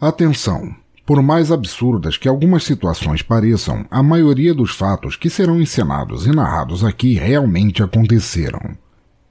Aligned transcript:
Atenção! 0.00 0.76
Por 1.04 1.20
mais 1.20 1.50
absurdas 1.50 2.16
que 2.16 2.28
algumas 2.28 2.62
situações 2.62 3.20
pareçam, 3.20 3.84
a 3.90 4.00
maioria 4.00 4.54
dos 4.54 4.70
fatos 4.70 5.16
que 5.16 5.28
serão 5.28 5.60
encenados 5.60 6.24
e 6.24 6.30
narrados 6.30 6.84
aqui 6.84 7.14
realmente 7.14 7.82
aconteceram. 7.82 8.60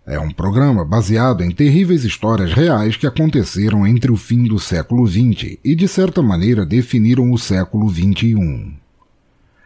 É 0.05 0.19
um 0.19 0.29
programa 0.29 0.83
baseado 0.83 1.41
em 1.41 1.51
terríveis 1.51 2.03
histórias 2.03 2.51
reais 2.51 2.97
que 2.97 3.07
aconteceram 3.07 3.87
entre 3.87 4.11
o 4.11 4.17
fim 4.17 4.43
do 4.43 4.59
século 4.59 5.07
XX 5.07 5.57
e, 5.63 5.73
de 5.73 5.87
certa 5.87 6.21
maneira, 6.21 6.65
definiram 6.65 7.31
o 7.31 7.37
século 7.37 7.89
XXI. 7.89 8.73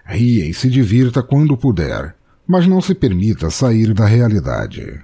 Ria 0.05 0.45
e 0.45 0.53
se 0.53 0.69
divirta 0.69 1.23
quando 1.23 1.57
puder, 1.57 2.15
mas 2.45 2.67
não 2.67 2.79
se 2.79 2.93
permita 2.93 3.49
sair 3.49 3.91
da 3.91 4.05
realidade. 4.05 5.01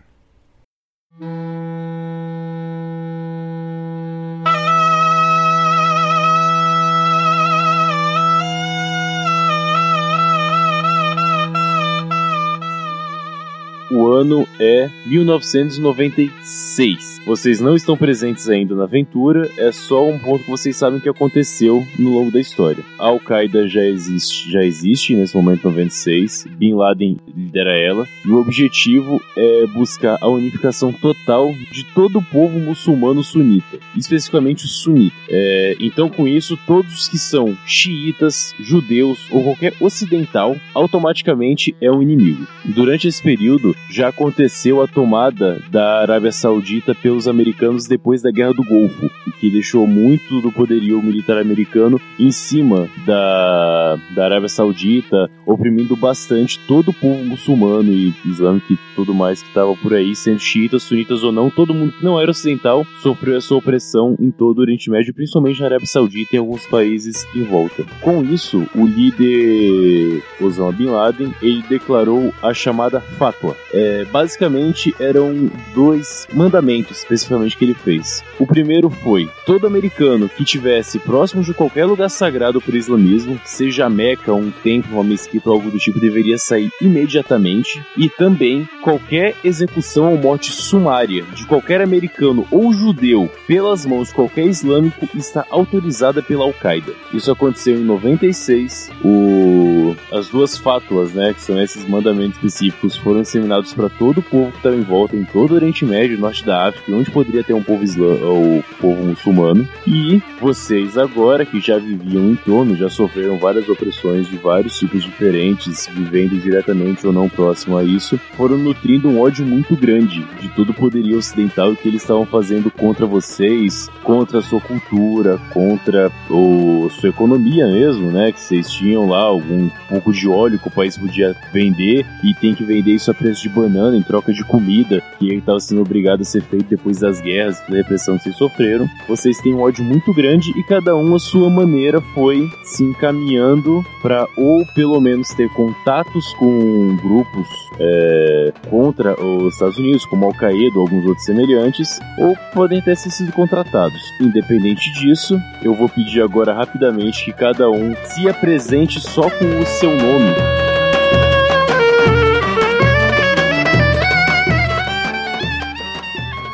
O 13.89 14.07
ano 14.07 14.45
é 14.59 14.89
1996. 15.05 17.21
Vocês 17.25 17.61
não 17.61 17.73
estão 17.73 17.95
presentes 17.95 18.49
ainda 18.49 18.75
na 18.75 18.83
aventura, 18.83 19.49
é 19.57 19.71
só 19.71 20.05
um 20.07 20.19
ponto 20.19 20.43
que 20.43 20.49
vocês 20.49 20.75
sabem 20.75 20.99
que 20.99 21.07
aconteceu 21.07 21.87
no 21.97 22.09
longo 22.11 22.29
da 22.31 22.39
história. 22.39 22.83
A 22.99 23.05
Al-Qaeda 23.07 23.65
já 23.67 23.83
existe, 23.83 24.51
já 24.51 24.63
existe 24.63 25.15
nesse 25.15 25.35
momento 25.35 25.63
96. 25.63 26.47
Bin 26.57 26.73
Laden 26.73 27.17
lidera 27.35 27.75
ela. 27.77 28.07
E 28.25 28.29
o 28.29 28.39
objetivo 28.39 29.21
é 29.37 29.67
buscar 29.67 30.17
a 30.19 30.27
unificação 30.27 30.91
total 30.91 31.53
de 31.71 31.85
todo 31.93 32.19
o 32.19 32.23
povo 32.23 32.59
muçulmano 32.59 33.23
sunita, 33.23 33.79
especificamente 33.95 34.65
o 34.65 34.67
sunita. 34.67 35.15
É, 35.29 35.77
então, 35.79 36.09
com 36.09 36.27
isso, 36.27 36.59
todos 36.67 36.93
os 36.93 37.07
que 37.07 37.17
são 37.17 37.57
xiitas, 37.65 38.53
judeus 38.59 39.31
ou 39.31 39.43
qualquer 39.43 39.73
ocidental 39.79 40.57
automaticamente 40.73 41.73
é 41.79 41.89
um 41.91 42.01
inimigo. 42.01 42.47
Durante 42.65 43.07
esse 43.07 43.21
período, 43.21 43.76
já 43.89 44.09
aconteceu 44.09 44.81
a 44.81 44.87
tomada 44.87 45.61
da 45.69 46.01
Arábia 46.01 46.31
Saudita 46.31 46.93
pelos 46.93 47.27
americanos 47.27 47.87
depois 47.87 48.21
da 48.21 48.31
Guerra 48.31 48.53
do 48.53 48.63
Golfo, 48.63 49.09
que 49.39 49.49
deixou 49.49 49.87
muito 49.87 50.41
do 50.41 50.51
poderio 50.51 51.01
militar 51.01 51.37
americano 51.37 51.99
em 52.19 52.31
cima 52.31 52.89
da, 53.05 53.97
da 54.15 54.25
Arábia 54.25 54.49
Saudita, 54.49 55.29
oprimindo 55.45 55.95
bastante 55.95 56.59
todo 56.67 56.89
o 56.89 56.93
povo 56.93 57.23
muçulmano 57.23 57.91
e 57.91 58.13
islâmico 58.25 58.73
e 58.73 58.79
tudo 58.95 59.13
mais 59.13 59.41
que 59.41 59.47
estava 59.49 59.75
por 59.75 59.93
aí, 59.93 60.15
sendo 60.15 60.39
xiitas, 60.39 60.83
sunitas 60.83 61.23
ou 61.23 61.31
não, 61.31 61.49
todo 61.49 61.73
mundo 61.73 61.93
que 61.93 62.03
não 62.03 62.19
era 62.19 62.31
ocidental 62.31 62.85
sofreu 63.01 63.37
essa 63.37 63.55
opressão 63.55 64.15
em 64.19 64.31
todo 64.31 64.59
o 64.59 64.61
Oriente 64.61 64.89
Médio, 64.89 65.13
principalmente 65.13 65.59
na 65.59 65.67
Arábia 65.67 65.87
Saudita 65.87 66.29
e 66.33 66.35
em 66.35 66.39
alguns 66.39 66.65
países 66.65 67.25
em 67.35 67.43
volta. 67.43 67.85
Com 68.01 68.23
isso, 68.23 68.67
o 68.75 68.85
líder 68.85 70.23
Osama 70.41 70.71
Bin 70.71 70.87
Laden 70.87 71.33
ele 71.41 71.63
declarou 71.69 72.33
a 72.41 72.53
chamada 72.53 72.99
fatwa, 72.99 73.55
é, 73.73 74.05
basicamente 74.05 74.95
eram 74.99 75.49
dois 75.73 76.27
mandamentos 76.33 76.99
especificamente 76.99 77.57
que 77.57 77.65
ele 77.65 77.73
fez. 77.73 78.23
O 78.39 78.45
primeiro 78.45 78.89
foi: 78.89 79.29
todo 79.45 79.67
americano 79.67 80.29
que 80.29 80.45
tivesse 80.45 80.99
próximo 80.99 81.43
de 81.43 81.53
qualquer 81.53 81.85
lugar 81.85 82.09
sagrado 82.09 82.61
para 82.61 82.73
o 82.73 82.77
islamismo, 82.77 83.39
seja 83.45 83.89
Meca, 83.89 84.33
um 84.33 84.51
templo, 84.51 84.93
uma 84.93 85.03
mesquita 85.03 85.49
ou 85.49 85.55
algo 85.55 85.71
do 85.71 85.77
tipo, 85.77 85.99
deveria 85.99 86.37
sair 86.37 86.69
imediatamente. 86.81 87.81
E 87.97 88.09
também 88.09 88.67
qualquer 88.81 89.35
execução 89.43 90.11
ou 90.11 90.17
morte 90.17 90.51
sumária 90.51 91.23
de 91.23 91.45
qualquer 91.45 91.81
americano 91.81 92.47
ou 92.51 92.71
judeu 92.71 93.29
pelas 93.47 93.85
mãos 93.85 94.09
de 94.09 94.13
qualquer 94.13 94.45
islâmico 94.45 95.07
está 95.15 95.45
autorizada 95.49 96.21
pela 96.21 96.43
Al-Qaeda. 96.43 96.93
Isso 97.13 97.31
aconteceu 97.31 97.75
em 97.75 97.83
96. 97.83 98.91
O... 99.03 99.95
As 100.11 100.29
duas 100.29 100.57
fátuas, 100.57 101.11
né, 101.13 101.33
que 101.33 101.41
são 101.41 101.61
esses 101.61 101.87
mandamentos 101.87 102.37
específicos, 102.37 102.97
foram 102.97 103.23
para 103.65 103.89
todo 103.89 104.19
o 104.19 104.23
povo 104.23 104.51
que 104.51 104.57
estava 104.57 104.75
em 104.75 104.81
volta, 104.81 105.15
em 105.15 105.25
todo 105.25 105.51
o 105.51 105.55
Oriente 105.55 105.85
Médio, 105.85 106.19
norte 106.19 106.45
da 106.45 106.67
África, 106.67 106.91
onde 106.91 107.11
poderia 107.11 107.43
ter 107.43 107.53
um 107.53 107.63
povo 107.63 107.83
islâmico 107.83 108.25
ou 108.25 108.63
povo 108.79 109.03
muçulmano. 109.03 109.67
E 109.85 110.21
vocês 110.39 110.97
agora, 110.97 111.45
que 111.45 111.59
já 111.59 111.77
viviam 111.77 112.29
em 112.29 112.35
torno, 112.35 112.75
já 112.75 112.89
sofreram 112.89 113.37
várias 113.37 113.67
opressões 113.69 114.27
de 114.27 114.37
vários 114.37 114.77
tipos 114.77 115.03
diferentes, 115.03 115.87
vivendo 115.91 116.39
diretamente 116.39 117.05
ou 117.05 117.13
não 117.13 117.27
próximo 117.27 117.77
a 117.77 117.83
isso, 117.83 118.19
foram 118.35 118.57
nutrindo 118.57 119.09
um 119.09 119.19
ódio 119.19 119.45
muito 119.45 119.75
grande 119.75 120.23
de 120.39 120.49
todo 120.49 120.69
o 120.69 120.73
poderio 120.73 121.17
ocidental 121.17 121.75
que 121.75 121.87
eles 121.87 122.01
estavam 122.01 122.25
fazendo 122.25 122.69
contra 122.71 123.05
vocês, 123.05 123.89
contra 124.03 124.39
a 124.39 124.41
sua 124.41 124.61
cultura, 124.61 125.39
contra 125.53 126.11
o, 126.29 126.89
sua 126.89 127.09
economia 127.09 127.67
mesmo, 127.67 128.11
né? 128.11 128.31
Que 128.31 128.39
vocês 128.39 128.69
tinham 128.69 129.07
lá 129.07 129.21
algum 129.21 129.69
pouco 129.89 130.11
de 130.11 130.27
óleo 130.27 130.59
que 130.59 130.67
o 130.67 130.71
país 130.71 130.97
podia 130.97 131.35
vender 131.51 132.05
e 132.23 132.33
tem 132.33 132.53
que 132.53 132.63
vender 132.63 132.91
isso 132.91 133.11
a 133.11 133.13
preço 133.13 133.41
de 133.41 133.46
de 133.47 133.53
banana 133.53 133.97
em 133.97 134.03
troca 134.03 134.33
de 134.33 134.43
comida 134.43 135.01
que 135.17 135.33
estava 135.33 135.59
sendo 135.59 135.81
obrigado 135.81 136.21
a 136.21 136.25
ser 136.25 136.41
feito 136.41 136.67
depois 136.69 136.99
das 136.99 137.21
guerras, 137.21 137.61
da 137.67 137.77
repressão 137.77 138.17
que 138.17 138.23
vocês 138.23 138.35
sofreram. 138.35 138.87
Vocês 139.07 139.39
têm 139.39 139.53
um 139.53 139.61
ódio 139.61 139.83
muito 139.83 140.13
grande 140.13 140.51
e 140.57 140.63
cada 140.63 140.95
um 140.95 141.15
a 141.15 141.19
sua 141.19 141.49
maneira 141.49 142.01
foi 142.13 142.49
se 142.63 142.83
encaminhando 142.83 143.83
para 144.01 144.27
ou 144.37 144.65
pelo 144.75 144.99
menos 144.99 145.29
ter 145.29 145.49
contatos 145.49 146.33
com 146.33 146.97
grupos 146.97 147.47
é, 147.79 148.53
contra 148.69 149.13
os 149.23 149.53
Estados 149.53 149.77
Unidos, 149.77 150.05
como 150.05 150.25
Al-Qaeda 150.25 150.75
ou 150.75 150.81
alguns 150.81 151.05
outros 151.05 151.25
semelhantes, 151.25 151.99
ou 152.17 152.35
podem 152.53 152.81
ter 152.81 152.95
sido 152.95 153.31
contratados. 153.31 154.01
Independente 154.19 154.91
disso, 154.93 155.39
eu 155.63 155.73
vou 155.73 155.87
pedir 155.87 156.21
agora 156.21 156.53
rapidamente 156.53 157.25
que 157.25 157.33
cada 157.33 157.69
um 157.69 157.95
se 158.03 158.27
apresente 158.27 158.99
só 158.99 159.29
com 159.29 159.59
o 159.59 159.65
seu 159.65 159.89
nome. 159.91 160.66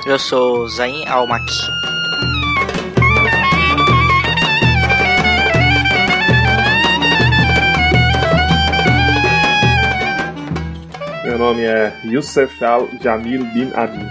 Eu 0.06 0.20
sou 0.20 0.68
Zain 0.68 1.08
Almak. 1.08 1.46
Meu 11.24 11.38
nome 11.38 11.62
é 11.64 11.94
Youssef 12.04 12.62
Al 12.66 12.90
Jamil 13.02 13.46
Bin 13.54 13.72
Adi. 13.74 14.06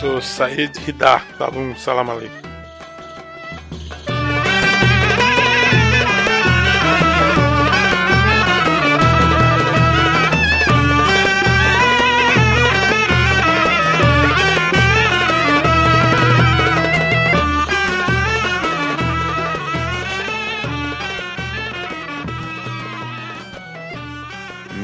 Sou 0.00 0.20
Said 0.20 0.76
Hidar, 0.84 1.24
Salum 1.38 1.76
Salam 1.76 2.10
Aleikum. 2.10 2.43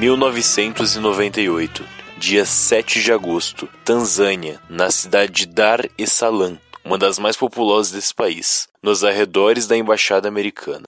Mil 0.00 0.16
novecentos 0.16 0.96
e 0.96 0.98
noventa 0.98 1.42
e 1.42 1.50
oito, 1.50 1.84
dia 2.16 2.46
7 2.46 3.02
de 3.02 3.12
agosto, 3.12 3.68
Tanzânia, 3.84 4.58
na 4.66 4.90
cidade 4.90 5.30
de 5.30 5.46
Dar 5.46 5.86
es 5.98 6.10
Salaam, 6.10 6.58
uma 6.82 6.96
das 6.96 7.18
mais 7.18 7.36
populosas 7.36 7.92
desse 7.92 8.14
país, 8.14 8.66
nos 8.82 9.04
arredores 9.04 9.66
da 9.66 9.76
embaixada 9.76 10.26
americana. 10.26 10.84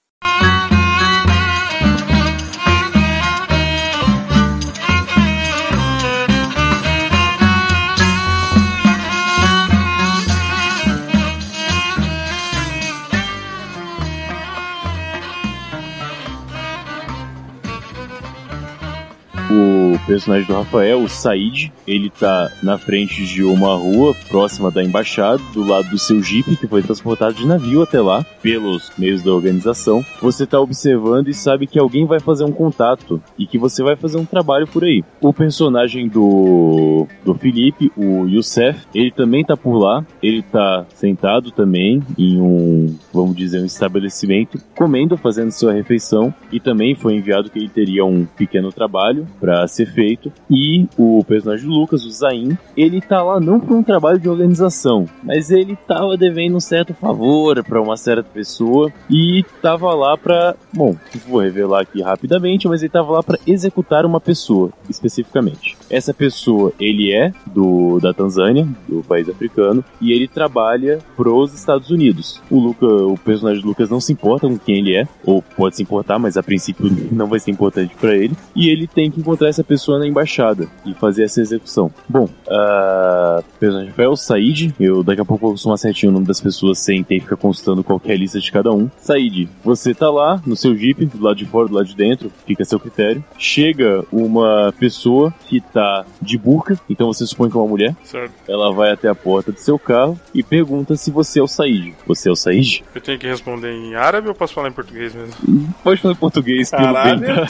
O 19.53 19.99
personagem 20.05 20.47
do 20.47 20.53
Rafael, 20.53 21.03
o 21.03 21.09
Said, 21.09 21.71
ele 21.87 22.09
tá 22.09 22.51
na 22.61 22.77
frente 22.77 23.25
de 23.25 23.43
uma 23.43 23.75
rua 23.75 24.13
próxima 24.27 24.71
da 24.71 24.83
embaixada, 24.83 25.41
do 25.53 25.63
lado 25.63 25.89
do 25.89 25.97
seu 25.97 26.21
Jeep, 26.21 26.55
que 26.57 26.67
foi 26.67 26.81
transportado 26.81 27.33
de 27.33 27.45
navio 27.45 27.81
até 27.83 28.01
lá, 28.01 28.25
pelos 28.41 28.91
meios 28.97 29.21
da 29.21 29.31
organização. 29.31 30.03
Você 30.21 30.45
tá 30.45 30.59
observando 30.59 31.27
e 31.27 31.33
sabe 31.33 31.67
que 31.67 31.79
alguém 31.79 32.05
vai 32.05 32.19
fazer 32.19 32.43
um 32.43 32.51
contato 32.51 33.21
e 33.37 33.45
que 33.45 33.57
você 33.57 33.83
vai 33.83 33.95
fazer 33.95 34.17
um 34.17 34.25
trabalho 34.25 34.67
por 34.67 34.83
aí. 34.83 35.03
O 35.21 35.33
personagem 35.33 36.07
do, 36.07 37.07
do 37.23 37.33
Felipe, 37.35 37.91
o 37.95 38.27
Youssef, 38.27 38.85
ele 38.93 39.11
também 39.11 39.43
tá 39.43 39.55
por 39.55 39.77
lá, 39.77 40.05
ele 40.21 40.41
tá 40.41 40.85
sentado 40.95 41.51
também 41.51 42.01
em 42.17 42.39
um, 42.41 42.95
vamos 43.13 43.35
dizer, 43.35 43.61
um 43.61 43.65
estabelecimento, 43.65 44.59
comendo, 44.75 45.17
fazendo 45.17 45.51
sua 45.51 45.73
refeição, 45.73 46.33
e 46.51 46.59
também 46.59 46.95
foi 46.95 47.15
enviado 47.15 47.49
que 47.49 47.59
ele 47.59 47.69
teria 47.69 48.05
um 48.05 48.25
pequeno 48.25 48.71
trabalho 48.71 49.27
para 49.43 49.67
ser 49.67 49.85
feito. 49.87 50.31
E 50.49 50.87
o 50.97 51.21
personagem 51.27 51.67
do 51.67 51.73
Lucas, 51.73 52.05
o 52.05 52.11
Zain, 52.11 52.57
ele 52.77 53.01
tá 53.01 53.21
lá 53.21 53.41
não 53.41 53.59
por 53.59 53.75
um 53.75 53.83
trabalho 53.83 54.17
de 54.17 54.29
organização, 54.29 55.05
mas 55.21 55.51
ele 55.51 55.77
tava 55.85 56.15
devendo 56.15 56.55
um 56.55 56.61
certo 56.61 56.93
favor 56.93 57.61
para 57.61 57.81
uma 57.81 57.97
certa 57.97 58.23
pessoa 58.23 58.89
e 59.09 59.43
tava 59.61 59.93
lá 59.93 60.17
para, 60.17 60.55
bom, 60.73 60.95
vou 61.27 61.41
revelar 61.41 61.81
aqui 61.81 62.01
rapidamente, 62.01 62.69
mas 62.69 62.81
ele 62.81 62.89
tava 62.89 63.11
lá 63.11 63.21
para 63.21 63.37
executar 63.45 64.05
uma 64.05 64.21
pessoa 64.21 64.71
especificamente. 64.89 65.75
Essa 65.89 66.13
pessoa, 66.13 66.71
ele 66.79 67.13
é 67.13 67.33
do 67.45 67.99
da 67.99 68.13
Tanzânia, 68.13 68.65
do 68.87 69.03
país 69.03 69.27
africano, 69.27 69.83
e 69.99 70.13
ele 70.13 70.27
trabalha 70.27 70.99
pros 71.17 71.53
Estados 71.53 71.89
Unidos. 71.89 72.41
O 72.49 72.59
Luca, 72.59 72.85
o 72.85 73.17
personagem 73.17 73.61
do 73.61 73.67
Lucas 73.67 73.89
não 73.89 73.99
se 73.99 74.13
importa 74.13 74.47
com 74.47 74.57
quem 74.57 74.77
ele 74.77 74.95
é, 74.95 75.07
ou 75.25 75.41
pode 75.41 75.75
se 75.75 75.83
importar, 75.83 76.17
mas 76.17 76.37
a 76.37 76.43
princípio 76.43 76.89
não 77.11 77.27
vai 77.27 77.39
ser 77.39 77.51
importante 77.51 77.93
para 77.99 78.15
ele, 78.15 78.35
e 78.55 78.69
ele 78.69 78.87
tem 78.87 79.11
que 79.11 79.19
encontrar 79.19 79.32
essa 79.41 79.63
pessoa 79.63 79.99
na 79.99 80.07
embaixada 80.07 80.67
e 80.85 80.93
fazer 80.93 81.23
essa 81.23 81.41
execução. 81.41 81.91
Bom, 82.07 82.25
uh, 82.25 83.39
o 83.39 83.59
personagem 83.59 83.91
foi 83.91 84.07
o 84.07 84.15
Said, 84.15 84.73
eu 84.79 85.03
daqui 85.03 85.21
a 85.21 85.25
pouco 85.25 85.41
vou 85.41 85.51
acostumar 85.51 85.77
certinho 85.77 86.11
o 86.11 86.13
nome 86.13 86.25
das 86.25 86.41
pessoas 86.41 86.79
sem 86.79 87.03
ter 87.03 87.15
que 87.15 87.21
ficar 87.21 87.37
consultando 87.37 87.83
qualquer 87.83 88.17
lista 88.17 88.39
de 88.39 88.51
cada 88.51 88.71
um. 88.71 88.89
Said, 88.97 89.49
você 89.63 89.93
tá 89.93 90.09
lá 90.09 90.41
no 90.45 90.55
seu 90.55 90.75
jeep, 90.75 91.05
do 91.05 91.23
lado 91.23 91.35
de 91.35 91.45
fora, 91.45 91.67
do 91.67 91.75
lado 91.75 91.85
de 91.85 91.95
dentro, 91.95 92.31
fica 92.45 92.63
a 92.63 92.65
seu 92.65 92.79
critério. 92.79 93.23
Chega 93.37 94.03
uma 94.11 94.73
pessoa 94.79 95.33
que 95.47 95.59
tá 95.59 96.05
de 96.21 96.37
burca, 96.37 96.79
então 96.89 97.07
você 97.11 97.25
supõe 97.25 97.49
que 97.49 97.57
é 97.57 97.59
uma 97.59 97.67
mulher. 97.67 97.95
Certo. 98.03 98.33
Ela 98.47 98.71
vai 98.73 98.91
até 98.91 99.07
a 99.07 99.15
porta 99.15 99.51
do 99.51 99.59
seu 99.59 99.77
carro 99.77 100.19
e 100.33 100.43
pergunta 100.43 100.95
se 100.95 101.11
você 101.11 101.39
é 101.39 101.43
o 101.43 101.47
Said. 101.47 101.93
Você 102.05 102.29
é 102.29 102.31
o 102.31 102.35
Said? 102.35 102.83
Eu 102.93 103.01
tenho 103.01 103.19
que 103.19 103.27
responder 103.27 103.71
em 103.71 103.95
árabe 103.95 104.27
ou 104.27 104.35
posso 104.35 104.53
falar 104.53 104.69
em 104.69 104.73
português 104.73 105.13
mesmo? 105.13 105.73
Pode 105.83 106.01
falar 106.01 106.13
em 106.13 106.17
português 106.17 106.69
pelo 106.69 106.83
Caralho. 106.83 107.19
bem 107.19 107.35
da, 107.35 107.43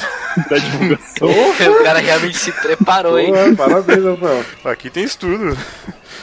da 0.49 0.57
divulgação. 0.57 1.29
o 1.79 1.83
cara 1.83 1.99
realmente 1.99 2.37
se 2.37 2.51
preparou, 2.51 3.19
hein? 3.19 3.33
Pô, 3.55 3.63
parabéns, 3.63 4.03
Rafael. 4.03 4.45
Aqui 4.65 4.89
tem 4.89 5.03
estudo. 5.03 5.57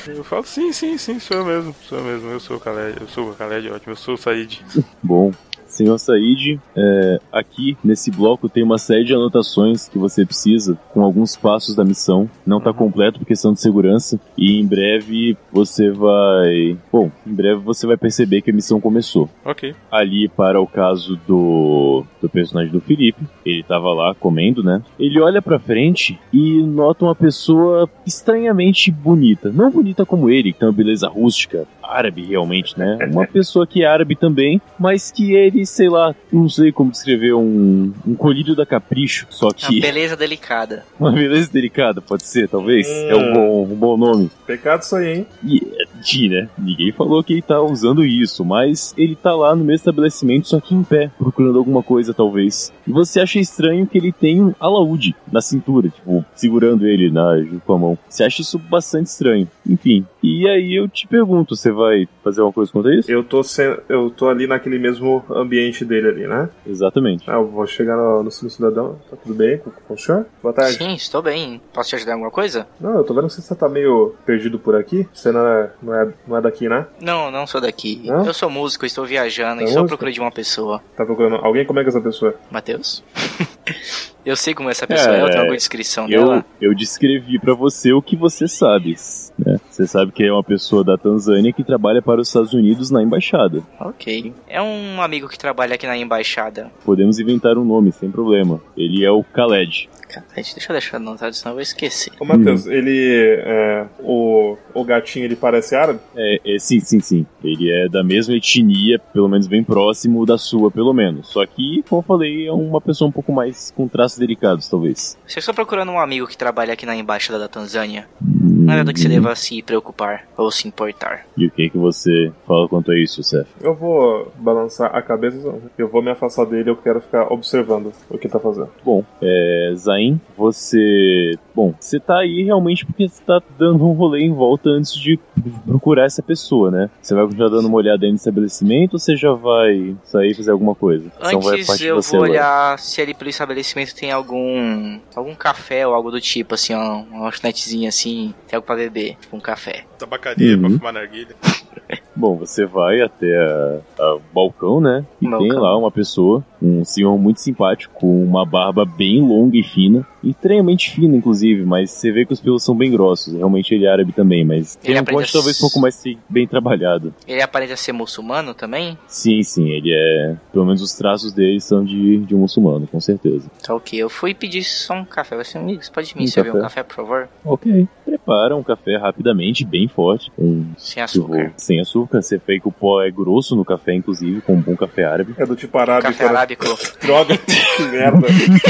Eu 0.06 0.24
falo 0.24 0.44
sim, 0.44 0.72
sim, 0.72 0.96
sim, 0.96 1.18
sou 1.20 1.38
eu 1.38 1.44
mesmo. 1.44 1.76
Sou 1.88 1.98
eu 1.98 2.04
mesmo, 2.04 2.30
eu 2.30 2.40
sou 2.40 2.56
o 2.56 2.60
Khaled, 2.60 3.00
eu 3.00 3.08
sou 3.08 3.30
o 3.30 3.34
Khaled, 3.34 3.70
ótimo, 3.70 3.92
eu 3.92 3.96
sou 3.96 4.14
o 4.14 4.18
Said. 4.18 4.64
Bom, 5.02 5.32
senhor 5.70 5.98
Said, 5.98 6.60
é, 6.76 7.18
aqui 7.32 7.76
nesse 7.82 8.10
bloco 8.10 8.48
tem 8.48 8.62
uma 8.62 8.78
série 8.78 9.04
de 9.04 9.14
anotações 9.14 9.88
que 9.88 9.98
você 9.98 10.24
precisa 10.24 10.78
com 10.92 11.02
alguns 11.02 11.36
passos 11.36 11.74
da 11.74 11.84
missão. 11.84 12.28
Não 12.46 12.58
está 12.58 12.72
completo 12.72 13.18
por 13.18 13.26
questão 13.26 13.52
de 13.52 13.60
segurança 13.60 14.20
e 14.36 14.60
em 14.60 14.66
breve 14.66 15.36
você 15.52 15.90
vai, 15.90 16.76
bom, 16.92 17.10
em 17.26 17.34
breve 17.34 17.60
você 17.60 17.86
vai 17.86 17.96
perceber 17.96 18.42
que 18.42 18.50
a 18.50 18.54
missão 18.54 18.80
começou. 18.80 19.28
Ok. 19.44 19.74
Ali 19.90 20.28
para 20.28 20.60
o 20.60 20.66
caso 20.66 21.18
do 21.26 22.04
do 22.20 22.28
personagem 22.28 22.72
do 22.72 22.80
Felipe, 22.80 23.22
ele 23.44 23.62
tava 23.62 23.92
lá 23.92 24.14
comendo, 24.14 24.62
né? 24.62 24.82
Ele 24.98 25.20
olha 25.20 25.40
pra 25.40 25.58
frente 25.58 26.18
e 26.32 26.62
nota 26.62 27.04
uma 27.04 27.14
pessoa 27.14 27.88
estranhamente 28.06 28.90
bonita, 28.90 29.50
não 29.50 29.70
bonita 29.70 30.04
como 30.04 30.28
ele, 30.28 30.52
que 30.52 30.58
tem 30.58 30.68
uma 30.68 30.74
beleza 30.74 31.08
rústica, 31.08 31.66
árabe 31.82 32.22
realmente, 32.22 32.78
né? 32.78 32.98
Uma 33.10 33.26
pessoa 33.26 33.66
que 33.66 33.82
é 33.82 33.86
árabe 33.86 34.14
também, 34.14 34.60
mas 34.78 35.10
que 35.10 35.34
ele, 35.34 35.59
sei 35.66 35.88
lá, 35.88 36.14
não 36.32 36.48
sei 36.48 36.72
como 36.72 36.90
descrever 36.90 37.34
um, 37.34 37.92
um 38.06 38.14
colírio 38.14 38.54
da 38.54 38.66
capricho, 38.66 39.26
só 39.30 39.46
Uma 39.46 39.54
que 39.54 39.80
beleza 39.80 40.16
delicada. 40.16 40.84
uma 40.98 41.12
beleza 41.12 41.50
delicada, 41.52 42.00
pode 42.00 42.24
ser, 42.24 42.48
talvez. 42.48 42.86
É 42.88 43.14
um 43.14 43.32
bom, 43.32 43.62
um 43.64 43.76
bom 43.76 43.96
nome. 43.96 44.30
Pecado 44.46 44.82
isso 44.82 44.96
aí, 44.96 45.18
hein? 45.18 45.26
E 45.44 45.58
é 45.58 46.00
de, 46.02 46.28
né? 46.28 46.48
Ninguém 46.58 46.92
falou 46.92 47.22
que 47.22 47.32
ele 47.32 47.42
tá 47.42 47.60
usando 47.60 48.04
isso, 48.04 48.44
mas 48.44 48.94
ele 48.96 49.16
tá 49.16 49.34
lá 49.34 49.54
no 49.54 49.64
mesmo 49.64 49.80
estabelecimento, 49.80 50.48
só 50.48 50.60
que 50.60 50.74
em 50.74 50.82
pé, 50.82 51.10
procurando 51.18 51.58
alguma 51.58 51.82
coisa, 51.82 52.14
talvez. 52.14 52.72
E 52.86 52.92
você 52.92 53.20
acha 53.20 53.38
estranho 53.38 53.86
que 53.86 53.98
ele 53.98 54.12
tem 54.12 54.42
um 54.42 54.54
alaúde 54.58 55.14
na 55.30 55.40
cintura, 55.40 55.88
tipo, 55.88 56.24
segurando 56.34 56.86
ele 56.86 57.10
na, 57.10 57.30
com 57.64 57.74
a 57.74 57.78
mão. 57.78 57.98
Você 58.08 58.24
acha 58.24 58.42
isso 58.42 58.58
bastante 58.58 59.06
estranho. 59.06 59.48
Enfim. 59.70 60.04
E 60.22 60.48
aí 60.48 60.74
eu 60.74 60.88
te 60.88 61.06
pergunto, 61.06 61.54
você 61.54 61.70
vai 61.70 62.08
fazer 62.24 62.40
alguma 62.40 62.52
coisa 62.52 62.72
contra 62.72 62.94
isso? 62.94 63.10
Eu 63.10 63.22
tô, 63.22 63.42
sem, 63.44 63.76
eu 63.88 64.10
tô 64.10 64.28
ali 64.28 64.46
naquele 64.46 64.78
mesmo 64.78 65.24
ambiente 65.30 65.84
dele 65.84 66.08
ali, 66.08 66.26
né? 66.26 66.48
Exatamente. 66.66 67.30
Ah, 67.30 67.34
eu 67.34 67.46
vou 67.46 67.64
chegar 67.66 67.96
no, 67.96 68.24
no 68.24 68.30
cidadão. 68.30 68.98
Tá 69.08 69.16
tudo 69.16 69.34
bem 69.34 69.58
com, 69.58 69.70
com 69.70 69.94
o 69.94 69.98
senhor? 69.98 70.26
Boa 70.42 70.52
tarde. 70.52 70.76
Sim, 70.76 70.92
estou 70.94 71.22
bem. 71.22 71.60
Posso 71.72 71.90
te 71.90 71.96
ajudar 71.96 72.10
em 72.12 72.14
alguma 72.14 72.30
coisa? 72.32 72.66
Não, 72.80 72.96
eu 72.96 73.04
tô 73.04 73.14
vendo 73.14 73.28
que 73.28 73.34
você 73.34 73.54
tá 73.54 73.68
meio 73.68 74.14
perdido 74.26 74.58
por 74.58 74.74
aqui. 74.74 75.08
Você 75.14 75.30
não 75.30 75.46
é, 75.46 75.70
não 75.80 75.94
é, 75.94 76.08
não 76.26 76.36
é 76.36 76.40
daqui, 76.40 76.68
né? 76.68 76.86
Não, 77.00 77.30
não 77.30 77.46
sou 77.46 77.60
daqui. 77.60 78.02
Não? 78.04 78.26
Eu 78.26 78.34
sou 78.34 78.50
músico, 78.50 78.84
estou 78.84 79.04
viajando 79.06 79.60
É 79.60 79.64
e 79.64 79.66
estou 79.66 79.80
à 79.80 79.82
músico? 79.82 79.88
procura 79.96 80.10
de 80.12 80.20
uma 80.20 80.32
pessoa. 80.32 80.82
Tá 80.96 81.06
procurando 81.06 81.36
alguém? 81.36 81.64
Como 81.64 81.78
é 81.78 81.82
que 81.82 81.88
é 81.88 81.92
essa 81.92 82.00
pessoa? 82.00 82.34
Matheus? 82.50 83.04
eu 84.24 84.36
sei 84.36 84.54
como 84.54 84.70
essa 84.70 84.86
pessoa 84.86 85.16
é, 85.16 85.22
eu 85.22 85.26
tenho 85.26 85.40
alguma 85.40 85.56
descrição 85.56 86.08
Eu, 86.08 86.24
dela. 86.24 86.44
eu 86.60 86.74
descrevi 86.74 87.38
pra 87.38 87.54
você 87.54 87.92
o 87.92 88.02
que 88.02 88.16
você 88.16 88.46
sabe. 88.46 88.94
Né? 89.38 89.58
Você 89.70 89.86
sabe 89.86 90.12
que 90.12 90.24
é 90.24 90.32
uma 90.32 90.44
pessoa 90.44 90.84
da 90.84 90.96
Tanzânia 90.96 91.52
que 91.52 91.64
trabalha 91.64 92.02
para 92.02 92.20
os 92.20 92.28
Estados 92.28 92.52
Unidos 92.52 92.90
na 92.90 93.02
embaixada. 93.02 93.62
Ok. 93.78 94.32
É 94.48 94.60
um 94.60 95.00
amigo 95.00 95.28
que 95.28 95.38
trabalha 95.38 95.74
aqui 95.74 95.86
na 95.86 95.96
embaixada. 95.96 96.70
Podemos 96.84 97.18
inventar 97.18 97.56
um 97.56 97.64
nome 97.64 97.92
sem 97.92 98.10
problema. 98.10 98.60
Ele 98.76 99.04
é 99.04 99.10
o 99.10 99.22
Khaled. 99.22 99.88
Cara, 100.08 100.26
deixa 100.34 100.56
eu 100.68 100.72
deixar 100.72 100.96
anotado, 100.96 101.32
senão 101.34 101.52
eu 101.52 101.54
vou 101.54 101.62
esquecer. 101.62 102.12
Ô, 102.18 102.24
Matheus, 102.24 102.66
ele. 102.66 103.40
É, 103.44 103.86
o, 104.00 104.56
o 104.74 104.84
gatinho 104.84 105.24
ele 105.24 105.36
parece 105.36 105.76
árabe? 105.76 106.00
É, 106.16 106.40
é, 106.44 106.58
sim, 106.58 106.80
sim, 106.80 106.98
sim. 106.98 107.24
Ele 107.44 107.70
é 107.70 107.88
da 107.88 108.02
mesma 108.02 108.34
etnia, 108.34 108.98
pelo 108.98 109.28
menos 109.28 109.46
bem 109.46 109.62
próximo 109.62 110.26
da 110.26 110.36
sua, 110.36 110.68
pelo 110.68 110.92
menos. 110.92 111.28
Só 111.28 111.46
que, 111.46 111.84
como 111.88 112.00
eu 112.00 112.04
falei, 112.04 112.48
é 112.48 112.52
uma 112.52 112.80
pessoa 112.80 113.08
um 113.08 113.12
pouco 113.12 113.32
mais 113.32 113.70
com 113.70 113.86
traços 113.86 114.09
delicados, 114.18 114.68
talvez. 114.68 115.16
Se 115.26 115.38
eu 115.38 115.40
estou 115.40 115.54
procurando 115.54 115.90
um 115.92 115.98
amigo 115.98 116.26
que 116.26 116.36
trabalha 116.36 116.72
aqui 116.72 116.86
na 116.86 116.96
embaixada 116.96 117.38
da 117.38 117.48
Tanzânia, 117.48 118.08
não 118.20 118.74
é 118.74 118.76
nada 118.78 118.92
que 118.92 119.00
se 119.00 119.08
deva 119.08 119.34
se 119.34 119.62
preocupar 119.62 120.26
ou 120.36 120.50
se 120.50 120.68
importar. 120.68 121.26
E 121.36 121.46
o 121.46 121.50
que 121.50 121.70
que 121.70 121.78
você 121.78 122.32
fala 122.46 122.68
quanto 122.68 122.92
a 122.92 122.98
isso, 122.98 123.22
Seth? 123.22 123.46
Eu 123.60 123.74
vou 123.74 124.32
balançar 124.38 124.94
a 124.94 125.02
cabeça, 125.02 125.38
eu 125.76 125.88
vou 125.88 126.02
me 126.02 126.10
afastar 126.10 126.44
dele, 126.46 126.70
eu 126.70 126.76
quero 126.76 127.00
ficar 127.00 127.32
observando 127.32 127.92
o 128.08 128.18
que 128.18 128.28
tá 128.28 128.38
fazendo. 128.38 128.68
Bom, 128.84 129.04
é, 129.22 129.72
Zain, 129.76 130.20
você. 130.36 131.32
Bom, 131.54 131.74
você 131.78 131.98
tá 131.98 132.18
aí 132.18 132.42
realmente 132.44 132.86
porque 132.86 133.08
você 133.08 133.22
tá 133.22 133.40
dando 133.58 133.86
um 133.86 133.92
rolê 133.92 134.20
em 134.20 134.32
volta 134.32 134.70
antes 134.70 134.94
de 134.94 135.18
procurar 135.66 136.04
essa 136.04 136.22
pessoa, 136.22 136.70
né? 136.70 136.90
Você 137.02 137.14
vai 137.14 137.24
continuar 137.24 137.48
dando 137.48 137.66
uma 137.66 137.76
olhada 137.76 137.98
dentro 137.98 138.14
do 138.16 138.18
estabelecimento 138.18 138.94
ou 138.94 138.98
você 138.98 139.16
já 139.16 139.32
vai 139.32 139.96
sair 140.04 140.30
e 140.30 140.34
fazer 140.34 140.50
alguma 140.50 140.74
coisa? 140.74 141.10
Então 141.18 141.40
vai 141.40 141.60
Antes 141.60 141.78
de 141.78 141.86
eu 141.86 141.96
você 141.96 142.16
vou 142.16 142.24
agora. 142.24 142.30
olhar 142.40 142.78
se 142.78 143.00
ali 143.00 143.14
pelo 143.14 143.30
estabelecimento 143.30 143.94
tem 144.00 144.10
algum 144.10 144.98
algum 145.14 145.34
café 145.34 145.86
ou 145.86 145.92
algo 145.94 146.10
do 146.10 146.20
tipo, 146.20 146.54
assim, 146.54 146.72
ó, 146.72 147.00
uma 147.02 147.24
lanchonetezinha 147.24 147.90
assim, 147.90 148.32
tem 148.48 148.56
algo 148.56 148.66
pra 148.66 148.74
beber, 148.76 149.16
tipo 149.20 149.36
um 149.36 149.40
café. 149.40 149.84
Tabacaria 149.98 150.54
Uhum. 150.56 150.60
pra 150.62 150.70
fumar 150.78 150.92
narguilha. 150.94 151.36
Bom, 152.16 152.36
você 152.36 152.64
vai 152.66 153.00
até 153.02 153.26
a, 153.36 153.80
a 154.02 154.18
balcão, 154.32 154.80
né? 154.80 155.04
E 155.20 155.28
Balcão. 155.28 155.48
tem 155.48 155.58
lá 155.58 155.76
uma 155.76 155.90
pessoa, 155.90 156.44
um 156.62 156.84
senhor 156.84 157.16
muito 157.18 157.40
simpático, 157.40 157.92
com 157.94 158.22
uma 158.24 158.44
barba 158.44 158.84
bem 158.84 159.20
longa 159.20 159.56
e 159.56 159.62
fina, 159.62 160.06
extremamente 160.22 160.90
fina, 160.90 161.16
inclusive, 161.16 161.64
mas 161.64 161.90
você 161.90 162.10
vê 162.12 162.24
que 162.26 162.32
os 162.32 162.40
pelos 162.40 162.62
são 162.62 162.74
bem 162.76 162.90
grossos. 162.90 163.34
Realmente 163.34 163.74
ele 163.74 163.86
é 163.86 163.90
árabe 163.90 164.12
também, 164.12 164.44
mas 164.44 164.76
tem 164.76 164.90
Ele 164.90 164.98
um 164.98 165.02
aprende 165.02 165.16
corte 165.18 165.30
a 165.30 165.32
talvez 165.32 165.56
um 165.58 165.60
pouco 165.60 165.80
mais 165.80 166.02
bem 166.28 166.46
trabalhado. 166.46 167.14
Ele 167.26 167.42
aparenta 167.42 167.76
ser 167.76 167.92
muçulmano 167.92 168.54
também? 168.54 168.96
Sim, 169.06 169.42
sim, 169.42 169.68
ele 169.70 169.92
é. 169.92 170.36
Pelo 170.52 170.64
menos 170.64 170.82
os 170.82 170.92
traços 170.92 171.32
dele 171.32 171.60
são 171.60 171.84
de, 171.84 172.18
de 172.18 172.34
um 172.34 172.38
muçulmano, 172.38 172.86
com 172.86 173.00
certeza. 173.00 173.50
Tá 173.62 173.74
ok, 173.74 173.98
eu 173.98 174.08
fui 174.10 174.34
pedir 174.34 174.62
só 174.64 174.94
um 174.94 175.04
café. 175.04 175.36
Você, 175.36 175.56
amigo, 175.58 175.82
você 175.82 175.90
pode 175.90 176.16
me 176.16 176.24
Um 176.24 176.26
servir 176.26 176.50
um 176.50 176.60
café? 176.60 176.62
café, 176.64 176.82
por 176.82 176.96
favor? 176.96 177.28
Ok. 177.44 177.88
Prepara 178.04 178.56
um 178.56 178.62
café 178.62 178.96
rapidamente, 178.96 179.64
bem 179.64 179.86
forte, 179.88 180.30
um 180.38 180.66
Sem 180.76 181.04
tipo, 181.06 181.24
açúcar. 181.34 181.52
sem 181.56 181.80
açúcar. 181.80 182.22
Você 182.22 182.40
vê 182.44 182.58
que 182.58 182.68
o 182.68 182.72
pó 182.72 183.02
é 183.02 183.10
grosso 183.10 183.54
no 183.54 183.64
café, 183.64 183.94
inclusive, 183.94 184.40
com 184.40 184.54
um 184.54 184.60
bom 184.60 184.76
café 184.76 185.04
árabe. 185.04 185.34
É 185.38 185.46
do 185.46 185.54
tipo 185.54 185.78
arábico. 185.78 186.10
Café 186.12 186.24
né? 186.24 186.30
arábico. 186.30 186.64
Droga, 187.00 187.36
que 187.76 187.82
merda. 187.84 188.26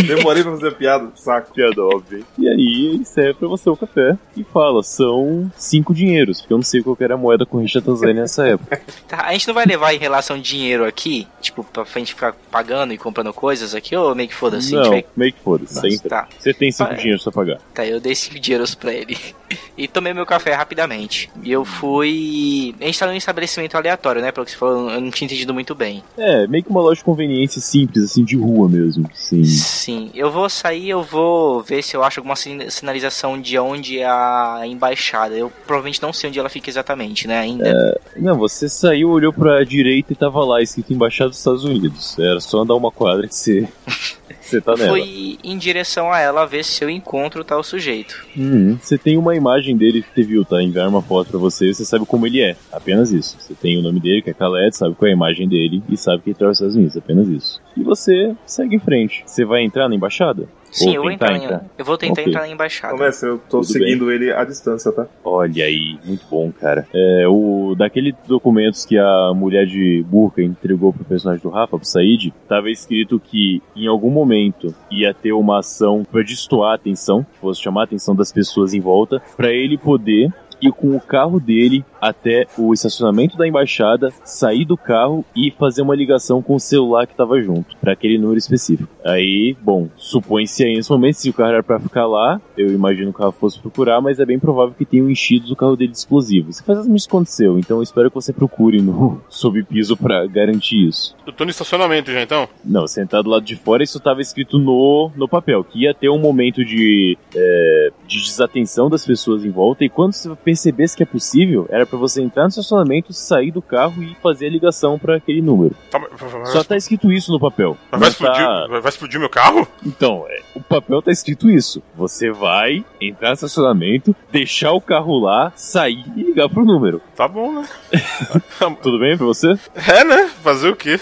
Demorei 0.06 0.42
pra 0.42 0.52
fazer 0.52 0.74
piada, 0.76 1.10
saco. 1.14 1.39
Piada 1.40 1.82
óbvia. 1.84 2.22
E 2.38 2.48
aí 2.48 2.90
ele 2.94 3.04
serve 3.04 3.34
pra 3.34 3.48
você 3.48 3.68
o 3.70 3.76
café 3.76 4.16
e 4.36 4.44
fala, 4.44 4.82
são 4.82 5.50
cinco 5.56 5.94
dinheiros, 5.94 6.40
porque 6.40 6.52
eu 6.52 6.58
não 6.58 6.62
sei 6.64 6.82
qual 6.82 6.96
era 7.00 7.14
a 7.14 7.18
moeda 7.18 7.44
corrente 7.46 7.74
da 7.74 7.80
Tanzânia 7.80 8.22
nessa 8.22 8.46
época. 8.46 8.80
Tá, 9.08 9.22
a 9.26 9.32
gente 9.32 9.46
não 9.48 9.54
vai 9.54 9.66
levar 9.66 9.94
em 9.94 9.98
relação 9.98 10.38
dinheiro 10.38 10.84
aqui, 10.84 11.26
tipo, 11.40 11.64
pra 11.64 11.84
gente 11.96 12.14
ficar 12.14 12.34
pagando 12.50 12.92
e 12.92 12.98
comprando 12.98 13.32
coisas 13.32 13.74
aqui, 13.74 13.94
ou 13.96 14.14
meio 14.14 14.28
que 14.28 14.34
foda-se? 14.34 14.74
Não, 14.74 14.90
vai- 14.90 15.04
meio 15.16 15.32
que 15.32 15.40
foda-se, 15.40 15.74
sempre. 15.80 16.08
tá. 16.08 16.28
Você 16.38 16.52
tem 16.54 16.70
cinco 16.72 16.90
Ah, 16.92 16.94
dinheiros 16.94 17.22
pra 17.22 17.32
pagar. 17.32 17.58
Tá, 17.74 17.86
eu 17.86 18.00
dei 18.00 18.14
5 18.14 18.38
dinheiros 18.38 18.74
pra 18.74 18.92
ele. 18.92 19.16
E 19.76 19.88
tomei 19.88 20.12
meu 20.12 20.24
café 20.26 20.52
rapidamente. 20.54 21.28
E 21.42 21.50
eu 21.50 21.64
fui. 21.64 22.74
A 22.80 22.84
gente 22.84 22.98
tá 22.98 23.06
num 23.06 23.14
estabelecimento 23.14 23.74
aleatório, 23.76 24.20
né? 24.22 24.30
Pelo 24.30 24.44
que 24.44 24.52
você 24.52 24.58
falou, 24.58 24.90
eu 24.90 25.00
não 25.00 25.10
tinha 25.10 25.26
entendido 25.26 25.52
muito 25.54 25.74
bem. 25.74 26.02
É, 26.16 26.46
meio 26.46 26.62
que 26.62 26.70
uma 26.70 26.80
loja 26.82 26.98
de 26.98 27.04
conveniência 27.04 27.60
simples, 27.60 28.04
assim, 28.04 28.22
de 28.24 28.36
rua 28.36 28.68
mesmo. 28.68 29.08
Sim. 29.14 29.42
Sim, 29.44 30.10
eu 30.14 30.30
vou 30.30 30.48
sair, 30.48 30.90
eu 30.90 31.02
vou 31.02 31.29
ver 31.66 31.82
se 31.82 31.96
eu 31.96 32.02
acho 32.04 32.20
alguma 32.20 32.36
sin- 32.36 32.68
sinalização 32.70 33.40
de 33.40 33.58
onde 33.58 33.98
é 33.98 34.06
a 34.06 34.62
embaixada. 34.64 35.34
Eu 35.36 35.50
provavelmente 35.66 36.02
não 36.02 36.12
sei 36.12 36.28
onde 36.30 36.38
ela 36.38 36.48
fica 36.48 36.68
exatamente, 36.70 37.26
né? 37.28 37.38
Ainda. 37.38 38.00
Não, 38.16 38.36
você 38.36 38.68
saiu, 38.68 39.10
olhou 39.10 39.32
pra 39.32 39.62
direita 39.64 40.12
e 40.12 40.16
tava 40.16 40.44
lá 40.44 40.60
escrito 40.62 40.92
Embaixada 40.92 41.30
dos 41.30 41.38
Estados 41.38 41.64
Unidos. 41.64 42.18
Era 42.18 42.40
só 42.40 42.60
andar 42.60 42.74
uma 42.74 42.90
quadra 42.90 43.26
que 43.28 43.34
você. 43.34 43.68
Você 44.40 44.60
tá 44.60 44.74
nela. 44.74 44.90
fui 44.90 45.38
em 45.44 45.56
direção 45.56 46.12
a 46.12 46.18
ela 46.18 46.44
ver 46.44 46.64
se 46.64 46.82
eu 46.82 46.90
encontro 46.90 47.44
tal 47.44 47.62
sujeito. 47.62 48.26
Uhum. 48.36 48.76
Você 48.82 48.98
tem 48.98 49.16
uma 49.16 49.36
imagem 49.36 49.76
dele 49.76 50.02
que 50.02 50.08
você 50.12 50.22
viu, 50.22 50.44
tá? 50.44 50.60
Enviar 50.60 50.88
uma 50.88 51.00
foto 51.02 51.30
pra 51.30 51.38
você, 51.38 51.72
você 51.72 51.84
sabe 51.84 52.04
como 52.04 52.26
ele 52.26 52.40
é. 52.40 52.56
Apenas 52.72 53.12
isso. 53.12 53.36
Você 53.38 53.54
tem 53.54 53.78
o 53.78 53.82
nome 53.82 54.00
dele, 54.00 54.22
que 54.22 54.30
é 54.30 54.32
Khaled, 54.32 54.74
sabe 54.76 54.96
qual 54.96 55.06
é 55.08 55.12
a 55.12 55.14
imagem 55.14 55.48
dele 55.48 55.80
e 55.88 55.96
sabe 55.96 56.22
que 56.22 56.30
ele 56.30 56.34
traz 56.38 56.52
os 56.52 56.56
Estados 56.58 56.74
Unidos. 56.76 56.96
Apenas 56.96 57.28
isso. 57.28 57.60
E 57.76 57.82
você 57.84 58.34
segue 58.44 58.74
em 58.74 58.80
frente. 58.80 59.22
Você 59.24 59.44
vai 59.44 59.62
entrar 59.62 59.88
na 59.88 59.94
embaixada? 59.94 60.48
Sim, 60.70 60.94
eu 60.94 61.02
vou 61.02 61.10
tentar 61.10 61.26
entrar, 61.34 61.44
entrar? 61.44 61.58
em, 61.64 61.70
eu 61.78 61.84
vou 61.84 61.98
tentar 61.98 62.12
Ok. 62.12 62.26
entrar 62.26 62.40
na 62.42 62.48
embaixada. 62.48 62.96
Mestre, 62.96 63.28
eu 63.28 63.38
tô 63.38 63.60
Tudo 63.60 63.64
seguindo 63.64 64.10
ele 64.10 64.32
à 64.32 64.44
distância, 64.44 64.92
tá? 64.92 65.06
Olha 65.24 65.64
aí, 65.64 65.98
muito 66.04 66.24
bom, 66.30 66.52
cara. 66.52 66.86
É, 66.94 67.26
o 67.28 67.74
daqueles 67.76 68.14
documentos 68.26 68.84
que 68.84 68.96
a 68.98 69.32
mulher 69.34 69.66
de 69.66 70.04
burca 70.08 70.42
entregou 70.42 70.92
pro 70.92 71.04
personagem 71.04 71.42
do 71.42 71.48
Rafa, 71.50 71.76
pro 71.76 71.86
Said, 71.86 72.32
tava 72.48 72.70
escrito 72.70 73.18
que 73.20 73.62
em 73.74 73.86
algum 73.86 74.10
momento 74.10 74.74
ia 74.90 75.12
ter 75.12 75.32
uma 75.32 75.58
ação 75.58 76.04
pra 76.10 76.22
destoar 76.22 76.72
a 76.72 76.74
atenção, 76.74 77.24
que 77.24 77.38
fosse 77.40 77.60
chamar 77.60 77.82
a 77.82 77.84
atenção 77.84 78.14
das 78.14 78.32
pessoas 78.32 78.72
em 78.74 78.80
volta, 78.80 79.20
pra 79.36 79.50
ele 79.50 79.76
poder 79.76 80.32
ir 80.62 80.72
com 80.72 80.96
o 80.96 81.00
carro 81.00 81.40
dele 81.40 81.84
até 82.00 82.46
o 82.56 82.72
estacionamento 82.72 83.36
da 83.36 83.46
embaixada, 83.46 84.10
sair 84.24 84.64
do 84.64 84.76
carro 84.76 85.24
e 85.36 85.50
fazer 85.50 85.82
uma 85.82 85.94
ligação 85.94 86.40
com 86.42 86.54
o 86.54 86.60
celular 86.60 87.06
que 87.06 87.14
tava 87.14 87.40
junto, 87.40 87.76
pra 87.76 87.92
aquele 87.92 88.18
número 88.18 88.38
específico. 88.38 88.90
Aí, 89.04 89.56
bom, 89.60 89.88
supõe-se 89.96 90.64
aí 90.64 90.76
nesse 90.76 90.90
momento, 90.90 91.14
se 91.14 91.30
o 91.30 91.32
carro 91.32 91.52
era 91.52 91.62
pra 91.62 91.78
ficar 91.78 92.06
lá, 92.06 92.40
eu 92.56 92.72
imagino 92.72 93.12
que 93.12 93.18
o 93.18 93.20
carro 93.20 93.32
fosse 93.32 93.58
procurar, 93.58 94.00
mas 94.00 94.18
é 94.18 94.24
bem 94.24 94.38
provável 94.38 94.74
que 94.76 94.84
tenham 94.84 95.10
enchido 95.10 95.52
o 95.52 95.56
carro 95.56 95.76
dele 95.76 95.92
de 95.92 95.98
explosivos. 95.98 96.60
Faz 96.60 96.86
isso 96.86 97.08
aconteceu, 97.08 97.58
então 97.58 97.78
eu 97.78 97.82
espero 97.82 98.10
que 98.10 98.14
você 98.14 98.32
procure 98.32 98.80
no 98.80 99.20
subpiso 99.28 99.96
pra 99.96 100.26
garantir 100.26 100.86
isso. 100.88 101.14
Eu 101.26 101.32
tô 101.32 101.44
no 101.44 101.50
estacionamento 101.50 102.10
já 102.12 102.22
então? 102.22 102.48
Não, 102.64 102.86
sentado 102.86 103.24
do 103.24 103.30
lado 103.30 103.44
de 103.44 103.56
fora, 103.56 103.82
isso 103.82 104.00
tava 104.00 104.20
escrito 104.20 104.58
no, 104.58 105.10
no 105.16 105.28
papel, 105.28 105.64
que 105.64 105.84
ia 105.84 105.94
ter 105.94 106.08
um 106.08 106.18
momento 106.18 106.64
de, 106.64 107.16
é, 107.34 107.90
de 108.06 108.22
desatenção 108.22 108.88
das 108.88 109.04
pessoas 109.04 109.44
em 109.44 109.50
volta, 109.50 109.84
e 109.84 109.88
quando 109.88 110.12
você 110.12 110.28
percebesse 110.50 110.96
que 110.96 111.02
é 111.02 111.06
possível, 111.06 111.66
era 111.70 111.86
pra 111.86 111.96
você 111.98 112.20
entrar 112.22 112.42
no 112.42 112.48
estacionamento, 112.48 113.12
sair 113.12 113.50
do 113.52 113.62
carro 113.62 114.02
e 114.02 114.16
fazer 114.22 114.46
a 114.46 114.50
ligação 114.50 114.98
pra 114.98 115.16
aquele 115.16 115.40
número. 115.40 115.74
Tá, 115.90 115.98
mas- 115.98 116.50
Só 116.50 116.64
tá 116.64 116.76
escrito 116.76 117.12
isso 117.12 117.30
no 117.32 117.38
papel. 117.38 117.76
mas 117.90 118.00
vai, 118.00 118.08
explodir, 118.10 118.44
tá- 118.44 118.66
vai, 118.68 118.80
vai 118.80 118.88
explodir 118.90 119.20
meu 119.20 119.28
carro? 119.28 119.66
Então, 119.86 120.24
é, 120.28 120.40
o 120.54 120.60
papel 120.60 121.00
tá 121.00 121.10
escrito 121.12 121.48
isso. 121.48 121.80
Você 121.96 122.30
vai 122.32 122.84
entrar 123.00 123.28
no 123.28 123.34
estacionamento, 123.34 124.14
deixar 124.32 124.72
o 124.72 124.80
carro 124.80 125.18
lá, 125.20 125.52
sair 125.54 126.04
e 126.16 126.22
ligar 126.24 126.48
pro 126.48 126.64
número. 126.64 127.00
Tá 127.16 127.28
bom, 127.28 127.52
né? 127.52 127.68
Tudo 128.82 128.98
bem 128.98 129.16
pra 129.16 129.26
você? 129.26 129.58
É, 129.74 130.04
né? 130.04 130.28
Fazer 130.42 130.68
o 130.70 130.76
quê? 130.76 130.98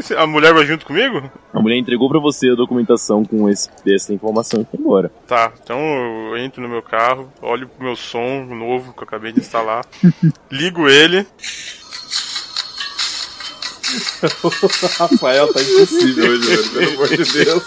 A 0.16 0.26
mulher 0.26 0.52
vai 0.52 0.66
junto 0.66 0.84
comigo? 0.86 1.30
A 1.52 1.60
mulher 1.60 1.76
entregou 1.76 2.08
pra 2.08 2.18
você 2.20 2.50
a 2.50 2.54
documentação 2.54 3.24
com 3.24 3.48
esse, 3.48 3.70
essa 3.86 4.12
informação 4.12 4.60
e 4.60 4.64
foi 4.64 4.80
embora. 4.80 5.10
Tá, 5.26 5.52
então 5.62 5.78
eu 5.78 6.36
entro 6.38 6.62
no 6.62 6.68
meu 6.68 6.82
carro, 6.82 7.32
olho 7.40 7.68
pro 7.68 7.84
meu 7.84 7.96
som 7.96 8.44
novo 8.44 8.92
que 8.92 9.00
eu 9.00 9.04
acabei 9.04 9.32
de 9.32 9.40
instalar, 9.40 9.84
ligo 10.50 10.88
ele. 10.88 11.26
Rafael 14.98 15.52
tá 15.52 15.62
impossível 15.62 16.30
hoje, 16.30 16.46
velho. 16.46 16.70
Pelo 16.70 16.92
amor 16.94 17.08
de 17.08 17.24
Deus. 17.32 17.62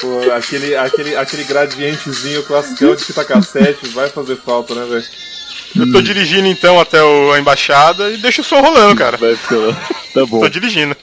Pô, 0.00 0.32
aquele, 0.32 0.76
aquele, 0.76 1.16
aquele 1.16 1.44
gradientezinho 1.44 2.42
classicão 2.44 2.94
de 2.94 3.04
fita 3.04 3.24
cassete 3.24 3.88
vai 3.88 4.08
fazer 4.08 4.36
falta, 4.36 4.74
né, 4.74 4.84
velho? 4.86 5.31
Eu 5.74 5.90
tô 5.90 6.02
dirigindo 6.02 6.46
então 6.48 6.78
até 6.78 7.02
o- 7.02 7.32
a 7.32 7.38
embaixada 7.38 8.10
e 8.10 8.18
deixo 8.18 8.42
o 8.42 8.44
som 8.44 8.60
rolando, 8.60 8.94
cara. 8.96 9.16
Vai 9.16 9.34
ficar 9.36 9.56
lá. 9.56 9.74
Tá 10.12 10.26
bom. 10.26 10.40
Tô 10.40 10.48
dirigindo. 10.48 10.96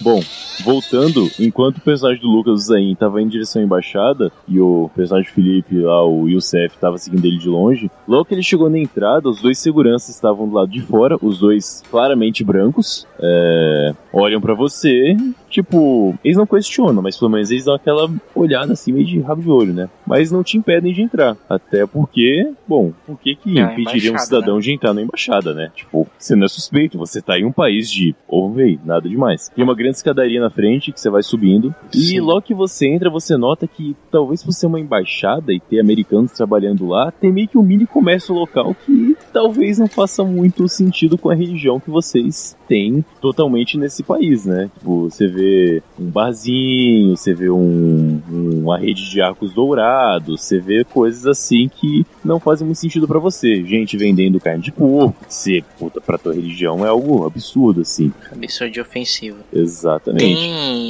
Bom, 0.00 0.22
voltando, 0.64 1.30
enquanto 1.38 1.78
o 1.78 1.80
personagem 1.80 2.20
do 2.20 2.28
Lucas 2.28 2.66
Zain 2.66 2.94
tava 2.94 3.20
em 3.20 3.28
direção 3.28 3.62
à 3.62 3.64
embaixada 3.64 4.30
e 4.48 4.60
o 4.60 4.90
personagem 4.94 5.30
do 5.30 5.34
Felipe 5.34 5.78
lá, 5.80 6.04
o 6.04 6.28
Youssef, 6.28 6.76
tava 6.78 6.98
seguindo 6.98 7.24
ele 7.24 7.38
de 7.38 7.48
longe, 7.48 7.90
logo 8.06 8.24
que 8.24 8.34
ele 8.34 8.42
chegou 8.42 8.70
na 8.70 8.78
entrada, 8.78 9.28
os 9.28 9.40
dois 9.40 9.58
seguranças 9.58 10.14
estavam 10.14 10.48
do 10.48 10.54
lado 10.54 10.70
de 10.70 10.82
fora, 10.82 11.16
os 11.20 11.38
dois 11.38 11.82
claramente 11.90 12.44
brancos, 12.44 13.06
é, 13.20 13.94
olham 14.12 14.40
pra 14.40 14.54
você, 14.54 15.16
tipo, 15.48 16.14
eles 16.24 16.36
não 16.36 16.46
questionam, 16.46 17.02
mas 17.02 17.16
pelo 17.18 17.30
menos 17.30 17.50
eles 17.50 17.64
dão 17.64 17.74
aquela 17.74 18.10
olhada 18.34 18.72
assim 18.72 18.92
meio 18.92 19.06
de 19.06 19.20
rabo 19.20 19.42
de 19.42 19.50
olho, 19.50 19.72
né? 19.72 19.88
Mas 20.06 20.30
não 20.30 20.42
te 20.42 20.56
impedem 20.56 20.92
de 20.92 21.02
entrar, 21.02 21.36
até 21.48 21.86
porque, 21.86 22.52
bom, 22.66 22.92
por 23.06 23.18
que 23.18 23.34
que 23.34 23.58
É 23.58 23.62
impediria 23.62 24.12
um 24.12 24.18
cidadão 24.18 24.60
de 24.60 24.72
entrar 24.72 24.92
na 24.92 25.02
embaixada, 25.02 25.52
né? 25.52 25.70
Tipo, 25.74 26.06
você 26.18 26.34
não 26.34 26.44
é 26.44 26.48
suspeito, 26.48 26.98
você 26.98 27.20
tá 27.20 27.38
em 27.38 27.44
um 27.44 27.52
país 27.52 27.90
de 27.90 28.14
overway, 28.28 28.78
nada 28.84 29.08
demais. 29.08 29.50
Tem 29.54 29.64
uma 29.64 29.74
grande 29.74 29.96
escadaria 29.96 30.40
na 30.40 30.45
frente 30.50 30.92
que 30.92 31.00
você 31.00 31.10
vai 31.10 31.22
subindo. 31.22 31.74
E 31.92 31.98
Sim. 31.98 32.20
logo 32.20 32.42
que 32.42 32.54
você 32.54 32.86
entra, 32.88 33.10
você 33.10 33.36
nota 33.36 33.66
que 33.66 33.96
talvez 34.10 34.42
por 34.42 34.52
ser 34.52 34.66
uma 34.66 34.80
embaixada 34.80 35.52
e 35.52 35.60
ter 35.60 35.80
americanos 35.80 36.32
trabalhando 36.32 36.86
lá, 36.86 37.10
tem 37.10 37.32
meio 37.32 37.48
que 37.48 37.58
um 37.58 37.62
mini 37.62 37.86
comércio 37.86 38.34
local 38.34 38.74
que 38.84 39.16
talvez 39.32 39.78
não 39.78 39.86
faça 39.88 40.22
muito 40.24 40.68
sentido 40.68 41.16
com 41.18 41.30
a 41.30 41.34
religião 41.34 41.78
que 41.80 41.90
vocês 41.90 42.56
têm 42.68 43.04
totalmente 43.20 43.78
nesse 43.78 44.02
país, 44.02 44.44
né? 44.46 44.70
Tipo, 44.78 45.10
você 45.10 45.26
vê 45.26 45.82
um 45.98 46.10
barzinho, 46.10 47.16
você 47.16 47.34
vê 47.34 47.50
um, 47.50 48.20
um- 48.30 48.60
uma 48.64 48.78
rede 48.78 49.08
de 49.10 49.20
arcos 49.20 49.52
dourados, 49.54 50.42
você 50.42 50.58
vê 50.58 50.84
coisas 50.84 51.26
assim 51.26 51.68
que 51.68 52.04
não 52.24 52.38
fazem 52.40 52.66
muito 52.66 52.78
sentido 52.78 53.06
pra 53.06 53.18
você. 53.18 53.62
Gente 53.64 53.96
vendendo 53.96 54.40
carne 54.40 54.62
de 54.62 54.72
porco, 54.72 55.14
ser 55.28 55.64
puta 55.78 56.00
pra 56.00 56.18
tua 56.18 56.34
religião 56.34 56.84
é 56.84 56.88
algo 56.88 57.24
absurdo, 57.26 57.80
assim. 57.82 58.12
Absurdo 58.32 58.76
e 58.76 58.80
ofensivo. 58.80 59.38
Exatamente. 59.52 60.24
Tem 60.24 60.35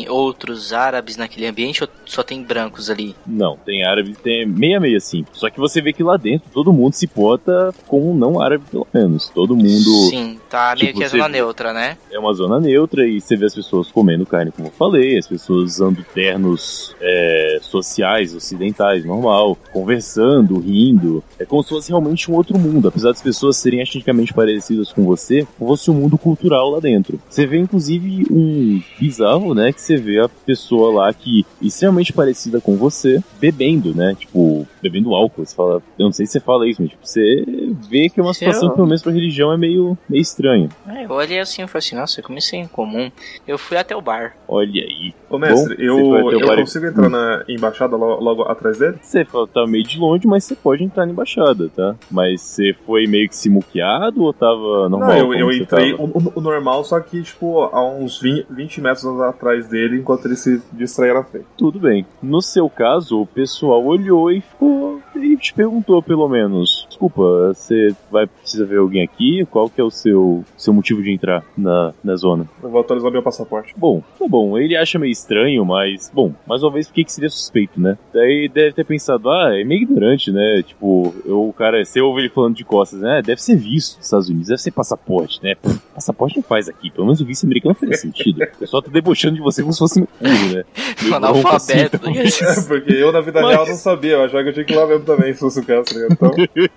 outros 0.08 0.72
árabes 0.72 1.16
naquele 1.16 1.46
ambiente 1.46 1.82
ou 1.82 1.88
só 2.04 2.22
tem 2.22 2.42
brancos 2.42 2.90
ali? 2.90 3.14
Não, 3.26 3.56
tem 3.64 3.84
árabe, 3.84 4.14
tem 4.22 4.46
meia 4.46 4.80
meia 4.80 4.96
assim. 4.96 5.24
Só 5.32 5.50
que 5.50 5.58
você 5.58 5.80
vê 5.80 5.92
que 5.92 6.02
lá 6.02 6.16
dentro 6.16 6.48
todo 6.52 6.72
mundo 6.72 6.94
se 6.94 7.06
porta 7.06 7.74
como 7.86 8.10
um 8.12 8.14
não 8.16 8.40
árabe, 8.40 8.64
pelo 8.70 8.86
menos. 8.92 9.28
Todo 9.34 9.56
mundo 9.56 10.08
Sim, 10.10 10.38
tá 10.48 10.74
meio 10.78 10.88
Tipo, 10.88 10.98
que 11.00 11.04
a 11.04 11.08
zona 11.08 11.28
neutra, 11.28 11.72
né? 11.72 11.96
é 12.10 12.18
uma 12.18 12.32
zona 12.32 12.58
neutra 12.60 13.06
e 13.06 13.20
você 13.20 13.36
vê 13.36 13.46
as 13.46 13.54
pessoas 13.54 13.90
comendo 13.90 14.24
carne, 14.24 14.50
como 14.50 14.68
eu 14.68 14.72
falei, 14.72 15.18
as 15.18 15.26
pessoas 15.26 15.74
usando 15.74 16.04
ternos 16.14 16.94
é, 17.00 17.58
sociais, 17.60 18.34
ocidentais, 18.34 19.04
normal, 19.04 19.56
conversando, 19.72 20.58
rindo. 20.58 21.22
É 21.38 21.44
como 21.44 21.62
se 21.62 21.68
fosse 21.70 21.90
realmente 21.90 22.30
um 22.30 22.34
outro 22.34 22.58
mundo. 22.58 22.88
Apesar 22.88 23.10
das 23.10 23.22
pessoas 23.22 23.56
serem 23.56 23.80
etnicamente 23.80 24.32
parecidas 24.32 24.92
com 24.92 25.04
você, 25.04 25.46
fosse 25.58 25.90
um 25.90 25.94
mundo 25.94 26.16
cultural 26.16 26.70
lá 26.70 26.80
dentro. 26.80 27.20
Você 27.28 27.46
vê, 27.46 27.58
inclusive, 27.58 28.26
um 28.30 28.80
bizarro, 28.98 29.35
né? 29.54 29.72
Que 29.72 29.80
você 29.80 29.96
vê 29.96 30.20
a 30.20 30.28
pessoa 30.28 30.92
lá 31.04 31.12
que 31.12 31.44
é 31.62 31.66
extremamente 31.66 32.12
parecida 32.12 32.60
com 32.60 32.76
você, 32.76 33.22
bebendo, 33.40 33.94
né? 33.94 34.14
Tipo, 34.18 34.66
bebendo 34.82 35.14
álcool. 35.14 35.44
Você 35.44 35.54
fala, 35.54 35.82
eu 35.98 36.04
não 36.04 36.12
sei 36.12 36.26
se 36.26 36.32
você 36.32 36.40
fala 36.40 36.68
isso, 36.68 36.80
mas 36.82 36.90
tipo, 36.90 37.06
você 37.06 37.44
vê 37.88 38.08
que 38.08 38.20
é 38.20 38.22
uma 38.22 38.34
situação, 38.34 38.68
Eu- 38.68 38.74
pelo 38.74 38.86
menos 38.86 39.02
pra 39.02 39.12
religião, 39.12 39.52
é 39.52 39.56
meio, 39.56 39.96
meio 40.08 40.20
estranha. 40.22 40.68
É, 40.88 41.04
eu 41.04 41.10
olhei 41.10 41.40
assim 41.40 41.62
e 41.62 41.66
falei 41.66 41.78
assim, 41.86 41.96
nossa, 41.96 42.22
como 42.22 42.38
isso 42.38 42.54
é 42.54 42.58
incomum. 42.58 43.10
Eu 43.46 43.58
fui 43.58 43.76
até 43.76 43.94
o 43.96 44.00
bar. 44.00 44.36
Olha 44.48 44.82
aí. 44.82 45.14
Ô 45.28 45.38
mestre, 45.38 45.76
Bom, 45.76 45.82
eu, 45.82 46.30
eu 46.32 46.46
bar- 46.46 46.56
consigo 46.56 46.86
entrar 46.86 47.08
na 47.08 47.44
embaixada 47.48 47.96
lo- 47.96 48.20
logo, 48.20 48.42
atrás 48.42 48.78
dele? 48.78 48.96
Você 49.02 49.24
tá 49.24 49.66
meio 49.66 49.84
de 49.84 49.98
longe, 49.98 50.26
mas 50.26 50.44
você 50.44 50.54
pode 50.54 50.84
entrar 50.84 51.04
na 51.06 51.12
embaixada, 51.12 51.68
tá? 51.74 51.94
Mas 52.10 52.40
você 52.40 52.74
foi 52.86 53.06
meio 53.06 53.28
que 53.28 53.36
se 53.36 53.48
muqueado 53.48 54.22
ou 54.22 54.32
tava 54.32 54.88
normal? 54.88 55.08
Não, 55.08 55.16
eu, 55.16 55.34
eu 55.34 55.52
entrei 55.52 55.92
o- 55.94 56.32
o 56.34 56.40
normal, 56.40 56.84
só 56.84 57.00
que, 57.00 57.22
tipo, 57.22 57.62
a 57.62 57.84
uns 57.84 58.20
20, 58.20 58.46
20 58.50 58.80
metros 58.80 59.04
atrás 59.30 59.68
dele, 59.68 59.98
enquanto 59.98 60.26
ele 60.26 60.36
se 60.36 60.62
distraía 60.72 61.14
na 61.14 61.24
frente. 61.24 61.46
Tudo 61.56 61.78
bem. 61.78 62.06
No 62.22 62.40
seu 62.40 62.68
caso, 62.68 63.20
o 63.20 63.26
pessoal 63.26 63.84
olhou 63.84 64.30
e 64.30 64.40
ficou. 64.40 65.00
E 65.22 65.36
te 65.36 65.52
perguntou, 65.54 66.02
pelo 66.02 66.28
menos. 66.28 66.86
Desculpa, 66.88 67.52
você 67.54 67.94
vai 68.10 68.26
precisar 68.26 68.64
ver 68.64 68.78
alguém 68.78 69.02
aqui? 69.02 69.46
Qual 69.50 69.68
que 69.68 69.80
é 69.80 69.84
o 69.84 69.90
seu, 69.90 70.44
seu 70.56 70.72
motivo 70.72 71.02
de 71.02 71.10
entrar 71.12 71.44
na, 71.56 71.92
na 72.02 72.16
zona? 72.16 72.46
Eu 72.62 72.70
vou 72.70 72.80
atualizar 72.80 73.10
meu 73.10 73.22
passaporte. 73.22 73.74
Bom, 73.76 74.02
tá 74.18 74.26
bom. 74.28 74.56
Ele 74.58 74.76
acha 74.76 74.98
meio 74.98 75.10
estranho, 75.12 75.64
mas. 75.64 76.10
Bom, 76.12 76.32
mais 76.46 76.62
uma 76.62 76.70
vez, 76.72 76.86
por 76.88 76.94
que 76.94 77.04
que 77.04 77.12
seria 77.12 77.28
suspeito, 77.30 77.80
né? 77.80 77.96
Daí 78.12 78.48
deve 78.52 78.72
ter 78.72 78.84
pensado, 78.84 79.30
ah, 79.30 79.50
é 79.58 79.64
meio 79.64 79.82
ignorante, 79.82 80.30
né? 80.30 80.62
Tipo, 80.62 81.14
eu, 81.24 81.48
o 81.48 81.52
cara, 81.52 81.84
você 81.84 82.00
ouve 82.00 82.22
ele 82.22 82.28
falando 82.30 82.54
de 82.56 82.64
costas, 82.64 83.00
né? 83.00 83.22
Deve 83.24 83.40
ser 83.42 83.56
visto 83.56 83.96
nos 83.96 84.06
Estados 84.06 84.28
Unidos, 84.28 84.48
deve 84.48 84.60
ser 84.60 84.70
passaporte, 84.70 85.40
né? 85.42 85.54
Pff, 85.54 85.78
passaporte 85.94 86.36
não 86.36 86.42
faz 86.42 86.68
aqui. 86.68 86.90
Pelo 86.90 87.06
menos 87.06 87.20
o 87.20 87.24
vice 87.26 87.44
americano 87.46 87.74
faz 87.74 88.00
sentido. 88.00 88.42
O 88.42 88.58
pessoal 88.58 88.82
tá 88.82 88.90
debochando 88.90 89.36
de 89.36 89.40
você 89.40 89.62
como 89.62 89.72
se 89.72 89.78
fosse 89.78 90.00
um 90.00 90.06
né? 90.20 90.64
Meio 91.02 91.20
bronco 91.20 91.48
assim, 91.48 91.72
analfabeto. 91.72 91.96
então. 91.96 92.48
É, 92.50 92.62
porque 92.66 92.92
eu 92.92 93.12
na 93.12 93.20
vida 93.20 93.40
Mas- 93.40 93.50
real 93.50 93.66
não 93.66 93.74
sabia, 93.74 94.12
eu 94.12 94.24
achava 94.24 94.42
que 94.42 94.48
eu 94.50 94.52
tinha 94.52 94.64
que 94.64 94.72
ir 94.72 94.76
lá 94.76 94.86
mesmo 94.86 95.04
também, 95.06 95.32
se 95.32 95.40
fosse 95.40 95.60
o 95.60 95.64
caso, 95.64 95.84
tá? 95.84 96.06
Então, 96.10 96.32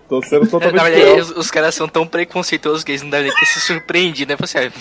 tô 0.08 0.22
sendo 0.22 0.48
totalmente 0.50 0.82
verdade, 0.82 0.96
fiel. 0.96 1.18
os, 1.18 1.32
os 1.32 1.52
caras 1.52 1.76
são 1.76 1.88
tão 1.88 2.08
preconceituosos 2.08 2.84
que 2.84 2.92
eles 2.92 3.02
não 3.02 3.10
devem 3.10 3.32
ter 3.34 3.46
se 3.46 3.60
surpreendido, 3.60 4.32
né? 4.32 4.38
Você 4.40 4.72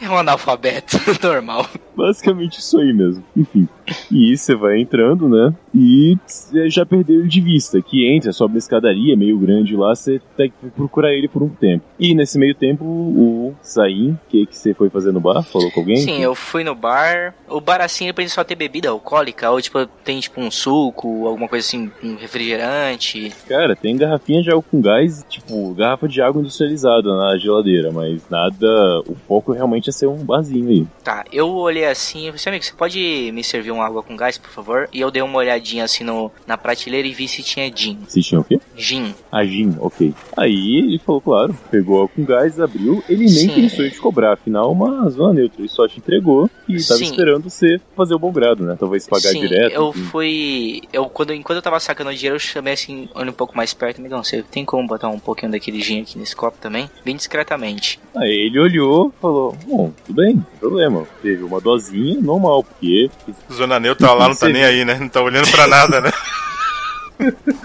é 0.00 0.08
um 0.08 0.16
analfabeto 0.16 0.96
normal. 1.22 1.66
Basicamente 1.96 2.58
isso 2.58 2.78
aí 2.78 2.92
mesmo. 2.92 3.24
Enfim. 3.36 3.68
E 4.10 4.36
você 4.36 4.54
vai 4.54 4.80
entrando, 4.80 5.28
né? 5.28 5.52
E 5.74 6.16
você 6.26 6.70
já 6.70 6.86
perdeu 6.86 7.20
ele 7.20 7.28
de 7.28 7.40
vista. 7.40 7.80
Que 7.82 8.08
entra, 8.08 8.32
sobe 8.32 8.54
uma 8.54 8.58
escadaria 8.58 9.16
meio 9.16 9.38
grande 9.38 9.74
lá, 9.76 9.94
você 9.94 10.20
tem 10.36 10.50
que 10.50 10.70
procurar 10.70 11.12
ele 11.12 11.26
por 11.26 11.42
um 11.42 11.48
tempo. 11.48 11.84
E 11.98 12.14
nesse 12.14 12.38
meio 12.38 12.54
tempo, 12.54 12.84
o 12.84 13.54
Zain, 13.64 14.12
o 14.12 14.18
que, 14.28 14.46
que 14.46 14.56
você 14.56 14.72
foi 14.74 14.88
fazer 14.90 15.12
no 15.12 15.20
bar? 15.20 15.42
Falou 15.42 15.70
com 15.72 15.80
alguém? 15.80 15.96
Sim, 15.96 16.22
eu 16.22 16.34
fui 16.34 16.62
no 16.62 16.74
bar. 16.74 17.34
O 17.48 17.60
bar 17.60 17.80
assim, 17.80 18.04
ele 18.04 18.12
pode 18.12 18.30
só 18.30 18.44
ter 18.44 18.54
bebida 18.54 18.90
alcoólica, 18.90 19.50
ou 19.50 19.60
tipo, 19.60 19.84
tem 20.04 20.20
tipo 20.20 20.40
um 20.40 20.50
suco, 20.50 21.26
alguma 21.26 21.48
coisa 21.48 21.66
assim, 21.66 21.90
um 22.02 22.16
refrigerante. 22.16 23.32
Cara, 23.48 23.74
tem 23.74 23.96
garrafinha 23.96 24.42
de 24.42 24.50
água 24.50 24.64
com 24.70 24.80
gás, 24.80 25.24
tipo, 25.28 25.74
garrafa 25.74 26.06
de 26.06 26.20
água 26.20 26.40
industrializada 26.40 27.16
na 27.16 27.36
geladeira, 27.38 27.90
mas 27.90 28.22
nada. 28.30 29.00
O 29.06 29.16
foco 29.26 29.52
realmente 29.52 29.87
é 29.88 29.92
ser 29.92 30.06
um 30.06 30.16
barzinho 30.24 30.68
aí. 30.68 30.86
Tá, 31.02 31.24
eu 31.32 31.48
olhei 31.50 31.84
assim, 31.86 32.26
falei, 32.26 32.38
"Seu 32.38 32.50
amigo, 32.50 32.64
você 32.64 32.72
pode 32.72 33.30
me 33.32 33.42
servir 33.44 33.70
uma 33.70 33.84
água 33.84 34.02
com 34.02 34.16
gás, 34.16 34.38
por 34.38 34.50
favor? 34.50 34.88
E 34.92 35.00
eu 35.00 35.10
dei 35.10 35.22
uma 35.22 35.38
olhadinha 35.38 35.84
assim 35.84 36.04
no, 36.04 36.30
na 36.46 36.56
prateleira 36.56 37.06
e 37.06 37.12
vi 37.12 37.28
se 37.28 37.42
tinha 37.42 37.70
gin. 37.74 37.98
Vocês 38.06 38.26
tinham 38.26 38.42
o 38.42 38.44
quê? 38.44 38.60
Gin. 38.76 39.14
A 39.30 39.44
gin, 39.44 39.74
ok. 39.80 40.14
Aí 40.36 40.76
ele 40.78 40.98
falou, 40.98 41.20
claro, 41.20 41.56
pegou 41.70 41.96
água 41.96 42.08
com 42.14 42.24
gás, 42.24 42.60
abriu, 42.60 43.02
ele 43.08 43.24
nem 43.24 43.28
Sim. 43.28 43.54
pensou 43.54 43.84
em 43.84 43.90
te 43.90 43.98
cobrar, 44.00 44.32
afinal, 44.34 44.70
uma 44.72 45.08
zona 45.10 45.34
neutra, 45.34 45.60
ele 45.60 45.68
só 45.68 45.86
te 45.88 45.98
entregou 45.98 46.50
e 46.68 46.82
tava 46.82 46.98
Sim. 46.98 47.04
esperando 47.04 47.48
você 47.50 47.80
fazer 47.96 48.14
o 48.14 48.18
bom 48.18 48.32
grado, 48.32 48.64
né? 48.64 48.76
Talvez 48.78 49.06
pagar 49.06 49.30
Sim, 49.30 49.40
direto. 49.40 49.72
eu 49.72 49.88
enfim. 49.90 50.02
fui. 50.04 50.80
Eu, 50.92 51.06
quando, 51.06 51.32
enquanto 51.34 51.56
eu 51.56 51.62
tava 51.62 51.80
sacando 51.80 52.10
o 52.10 52.14
dinheiro, 52.14 52.36
eu 52.36 52.40
chamei 52.40 52.74
assim, 52.74 53.08
olhando 53.14 53.30
um 53.30 53.34
pouco 53.34 53.56
mais 53.56 53.72
perto, 53.74 53.98
amigão, 54.00 54.22
você 54.22 54.42
tem 54.42 54.64
como 54.64 54.86
botar 54.86 55.08
um 55.08 55.18
pouquinho 55.18 55.52
daquele 55.52 55.80
gin 55.80 56.02
aqui 56.02 56.18
nesse 56.18 56.36
copo 56.36 56.58
também? 56.60 56.88
Bem 57.04 57.16
discretamente. 57.16 57.98
Aí 58.14 58.46
ele 58.46 58.58
olhou 58.58 59.12
falou, 59.20 59.56
bom, 59.78 59.92
tudo 60.04 60.16
bem, 60.16 60.34
não 60.34 60.42
tem 60.42 60.58
problema. 60.58 61.06
Teve 61.22 61.44
uma 61.44 61.60
dosinha 61.60 62.20
normal, 62.20 62.64
porque 62.64 63.08
Zona 63.52 63.78
neutra 63.78 64.12
lá 64.12 64.28
não 64.28 64.34
tá 64.34 64.48
nem 64.48 64.64
aí, 64.64 64.84
né? 64.84 64.98
Não 64.98 65.08
tá 65.08 65.22
olhando 65.22 65.48
pra 65.52 65.68
nada, 65.68 66.00
né? 66.00 66.10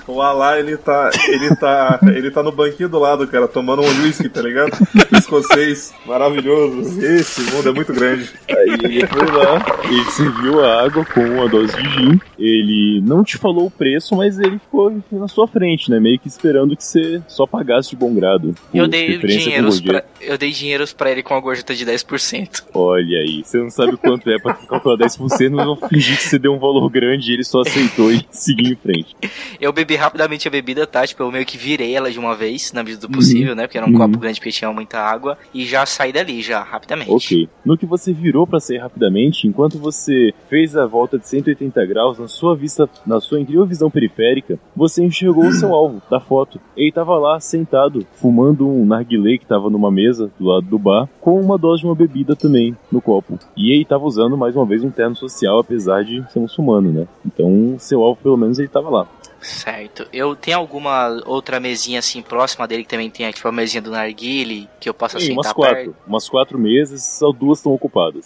O 0.07 0.21
Alá, 0.21 0.59
ele 0.59 0.77
tá, 0.77 1.09
ele 1.27 1.55
tá, 1.55 1.99
ele 2.15 2.31
tá 2.31 2.43
no 2.43 2.51
banquinho 2.51 2.89
do 2.89 2.99
lado, 2.99 3.27
cara, 3.27 3.47
tomando 3.47 3.81
um 3.81 4.03
whisky, 4.03 4.29
tá 4.29 4.41
ligado? 4.41 4.71
Escocês, 5.17 5.93
maravilhoso. 6.05 7.03
Esse 7.03 7.41
mundo 7.51 7.69
é 7.69 7.71
muito 7.71 7.93
grande. 7.93 8.29
Aí 8.49 8.77
ele 8.83 9.07
foi 9.07 9.25
lá, 9.31 9.65
ele 9.83 10.11
serviu 10.11 10.63
a 10.63 10.83
água 10.83 11.05
com 11.05 11.21
uma 11.21 11.47
dose 11.47 11.75
de 11.75 11.89
gin. 11.89 12.19
Ele 12.37 13.01
não 13.05 13.23
te 13.23 13.37
falou 13.37 13.67
o 13.67 13.71
preço, 13.71 14.15
mas 14.15 14.37
ele 14.39 14.59
ficou 14.59 15.01
na 15.11 15.27
sua 15.27 15.47
frente, 15.47 15.89
né? 15.89 15.99
Meio 15.99 16.19
que 16.19 16.27
esperando 16.27 16.75
que 16.75 16.83
você 16.83 17.21
só 17.27 17.45
pagasse 17.45 17.91
de 17.91 17.95
bom 17.95 18.13
grado. 18.13 18.53
Eu 18.73 18.87
dei 18.87 19.17
dinheiros 19.17 19.79
pra, 19.81 20.03
eu 20.21 20.37
dei 20.37 20.51
dinheiros 20.51 20.93
pra 20.93 21.11
ele 21.11 21.23
com 21.23 21.33
a 21.33 21.39
gorjeta 21.39 21.73
de 21.73 21.85
10%. 21.85 22.63
Olha 22.73 23.19
aí, 23.19 23.43
você 23.43 23.57
não 23.57 23.69
sabe 23.69 23.97
quanto 23.97 24.29
é 24.29 24.39
pra 24.39 24.53
calcular 24.53 24.97
10%, 24.97 25.49
mas 25.51 25.65
eu 25.65 25.75
fingi 25.87 26.17
que 26.17 26.23
você 26.23 26.39
deu 26.39 26.53
um 26.53 26.59
valor 26.59 26.89
grande 26.89 27.31
e 27.31 27.33
ele 27.33 27.43
só 27.43 27.61
aceitou 27.61 28.11
e 28.11 28.25
seguiu 28.31 28.73
em 28.73 28.75
frente. 28.75 29.15
Eu 29.59 29.71
bebi 29.73 29.95
rapidamente 29.95 30.47
a 30.47 30.51
bebida, 30.51 30.85
tá? 30.87 31.05
Tipo, 31.05 31.23
eu 31.23 31.31
meio 31.31 31.45
que 31.45 31.57
virei 31.57 31.95
ela 31.95 32.11
de 32.11 32.19
uma 32.19 32.35
vez, 32.35 32.71
na 32.73 32.83
medida 32.83 33.07
do 33.07 33.13
possível, 33.13 33.55
né? 33.55 33.67
Porque 33.67 33.77
era 33.77 33.87
um 33.87 33.91
Uhum. 33.91 33.97
copo 33.97 34.17
grande 34.19 34.39
porque 34.39 34.51
tinha 34.51 34.71
muita 34.71 34.99
água. 34.99 35.37
E 35.53 35.65
já 35.65 35.85
saí 35.85 36.11
dali, 36.11 36.41
já, 36.41 36.61
rapidamente. 36.63 37.11
Ok. 37.11 37.49
No 37.65 37.77
que 37.77 37.85
você 37.85 38.11
virou 38.13 38.45
pra 38.47 38.59
sair 38.59 38.77
rapidamente, 38.77 39.47
enquanto 39.47 39.77
você 39.77 40.33
fez 40.49 40.75
a 40.75 40.85
volta 40.85 41.17
de 41.17 41.27
180 41.27 41.85
graus, 41.85 42.19
na 42.19 42.27
sua 42.27 42.55
vista, 42.55 42.89
na 43.05 43.19
sua 43.19 43.39
incrível 43.39 43.65
visão 43.65 43.89
periférica, 43.89 44.57
você 44.75 45.03
enxergou 45.03 45.45
o 45.45 45.51
seu 45.51 45.73
alvo 45.75 46.01
da 46.09 46.19
foto. 46.19 46.59
Ele 46.75 46.91
tava 46.91 47.15
lá 47.17 47.39
sentado, 47.39 48.05
fumando 48.15 48.67
um 48.67 48.85
narguilé 48.85 49.37
que 49.37 49.45
tava 49.45 49.69
numa 49.69 49.91
mesa 49.91 50.31
do 50.39 50.45
lado 50.45 50.65
do 50.65 50.79
bar, 50.79 51.07
com 51.21 51.39
uma 51.39 51.57
dose 51.57 51.81
de 51.81 51.87
uma 51.87 51.95
bebida 51.95 52.35
também 52.35 52.75
no 52.91 53.01
copo. 53.01 53.37
E 53.55 53.71
ele 53.73 53.85
tava 53.85 54.05
usando 54.05 54.37
mais 54.37 54.55
uma 54.55 54.65
vez 54.65 54.83
um 54.83 54.89
terno 54.91 55.15
social, 55.15 55.59
apesar 55.59 56.03
de 56.03 56.23
ser 56.31 56.39
muçulmano, 56.39 56.91
né? 56.91 57.07
Então, 57.25 57.75
seu 57.79 58.01
alvo 58.03 58.19
pelo 58.21 58.37
menos 58.37 58.59
ele 58.59 58.67
tava 58.67 58.89
lá. 58.89 59.07
Certo. 59.43 60.07
Eu 60.11 60.35
tenho 60.35 60.57
alguma 60.57 61.21
outra 61.25 61.59
mesinha 61.59 61.99
assim 61.99 62.21
próxima 62.21 62.67
dele 62.67 62.83
que 62.83 62.89
também 62.89 63.09
tem, 63.09 63.29
tipo, 63.31 63.47
a 63.47 63.51
mesinha 63.51 63.81
do 63.81 63.91
narguile, 63.91 64.69
que 64.79 64.89
eu 64.89 64.93
possa 64.93 65.17
Tem 65.17 65.27
sentar 65.27 65.37
umas 65.37 65.53
quatro, 65.53 65.75
perto? 65.75 65.95
umas 66.07 66.29
quatro 66.29 66.59
mesas, 66.59 67.03
só 67.05 67.31
duas 67.31 67.59
estão 67.59 67.73
ocupadas. 67.73 68.23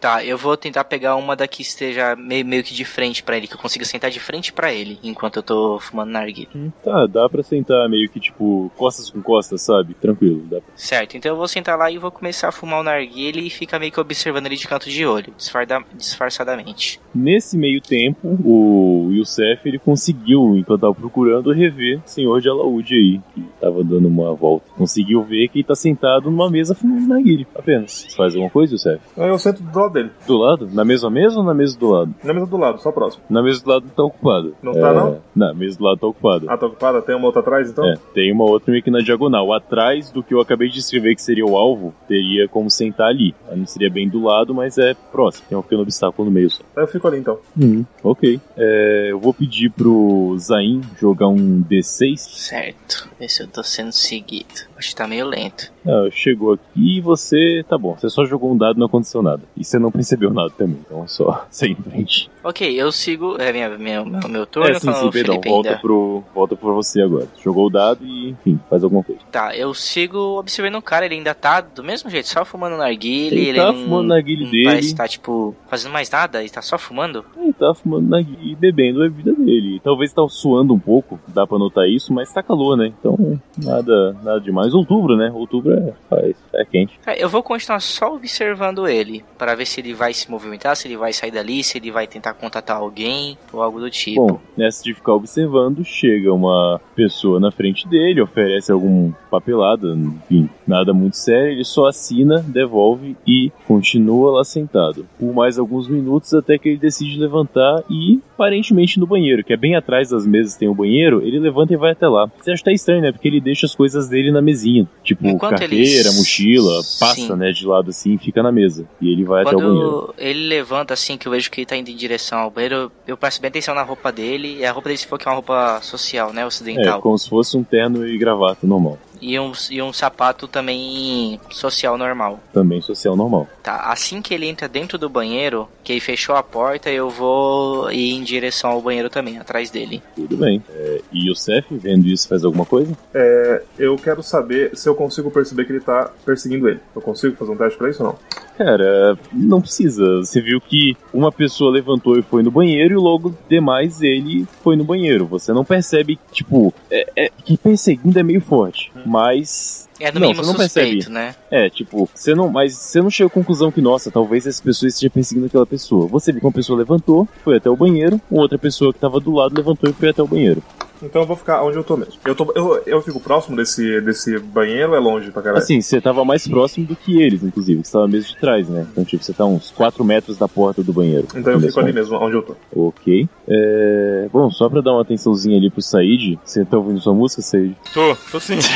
Tá, 0.00 0.24
eu 0.24 0.38
vou 0.38 0.56
tentar 0.56 0.84
pegar 0.84 1.16
uma 1.16 1.34
da 1.34 1.48
que 1.48 1.62
esteja 1.62 2.14
meio, 2.16 2.44
meio 2.46 2.62
que 2.62 2.72
de 2.74 2.84
frente 2.84 3.22
pra 3.22 3.36
ele, 3.36 3.46
que 3.48 3.54
eu 3.54 3.58
consiga 3.58 3.84
sentar 3.84 4.10
de 4.10 4.20
frente 4.20 4.52
pra 4.52 4.72
ele, 4.72 4.98
enquanto 5.02 5.36
eu 5.36 5.42
tô 5.42 5.78
fumando 5.80 6.10
narguile. 6.10 6.48
Tá, 6.84 7.06
dá 7.06 7.28
pra 7.28 7.42
sentar 7.42 7.88
meio 7.88 8.08
que 8.08 8.20
tipo 8.20 8.70
costas 8.76 9.10
com 9.10 9.20
costas, 9.20 9.62
sabe? 9.62 9.94
Tranquilo, 9.94 10.42
dá 10.48 10.60
pra 10.60 10.72
Certo, 10.76 11.16
então 11.16 11.32
eu 11.32 11.36
vou 11.36 11.48
sentar 11.48 11.76
lá 11.76 11.90
e 11.90 11.98
vou 11.98 12.10
começar 12.10 12.48
a 12.48 12.52
fumar 12.52 12.80
o 12.80 12.84
narguile 12.84 13.46
e 13.46 13.50
ficar 13.50 13.78
meio 13.78 13.90
que 13.92 14.00
observando 14.00 14.46
ele 14.46 14.56
de 14.56 14.68
canto 14.68 14.88
de 14.88 15.04
olho, 15.04 15.32
disfarda- 15.36 15.82
disfarçadamente. 15.94 17.00
Nesse 17.14 17.56
meio 17.56 17.80
tempo, 17.80 18.38
o 18.44 19.10
Youssef 19.12 19.66
ele 19.68 19.78
conseguiu, 19.78 20.56
enquanto 20.56 20.80
tava 20.82 20.94
procurando, 20.94 21.52
rever 21.52 21.98
o 22.04 22.08
senhor 22.08 22.40
de 22.40 22.48
Alaúde 22.48 22.94
aí, 22.94 23.20
que 23.34 23.42
tava 23.60 23.82
dando 23.82 24.06
uma 24.08 24.34
volta. 24.34 24.66
Conseguiu 24.76 25.22
ver 25.22 25.48
que 25.48 25.58
ele 25.58 25.64
tá 25.66 25.74
sentado 25.74 26.30
numa 26.30 26.50
mesa 26.50 26.74
fumando 26.74 27.08
narguile, 27.08 27.46
apenas. 27.54 27.92
Você 28.08 28.16
faz 28.16 28.34
alguma 28.34 28.50
coisa, 28.50 28.74
Youssef? 28.74 29.00
Aí 29.16 29.28
eu 29.28 29.38
sento 29.38 29.62
do 29.72 29.78
lado 29.78 29.92
dele. 29.92 30.10
Do 30.26 30.36
lado? 30.36 30.68
Na 30.72 30.84
mesma 30.84 31.10
mesa 31.10 31.38
ou 31.38 31.44
na 31.44 31.54
mesa 31.54 31.78
do 31.78 31.88
lado? 31.88 32.14
Na 32.22 32.32
mesa 32.32 32.46
do 32.46 32.56
lado, 32.56 32.80
só 32.80 32.92
próximo. 32.92 33.22
Na 33.28 33.42
mesa 33.42 33.62
do 33.62 33.70
lado 33.70 33.84
tá 33.94 34.02
ocupada. 34.02 34.52
Não 34.62 34.72
tá, 34.72 34.92
não? 34.92 35.20
Na 35.34 35.54
mesa 35.54 35.78
do 35.78 35.84
lado 35.84 35.98
tá 35.98 36.06
ocupada. 36.06 36.46
Ah, 36.48 36.56
tá 36.56 36.66
ocupada? 36.66 37.02
Tem 37.02 37.14
uma 37.14 37.26
outra 37.26 37.40
atrás, 37.40 37.70
então? 37.70 37.86
É, 37.86 37.94
tem 38.14 38.32
uma 38.32 38.44
outra 38.44 38.70
meio 38.70 38.82
que 38.82 38.90
na 38.90 39.00
diagonal. 39.00 39.52
Atrás 39.52 40.10
do 40.10 40.22
que 40.22 40.34
eu 40.34 40.40
acabei 40.40 40.68
de 40.68 40.78
escrever 40.78 41.14
que 41.14 41.22
seria 41.22 41.44
o 41.44 41.56
alvo, 41.56 41.94
teria 42.06 42.48
como 42.48 42.70
sentar 42.70 43.08
ali. 43.08 43.34
Não 43.54 43.66
seria 43.66 43.90
bem 43.90 44.08
do 44.08 44.22
lado, 44.22 44.54
mas 44.54 44.78
é 44.78 44.94
próximo. 45.12 45.46
Tem 45.48 45.58
um 45.58 45.62
pequeno 45.62 45.82
obstáculo 45.82 46.28
no 46.28 46.34
meio 46.34 46.50
só. 46.50 46.62
Aí 46.76 46.82
eu 46.82 46.88
fico 46.88 47.06
ali, 47.06 47.18
então. 47.18 47.38
Uhum, 47.60 47.84
ok. 48.02 48.40
É, 48.56 49.08
eu 49.10 49.18
vou 49.18 49.32
pedir 49.32 49.70
pro 49.70 50.36
Zain 50.38 50.80
jogar 51.00 51.28
um 51.28 51.62
D6. 51.62 52.16
Certo, 52.18 53.08
ver 53.18 53.28
se 53.28 53.42
eu 53.42 53.48
tô 53.48 53.62
sendo 53.62 53.92
seguido. 53.92 54.67
Acho 54.78 54.90
que 54.90 54.96
tá 54.96 55.08
meio 55.08 55.26
lento. 55.26 55.72
Ah, 55.84 56.08
chegou 56.12 56.52
aqui 56.52 56.98
e 56.98 57.00
você. 57.00 57.64
Tá 57.68 57.76
bom, 57.76 57.96
você 57.98 58.08
só 58.08 58.24
jogou 58.24 58.52
um 58.52 58.56
dado 58.56 58.76
e 58.76 58.78
não 58.78 58.86
aconteceu 58.86 59.20
nada. 59.20 59.42
E 59.56 59.64
você 59.64 59.76
não 59.76 59.90
percebeu 59.90 60.32
nada 60.32 60.50
também, 60.50 60.78
então 60.86 61.06
só 61.08 61.46
sair 61.50 61.72
em 61.72 61.74
frente. 61.74 62.30
Ok, 62.48 62.80
eu 62.80 62.90
sigo. 62.90 63.36
É 63.38 63.52
minha, 63.52 63.68
minha, 63.76 64.02
meu, 64.02 64.26
meu 64.26 64.46
turno. 64.46 64.70
É, 64.70 64.80
sim, 64.80 64.90
sim, 64.90 65.10
perdão. 65.10 65.38
Volta 65.44 65.68
ainda. 65.68 65.80
pro, 65.82 66.24
volta 66.34 66.56
pro 66.56 66.74
você 66.74 67.02
agora. 67.02 67.28
Jogou 67.44 67.66
o 67.66 67.70
dado 67.70 68.06
e, 68.06 68.30
enfim, 68.30 68.58
faz 68.70 68.82
alguma 68.82 69.02
coisa. 69.02 69.20
Tá, 69.30 69.54
eu 69.54 69.74
sigo 69.74 70.18
observando 70.38 70.76
o 70.76 70.82
cara, 70.82 71.04
ele 71.04 71.16
ainda 71.16 71.34
tá 71.34 71.60
do 71.60 71.84
mesmo 71.84 72.08
jeito, 72.08 72.26
só 72.26 72.46
fumando 72.46 72.78
narguile. 72.78 73.36
Ele 73.36 73.48
Ele, 73.50 73.58
tá 73.58 73.70
não, 73.70 73.82
fumando 73.82 74.08
narguile 74.08 74.46
dele. 74.50 74.64
Parece 74.64 74.94
tá, 74.94 75.06
tipo, 75.06 75.54
fazendo 75.68 75.92
mais 75.92 76.10
nada, 76.10 76.40
ele 76.40 76.48
tá 76.48 76.62
só 76.62 76.78
fumando. 76.78 77.22
Ele 77.36 77.52
tá 77.52 77.74
fumando 77.74 78.08
narguilé 78.08 78.38
e 78.42 78.54
bebendo 78.54 79.02
a 79.02 79.08
vida 79.08 79.34
dele. 79.34 79.78
Talvez 79.84 80.10
tá 80.10 80.26
suando 80.26 80.72
um 80.72 80.78
pouco, 80.78 81.20
dá 81.28 81.46
pra 81.46 81.58
notar 81.58 81.86
isso, 81.86 82.14
mas 82.14 82.32
tá 82.32 82.42
calor, 82.42 82.78
né? 82.78 82.94
Então, 82.98 83.38
nada, 83.62 84.14
nada 84.22 84.40
demais. 84.40 84.72
Outubro, 84.72 85.18
né? 85.18 85.30
Outubro 85.34 85.74
é, 85.74 85.92
faz, 86.08 86.34
é 86.54 86.64
quente. 86.64 86.98
Cara, 87.04 87.18
eu 87.18 87.28
vou 87.28 87.42
continuar 87.42 87.80
só 87.80 88.14
observando 88.14 88.88
ele, 88.88 89.22
para 89.36 89.54
ver 89.54 89.66
se 89.66 89.80
ele 89.82 89.92
vai 89.92 90.14
se 90.14 90.30
movimentar, 90.30 90.74
se 90.76 90.88
ele 90.88 90.96
vai 90.96 91.12
sair 91.12 91.30
dali, 91.30 91.62
se 91.62 91.76
ele 91.76 91.90
vai 91.90 92.06
tentar 92.06 92.37
contatar 92.38 92.76
alguém 92.76 93.36
ou 93.52 93.62
algo 93.62 93.80
do 93.80 93.90
tipo. 93.90 94.26
Bom, 94.26 94.40
nessa 94.56 94.82
de 94.82 94.94
ficar 94.94 95.14
observando, 95.14 95.84
chega 95.84 96.32
uma 96.32 96.80
pessoa 96.94 97.38
na 97.40 97.50
frente 97.50 97.86
dele, 97.88 98.20
oferece 98.20 98.72
algum 98.72 99.12
papelada, 99.30 99.88
enfim, 99.94 100.48
nada 100.66 100.92
muito 100.92 101.16
sério, 101.16 101.52
ele 101.52 101.64
só 101.64 101.86
assina, 101.86 102.44
devolve 102.46 103.16
e 103.26 103.50
continua 103.66 104.30
lá 104.38 104.44
sentado. 104.44 105.06
Por 105.18 105.32
mais 105.34 105.58
alguns 105.58 105.88
minutos 105.88 106.32
até 106.34 106.58
que 106.58 106.68
ele 106.70 106.78
decide 106.78 107.18
levantar 107.18 107.82
e 107.90 108.20
aparentemente 108.34 109.00
no 109.00 109.06
banheiro, 109.06 109.42
que 109.42 109.52
é 109.52 109.56
bem 109.56 109.74
atrás 109.74 110.10
das 110.10 110.26
mesas 110.26 110.54
tem 110.54 110.68
o 110.68 110.72
um 110.72 110.74
banheiro, 110.74 111.20
ele 111.22 111.38
levanta 111.40 111.72
e 111.72 111.76
vai 111.76 111.92
até 111.92 112.06
lá. 112.08 112.30
Você 112.40 112.52
acha 112.52 112.58
que 112.62 112.64
tá 112.64 112.72
estranho, 112.72 113.02
né? 113.02 113.10
Porque 113.10 113.26
ele 113.26 113.40
deixa 113.40 113.66
as 113.66 113.74
coisas 113.74 114.08
dele 114.08 114.30
na 114.30 114.40
mesinha. 114.40 114.88
Tipo, 115.02 115.26
Enquanto 115.26 115.58
carteira, 115.58 116.08
ele- 116.08 116.16
mochila, 116.16 116.76
passa, 117.00 117.14
Sim. 117.14 117.34
né, 117.34 117.50
de 117.50 117.66
lado 117.66 117.90
assim 117.90 118.14
e 118.14 118.18
fica 118.18 118.42
na 118.42 118.52
mesa. 118.52 118.86
E 119.00 119.12
ele 119.12 119.24
vai 119.24 119.42
até 119.42 119.56
o 119.56 119.58
banheiro. 119.58 119.90
Quando 119.90 120.14
ele 120.18 120.46
levanta 120.46 120.94
assim, 120.94 121.16
que 121.16 121.26
eu 121.26 121.32
vejo 121.32 121.50
que 121.50 121.60
ele 121.60 121.66
tá 121.66 121.76
indo 121.76 121.90
em 121.90 121.96
direção 121.96 122.17
ao 122.32 122.50
banheiro, 122.50 122.90
eu 123.06 123.16
presto 123.16 123.40
bem 123.40 123.48
atenção 123.48 123.74
na 123.74 123.82
roupa 123.82 124.10
dele. 124.12 124.58
E 124.58 124.64
a 124.64 124.72
roupa 124.72 124.88
dele, 124.88 124.98
se 124.98 125.06
for 125.06 125.18
que 125.18 125.26
é 125.26 125.30
uma 125.30 125.36
roupa 125.36 125.80
social, 125.82 126.32
né? 126.32 126.42
É, 126.42 126.46
Ocidental. 126.46 127.00
como 127.00 127.18
se 127.18 127.28
fosse 127.28 127.56
um 127.56 127.62
terno 127.62 128.06
e 128.06 128.16
gravata 128.18 128.66
normal. 128.66 128.98
E, 129.20 129.38
um, 129.38 129.52
e 129.70 129.82
um 129.82 129.92
sapato 129.92 130.46
também 130.46 131.40
social 131.50 131.96
normal. 131.98 132.40
Também 132.52 132.80
social 132.80 133.16
normal. 133.16 133.48
Tá, 133.62 133.76
assim 133.90 134.22
que 134.22 134.32
ele 134.34 134.46
entra 134.46 134.68
dentro 134.68 134.98
do 134.98 135.08
banheiro, 135.08 135.68
que 135.82 135.92
ele 135.92 136.00
fechou 136.00 136.34
a 136.36 136.42
porta, 136.42 136.90
eu 136.90 137.10
vou 137.10 137.90
ir 137.90 138.12
em 138.12 138.22
direção 138.22 138.70
ao 138.70 138.80
banheiro 138.82 139.10
também, 139.10 139.38
atrás 139.38 139.70
dele. 139.70 140.02
Tudo 140.14 140.36
bem. 140.36 140.62
É, 140.70 141.00
e 141.12 141.30
o 141.30 141.34
Seth, 141.34 141.66
vendo 141.70 142.06
isso, 142.06 142.28
faz 142.28 142.44
alguma 142.44 142.64
coisa? 142.64 142.96
É, 143.14 143.62
eu 143.78 143.96
quero 143.96 144.22
saber 144.22 144.76
se 144.76 144.88
eu 144.88 144.94
consigo 144.94 145.30
perceber 145.30 145.64
que 145.64 145.72
ele 145.72 145.80
tá 145.80 146.10
perseguindo 146.24 146.68
ele. 146.68 146.80
Eu 146.94 147.02
consigo 147.02 147.36
fazer 147.36 147.52
um 147.52 147.56
teste 147.56 147.78
pra 147.78 147.90
isso 147.90 148.02
ou 148.02 148.10
não? 148.10 148.18
Cara, 148.56 149.16
não 149.32 149.60
precisa. 149.60 150.16
Você 150.16 150.40
viu 150.40 150.60
que 150.60 150.96
uma 151.14 151.30
pessoa 151.30 151.70
levantou 151.70 152.18
e 152.18 152.22
foi 152.22 152.42
no 152.42 152.50
banheiro 152.50 152.94
e 152.94 152.96
logo 152.96 153.32
demais 153.48 154.02
ele 154.02 154.46
foi 154.62 154.74
no 154.76 154.82
banheiro. 154.84 155.26
Você 155.26 155.52
não 155.52 155.64
percebe, 155.64 156.18
tipo, 156.32 156.74
é, 156.90 157.08
é- 157.16 157.30
que 157.44 157.56
perseguindo 157.56 158.18
é 158.18 158.22
meio 158.22 158.40
forte, 158.40 158.92
mas 159.08 159.88
É 159.98 160.12
no 160.12 160.20
Não, 160.20 160.28
mínimo 160.28 160.44
você 160.44 160.50
não 160.52 160.56
percebe. 160.58 160.86
suspeito, 160.92 161.10
né? 161.10 161.34
é, 161.50 161.68
tipo, 161.68 162.08
você 162.14 162.34
não, 162.34 162.48
mas 162.48 162.74
você 162.76 163.00
não 163.02 163.10
chega 163.10 163.26
à 163.26 163.30
conclusão 163.30 163.72
que 163.72 163.80
nossa, 163.80 164.10
talvez 164.10 164.46
essa 164.46 164.62
pessoa 164.62 164.88
esteja 164.88 165.10
perseguindo 165.10 165.46
aquela 165.46 165.66
pessoa. 165.66 166.06
Você 166.06 166.30
viu 166.30 166.40
que 166.40 166.46
uma 166.46 166.52
pessoa 166.52 166.78
levantou, 166.78 167.26
foi 167.42 167.56
até 167.56 167.68
o 167.68 167.76
banheiro, 167.76 168.20
uma 168.30 168.42
outra 168.42 168.58
pessoa 168.58 168.92
que 168.92 169.00
tava 169.00 169.18
do 169.18 169.32
lado 169.32 169.56
levantou 169.56 169.90
e 169.90 169.92
foi 169.92 170.10
até 170.10 170.22
o 170.22 170.26
banheiro. 170.28 170.62
Então 171.02 171.22
eu 171.22 171.26
vou 171.26 171.36
ficar 171.36 171.62
onde 171.62 171.76
eu 171.76 171.84
tô 171.84 171.96
mesmo. 171.96 172.14
Eu, 172.24 172.34
tô, 172.34 172.52
eu, 172.54 172.82
eu 172.86 173.02
fico 173.02 173.20
próximo 173.20 173.56
desse, 173.56 174.00
desse 174.00 174.38
banheiro 174.38 174.90
ou 174.90 174.96
é 174.96 175.00
longe 175.00 175.30
pra 175.30 175.42
caralho? 175.42 175.62
Assim, 175.62 175.80
você 175.80 176.00
tava 176.00 176.24
mais 176.24 176.46
próximo 176.46 176.86
do 176.86 176.96
que 176.96 177.20
eles, 177.20 177.42
inclusive, 177.42 177.82
que 177.82 177.88
você 177.88 177.92
tava 177.92 178.08
mesmo 178.08 178.28
de 178.30 178.36
trás, 178.36 178.68
né? 178.68 178.86
Então, 178.90 179.04
tipo, 179.04 179.22
você 179.22 179.32
tá 179.32 179.44
uns 179.44 179.70
4 179.70 180.04
metros 180.04 180.36
da 180.36 180.48
porta 180.48 180.82
do 180.82 180.92
banheiro. 180.92 181.28
então 181.34 181.52
eu 181.52 181.60
fico 181.60 181.80
ali 181.80 181.92
mesmo, 181.92 182.16
onde 182.16 182.36
eu 182.36 182.42
tô. 182.42 182.56
Ok. 182.74 183.28
É... 183.46 184.28
Bom, 184.32 184.50
só 184.50 184.68
pra 184.68 184.80
dar 184.80 184.92
uma 184.92 185.02
atençãozinha 185.02 185.56
ali 185.56 185.70
pro 185.70 185.82
Said, 185.82 186.38
você 186.44 186.64
tá 186.64 186.76
ouvindo 186.76 187.00
sua 187.00 187.14
música, 187.14 187.42
Said? 187.42 187.74
Tô, 187.92 188.16
tô 188.30 188.40
sim. 188.40 188.58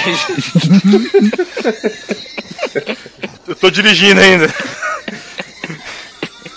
Eu 3.47 3.57
tô 3.57 3.71
dirigindo 3.71 4.21
ainda. 4.21 4.47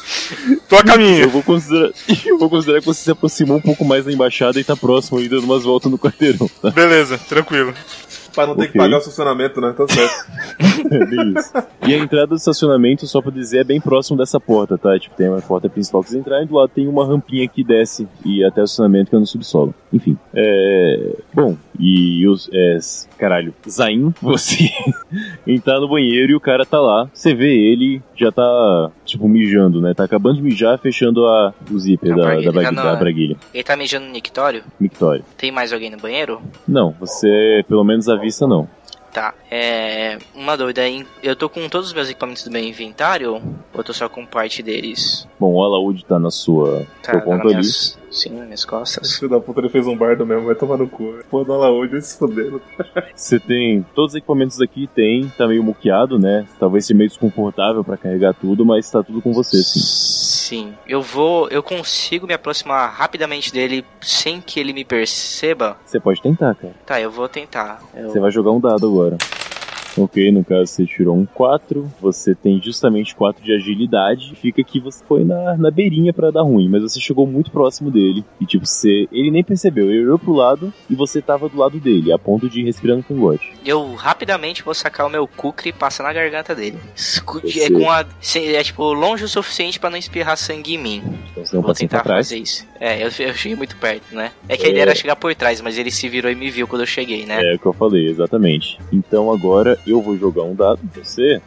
Tô 0.70 0.76
a 0.76 0.80
Eu 0.80 0.86
caminho. 0.86 1.30
vou 1.30 1.44
considerar. 1.44 1.91
Eu 2.26 2.38
vou 2.39 2.50
considerar 2.50 2.80
que 2.80 2.86
você 2.86 3.04
se 3.04 3.12
aproximou 3.12 3.58
um 3.58 3.62
pouco 3.62 3.84
mais 3.86 4.06
da 4.06 4.12
embaixada 4.12 4.60
e 4.60 4.63
tá 4.63 4.76
próximo 4.76 5.18
aí, 5.20 5.28
dando 5.28 5.44
umas 5.46 5.63
voltas 5.63 5.91
no 5.91 5.98
quarteirão, 5.98 6.50
tá? 6.62 6.70
Beleza, 6.72 7.18
tranquilo. 7.18 7.74
Pra 8.36 8.45
não 8.48 8.56
ter 8.56 8.71
que 8.71 8.78
pagar 8.78 8.98
o 8.98 9.00
estacionamento, 9.00 9.62
né? 9.62 9.74
Tá 9.76 9.88
certo. 9.88 10.26
É. 10.86 11.89
E 11.89 11.93
a 11.93 11.98
entrada 11.98 12.28
do 12.28 12.36
estacionamento, 12.36 13.08
só 13.08 13.21
pra 13.21 13.32
dizer, 13.32 13.60
é 13.60 13.63
bem 13.63 13.80
próximo 13.80 14.17
dessa 14.17 14.39
porta, 14.39 14.78
tá? 14.78 14.98
Tipo, 15.00 15.15
tem 15.15 15.30
uma 15.30 15.41
porta 15.41 15.69
principal 15.69 16.04
que 16.04 16.10
você 16.10 16.17
entrar 16.17 16.43
e 16.43 16.45
do 16.45 16.56
lado 16.56 16.69
tem 16.69 16.88
uma 16.88 17.06
rampinha 17.06 17.48
que 17.48 17.63
desce 17.63 18.08
e 18.26 18.43
até 18.43 18.62
o 18.62 18.65
estacionamento 18.65 19.10
que 19.10 19.15
é 19.15 19.19
no 19.19 19.26
subsolo. 19.26 19.74
Enfim. 19.91 20.17
É. 20.34 21.15
Bom, 21.34 21.56
e 21.80 22.28
os. 22.28 22.50
É... 22.52 22.78
Caralho, 23.17 23.54
Zain, 23.69 24.13
você 24.21 24.69
entrar 25.48 25.80
no 25.80 25.88
banheiro 25.88 26.32
e 26.32 26.36
o 26.36 26.39
cara 26.39 26.65
tá 26.65 26.80
lá. 26.80 27.10
Você 27.13 27.34
vê 27.34 27.54
ele, 27.54 28.02
já 28.15 28.32
tá, 28.32 28.91
tipo, 29.06 29.28
mijando, 29.28 29.82
né? 29.82 29.93
Tá 29.93 30.04
acabando 30.04 30.36
de 30.36 30.41
mijar, 30.41 30.78
fechando 30.78 31.26
a, 31.26 31.54
o 31.71 31.80
zíper 31.80 32.13
A 32.13 32.15
da, 32.15 32.24
braguilha, 32.24 32.52
da, 32.52 32.63
tá 32.63 32.71
da 32.71 32.95
braguilha. 32.95 33.38
Ele 33.54 33.63
tá 33.63 33.78
mijando 33.78 34.06
no 34.08 34.12
Nictório? 34.12 34.63
Mictório. 34.80 35.24
Tem 35.38 35.52
mais 35.52 35.71
alguém 35.71 35.89
no 35.89 35.98
banheiro? 35.98 36.41
Não, 36.67 36.93
você, 37.00 37.63
pelo 37.67 37.84
menos 37.84 38.10
à 38.10 38.17
vista, 38.26 38.46
não. 38.48 38.68
Tá, 39.14 39.34
é. 39.50 40.18
Uma 40.36 40.58
dúvida, 40.58 40.86
hein? 40.86 41.08
eu 41.24 41.38
tô 41.38 41.48
com 41.48 41.70
todos 41.70 41.88
os 41.88 41.94
meus 41.94 42.10
equipamentos 42.10 42.44
do 42.44 42.52
meu 42.52 42.62
inventário? 42.62 43.36
Ou 43.36 43.42
eu 43.74 43.82
tô 43.82 43.94
só 43.94 44.10
com 44.10 44.26
parte 44.26 44.62
deles? 44.62 45.26
Bom, 45.40 45.54
o 45.54 45.64
alaúde 45.64 46.04
tá 46.04 46.20
na 46.20 46.30
sua 46.30 46.86
Tá, 47.02 47.12
seu 47.14 47.20
tá 47.22 47.26
ponto 47.26 47.38
nas 47.38 47.46
ali. 47.46 47.52
minhas. 47.54 47.98
Sim, 48.12 48.30
nas 48.32 48.44
minhas 48.46 48.66
costas. 48.66 49.16
Filho 49.16 49.30
da 49.32 49.40
puta, 49.40 49.62
ele 49.62 49.70
fez 49.70 49.88
um 49.88 49.96
bardo 49.96 50.26
mesmo, 50.26 50.46
vai 50.46 50.56
tomar 50.56 50.76
no 50.78 50.90
cu. 50.90 51.16
Pô, 51.30 51.46
da 51.46 51.56
Laúde, 51.56 52.02
se 52.02 52.18
fudendo. 52.20 52.62
Você 53.16 53.40
tem 53.40 53.86
todos 53.96 54.12
os 54.12 54.16
equipamentos 54.18 54.60
aqui, 54.60 54.86
tem, 54.94 55.30
tá 55.38 55.48
meio 55.48 55.64
muqueado, 55.64 56.20
né? 56.20 56.46
Talvez 56.60 56.86
seja 56.86 56.98
meio 56.98 57.10
desconfortável 57.10 57.86
pra 57.86 57.96
carregar 57.96 58.34
tudo, 58.34 58.66
mas 58.66 58.90
tá 58.92 59.02
tudo 59.02 59.22
com 59.22 59.32
você, 59.32 59.64
sim. 59.64 59.80
Sim, 60.46 60.76
eu 60.88 61.02
vou. 61.02 61.48
Eu 61.50 61.64
consigo 61.64 62.28
me 62.28 62.34
aproximar 62.36 62.92
rapidamente 62.92 63.52
dele 63.52 63.84
sem 64.00 64.40
que 64.40 64.60
ele 64.60 64.74
me 64.74 64.86
perceba? 64.86 65.76
Você 65.84 66.00
pode 66.00 66.22
tentar, 66.22 66.54
cara. 66.54 66.74
Tá, 66.86 67.02
eu 67.02 67.10
vou 67.10 67.28
tentar. 67.28 67.82
Eu- 67.96 68.12
Você 68.12 68.20
vai 68.20 68.30
jogar 68.30 68.52
um 68.52 68.60
dado 68.60 68.86
agora. 68.88 69.18
Ok, 69.98 70.32
no 70.32 70.44
caso 70.44 70.68
você 70.68 70.86
tirou 70.86 71.16
um 71.16 71.26
4, 71.26 71.90
você 72.02 72.36
tem 72.36 72.62
justamente 72.62 73.16
4 73.16 73.44
de 73.44 73.54
agilidade, 73.54 74.36
fica 74.36 74.62
que 74.64 74.80
você 74.80 75.04
foi 75.06 75.24
na, 75.24 75.56
na 75.58 75.72
beirinha 75.72 76.12
pra 76.14 76.32
dar 76.32 76.42
ruim, 76.42 76.68
mas 76.68 76.82
você 76.82 77.00
chegou 77.00 77.26
muito 77.26 77.50
próximo 77.52 77.90
dele, 77.90 78.24
e 78.42 78.46
tipo, 78.46 78.66
você, 78.66 79.08
ele 79.12 79.32
nem 79.32 79.44
percebeu, 79.44 79.90
ele 79.90 80.04
olhou 80.04 80.20
pro 80.20 80.34
lado 80.34 80.74
e 80.90 80.96
você 80.96 81.22
tava 81.22 81.48
do 81.48 81.58
lado 81.58 81.80
dele, 81.80 82.12
a 82.12 82.20
ponto 82.20 82.50
de 82.50 82.60
ir 82.62 82.66
respirando 82.66 83.04
cangote. 83.04 83.54
Eu 83.66 83.94
rapidamente 83.96 84.64
vou 84.64 84.74
sacar 84.74 85.06
o 85.06 85.10
meu 85.10 85.26
kukri 85.28 85.70
e 85.70 85.74
passar 85.74 86.04
na 86.04 86.12
garganta 86.14 86.54
dele. 86.54 86.78
Você- 86.96 87.64
É, 87.64 87.70
com 87.70 87.90
a, 87.90 88.06
é 88.36 88.64
tipo 88.64 88.84
longe 88.94 89.24
o 89.24 89.28
suficiente 89.30 89.80
pra 89.80 89.90
não 89.90 89.98
espirrar 89.98 90.36
sangue 90.38 90.76
em 90.76 90.78
mim. 90.78 91.04
Então 91.32 91.46
você 91.46 91.58
um 91.58 91.62
Vou 91.62 91.74
tentar 91.74 92.02
trás. 92.02 92.28
fazer 92.28 92.42
isso. 92.42 92.66
É, 92.80 92.98
eu, 93.02 93.10
eu 93.20 93.34
cheguei 93.34 93.56
muito 93.56 93.76
perto, 93.78 94.14
né? 94.14 94.32
É 94.50 94.58
que 94.58 94.64
a 94.66 94.68
É. 94.68 94.72
ideia 94.72 94.84
era 94.84 94.96
chegar 94.96 95.16
por 95.16 95.34
trás, 95.36 95.62
mas 95.62 95.78
ele 95.78 95.90
se 95.90 96.08
virou 96.10 96.30
e 96.32 96.36
me 96.36 96.50
viu 96.52 96.68
quando 96.68 96.82
eu 96.82 96.86
cheguei, 96.88 97.26
né? 97.26 97.40
É 97.42 97.56
o 97.56 97.60
que 97.60 97.66
eu 97.66 97.74
falei, 97.74 98.08
exatamente. 98.08 98.78
Então 98.92 99.32
agora 99.32 99.78
eu 99.86 100.02
vou 100.02 100.17
jogar 100.17 100.43
um 100.43 100.56
dado. 100.56 100.80
Você. 100.95 101.41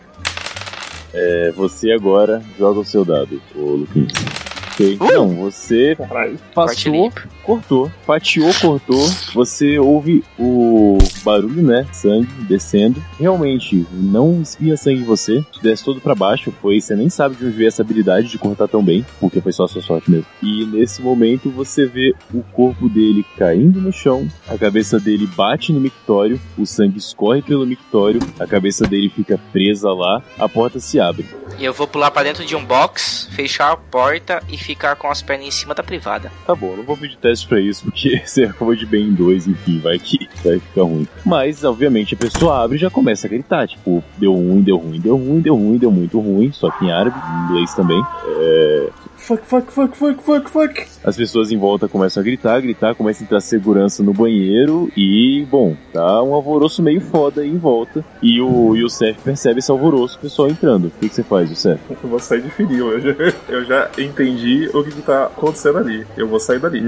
É, 1.13 1.53
você 1.53 1.91
agora 1.91 2.43
joga 2.59 2.81
o 2.81 2.85
seu 2.85 3.05
dado, 3.05 3.41
ô 3.55 3.61
Luquinhos. 3.77 4.13
Ok? 4.73 4.99
Não, 5.01 5.29
você 5.37 5.97
Caralho. 5.97 6.39
Passou, 6.55 6.93
limpo. 6.93 7.27
Cortou, 7.49 7.91
fatiou, 8.05 8.53
cortou. 8.61 9.09
Você 9.33 9.79
ouve 9.79 10.23
o 10.39 10.99
barulho, 11.25 11.63
né? 11.63 11.87
Sangue 11.95 12.29
descendo. 12.47 13.03
Realmente, 13.19 13.87
não 13.91 14.43
espirra 14.43 14.77
sangue 14.77 15.01
em 15.01 15.05
você. 15.05 15.43
Te 15.51 15.63
desce 15.63 15.83
todo 15.83 15.99
pra 15.99 16.15
baixo. 16.15 16.53
Foi, 16.61 16.79
você 16.79 16.95
nem 16.95 17.09
sabe 17.09 17.37
de 17.37 17.47
onde 17.47 17.57
veio 17.57 17.69
essa 17.69 17.81
habilidade 17.81 18.29
de 18.29 18.37
cortar 18.37 18.69
tão 18.69 18.85
bem, 18.85 19.05
porque 19.19 19.41
foi 19.41 19.53
só 19.53 19.65
a 19.65 19.69
sua 19.69 19.81
sorte 19.81 20.11
mesmo. 20.11 20.27
E 20.43 20.67
nesse 20.67 21.01
momento 21.01 21.49
você 21.49 21.87
vê 21.87 22.15
o 22.35 22.43
corpo 22.43 22.87
dele 22.87 23.25
caindo 23.39 23.81
no 23.81 23.93
chão, 23.93 24.29
a 24.47 24.59
cabeça 24.59 25.01
dele 25.01 25.27
bate 25.27 25.73
no 25.73 25.81
mictório, 25.81 26.39
o 26.59 26.67
sangue 26.67 26.99
escorre 26.99 27.41
pelo 27.41 27.67
mictório, 27.67 28.21
a 28.39 28.47
cabeça 28.47 28.87
dele 28.87 29.09
fica 29.09 29.41
presa 29.53 29.91
lá, 29.91 30.23
a 30.39 30.49
porta 30.49 30.79
se 30.79 31.01
abre. 31.01 31.27
E 31.59 31.65
eu 31.65 31.73
vou 31.73 31.87
pular 31.87 32.11
pra 32.11 32.23
dentro 32.23 32.45
de 32.45 32.55
um 32.55 32.65
box, 32.65 33.29
fechar 33.33 33.73
a 33.73 33.77
porta 33.77 34.43
e 34.51 34.59
ficar 34.59 34.97
com 34.97 35.09
as 35.11 35.23
pernas 35.23 35.47
em 35.47 35.51
cima 35.51 35.75
da 35.75 35.83
privada. 35.83 36.31
Tá 36.47 36.55
bom, 36.55 36.77
não 36.77 36.85
vou 36.85 36.97
pedir 36.97 37.17
teste 37.17 37.38
pra 37.47 37.61
isso, 37.61 37.85
porque 37.85 38.23
você 38.25 38.45
acabou 38.45 38.75
de 38.75 38.87
bem 38.87 39.05
em 39.05 39.15
dois, 39.15 39.47
enfim, 39.47 39.79
vai 39.79 39.99
que 39.99 40.29
vai 40.45 40.59
ficar 40.59 40.83
ruim. 40.83 41.07
Mas, 41.25 41.65
obviamente, 41.65 42.15
a 42.15 42.17
pessoa 42.17 42.65
abre 42.65 42.77
e 42.77 42.81
já 42.81 42.91
começa 42.91 43.27
a 43.27 43.31
gritar, 43.31 43.69
tipo, 43.69 44.03
deu 44.17 44.33
ruim, 44.33 44.63
deu 44.63 44.77
ruim, 44.77 45.01
deu 45.01 45.17
ruim, 45.17 45.41
deu 45.41 45.55
ruim, 45.55 45.79
deu 45.79 45.91
muito 45.91 46.19
ruim, 46.19 46.53
só 46.53 46.71
que 46.71 46.85
em 46.85 46.91
árabe, 46.91 47.17
em 47.17 47.45
inglês 47.45 47.75
também. 47.75 48.03
Fuck, 49.29 49.45
fuck, 49.45 49.71
fuck, 49.71 49.95
fuck, 49.95 50.23
fuck, 50.23 50.51
fuck. 50.51 50.87
As 51.05 51.15
pessoas 51.15 51.53
em 51.53 51.59
volta 51.59 51.87
começam 51.87 52.23
a 52.23 52.25
gritar, 52.25 52.59
gritar, 52.63 52.95
começa 52.95 53.23
a 53.23 53.25
entrar 53.25 53.41
segurança 53.41 54.03
no 54.03 54.15
banheiro 54.15 54.91
e, 54.97 55.47
bom, 55.51 55.77
tá 55.93 56.23
um 56.23 56.33
alvoroço 56.33 56.83
meio 56.83 56.99
foda 57.03 57.43
aí 57.43 57.51
em 57.51 57.59
volta. 57.59 58.03
E 58.23 58.41
o, 58.41 58.75
e 58.75 58.83
o 58.83 58.89
Seth 58.89 59.19
percebe 59.23 59.59
esse 59.59 59.71
alvoroço, 59.71 60.17
o 60.17 60.21
pessoal 60.21 60.49
entrando. 60.49 60.87
O 60.87 60.91
que, 60.99 61.11
que 61.11 61.15
você 61.15 61.23
faz, 61.23 61.51
Seth? 61.59 61.79
Eu 61.91 62.09
vou 62.09 62.19
sair 62.19 62.41
de 62.41 62.49
fininho. 62.49 62.91
Eu 62.91 63.01
já, 63.03 63.35
eu 63.51 63.65
já 63.67 63.91
entendi 63.99 64.71
o 64.73 64.83
que, 64.83 64.93
que 64.93 65.03
tá 65.03 65.25
acontecendo 65.25 65.77
ali. 65.77 66.07
Eu 66.17 66.27
vou 66.27 66.41
sair 66.41 66.59
dali. 66.59 66.81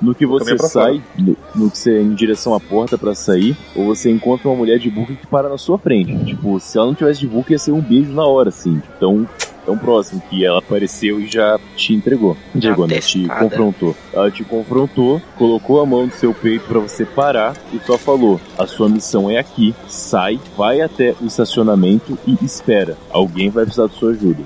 No 0.00 0.14
que 0.14 0.24
você 0.24 0.56
sai, 0.56 1.02
no, 1.18 1.36
no 1.52 1.68
que 1.68 1.78
você 1.78 1.96
é 1.96 2.00
em 2.00 2.14
direção 2.14 2.54
à 2.54 2.60
porta 2.60 2.96
pra 2.96 3.12
sair, 3.12 3.56
ou 3.74 3.86
você 3.86 4.08
encontra 4.08 4.48
uma 4.48 4.56
mulher 4.56 4.78
de 4.78 4.88
burca 4.88 5.16
que 5.16 5.26
para 5.26 5.48
na 5.48 5.58
sua 5.58 5.76
frente. 5.76 6.16
Tipo, 6.24 6.60
se 6.60 6.78
ela 6.78 6.86
não 6.86 6.94
tivesse 6.94 7.18
de 7.18 7.26
burca, 7.26 7.54
ia 7.54 7.58
ser 7.58 7.72
um 7.72 7.80
beijo 7.80 8.12
na 8.12 8.24
hora, 8.24 8.50
assim. 8.50 8.80
Tão, 9.00 9.26
tão 9.68 9.76
próximo 9.76 10.22
que 10.30 10.46
ela 10.46 10.60
apareceu 10.60 11.20
e 11.20 11.26
já 11.26 11.60
te 11.76 11.92
entregou. 11.92 12.34
Entregou, 12.54 12.86
né? 12.86 12.98
Te 13.00 13.28
confrontou. 13.28 13.94
Ela 14.14 14.30
te 14.30 14.42
confrontou, 14.42 15.20
colocou 15.36 15.82
a 15.82 15.86
mão 15.86 16.06
no 16.06 16.12
seu 16.12 16.32
peito 16.32 16.66
pra 16.66 16.78
você 16.78 17.04
parar 17.04 17.54
e 17.70 17.78
só 17.84 17.98
falou: 17.98 18.40
a 18.56 18.66
sua 18.66 18.88
missão 18.88 19.30
é 19.30 19.38
aqui, 19.38 19.74
sai, 19.86 20.40
vai 20.56 20.80
até 20.80 21.14
o 21.20 21.26
estacionamento 21.26 22.18
e 22.26 22.38
espera. 22.42 22.96
Alguém 23.10 23.50
vai 23.50 23.64
precisar 23.64 23.88
da 23.88 23.92
sua 23.92 24.12
ajuda. 24.12 24.42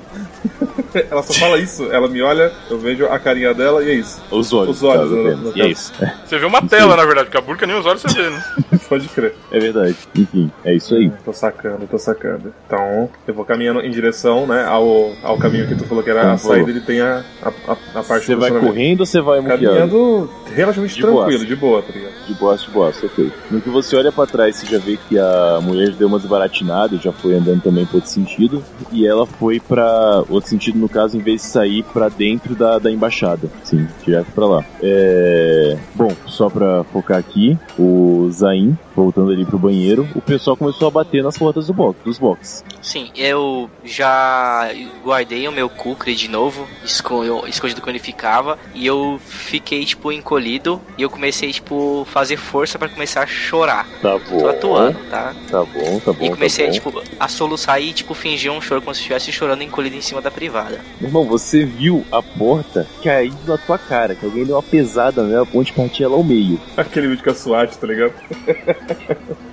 ela 1.10 1.22
só 1.22 1.32
fala 1.32 1.58
isso, 1.58 1.84
ela 1.90 2.08
me 2.08 2.20
olha, 2.22 2.52
eu 2.70 2.78
vejo 2.78 3.06
a 3.06 3.18
carinha 3.18 3.54
dela 3.54 3.82
e 3.82 3.90
é 3.90 3.94
isso. 3.94 4.20
Os 4.30 4.52
olhos. 4.52 4.76
Os 4.76 4.82
olhos, 4.82 5.10
tá, 5.10 5.20
apenas. 5.20 5.40
no 5.40 5.56
E 5.56 5.62
é 5.62 5.68
isso. 5.68 5.92
Você 6.26 6.38
vê 6.38 6.46
uma 6.46 6.62
tela, 6.66 6.96
na 6.96 7.04
verdade, 7.04 7.26
porque 7.26 7.38
a 7.38 7.40
burca 7.40 7.66
nem 7.66 7.78
os 7.78 7.84
olhos 7.86 8.02
você 8.02 8.22
vê, 8.22 8.30
né? 8.30 8.44
Pode 8.88 9.08
crer. 9.08 9.34
É 9.50 9.58
verdade. 9.58 9.96
Enfim, 10.14 10.50
é 10.64 10.74
isso 10.74 10.94
aí. 10.94 11.10
Tô 11.24 11.32
sacando, 11.32 11.86
tô 11.86 11.98
sacando. 11.98 12.52
Então, 12.66 13.08
eu 13.26 13.34
vou 13.34 13.44
caminhando 13.44 13.80
em 13.80 13.90
direção, 13.90 14.46
né, 14.46 14.64
ao, 14.64 15.12
ao 15.22 15.38
caminho 15.38 15.66
que 15.66 15.74
tu 15.74 15.84
falou 15.84 16.02
que 16.02 16.10
era 16.10 16.32
a 16.32 16.38
saída, 16.38 16.70
ele 16.70 16.80
tem 16.80 17.00
a, 17.00 17.24
a, 17.42 17.48
a, 17.72 18.00
a 18.00 18.02
parte 18.02 18.26
Você 18.26 18.34
vai 18.36 18.50
correndo 18.50 19.00
ou 19.00 19.06
você 19.06 19.20
vai 19.20 19.40
muqueando? 19.40 19.64
Caminhando 19.64 20.30
relativamente 20.54 20.94
De 20.94 21.00
tranquilo, 21.00 21.24
boaça. 21.30 21.46
de 21.46 21.56
boa, 21.56 21.82
tá 21.82 21.92
ligado? 21.92 22.12
De 22.26 22.34
boas, 22.34 22.62
de 22.62 22.70
boas, 22.70 23.02
ok. 23.04 23.32
No 23.50 23.60
que 23.60 23.68
você 23.70 23.96
olha 23.96 24.12
pra 24.12 24.26
trás, 24.26 24.56
você 24.56 24.66
já 24.66 24.78
vê 24.78 24.98
que 25.08 25.18
a 25.18 25.60
mulher 25.62 25.90
deu 25.92 26.08
uma 26.08 26.18
desbaratinada, 26.18 26.96
já 26.98 27.12
foi 27.12 27.34
andando 27.34 27.62
também 27.62 27.84
pra 27.86 27.96
outro 27.96 28.10
sentido, 28.10 28.62
e 28.90 29.06
ela 29.06 29.26
foi 29.26 29.58
pra 29.60 30.22
outro 30.32 30.50
sentido, 30.50 30.78
no 30.78 30.88
caso, 30.88 31.16
em 31.16 31.20
vez 31.20 31.42
de 31.42 31.48
sair 31.48 31.82
pra 31.92 32.08
dentro 32.08 32.54
da, 32.54 32.78
da 32.78 32.90
embaixada. 32.90 33.50
Sim, 33.64 33.86
direto 34.04 34.30
pra 34.34 34.46
lá. 34.46 34.64
É... 34.82 35.76
Bom, 35.94 36.12
só 36.26 36.48
pra 36.48 36.84
focar 36.84 37.18
aqui, 37.18 37.58
o 37.78 38.28
Zain, 38.30 38.76
voltando 38.94 39.30
ali 39.30 39.44
pro 39.44 39.58
banheiro, 39.58 40.08
o 40.14 40.20
pessoal 40.20 40.56
começou 40.56 40.88
a 40.88 40.90
bater 40.90 41.22
nas 41.22 41.36
portas 41.36 41.66
do 41.66 41.74
box, 41.74 41.98
dos 42.04 42.18
boxes. 42.18 42.64
Sim, 42.80 43.10
eu 43.16 43.70
já 43.84 44.70
guardei 45.04 45.46
o 45.46 45.52
meu 45.52 45.68
Kukri 45.68 46.14
de 46.14 46.28
novo, 46.28 46.66
escondido 46.84 47.80
quando 47.80 47.90
ele 47.90 47.98
ficava, 47.98 48.58
e 48.74 48.86
eu 48.86 49.20
fiquei, 49.24 49.84
tipo, 49.84 50.10
encolhido, 50.10 50.80
e 50.96 51.02
eu 51.02 51.10
comecei, 51.10 51.52
tipo, 51.52 52.06
fazer 52.10 52.36
força 52.36 52.78
pra 52.78 52.88
começar 52.88 53.22
a 53.22 53.26
chorar. 53.26 53.86
Tá 54.00 54.18
Tô 54.18 54.36
bom. 54.36 54.48
atuando, 54.48 54.98
tá? 55.10 55.34
Tá 55.50 55.64
bom, 55.64 56.00
tá 56.00 56.12
bom. 56.12 56.24
E 56.24 56.30
comecei, 56.30 56.66
tá 56.66 56.72
bom. 56.72 57.00
tipo, 57.00 57.02
a 57.18 57.28
soluçar 57.28 57.80
e, 57.80 57.92
tipo, 57.92 58.14
fingir 58.14 58.50
um 58.50 58.60
choro 58.60 58.80
como 58.80 58.94
se 58.94 59.00
estivesse 59.00 59.30
chorando 59.32 59.62
encolhido 59.62 59.96
em 59.96 60.00
cima 60.00 60.21
da 60.22 60.30
privada. 60.30 60.80
Meu 61.00 61.08
Irmão, 61.08 61.24
você 61.24 61.64
viu 61.64 62.04
a 62.12 62.22
porta 62.22 62.86
caindo 63.02 63.36
na 63.46 63.58
tua 63.58 63.76
cara, 63.78 64.14
que 64.14 64.24
alguém 64.24 64.44
deu 64.44 64.56
uma 64.56 64.62
pesada 64.62 65.22
nela, 65.22 65.42
a 65.42 65.46
ponte 65.46 65.72
partir 65.72 66.04
ela 66.04 66.14
ao 66.14 66.24
meio. 66.24 66.60
Aquele 66.76 67.08
vídeo 67.08 67.24
com 67.24 67.30
a 67.30 67.34
SWAT, 67.34 67.76
tá 67.76 67.86
ligado? 67.86 68.12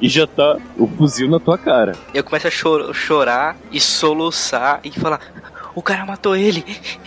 E 0.02 0.08
já 0.08 0.26
tá 0.28 0.58
o 0.78 0.88
fuzil 0.88 1.30
na 1.30 1.40
tua 1.40 1.58
cara. 1.58 1.94
Eu 2.14 2.24
começo 2.24 2.48
a 2.48 2.52
chor- 2.52 2.94
chorar 2.94 3.58
e 3.72 3.80
soluçar 3.80 4.80
e 4.84 4.92
falar: 4.92 5.20
O 5.76 5.82
cara 5.82 6.06
matou 6.06 6.36
ele. 6.36 6.64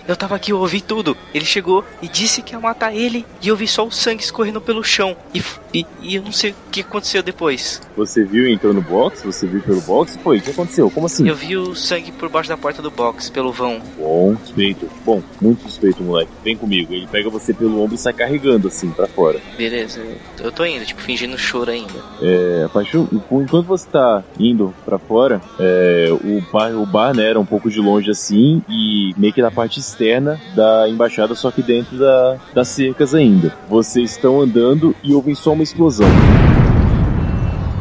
Eu 0.06 0.16
tava 0.16 0.34
aqui, 0.36 0.52
eu 0.52 0.58
ouvi 0.58 0.80
tudo. 0.80 1.16
Ele 1.34 1.44
chegou 1.44 1.84
e 2.00 2.08
disse 2.08 2.42
que 2.42 2.54
ia 2.54 2.60
matar 2.60 2.94
ele. 2.94 3.24
E 3.42 3.48
eu 3.48 3.56
vi 3.56 3.66
só 3.68 3.86
o 3.86 3.90
sangue 3.90 4.22
escorrendo 4.22 4.60
pelo 4.60 4.82
chão. 4.82 5.16
E, 5.34 5.42
e, 5.74 5.86
e 6.00 6.14
eu 6.16 6.22
não 6.22 6.32
sei 6.32 6.50
o 6.52 6.54
que 6.70 6.80
aconteceu 6.80 7.22
depois. 7.22 7.80
Você 7.96 8.24
viu 8.24 8.46
e 8.46 8.52
entrou 8.52 8.72
no 8.72 8.80
box? 8.80 9.22
Você 9.24 9.46
viu 9.46 9.60
pelo 9.60 9.80
box? 9.82 10.18
Foi, 10.22 10.38
o 10.38 10.40
que 10.40 10.50
aconteceu? 10.50 10.90
Como 10.90 11.06
assim? 11.06 11.28
Eu 11.28 11.34
vi 11.36 11.56
o 11.56 11.74
sangue 11.74 12.12
por 12.12 12.28
baixo 12.28 12.48
da 12.48 12.56
porta 12.56 12.80
do 12.80 12.90
box, 12.90 13.30
pelo 13.30 13.52
vão. 13.52 13.80
Bom, 13.98 14.36
suspeito. 14.36 14.88
Bom, 15.04 15.22
muito 15.40 15.62
suspeito, 15.62 16.02
moleque. 16.02 16.30
Vem 16.44 16.56
comigo. 16.56 16.92
Ele 16.94 17.06
pega 17.06 17.28
você 17.30 17.52
pelo 17.52 17.80
ombro 17.82 17.94
e 17.94 17.98
sai 17.98 18.12
carregando 18.12 18.68
assim 18.68 18.90
pra 18.90 19.06
fora. 19.06 19.40
Beleza, 19.56 20.00
eu- 20.40 20.52
tô 20.52 20.64
indo, 20.66 20.84
tipo, 20.84 21.00
fingindo 21.00 21.36
choro 21.38 21.70
ainda. 21.70 21.94
É, 22.20 22.68
Paixão, 22.72 23.08
enquanto 23.12 23.62
você 23.66 23.88
tá 23.88 24.22
indo 24.38 24.74
pra 24.84 24.98
fora, 24.98 25.40
é, 25.58 26.08
o 26.10 26.42
bar, 26.52 26.74
o 26.76 26.84
bar 26.84 27.14
né, 27.14 27.26
era 27.28 27.40
um 27.40 27.44
pouco 27.46 27.70
de 27.70 27.80
longe 27.80 28.10
assim 28.10 28.51
e 28.68 29.14
meio 29.16 29.32
que 29.32 29.40
na 29.40 29.50
parte 29.50 29.78
externa 29.78 30.40
da 30.54 30.88
embaixada, 30.88 31.34
só 31.34 31.50
que 31.50 31.62
dentro 31.62 31.96
da, 31.98 32.36
das 32.52 32.68
cercas 32.68 33.14
ainda. 33.14 33.54
Vocês 33.68 34.10
estão 34.10 34.40
andando 34.40 34.94
e 35.02 35.14
ouvem 35.14 35.34
só 35.34 35.52
uma 35.52 35.62
explosão. 35.62 36.08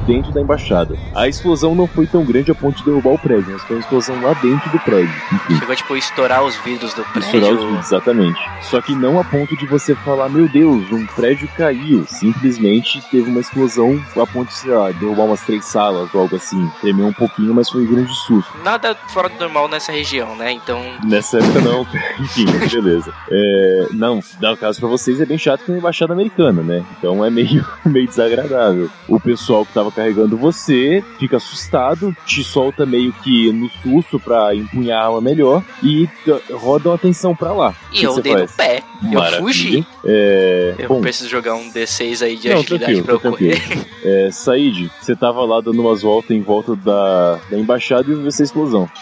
Dentro 0.05 0.31
da 0.31 0.41
embaixada. 0.41 0.95
A 1.15 1.27
explosão 1.27 1.75
não 1.75 1.87
foi 1.87 2.07
tão 2.07 2.23
grande 2.25 2.51
a 2.51 2.55
ponto 2.55 2.77
de 2.77 2.83
derrubar 2.85 3.11
o 3.13 3.19
prédio, 3.19 3.51
mas 3.51 3.61
foi 3.63 3.75
uma 3.75 3.81
explosão 3.81 4.21
lá 4.21 4.33
dentro 4.33 4.69
do 4.71 4.79
prédio. 4.79 5.13
Enfim. 5.33 5.57
Chegou, 5.59 5.75
tipo, 5.75 5.95
estourar 5.97 6.43
os 6.43 6.55
vidros 6.57 6.93
do 6.93 7.01
Estourar 7.01 7.23
os 7.23 7.29
prédio. 7.31 7.57
vidros, 7.59 7.85
exatamente. 7.85 8.39
Só 8.63 8.81
que 8.81 8.95
não 8.95 9.19
a 9.19 9.23
ponto 9.23 9.55
de 9.55 9.65
você 9.67 9.93
falar, 9.95 10.29
meu 10.29 10.47
Deus, 10.49 10.91
um 10.91 11.05
prédio 11.07 11.47
caiu. 11.55 12.05
Simplesmente 12.07 13.01
teve 13.11 13.29
uma 13.29 13.39
explosão 13.39 14.01
a 14.15 14.25
ponto 14.25 14.47
de, 14.47 14.55
sei 14.55 14.71
lá, 14.71 14.91
derrubar 14.91 15.23
umas 15.25 15.41
três 15.41 15.65
salas 15.65 16.09
ou 16.13 16.21
algo 16.21 16.35
assim. 16.35 16.69
Tremeu 16.81 17.07
um 17.07 17.13
pouquinho, 17.13 17.53
mas 17.53 17.69
foi 17.69 17.83
um 17.83 17.87
grande 17.87 18.13
susto. 18.15 18.51
Nada 18.63 18.95
fora 19.13 19.29
do 19.29 19.37
normal 19.39 19.67
nessa 19.67 19.91
região, 19.91 20.35
né? 20.35 20.51
Então, 20.51 20.81
Nessa 21.05 21.37
época 21.39 21.61
não, 21.61 21.85
enfim, 22.19 22.45
beleza. 22.71 23.13
É, 23.29 23.87
não, 23.91 24.19
dá 24.39 24.53
o 24.53 24.57
caso 24.57 24.79
pra 24.79 24.89
vocês, 24.89 25.19
é 25.21 25.25
bem 25.25 25.37
chato 25.37 25.63
que 25.63 25.71
é 25.71 25.73
uma 25.73 25.79
embaixada 25.79 26.13
americana, 26.13 26.61
né? 26.61 26.83
Então 26.97 27.23
é 27.23 27.29
meio, 27.29 27.65
meio 27.85 28.07
desagradável. 28.07 28.89
O 29.07 29.19
pessoal 29.19 29.65
que 29.65 29.73
tava 29.73 29.90
carregando 29.91 30.37
você 30.37 31.03
fica 31.19 31.37
assustado, 31.37 32.15
te 32.25 32.43
solta 32.43 32.85
meio 32.85 33.11
que 33.23 33.51
no 33.51 33.69
susto 33.81 34.19
pra 34.19 34.53
empunhar 34.55 35.01
a 35.01 35.05
arma 35.07 35.21
melhor 35.21 35.63
e 35.83 36.07
t- 36.25 36.53
roda 36.53 36.89
uma 36.89 36.95
atenção 36.95 37.35
pra 37.35 37.51
lá. 37.53 37.75
E 37.91 37.99
que 37.99 38.03
eu 38.05 38.13
você 38.13 38.21
dei 38.21 38.33
no 38.33 38.39
faz? 38.47 38.51
pé. 38.55 38.83
Eu 39.03 39.11
Maravilha. 39.19 39.41
fugi. 39.41 39.87
É, 40.05 40.75
Eu 40.79 40.87
bom, 40.89 41.01
preciso 41.01 41.29
jogar 41.29 41.55
um 41.55 41.71
D6 41.71 42.23
aí 42.25 42.35
de 42.37 42.49
Não, 42.49 42.59
agilidade 42.59 43.01
pra 43.03 43.13
eu 43.13 43.19
correr. 43.19 43.61
é, 44.03 44.29
Said, 44.31 44.89
você 45.01 45.15
tava 45.15 45.43
lá 45.45 45.61
dando 45.61 45.79
umas 45.81 46.01
voltas 46.01 46.31
em 46.31 46.41
volta 46.41 46.75
da, 46.75 47.39
da 47.49 47.57
embaixada 47.57 48.11
e 48.11 48.15
viu 48.15 48.27
essa 48.27 48.43
explosão. 48.43 48.89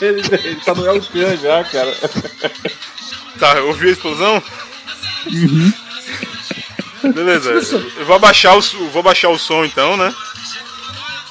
Ele, 0.00 0.20
ele 0.32 0.56
tá 0.64 0.74
no 0.74 0.86
El 0.86 1.00
já, 1.42 1.64
cara. 1.64 1.94
Tá, 3.38 3.54
eu 3.56 3.68
ouvi 3.68 3.88
a 3.88 3.92
explosão? 3.92 4.42
Beleza, 7.02 7.50
eu 7.96 8.04
vou 8.04 8.16
abaixar 8.16 8.56
o, 8.56 8.60
vou 8.90 9.00
abaixar 9.00 9.30
o 9.30 9.38
som 9.38 9.64
então, 9.64 9.96
né? 9.96 10.14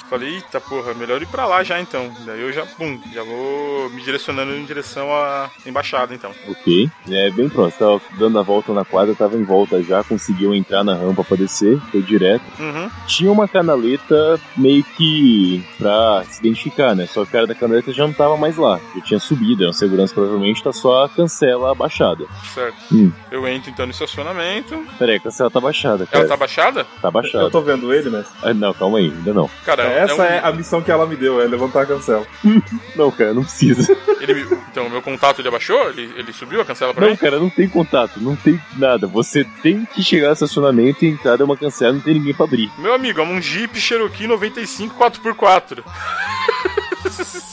Falei, 0.09 0.35
eita 0.35 0.59
porra, 0.59 0.93
melhor 0.93 1.21
ir 1.21 1.27
pra 1.27 1.45
lá 1.45 1.63
já 1.63 1.79
então. 1.79 2.11
Daí 2.25 2.41
eu 2.41 2.51
já, 2.51 2.65
pum, 2.65 2.99
já 3.13 3.23
vou 3.23 3.89
me 3.91 4.01
direcionando 4.01 4.55
em 4.55 4.65
direção 4.65 5.11
à 5.13 5.49
embaixada 5.65 6.13
então. 6.15 6.31
Ok. 6.47 6.89
É 7.09 7.29
bem 7.29 7.47
próximo. 7.47 7.79
Tava 7.79 8.01
dando 8.17 8.39
a 8.39 8.41
volta 8.41 8.73
na 8.73 8.83
quadra, 8.83 9.13
tava 9.13 9.37
em 9.37 9.43
volta 9.43 9.81
já, 9.83 10.03
conseguiu 10.03 10.53
entrar 10.55 10.83
na 10.83 10.95
rampa 10.95 11.23
pra 11.23 11.37
descer, 11.37 11.79
foi 11.91 12.01
direto. 12.01 12.41
Uhum. 12.59 12.89
Tinha 13.07 13.31
uma 13.31 13.47
canaleta 13.47 14.39
meio 14.57 14.83
que 14.83 15.63
pra 15.77 16.23
se 16.29 16.39
identificar, 16.39 16.95
né? 16.95 17.05
Só 17.05 17.23
que 17.23 17.29
o 17.29 17.31
cara 17.31 17.47
da 17.47 17.53
canaleta 17.55 17.93
já 17.93 18.05
não 18.05 18.13
tava 18.13 18.35
mais 18.35 18.57
lá. 18.57 18.79
Já 18.95 19.01
tinha 19.01 19.19
subido, 19.19 19.63
era 19.63 19.69
um 19.69 19.73
segurança 19.73 20.13
provavelmente, 20.13 20.63
tá 20.63 20.73
só 20.73 21.05
a 21.05 21.09
cancela 21.09 21.71
abaixada. 21.71 22.25
Certo. 22.53 22.75
Hum. 22.91 23.11
Eu 23.31 23.47
entro 23.47 23.69
então 23.69 23.85
no 23.85 23.91
estacionamento. 23.91 24.83
Pera 24.97 25.11
aí, 25.11 25.17
a 25.17 25.21
cancela 25.21 25.51
tá 25.51 25.59
baixada, 25.59 26.05
cara. 26.07 26.19
Ela 26.19 26.27
tá 26.27 26.37
baixada? 26.37 26.83
Tá 27.01 27.07
Eu 27.07 27.11
baixada. 27.11 27.49
tô 27.51 27.61
vendo 27.61 27.93
ele, 27.93 28.09
né? 28.09 28.25
Ah, 28.41 28.53
não, 28.53 28.73
calma 28.73 28.97
aí, 28.97 29.05
ainda 29.05 29.33
não. 29.33 29.49
Cara, 29.63 29.83
Essa 29.99 30.15
um- 30.15 30.23
é 30.23 30.39
a 30.43 30.51
missão 30.51 30.81
que 30.81 30.91
ela 30.91 31.05
me 31.05 31.15
deu, 31.15 31.41
é 31.41 31.45
levantar 31.45 31.81
a 31.81 31.85
cancela. 31.85 32.25
Não, 32.95 33.09
cara, 33.11 33.33
não 33.33 33.43
precisa. 33.43 33.95
ele 34.19 34.33
me- 34.33 34.57
então, 34.71 34.87
o 34.87 34.89
meu 34.89 35.01
contato 35.01 35.39
ele 35.39 35.47
abaixou? 35.47 35.89
Ele, 35.89 36.11
ele 36.17 36.33
subiu 36.33 36.59
a 36.61 36.65
cancela 36.65 36.93
pra 36.93 37.03
Não, 37.05 37.11
mim? 37.11 37.17
cara, 37.17 37.39
não 37.39 37.49
tem 37.49 37.67
contato, 37.69 38.19
não 38.19 38.35
tem 38.35 38.59
nada. 38.77 39.07
Você 39.07 39.43
tem 39.63 39.85
que 39.85 40.03
chegar 40.03 40.27
no 40.27 40.33
estacionamento 40.33 41.03
e 41.05 41.07
entrar, 41.09 41.39
é 41.39 41.43
uma 41.43 41.55
cancela, 41.57 41.93
não 41.93 42.01
tem 42.01 42.13
ninguém 42.15 42.33
pra 42.33 42.45
abrir. 42.45 42.69
Meu 42.77 42.93
amigo, 42.93 43.19
é 43.21 43.23
um 43.23 43.41
Jeep 43.41 43.79
Cherokee 43.79 44.27
95 44.27 44.95
4x4. 44.95 45.83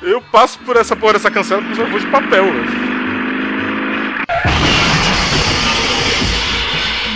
Eu 0.00 0.20
passo 0.22 0.58
por 0.60 0.76
essa 0.76 0.94
porra 0.94 1.14
dessa 1.14 1.30
cancela 1.30 1.60
porque 1.60 1.80
eu 1.80 1.90
vou 1.90 1.98
de 1.98 2.06
papel, 2.06 2.44
velho. 2.44 2.97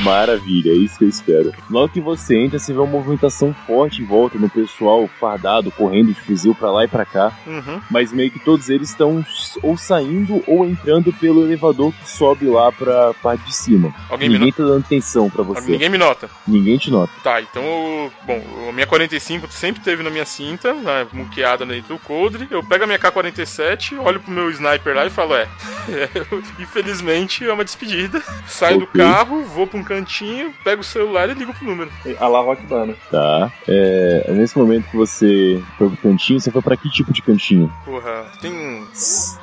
Maravilha, 0.02 0.70
é 0.70 0.74
isso 0.74 0.98
que 0.98 1.04
eu 1.04 1.08
espero. 1.08 1.52
Logo 1.70 1.92
que 1.92 2.00
você 2.00 2.36
entra, 2.38 2.58
você 2.58 2.72
vê 2.72 2.78
uma 2.78 2.86
movimentação 2.86 3.54
forte 3.66 4.02
em 4.02 4.04
volta 4.04 4.38
no 4.38 4.48
pessoal 4.50 5.08
fardado, 5.20 5.70
correndo 5.70 6.12
de 6.12 6.20
fuzil 6.20 6.54
pra 6.54 6.70
lá 6.70 6.84
e 6.84 6.88
pra 6.88 7.04
cá. 7.04 7.32
Uhum. 7.46 7.80
Mas 7.90 8.12
meio 8.12 8.30
que 8.30 8.38
todos 8.40 8.68
eles 8.68 8.90
estão 8.90 9.24
ou 9.62 9.76
saindo 9.76 10.42
ou 10.46 10.64
entrando 10.66 11.12
pelo 11.12 11.44
elevador 11.44 11.92
que 11.92 12.08
sobe 12.08 12.46
lá 12.46 12.70
pra 12.72 13.14
parte 13.22 13.44
de 13.44 13.54
cima. 13.54 13.94
Alguém 14.08 14.28
me 14.28 14.34
Ninguém 14.38 14.50
nota? 14.50 14.62
tá 14.62 14.68
dando 14.68 14.84
atenção 14.84 15.30
pra 15.30 15.42
você. 15.42 15.70
Ninguém 15.72 15.88
me 15.88 15.98
nota. 15.98 16.28
Ninguém 16.46 16.78
te 16.78 16.90
nota. 16.90 17.12
Tá, 17.22 17.40
então, 17.40 17.62
bom, 18.26 18.42
a 18.68 18.72
minha 18.72 18.86
45 18.86 19.46
sempre 19.50 19.82
teve 19.82 20.02
na 20.02 20.10
minha 20.10 20.26
cinta, 20.26 20.72
né, 20.74 21.06
muqueada 21.12 21.64
dentro 21.64 21.94
do 21.94 22.00
coldre. 22.00 22.48
Eu 22.50 22.62
pego 22.62 22.84
a 22.84 22.86
minha 22.86 22.98
K-47, 22.98 23.98
olho 23.98 24.20
pro 24.20 24.32
meu 24.32 24.50
sniper 24.50 24.94
lá 24.94 25.06
e 25.06 25.10
falo, 25.10 25.34
é, 25.34 25.42
é, 25.88 26.08
infelizmente 26.58 27.44
é 27.46 27.52
uma 27.52 27.64
despedida. 27.64 28.22
Saio 28.46 28.78
do 28.78 28.84
Ok. 28.84 29.00
carro, 29.00 29.44
vou 29.44 29.66
pra 29.66 29.78
um 29.78 29.84
cantinho, 29.92 30.54
pego 30.64 30.80
o 30.80 30.84
celular 30.84 31.28
e 31.28 31.34
ligo 31.34 31.52
pro 31.52 31.66
número. 31.66 31.90
A 32.18 32.28
lá 32.28 32.40
Rock 32.40 32.64
Bana. 32.66 32.94
Tá. 33.10 33.52
É, 33.68 34.32
nesse 34.32 34.56
momento 34.56 34.88
que 34.90 34.96
você 34.96 35.62
foi 35.76 35.88
pro 35.88 35.96
cantinho, 35.98 36.40
você 36.40 36.50
foi 36.50 36.62
pra 36.62 36.76
que 36.76 36.88
tipo 36.90 37.12
de 37.12 37.20
cantinho? 37.20 37.72
Porra, 37.84 38.26
tem. 38.40 38.86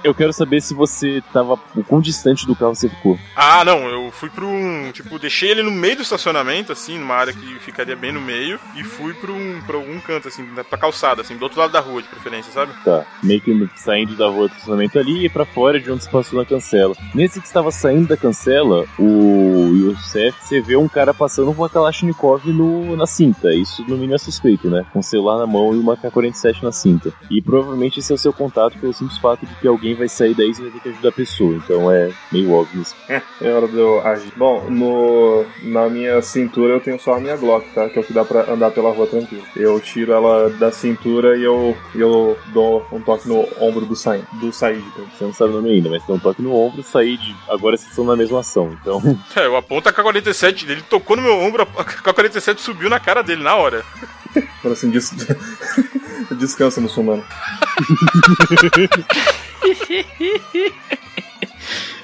Eu 0.03 0.15
quero 0.15 0.33
saber 0.33 0.61
se 0.61 0.73
você 0.73 1.21
tava. 1.31 1.59
O 1.75 1.83
quão 1.83 2.01
distante 2.01 2.45
do 2.47 2.55
carro 2.55 2.75
você 2.75 2.89
ficou. 2.89 3.17
Ah, 3.35 3.63
não, 3.63 3.87
eu 3.87 4.11
fui 4.11 4.29
pra 4.29 4.45
um. 4.45 4.91
Tipo, 4.91 5.19
deixei 5.19 5.51
ele 5.51 5.61
no 5.61 5.71
meio 5.71 5.97
do 5.97 6.01
estacionamento, 6.01 6.71
assim, 6.71 6.97
numa 6.97 7.15
área 7.15 7.33
que 7.33 7.59
ficaria 7.59 7.95
bem 7.95 8.11
no 8.11 8.21
meio, 8.21 8.59
e 8.75 8.83
fui 8.83 9.13
pra, 9.13 9.31
um, 9.31 9.61
pra 9.65 9.75
algum 9.77 9.99
canto, 9.99 10.27
assim, 10.27 10.45
pra 10.69 10.77
calçada, 10.77 11.21
assim, 11.21 11.37
do 11.37 11.43
outro 11.43 11.59
lado 11.59 11.71
da 11.71 11.79
rua, 11.79 12.01
de 12.01 12.07
preferência, 12.07 12.51
sabe? 12.51 12.73
Tá. 12.83 13.05
Meio 13.21 13.41
que 13.41 13.69
saindo 13.75 14.15
da 14.15 14.27
rua 14.27 14.47
do 14.47 14.53
estacionamento 14.53 14.97
ali 14.97 15.25
e 15.25 15.29
pra 15.29 15.45
fora 15.45 15.79
de 15.79 15.91
onde 15.91 16.03
se 16.03 16.09
passou 16.09 16.39
na 16.39 16.45
cancela. 16.45 16.95
Nesse 17.13 17.39
que 17.39 17.47
estava 17.47 17.71
saindo 17.71 18.07
da 18.07 18.17
cancela, 18.17 18.85
o 18.97 19.73
Youssef 19.75 20.38
você 20.41 20.59
vê 20.61 20.75
um 20.75 20.87
cara 20.87 21.13
passando 21.13 21.53
com 21.53 21.61
uma 21.61 21.69
Kalashnikov 21.69 22.45
no, 22.51 22.95
na 22.95 23.05
cinta. 23.05 23.53
Isso 23.53 23.81
no 23.83 23.95
mínimo 23.95 24.15
é 24.15 24.17
suspeito, 24.17 24.69
né? 24.69 24.85
Com 24.91 24.99
o 24.99 25.03
celular 25.03 25.37
na 25.37 25.45
mão 25.47 25.73
e 25.73 25.77
uma 25.77 25.95
K-47 25.97 26.63
na 26.63 26.71
cinta. 26.71 27.11
E 27.29 27.41
provavelmente 27.41 27.99
esse 27.99 28.11
é 28.11 28.15
o 28.15 28.17
seu 28.17 28.33
contato 28.33 28.77
pelo 28.79 28.93
simples 28.93 29.17
fato 29.17 29.45
de 29.45 29.53
que 29.55 29.67
alguém 29.67 29.93
vai 29.95 30.07
sair 30.07 30.33
daí 30.33 30.49
e 30.49 30.53
você 30.55 30.63
vai 30.63 30.71
ter 30.71 30.79
que 30.79 30.89
ajudar 30.89 31.09
a 31.09 31.11
pessoa. 31.11 31.53
Então 31.55 31.91
é 31.91 32.11
meio 32.31 32.51
óbvio 32.51 32.81
isso. 32.81 32.95
É 33.41 33.53
hora 33.53 33.67
de 33.69 33.77
eu 33.77 34.05
agir. 34.05 34.33
Bom, 34.35 34.69
no, 34.69 35.45
na 35.63 35.89
minha 35.89 36.21
cintura 36.21 36.73
eu 36.73 36.81
tenho 36.81 36.99
só 36.99 37.13
a 37.13 37.19
minha 37.21 37.37
Glock, 37.37 37.65
tá? 37.73 37.87
Que 37.87 37.97
é 37.97 38.01
o 38.01 38.03
que 38.03 38.11
dá 38.11 38.25
pra 38.25 38.51
andar 38.51 38.71
pela 38.71 38.91
rua 38.91 39.07
tranquilo. 39.07 39.43
Eu 39.55 39.79
tiro 39.79 40.11
ela 40.11 40.49
da 40.49 40.71
cintura 40.71 41.37
e 41.37 41.43
eu, 41.43 41.75
eu 41.95 42.37
dou 42.53 42.85
um 42.91 42.99
toque 42.99 43.29
no 43.29 43.47
ombro 43.61 43.85
do 43.85 43.95
Said. 43.95 44.25
Do 44.41 44.51
Said. 44.51 44.81
tá? 44.81 45.03
Você 45.17 45.23
não 45.23 45.33
sabe 45.33 45.51
o 45.51 45.55
nome 45.55 45.71
ainda, 45.71 45.89
mas 45.89 46.03
tem 46.03 46.15
um 46.15 46.19
toque 46.19 46.41
no 46.41 46.53
ombro, 46.53 46.83
sair 46.83 47.17
de. 47.17 47.33
Agora 47.47 47.77
vocês 47.77 47.89
estão 47.89 48.03
na 48.03 48.15
mesma 48.15 48.39
ação. 48.41 48.75
Então, 48.81 49.01
É, 49.35 49.45
eu 49.45 49.55
aponto 49.55 49.87
a 49.87 49.93
K-47, 49.93 50.28
ele 50.67 50.81
tocou 50.81 51.15
no 51.15 51.21
meu 51.21 51.39
ombro, 51.39 51.67
a 51.77 51.83
K-47 51.83 52.59
subiu 52.59 52.89
na 52.89 52.99
cara 52.99 53.21
dele 53.21 53.43
na 53.43 53.55
hora. 53.55 53.83
Fala 54.61 54.73
assim, 54.73 54.89
des... 54.89 55.13
descansa, 56.37 56.81
muçulmano. 56.81 57.23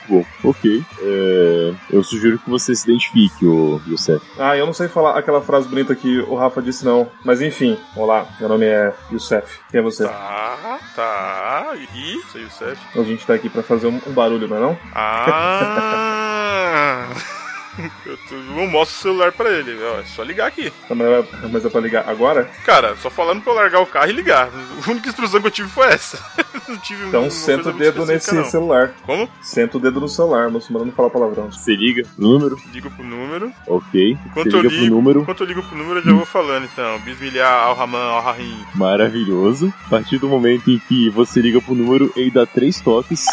bom, 0.07 0.23
ok. 0.43 0.83
É, 1.01 1.73
eu 1.91 2.03
sugiro 2.03 2.39
que 2.39 2.49
você 2.49 2.75
se 2.75 2.89
identifique, 2.89 3.45
o 3.45 3.81
Youssef. 3.87 4.25
Ah, 4.37 4.57
eu 4.57 4.65
não 4.65 4.73
sei 4.73 4.87
falar 4.87 5.17
aquela 5.17 5.41
frase 5.41 5.67
bonita 5.67 5.95
que 5.95 6.19
o 6.19 6.35
Rafa 6.35 6.61
disse, 6.61 6.85
não. 6.85 7.09
Mas 7.23 7.41
enfim, 7.41 7.77
olá, 7.95 8.27
meu 8.39 8.49
nome 8.49 8.65
é 8.65 8.93
Youssef. 9.11 9.59
Quem 9.69 9.79
é 9.79 9.83
você? 9.83 10.05
Tá, 10.05 10.79
tá. 10.95 11.73
E. 11.93 12.17
O 12.17 12.49
Seth. 12.49 12.77
A 12.95 13.03
gente 13.03 13.25
tá 13.25 13.33
aqui 13.33 13.49
pra 13.49 13.63
fazer 13.63 13.87
um, 13.87 13.99
um 14.07 14.13
barulho, 14.13 14.47
não 14.47 14.57
é 14.57 14.59
não? 14.59 14.77
Ah! 14.93 17.09
Eu, 18.05 18.67
mostro 18.67 18.97
o 18.97 19.01
celular 19.01 19.31
pra 19.31 19.49
ele, 19.49 19.77
ó, 19.83 19.99
é 19.99 20.05
só 20.05 20.23
ligar 20.23 20.47
aqui. 20.47 20.71
Mas 20.89 21.07
é- 21.07 21.47
Mas 21.51 21.65
é 21.65 21.69
pra 21.69 21.81
ligar 21.81 22.07
agora? 22.09 22.49
Cara, 22.65 22.95
só 22.97 23.09
falando 23.09 23.41
pra 23.41 23.51
eu 23.53 23.55
largar 23.55 23.79
o 23.81 23.85
carro 23.85 24.09
e 24.09 24.13
ligar. 24.13 24.49
A 24.85 24.89
única 24.91 25.09
instrução 25.09 25.39
que 25.41 25.47
eu 25.47 25.51
tive 25.51 25.69
foi 25.69 25.87
essa. 25.87 26.17
Não 26.67 26.77
tive 26.77 27.05
Então 27.07 27.29
senta 27.29 27.69
o 27.69 27.73
dedo 27.73 28.05
nesse 28.05 28.33
não. 28.33 28.43
celular. 28.45 28.93
Como? 29.05 29.29
Senta 29.41 29.77
o 29.77 29.79
dedo 29.79 29.99
no 29.99 30.09
celular, 30.09 30.49
muçulmano 30.49 30.85
não 30.87 30.91
fala 30.93 31.11
palavrão. 31.11 31.51
Você 31.51 31.75
liga 31.75 32.01
pro 32.15 32.23
número? 32.27 32.57
Ligo 32.73 32.89
pro 32.89 33.03
número. 33.03 33.51
Ok. 33.67 34.17
Enquanto 34.25 34.47
eu 34.51 34.61
liga 34.61 34.69
pro 34.69 34.79
ligo, 34.79 34.95
número. 34.95 35.21
enquanto 35.21 35.41
eu 35.41 35.47
ligo 35.47 35.61
pro 35.63 35.77
número, 35.77 35.99
eu 35.99 36.03
já 36.03 36.11
vou 36.13 36.25
falando 36.25 36.63
então. 36.65 36.99
Bismillah, 37.01 37.65
Al-Rahman, 37.65 38.01
Al-Rahim. 38.01 38.65
Maravilhoso. 38.73 39.71
A 39.85 39.89
partir 39.89 40.17
do 40.17 40.27
momento 40.27 40.71
em 40.71 40.79
que 40.79 41.07
você 41.11 41.39
liga 41.39 41.61
pro 41.61 41.75
número, 41.75 42.11
ele 42.15 42.31
dá 42.31 42.45
três 42.47 42.81
toques. 42.81 43.25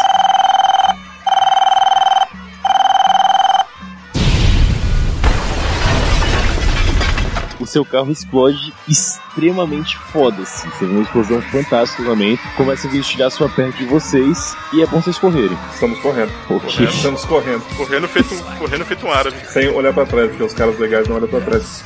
O 7.63 7.67
seu 7.67 7.85
carro 7.85 8.11
explode 8.11 8.75
extremamente 8.89 9.97
foda-se. 9.97 10.69
Você 10.69 10.85
vê 10.85 10.93
uma 10.95 11.03
explosão 11.03 11.41
fantástica 11.43 12.03
também. 12.03 12.37
Começa 12.57 12.89
a 12.89 12.91
vestir 12.91 13.23
a 13.23 13.31
sua 13.31 13.49
perto 13.49 13.77
de 13.77 13.85
vocês 13.85 14.57
e 14.73 14.83
é 14.83 14.87
bom 14.87 15.01
vocês 15.01 15.17
correrem. 15.17 15.57
Estamos 15.73 16.01
correndo. 16.01 16.33
Ok. 16.51 16.85
Estamos 16.87 17.25
correndo. 17.25 17.63
Correndo 17.77 18.09
feito, 18.09 18.35
um- 18.35 18.43
correndo 18.59 18.85
feito 18.85 19.07
um 19.07 19.13
árabe. 19.13 19.37
Sem 19.47 19.69
olhar 19.69 19.93
pra 19.95 20.05
trás, 20.05 20.29
porque 20.31 20.43
os 20.43 20.53
caras 20.53 20.77
legais 20.77 21.07
não 21.07 21.15
olham 21.17 21.29
pra 21.29 21.41
trás. 21.41 21.85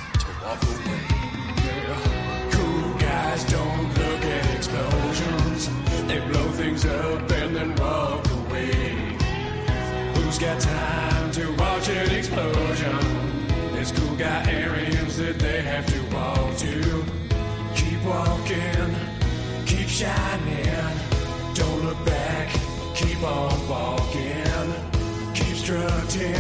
Cool 2.53 2.95
guys 2.99 3.45
don't 3.45 3.99
look 4.01 4.25
at 4.25 4.59
explosions. 4.59 5.69
They 6.09 6.21
blow 6.21 6.51
things 6.53 6.87
up 6.87 7.31
and 7.33 7.55
then 7.55 7.75
walk 7.79 8.27
away. 8.49 8.97
Who's 10.15 10.39
got 10.39 10.59
time 10.59 11.31
to 11.33 11.53
watch 11.63 11.89
an 11.91 12.11
explosion? 12.19 13.16
There's 13.87 14.01
cool 14.01 14.17
guy 14.17 14.43
that 14.43 15.39
they 15.39 15.63
have 15.63 15.87
to 15.87 16.03
walk 16.13 16.57
to. 16.57 17.05
Keep 17.77 18.03
walking, 18.05 18.97
keep 19.65 19.89
shining. 19.89 20.99
Don't 21.55 21.85
look 21.85 22.05
back, 22.05 22.49
keep 22.97 23.23
on 23.23 23.69
walking. 23.69 24.75
Keep 25.35 25.57
strutting, 25.57 26.35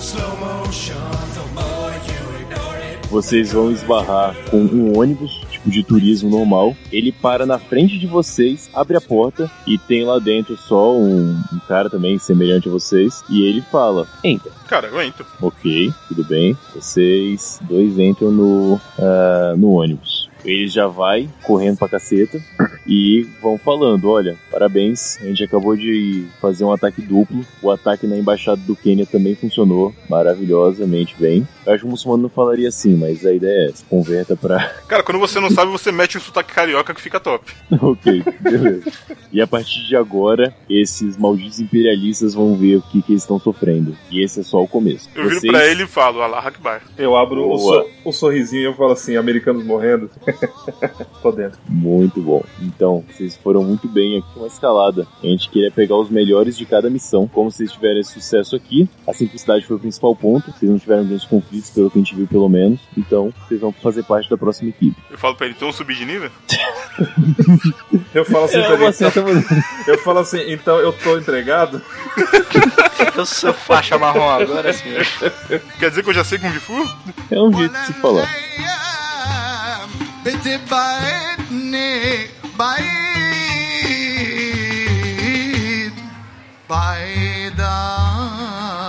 slow 0.00 0.34
motion. 0.36 0.96
The 1.34 1.46
more 1.54 1.92
you 2.08 2.36
ignore 2.40 2.76
it. 2.76 2.81
Vocês 3.12 3.52
vão 3.52 3.70
esbarrar 3.70 4.34
com 4.50 4.56
um 4.56 4.98
ônibus, 4.98 5.38
tipo 5.50 5.70
de 5.70 5.82
turismo 5.82 6.30
normal. 6.30 6.74
Ele 6.90 7.12
para 7.12 7.44
na 7.44 7.58
frente 7.58 7.98
de 7.98 8.06
vocês, 8.06 8.70
abre 8.72 8.96
a 8.96 9.02
porta 9.02 9.50
e 9.66 9.76
tem 9.76 10.02
lá 10.02 10.18
dentro 10.18 10.56
só 10.56 10.96
um, 10.96 11.38
um 11.52 11.58
cara 11.68 11.90
também 11.90 12.18
semelhante 12.18 12.70
a 12.70 12.72
vocês. 12.72 13.22
E 13.28 13.42
ele 13.46 13.60
fala: 13.70 14.08
Entra. 14.24 14.50
Cara, 14.66 14.88
eu 14.88 15.02
entro. 15.02 15.26
Ok, 15.42 15.92
tudo 16.08 16.24
bem. 16.24 16.56
Vocês 16.74 17.60
dois 17.68 17.98
entram 17.98 18.30
no, 18.30 18.80
ah, 18.98 19.54
no 19.58 19.72
ônibus. 19.72 20.30
Ele 20.42 20.66
já 20.66 20.86
vai 20.86 21.28
correndo 21.42 21.76
pra 21.76 21.90
caceta 21.90 22.40
e 22.94 23.26
vão 23.40 23.56
falando: 23.56 24.10
olha, 24.10 24.36
parabéns, 24.50 25.16
a 25.22 25.24
gente 25.24 25.42
acabou 25.42 25.74
de 25.74 26.26
fazer 26.42 26.62
um 26.64 26.72
ataque 26.72 27.00
duplo. 27.00 27.42
O 27.62 27.70
ataque 27.70 28.06
na 28.06 28.18
embaixada 28.18 28.60
do 28.66 28.76
Quênia 28.76 29.06
também 29.06 29.34
funcionou 29.34 29.94
maravilhosamente 30.10 31.14
bem. 31.18 31.46
Eu 31.64 31.72
acho 31.72 31.82
que 31.82 31.86
o 31.88 31.90
muçulmano 31.90 32.24
não 32.24 32.28
falaria 32.28 32.68
assim, 32.68 32.94
mas 32.94 33.24
a 33.24 33.32
ideia 33.32 33.66
é 33.66 33.70
essa: 33.70 33.84
converta 33.88 34.36
pra. 34.36 34.58
Cara, 34.86 35.02
quando 35.02 35.18
você 35.18 35.40
não 35.40 35.50
sabe, 35.50 35.70
você 35.72 35.90
mete 35.90 36.18
o 36.18 36.20
sotaque 36.20 36.52
carioca 36.52 36.92
que 36.92 37.00
fica 37.00 37.18
top. 37.18 37.50
ok, 37.80 38.22
beleza. 38.40 38.92
E 39.32 39.40
a 39.40 39.46
partir 39.46 39.86
de 39.86 39.96
agora, 39.96 40.54
esses 40.68 41.16
malditos 41.16 41.60
imperialistas 41.60 42.34
vão 42.34 42.54
ver 42.56 42.76
o 42.76 42.82
que, 42.82 43.00
que 43.00 43.12
eles 43.12 43.22
estão 43.22 43.38
sofrendo. 43.38 43.96
E 44.10 44.22
esse 44.22 44.40
é 44.40 44.42
só 44.42 44.62
o 44.62 44.68
começo. 44.68 45.08
Eu 45.14 45.28
viro 45.28 45.40
pra 45.40 45.66
ele 45.66 45.84
e 45.84 45.86
falo, 45.86 46.20
Allah 46.20 46.40
Akbar. 46.46 46.82
Eu 46.98 47.16
abro 47.16 47.48
o, 47.50 47.58
so- 47.58 47.86
o 48.04 48.12
sorrisinho 48.12 48.60
e 48.62 48.64
eu 48.66 48.74
falo 48.74 48.92
assim, 48.92 49.16
americanos 49.16 49.64
morrendo. 49.64 50.10
Tô 51.22 51.32
dentro. 51.32 51.58
Muito 51.68 52.20
bom. 52.20 52.42
Então, 52.60 52.81
vocês 52.86 53.36
foram 53.36 53.62
muito 53.62 53.88
bem 53.88 54.18
aqui 54.18 54.28
com 54.34 54.44
a 54.44 54.46
escalada. 54.46 55.06
A 55.22 55.26
gente 55.26 55.48
queria 55.48 55.70
pegar 55.70 55.96
os 55.96 56.10
melhores 56.10 56.56
de 56.56 56.66
cada 56.66 56.90
missão. 56.90 57.28
Como 57.28 57.50
vocês 57.50 57.70
tiverem 57.72 58.02
sucesso 58.02 58.56
aqui, 58.56 58.88
a 59.06 59.12
simplicidade 59.12 59.66
foi 59.66 59.76
o 59.76 59.80
principal 59.80 60.14
ponto. 60.16 60.50
Vocês 60.52 60.70
não 60.70 60.78
tiveram 60.78 61.04
grandes 61.04 61.24
conflitos, 61.24 61.70
pelo 61.70 61.90
que 61.90 61.98
a 61.98 62.02
gente 62.02 62.14
viu, 62.14 62.26
pelo 62.26 62.48
menos. 62.48 62.80
Então, 62.96 63.32
vocês 63.46 63.60
vão 63.60 63.72
fazer 63.72 64.02
parte 64.02 64.28
da 64.28 64.36
próxima 64.36 64.70
equipe. 64.70 64.96
Eu 65.10 65.18
falo 65.18 65.34
pra 65.34 65.46
ele, 65.46 65.54
então 65.56 65.72
subir 65.72 65.96
de 65.96 66.04
nível? 66.04 66.30
Eu 68.14 68.24
falo 68.24 68.44
assim, 68.44 68.58
uma 68.58 68.92
certa 68.92 69.22
maneira. 69.22 69.48
eu 69.86 69.98
falo 69.98 70.18
assim, 70.18 70.52
então 70.52 70.76
eu 70.78 70.92
tô 70.92 71.16
entregado? 71.16 71.80
Eu 73.16 73.26
sou 73.26 73.52
faixa 73.52 73.98
marrom 73.98 74.28
agora, 74.28 74.72
sim. 74.72 74.84
Quer 75.78 75.90
dizer 75.90 76.02
que 76.02 76.10
eu 76.10 76.14
já 76.14 76.24
sei 76.24 76.38
Kung 76.38 76.52
Fu? 76.52 76.74
É 77.30 77.40
um 77.40 77.52
jeito 77.52 77.72
de 77.72 77.86
se 77.86 77.92
falar. 77.94 78.28
بتبعدني 82.51 82.87
بعيد 84.67 85.93
بعيد 86.69 87.61
عنك 87.61 88.87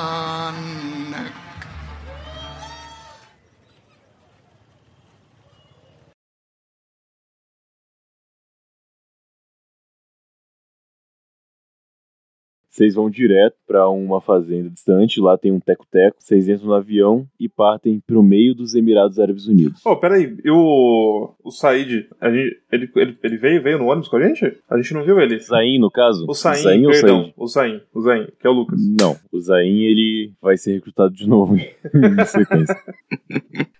Vocês 12.71 12.95
vão 12.95 13.11
direto 13.11 13.57
pra 13.74 13.90
uma 13.90 14.22
fazenda 14.22 14.70
distante. 14.70 15.20
Lá 15.20 15.36
tem 15.36 15.52
um 15.52 15.60
teco-teco. 15.60 16.18
Vocês 16.20 16.48
entram 16.48 16.68
no 16.68 16.74
avião 16.76 17.26
e 17.40 17.50
partem 17.50 18.00
pro 18.06 18.22
meio 18.22 18.54
dos 18.54 18.76
Emirados 18.76 19.18
Árabes 19.20 19.48
Unidos. 19.48 19.82
Pô, 19.82 19.98
peraí, 19.98 20.38
e 20.46 20.52
o, 20.52 21.34
o 21.44 21.50
Said, 21.50 22.08
a 22.22 22.30
gente, 22.32 22.56
ele, 22.72 22.88
ele, 22.96 23.18
ele 23.24 23.38
veio, 23.38 23.64
veio 23.64 23.80
no 23.80 23.88
ônibus 23.88 24.08
com 24.10 24.18
a 24.18 24.28
gente? 24.28 24.46
A 24.70 24.78
gente 24.78 24.94
não 24.94 25.04
viu 25.04 25.20
ele. 25.20 25.40
Zain, 25.40 25.80
no 25.80 25.90
caso? 25.90 26.26
O 26.30 26.34
Zain 26.36 26.86
ou 26.86 26.92
perdão, 26.92 27.22
Said? 27.24 27.34
o 27.36 27.48
Zain, 27.48 27.82
o 27.96 28.02
Zain, 28.02 28.28
que 28.40 28.46
é 28.46 28.50
o 28.50 28.54
Lucas. 28.54 28.80
Não, 29.02 29.16
o 29.32 29.40
Zain 29.40 29.80
ele 29.86 30.32
vai 30.40 30.56
ser 30.56 30.74
recrutado 30.74 31.12
de 31.16 31.28
novo 31.28 31.56
em 31.58 32.26
sequência. 32.26 32.76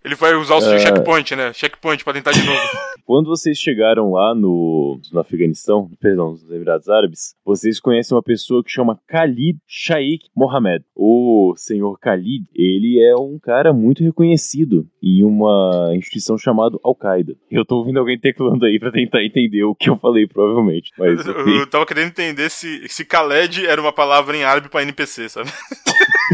Ele 0.04 0.16
vai 0.16 0.34
usar 0.34 0.56
o 0.56 0.74
É. 0.74 0.80
checkpoint, 0.80 1.36
né? 1.36 1.54
Checkpoint 1.54 2.04
pra 2.04 2.14
tentar 2.14 2.32
de 2.32 2.44
novo. 2.44 2.60
Quando 3.06 3.28
vocês 3.28 3.58
chegaram 3.58 4.12
lá 4.14 4.34
no, 4.34 4.98
no 5.12 5.20
Afeganistão, 5.20 5.90
perdão, 6.00 6.32
nos 6.32 6.50
Emirados 6.50 6.88
Árabes, 6.88 7.36
vocês 7.46 7.78
conhecem 7.78 8.16
uma 8.16 8.24
pessoa 8.24 8.64
que 8.64 8.72
chama 8.72 8.98
Khalid 9.10 9.60
Shaikh 9.84 10.28
Mohammed. 10.34 10.86
O 10.96 11.54
senhor 11.58 12.00
Khalid, 12.00 12.46
ele 12.56 13.04
é 13.04 13.16
um 13.18 13.38
cara 13.38 13.74
muito 13.74 14.02
reconhecido 14.02 14.88
em 15.02 15.24
uma 15.26 15.92
instituição 15.94 16.38
chamada 16.38 16.78
Al-Qaeda. 16.82 17.36
Eu 17.52 17.66
tô 17.66 17.80
ouvindo 17.80 18.00
alguém 18.00 18.18
teclando 18.18 18.66
aí 18.66 18.80
pra 18.80 18.92
tentar 18.92 19.22
entender 19.22 19.66
o 19.66 19.76
que 19.76 19.90
eu 19.90 19.98
falei, 19.98 20.26
provavelmente. 20.26 20.92
Mas, 20.98 21.26
Eu, 21.28 21.50
eu 21.50 21.68
tava 21.68 21.86
querendo 21.86 22.08
entender 22.08 22.50
se, 22.50 22.88
se 22.88 23.04
Khaled 23.04 23.66
era 23.66 23.82
uma 23.82 23.92
palavra 23.92 24.38
em 24.38 24.44
árabe 24.44 24.70
pra 24.70 24.84
NPC, 24.84 25.28
sabe? 25.28 25.50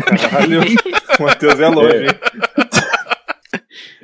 Caralho, 0.06 0.62
o 0.62 1.24
Matheus 1.24 1.60
é 1.60 1.68
longe, 1.68 2.06
hein? 2.06 2.69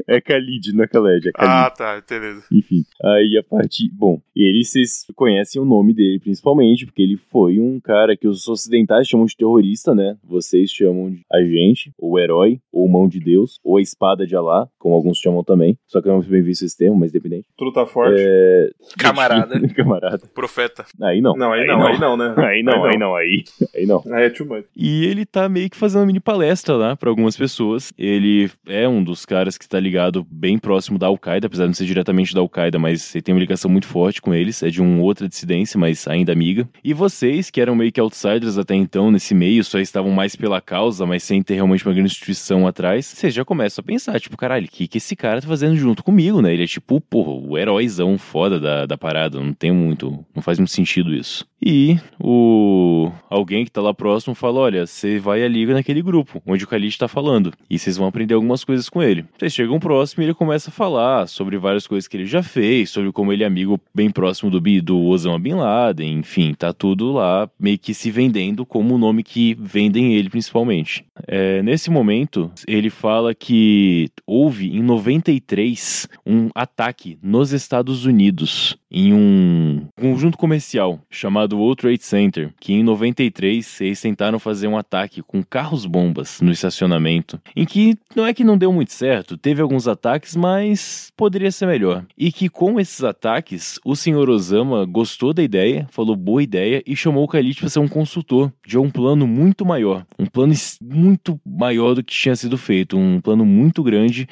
É 0.07 0.19
Khalid, 0.19 0.73
não 0.73 0.83
é 0.83 0.87
Khaled, 0.87 1.27
é 1.27 1.31
Khalid. 1.31 1.65
Ah, 1.65 1.69
tá, 1.69 2.03
beleza. 2.07 2.43
Enfim, 2.51 2.83
aí 3.03 3.37
a 3.37 3.43
parte. 3.43 3.89
Bom, 3.91 4.21
ele 4.35 4.63
vocês 4.63 5.05
conhecem 5.15 5.61
o 5.61 5.65
nome 5.65 5.93
dele 5.93 6.19
principalmente, 6.19 6.85
porque 6.85 7.01
ele 7.01 7.17
foi 7.31 7.59
um 7.59 7.79
cara 7.79 8.15
que 8.15 8.27
os 8.27 8.47
ocidentais 8.47 9.07
chamam 9.07 9.25
de 9.25 9.35
terrorista, 9.35 9.95
né? 9.95 10.17
Vocês 10.23 10.71
chamam 10.71 11.11
de 11.11 11.21
agente, 11.31 11.91
ou 11.97 12.19
herói, 12.19 12.59
ou 12.71 12.87
mão 12.87 13.07
de 13.07 13.19
Deus, 13.19 13.59
ou 13.63 13.77
a 13.77 13.81
espada 13.81 14.25
de 14.25 14.35
Alá, 14.35 14.67
como 14.77 14.95
alguns 14.95 15.17
chamam 15.17 15.43
também. 15.43 15.77
Só 15.87 16.01
que 16.01 16.07
eu 16.07 16.13
não 16.13 16.21
bem 16.21 16.41
visto 16.41 16.63
esse 16.63 16.77
termo, 16.77 16.97
mas 16.97 17.11
dependente. 17.11 17.47
Truta 17.57 17.85
forte. 17.85 18.19
É. 18.19 18.69
Camarada. 18.97 19.59
Camarada. 19.73 20.27
Profeta. 20.33 20.85
Aí 21.01 21.21
não. 21.21 21.33
Não, 21.35 21.51
aí 21.51 21.65
não, 21.65 21.85
aí 21.85 21.99
não, 21.99 22.17
né? 22.17 22.33
Aí 22.37 22.63
não, 22.63 22.83
aí 22.85 22.97
não, 22.97 23.15
aí. 23.15 23.43
Aí 23.75 23.85
não. 23.85 24.01
Aí 24.11 24.25
é 24.25 24.29
too 24.29 24.47
much. 24.47 24.65
E 24.75 25.05
ele 25.05 25.25
tá 25.25 25.49
meio 25.49 25.69
que 25.69 25.75
fazendo 25.75 26.01
uma 26.01 26.07
mini 26.07 26.19
palestra 26.19 26.75
lá 26.75 26.95
pra 26.95 27.09
algumas 27.09 27.35
pessoas. 27.35 27.91
Ele 27.97 28.49
é 28.67 28.87
um 28.87 29.03
dos 29.03 29.25
caras 29.25 29.57
que 29.57 29.67
tá 29.67 29.79
ligado 29.79 29.94
bem 30.29 30.57
próximo 30.57 30.97
da 30.97 31.07
Al-Qaeda, 31.07 31.47
apesar 31.47 31.63
de 31.63 31.69
não 31.69 31.73
ser 31.73 31.85
diretamente 31.85 32.33
da 32.33 32.39
Al-Qaeda, 32.39 32.79
mas 32.79 33.13
ele 33.15 33.21
tem 33.21 33.33
uma 33.33 33.39
ligação 33.39 33.69
muito 33.69 33.87
forte 33.87 34.21
com 34.21 34.33
eles. 34.33 34.61
É 34.63 34.69
de 34.69 34.81
uma 34.81 35.01
outra 35.01 35.27
dissidência, 35.27 35.79
mas 35.79 36.07
ainda 36.07 36.31
amiga. 36.31 36.67
E 36.83 36.93
vocês, 36.93 37.49
que 37.49 37.61
eram 37.61 37.75
meio 37.75 37.91
que 37.91 37.99
outsiders 37.99 38.57
até 38.57 38.75
então 38.75 39.11
nesse 39.11 39.33
meio, 39.33 39.63
só 39.63 39.79
estavam 39.79 40.11
mais 40.11 40.35
pela 40.35 40.61
causa, 40.61 41.05
mas 41.05 41.23
sem 41.23 41.41
ter 41.41 41.55
realmente 41.55 41.85
uma 41.85 41.93
grande 41.93 42.11
instituição 42.11 42.67
atrás, 42.67 43.05
vocês 43.05 43.33
já 43.33 43.45
começam 43.45 43.81
a 43.81 43.85
pensar, 43.85 44.19
tipo, 44.19 44.37
caralho, 44.37 44.65
o 44.65 44.69
que, 44.69 44.87
que 44.87 44.97
esse 44.97 45.15
cara 45.15 45.41
tá 45.41 45.47
fazendo 45.47 45.75
junto 45.75 46.03
comigo, 46.03 46.41
né? 46.41 46.53
Ele 46.53 46.63
é 46.63 46.67
tipo, 46.67 46.99
porra, 47.01 47.31
o 47.31 47.57
heróizão 47.57 48.17
foda 48.17 48.59
da, 48.59 48.85
da 48.85 48.97
parada. 48.97 49.39
Não 49.39 49.53
tem 49.53 49.71
muito. 49.71 50.25
Não 50.33 50.41
faz 50.41 50.59
muito 50.59 50.71
sentido 50.71 51.13
isso. 51.13 51.45
E 51.61 51.97
o 52.19 53.11
alguém 53.29 53.65
que 53.65 53.71
tá 53.71 53.81
lá 53.81 53.93
próximo 53.93 54.35
fala: 54.35 54.59
Olha, 54.59 54.85
você 54.85 55.19
vai 55.19 55.43
ali 55.43 55.65
naquele 55.65 56.01
grupo 56.01 56.41
onde 56.45 56.63
o 56.63 56.67
Khalid 56.67 56.97
tá 56.97 57.07
falando. 57.07 57.53
E 57.69 57.79
vocês 57.79 57.97
vão 57.97 58.07
aprender 58.07 58.33
algumas 58.33 58.63
coisas 58.63 58.89
com 58.89 59.01
ele. 59.01 59.25
Vocês 59.37 59.53
chegam 59.53 59.79
próximo 59.79 60.21
e 60.21 60.25
ele 60.25 60.33
começa 60.33 60.69
a 60.69 60.73
falar 60.73 61.27
sobre 61.27 61.57
várias 61.57 61.87
coisas 61.87 62.07
que 62.07 62.17
ele 62.17 62.25
já 62.25 62.43
fez, 62.43 62.89
sobre 62.89 63.11
como 63.11 63.31
ele 63.31 63.43
é 63.43 63.47
amigo 63.47 63.79
bem 63.93 64.09
próximo 64.09 64.51
do, 64.51 64.61
do 64.81 65.01
Osama 65.03 65.39
Bin 65.39 65.53
Laden, 65.53 66.19
enfim, 66.19 66.53
tá 66.53 66.73
tudo 66.73 67.11
lá 67.11 67.49
meio 67.59 67.77
que 67.77 67.93
se 67.93 68.11
vendendo 68.11 68.65
como 68.65 68.95
o 68.95 68.97
nome 68.97 69.23
que 69.23 69.55
vendem 69.59 70.15
ele 70.15 70.29
principalmente. 70.29 71.05
É, 71.27 71.61
nesse 71.61 71.89
momento, 71.89 72.51
ele 72.67 72.89
fala 72.89 73.33
que 73.33 74.09
houve 74.25 74.69
em 74.75 74.81
93 74.81 76.07
um 76.25 76.49
ataque 76.53 77.17
nos 77.21 77.51
Estados 77.51 78.05
Unidos 78.05 78.77
em 78.91 79.13
um 79.13 79.87
conjunto 79.99 80.37
comercial 80.37 80.99
chamado 81.09 81.44
World 81.53 81.81
Trade 81.81 82.03
Center, 82.03 82.53
que 82.59 82.73
em 82.73 82.83
93 82.83 83.81
eles 83.81 84.01
tentaram 84.01 84.39
fazer 84.39 84.67
um 84.67 84.77
ataque 84.77 85.21
com 85.21 85.43
carros-bombas 85.43 86.41
no 86.41 86.51
estacionamento, 86.51 87.39
em 87.55 87.65
que 87.65 87.97
não 88.15 88.25
é 88.25 88.33
que 88.33 88.43
não 88.43 88.57
deu 88.57 88.71
muito 88.71 88.93
certo, 88.93 89.37
teve 89.37 89.61
alguns 89.61 89.87
ataques, 89.87 90.35
mas 90.35 91.11
poderia 91.15 91.51
ser 91.51 91.67
melhor. 91.67 92.05
E 92.17 92.31
que 92.31 92.49
com 92.49 92.79
esses 92.79 93.03
ataques, 93.03 93.79
o 93.85 93.95
senhor 93.95 94.29
Osama 94.29 94.85
gostou 94.85 95.33
da 95.33 95.43
ideia, 95.43 95.87
falou 95.91 96.15
boa 96.15 96.41
ideia 96.41 96.81
e 96.85 96.95
chamou 96.95 97.23
o 97.23 97.27
Khalid 97.27 97.59
para 97.59 97.69
ser 97.69 97.79
um 97.79 97.87
consultor 97.87 98.51
de 98.65 98.77
um 98.77 98.89
plano 98.89 99.27
muito 99.27 99.65
maior, 99.65 100.05
um 100.17 100.25
plano 100.25 100.53
muito 100.81 101.39
maior 101.45 101.93
do 101.93 102.03
que 102.03 102.13
tinha 102.13 102.35
sido 102.35 102.57
feito, 102.57 102.97
um 102.97 103.19
plano 103.21 103.45
muito 103.45 103.83
grande 103.83 104.27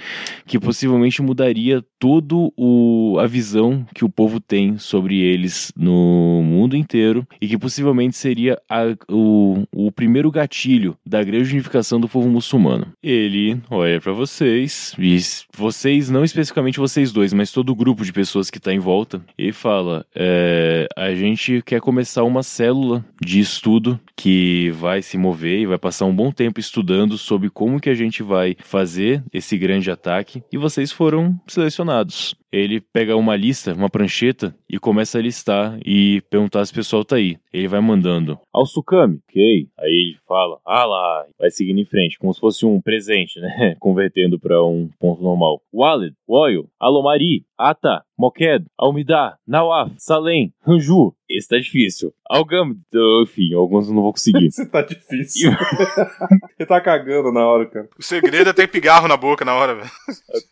que 0.45 0.59
possivelmente 0.59 1.22
mudaria 1.22 1.84
todo 1.99 2.53
o 2.57 3.18
a 3.20 3.28
visão 3.28 3.86
que 3.93 4.03
o 4.03 4.09
povo 4.09 4.39
tem 4.39 4.78
sobre 4.78 5.20
eles 5.20 5.72
no 5.76 6.41
mundo 6.43 6.76
inteiro 6.76 7.03
e 7.41 7.47
que 7.47 7.58
possivelmente 7.58 8.16
seria 8.18 8.58
a- 8.70 8.95
o, 9.10 9.64
o 9.72 9.91
primeiro 9.91 10.32
gatilho 10.32 10.97
da 11.06 11.24
grande 11.24 11.51
unificação 11.54 11.99
do 11.99 12.08
povo 12.10 12.30
muçulmano. 12.30 12.88
Ele 13.01 13.60
olha 13.70 13.99
pra 14.01 14.12
vocês 14.14 14.93
e 14.97 15.18
vocês 15.56 16.10
não 16.10 16.24
especificamente 16.24 16.80
vocês 16.80 17.12
dois, 17.12 17.34
mas 17.34 17.51
todo 17.51 17.70
o 17.72 17.76
grupo 17.76 18.04
de 18.06 18.14
pessoas 18.14 18.49
que 18.49 18.60
tá 18.60 18.74
em 18.74 18.80
volta 18.80 19.22
e 19.38 19.51
fala: 19.51 20.06
é, 20.16 20.88
a 20.95 21.14
gente 21.14 21.62
quer 21.66 21.80
começar 21.82 22.24
uma 22.24 22.43
célula 22.43 23.04
de 23.24 23.39
estudo 23.39 23.99
que 24.16 24.72
vai 24.72 25.01
se 25.01 25.18
mover 25.18 25.60
e 25.60 25.66
vai 25.66 25.78
passar 25.78 26.06
um 26.06 26.16
bom 26.16 26.32
tempo 26.32 26.60
estudando 26.60 27.18
sobre 27.18 27.49
como 27.49 27.80
que 27.80 27.89
a 27.89 27.93
gente 27.95 28.24
vai 28.24 28.56
fazer 28.60 29.24
esse 29.34 29.58
grande 29.58 29.89
ataque 29.91 30.43
e 30.51 30.58
vocês 30.58 30.91
foram 30.91 31.39
selecionados. 31.47 32.36
Ele 32.54 32.80
pega 32.80 33.16
uma 33.16 33.36
lista, 33.36 33.74
uma 33.74 33.89
prancheta 33.89 34.56
e 34.70 34.78
começa 34.78 35.18
a 35.18 35.22
listar 35.22 35.80
e 35.84 36.22
perguntar 36.30 36.64
se 36.64 36.72
o 36.72 36.76
pessoal 36.76 37.04
tá 37.04 37.16
aí. 37.16 37.38
Ele 37.51 37.68
vai 37.68 37.82
mandando 37.82 38.39
ao 38.54 38.68
Sukami, 38.68 39.20
ok. 39.28 39.68
Aí 39.80 39.89
ele 39.89 40.18
fala, 40.28 40.60
ah 40.64 40.86
lá, 40.86 41.26
vai 41.39 41.49
seguindo 41.49 41.80
em 41.80 41.86
frente, 41.86 42.20
como 42.20 42.32
se 42.32 42.39
fosse 42.39 42.64
um 42.64 42.80
presente, 42.80 43.39
né? 43.39 43.76
Convertendo 43.82 44.39
para 44.39 44.64
um 44.64 44.88
ponto 44.99 45.24
normal. 45.24 45.64
Walid, 45.74 46.16
Woyo, 46.30 46.70
Alomari, 46.80 47.43
Ata, 47.58 48.04
Moked, 48.18 48.66
Almidar, 48.78 49.38
Nawaf, 49.47 49.91
Salem, 49.97 50.53
Hanju. 50.66 51.14
Esse 51.30 51.47
tá 51.47 51.57
difícil. 51.57 52.14
Algam, 52.30 52.76
enfim, 53.24 53.53
alguns 53.53 53.88
eu 53.88 53.93
não 53.95 54.03
vou 54.03 54.11
conseguir. 54.11 54.45
Isso 54.47 54.70
tá 54.70 54.82
difícil. 54.82 55.51
Ele 56.59 56.68
tá 56.68 56.80
cagando 56.80 57.32
na 57.32 57.45
hora, 57.45 57.66
cara. 57.66 57.89
O 57.97 58.03
segredo 58.03 58.49
é 58.49 58.53
ter 58.53 58.68
pigarro 58.68 59.07
na 59.07 59.18
boca 59.18 59.43
na 59.43 59.55
hora, 59.55 59.74
velho. 59.76 59.89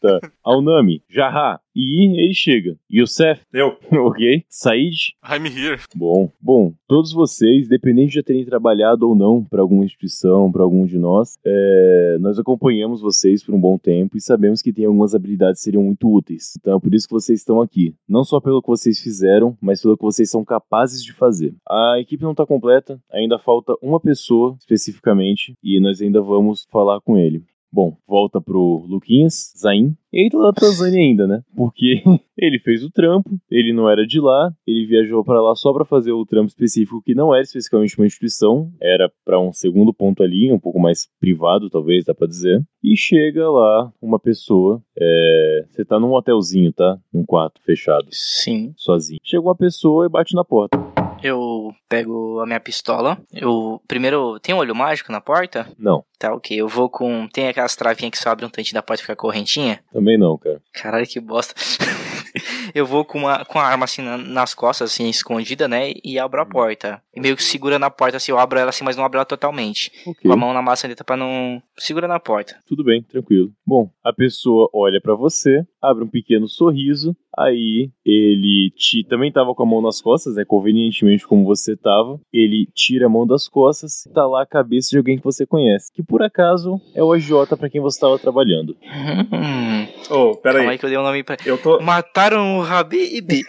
tá. 0.01 0.31
Alnami, 0.43 1.03
Jaha. 1.09 1.59
E 1.73 2.19
ele 2.21 2.33
chega. 2.33 2.75
Yosef, 2.91 3.41
Eu. 3.53 3.77
ok. 4.05 4.43
Said, 4.49 4.93
I'm 5.23 5.45
here. 5.45 5.79
Bom, 5.95 6.29
bom, 6.41 6.73
todos 6.85 7.13
vocês, 7.13 7.65
independente 7.65 8.09
de 8.09 8.15
já 8.15 8.23
terem 8.23 8.43
trabalhado 8.43 9.07
ou 9.07 9.15
não 9.15 9.43
para 9.43 9.61
alguma 9.61 9.85
instituição, 9.85 10.51
para 10.51 10.63
algum 10.63 10.85
de 10.85 10.97
nós, 10.97 11.37
é, 11.45 12.17
nós 12.19 12.37
acompanhamos 12.37 12.99
vocês 12.99 13.41
por 13.41 13.55
um 13.55 13.59
bom 13.59 13.77
tempo 13.77 14.17
e 14.17 14.21
sabemos 14.21 14.61
que 14.61 14.73
tem 14.73 14.85
algumas 14.85 15.15
habilidades 15.15 15.61
que 15.61 15.63
seriam 15.65 15.83
muito 15.83 16.13
úteis. 16.13 16.53
Então 16.59 16.77
é 16.77 16.79
por 16.79 16.93
isso 16.93 17.07
que 17.07 17.13
vocês 17.13 17.39
estão 17.39 17.50
aqui. 17.59 17.95
Não 18.07 18.23
só 18.23 18.39
pelo 18.39 18.61
que 18.61 18.67
vocês 18.67 18.99
fizeram, 18.99 19.57
mas 19.59 19.81
pelo 19.81 19.97
que 19.97 20.03
vocês 20.03 20.29
são 20.29 20.45
capazes 20.45 21.03
de 21.03 21.11
fazer. 21.11 21.55
A 21.67 21.95
equipe 21.99 22.23
não 22.23 22.31
está 22.31 22.45
completa, 22.45 23.01
ainda 23.11 23.39
falta 23.39 23.73
uma 23.81 23.99
pessoa 23.99 24.55
especificamente 24.59 25.55
e 25.63 25.79
nós 25.79 25.99
ainda 26.01 26.21
vamos 26.21 26.67
falar 26.71 27.01
com 27.01 27.17
ele. 27.17 27.43
Bom, 27.73 27.95
volta 28.07 28.41
pro 28.41 28.85
Luquinhas, 28.87 29.53
Zain. 29.57 29.95
Ele 30.11 30.29
tá 30.29 30.37
na 30.39 30.51
Tanzânia 30.51 30.99
ainda, 30.99 31.25
né? 31.25 31.41
Porque 31.55 32.03
ele 32.37 32.59
fez 32.59 32.83
o 32.83 32.91
trampo, 32.91 33.29
ele 33.49 33.71
não 33.71 33.89
era 33.89 34.05
de 34.05 34.19
lá, 34.19 34.53
ele 34.67 34.85
viajou 34.85 35.23
pra 35.23 35.41
lá 35.41 35.55
só 35.55 35.71
pra 35.71 35.85
fazer 35.85 36.11
o 36.11 36.25
trampo 36.25 36.49
específico 36.49 37.01
que 37.01 37.15
não 37.15 37.33
era 37.33 37.43
especificamente 37.43 37.97
uma 37.97 38.05
instituição, 38.05 38.69
era 38.81 39.09
pra 39.23 39.39
um 39.39 39.53
segundo 39.53 39.93
ponto 39.93 40.21
ali, 40.21 40.51
um 40.51 40.59
pouco 40.59 40.79
mais 40.79 41.07
privado, 41.19 41.69
talvez, 41.69 42.03
dá 42.03 42.13
pra 42.13 42.27
dizer. 42.27 42.61
E 42.83 42.97
chega 42.97 43.49
lá 43.49 43.91
uma 44.01 44.19
pessoa, 44.19 44.83
é... 44.97 45.65
você 45.69 45.85
tá 45.85 45.97
num 45.97 46.13
hotelzinho, 46.13 46.73
tá? 46.73 46.99
Num 47.13 47.23
quarto 47.23 47.61
fechado, 47.63 48.07
Sim. 48.11 48.73
sozinho. 48.75 49.19
Chega 49.23 49.41
uma 49.41 49.55
pessoa 49.55 50.05
e 50.05 50.09
bate 50.09 50.35
na 50.35 50.43
porta. 50.43 50.77
Eu 51.23 51.71
pego 51.89 52.39
a 52.39 52.45
minha 52.45 52.59
pistola. 52.59 53.17
Eu 53.33 53.81
primeiro 53.87 54.39
tem 54.39 54.53
um 54.55 54.57
olho 54.59 54.75
mágico 54.75 55.11
na 55.11 55.21
porta? 55.21 55.67
Não, 55.77 56.03
Tá, 56.17 56.35
ok. 56.35 56.55
Eu 56.55 56.67
vou 56.67 56.87
com. 56.87 57.27
Tem 57.33 57.47
aquelas 57.47 57.75
travinhas 57.75 58.11
que 58.11 58.19
só 58.19 58.29
abrem 58.29 58.47
um 58.47 58.51
tantinho 58.51 58.75
da 58.75 58.83
porta 58.83 59.01
e 59.01 59.05
fica 59.05 59.15
correntinha? 59.15 59.79
também 59.91 60.19
não, 60.19 60.37
cara. 60.37 60.61
Caralho, 60.71 61.07
que 61.07 61.19
bosta. 61.19 61.55
eu 62.75 62.85
vou 62.85 63.03
com, 63.03 63.17
uma, 63.19 63.43
com 63.43 63.57
a 63.59 63.63
arma 63.63 63.85
assim 63.85 64.03
na- 64.03 64.17
nas 64.19 64.53
costas, 64.53 64.91
assim, 64.91 65.09
escondida, 65.09 65.67
né? 65.67 65.91
E 66.03 66.19
abro 66.19 66.39
a 66.41 66.45
porta. 66.45 67.01
E 67.13 67.19
meio 67.19 67.35
que 67.35 67.43
segura 67.43 67.79
na 67.79 67.89
porta, 67.89 68.17
assim, 68.17 68.31
eu 68.31 68.37
abro 68.37 68.59
ela 68.59 68.69
assim, 68.69 68.83
mas 68.83 68.95
não 68.95 69.03
abro 69.03 69.17
ela 69.17 69.25
totalmente. 69.25 69.91
Ok. 70.05 70.21
Com 70.23 70.33
a 70.33 70.37
mão 70.37 70.53
na 70.53 70.61
maçaneta 70.61 71.03
pra 71.03 71.17
não. 71.17 71.59
Segura 71.77 72.07
na 72.07 72.19
porta. 72.19 72.55
Tudo 72.67 72.83
bem, 72.83 73.01
tranquilo. 73.01 73.51
Bom, 73.65 73.89
a 74.03 74.13
pessoa 74.13 74.69
olha 74.73 75.01
pra 75.01 75.15
você, 75.15 75.65
abre 75.81 76.03
um 76.03 76.07
pequeno 76.07 76.47
sorriso, 76.47 77.15
aí 77.37 77.89
ele 78.05 78.71
te 78.75 79.03
também 79.03 79.31
tava 79.31 79.53
com 79.53 79.63
a 79.63 79.65
mão 79.65 79.81
nas 79.81 80.01
costas, 80.01 80.35
né, 80.35 80.43
convenientemente 80.45 81.27
como 81.27 81.45
você 81.45 81.75
tava. 81.75 82.19
Ele 82.31 82.67
tira 82.73 83.05
a 83.05 83.09
mão 83.09 83.25
das 83.25 83.47
costas, 83.47 84.07
tá 84.13 84.25
lá 84.25 84.43
a 84.43 84.45
cabeça 84.45 84.89
de 84.91 84.97
alguém 84.97 85.17
que 85.17 85.23
você 85.23 85.45
conhece, 85.45 85.91
que 85.93 86.03
por 86.03 86.21
acaso 86.21 86.79
é 86.95 87.03
o 87.03 87.11
agiota 87.11 87.57
pra 87.57 87.69
quem 87.69 87.81
você 87.81 87.99
tava 87.99 88.17
trabalhando. 88.19 88.75
Hum, 88.83 89.87
Ô, 90.09 90.35
pera 90.35 90.55
calma 90.55 90.69
aí 90.69 90.75
aí. 90.75 90.77
que 90.77 90.85
eu 90.85 90.89
dei 90.89 90.97
o 90.97 91.03
nome 91.03 91.23
pra. 91.23 91.37
Eu 91.45 91.57
tô, 91.57 91.79
Mataram 91.81 92.59
o 92.59 92.63
Habib. 92.63 93.31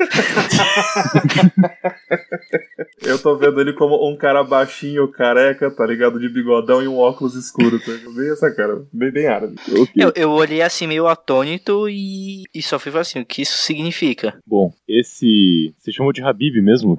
eu 3.03 3.19
tô 3.21 3.37
vendo 3.37 3.61
ele 3.61 3.73
como 3.73 4.09
um 4.09 4.17
cara 4.17 4.43
baixinho, 4.43 5.09
careca, 5.09 5.71
tá 5.71 5.87
ligado? 5.87 6.19
De 6.19 6.29
bigodão 6.29 6.83
e 6.83 6.89
um 6.89 6.99
óculos 6.99 7.35
escuro, 7.35 7.79
tá 7.79 7.93
ligado? 7.93 8.15
Bem 8.15 8.31
essa 8.31 8.51
cara, 8.55 8.85
bem, 8.93 9.11
bem 9.11 9.27
árabe. 9.27 9.55
Ok. 9.69 9.89
eu, 9.97 10.13
eu 10.15 10.31
olhei 10.31 10.63
assim 10.63 10.87
meio 10.87 11.07
atônito 11.07 11.89
e, 11.89 12.45
e 12.55 12.63
só 12.63 12.79
fui 12.79 12.93
falar 12.93 13.03
assim, 13.03 13.21
o 13.21 13.27
que 13.27 13.43
isso 13.43 13.57
significa? 13.73 14.39
Bom, 14.47 14.73
esse. 14.89 15.75
Você 15.79 15.91
chamou 15.93 16.13
de 16.13 16.23
Habib 16.23 16.57
mesmo? 16.63 16.99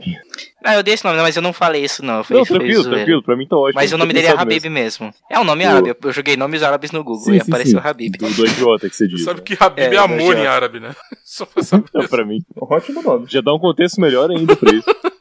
Ah, 0.64 0.76
eu 0.76 0.84
dei 0.84 0.94
esse 0.94 1.04
nome, 1.06 1.18
mas 1.22 1.36
eu 1.36 1.42
não 1.42 1.54
falei 1.54 1.84
isso 1.84 2.04
não. 2.04 2.24
Eu 2.30 2.38
Não, 2.38 2.44
tranquilo, 2.46 2.84
tranquilo, 2.84 3.24
pra 3.24 3.36
mim 3.36 3.48
tá 3.48 3.56
ótimo. 3.58 3.76
Mas 3.76 3.92
o 3.92 3.98
nome 3.98 4.14
dele 4.14 4.28
é 4.28 4.32
Habib 4.32 4.66
mesmo. 4.70 5.14
É 5.30 5.40
um 5.40 5.44
nome 5.44 5.66
O- 5.66 5.70
árabe. 5.70 5.96
Eu- 6.04 6.12
joguei 6.12 6.36
nomes 6.38 6.64
árabes 6.64 6.92
no 6.92 7.04
Google 7.04 7.24
Sim, 7.26 7.36
e 7.36 7.40
sim, 7.44 7.50
apareceu 7.52 7.82
sim. 7.82 7.88
Habib. 7.88 8.18
Do, 8.18 8.30
do 8.34 8.44
agiota 8.44 8.90
que 8.90 8.96
você 8.96 9.08
diz. 9.08 9.24
sabe 9.24 9.40
né? 9.40 9.46
que 9.46 9.58
Habib 9.64 9.94
é, 9.94 9.96
É, 9.96 9.98
amor 9.98 10.38
em 10.38 10.46
árabe, 10.48 10.80
né? 10.80 10.96
Só 11.24 11.46
pra 11.46 11.64
saber. 11.64 11.86
Não, 11.94 12.08
pra 12.08 12.26
mim. 12.26 12.40
Ótimo 12.60 13.02
nome. 13.02 13.26
Já 13.30 13.42
dá 13.42 13.54
um 13.54 13.60
contexto 13.60 14.00
melhor 14.02 14.30
ainda 14.32 14.56
pra 14.56 14.74
isso. 14.74 14.86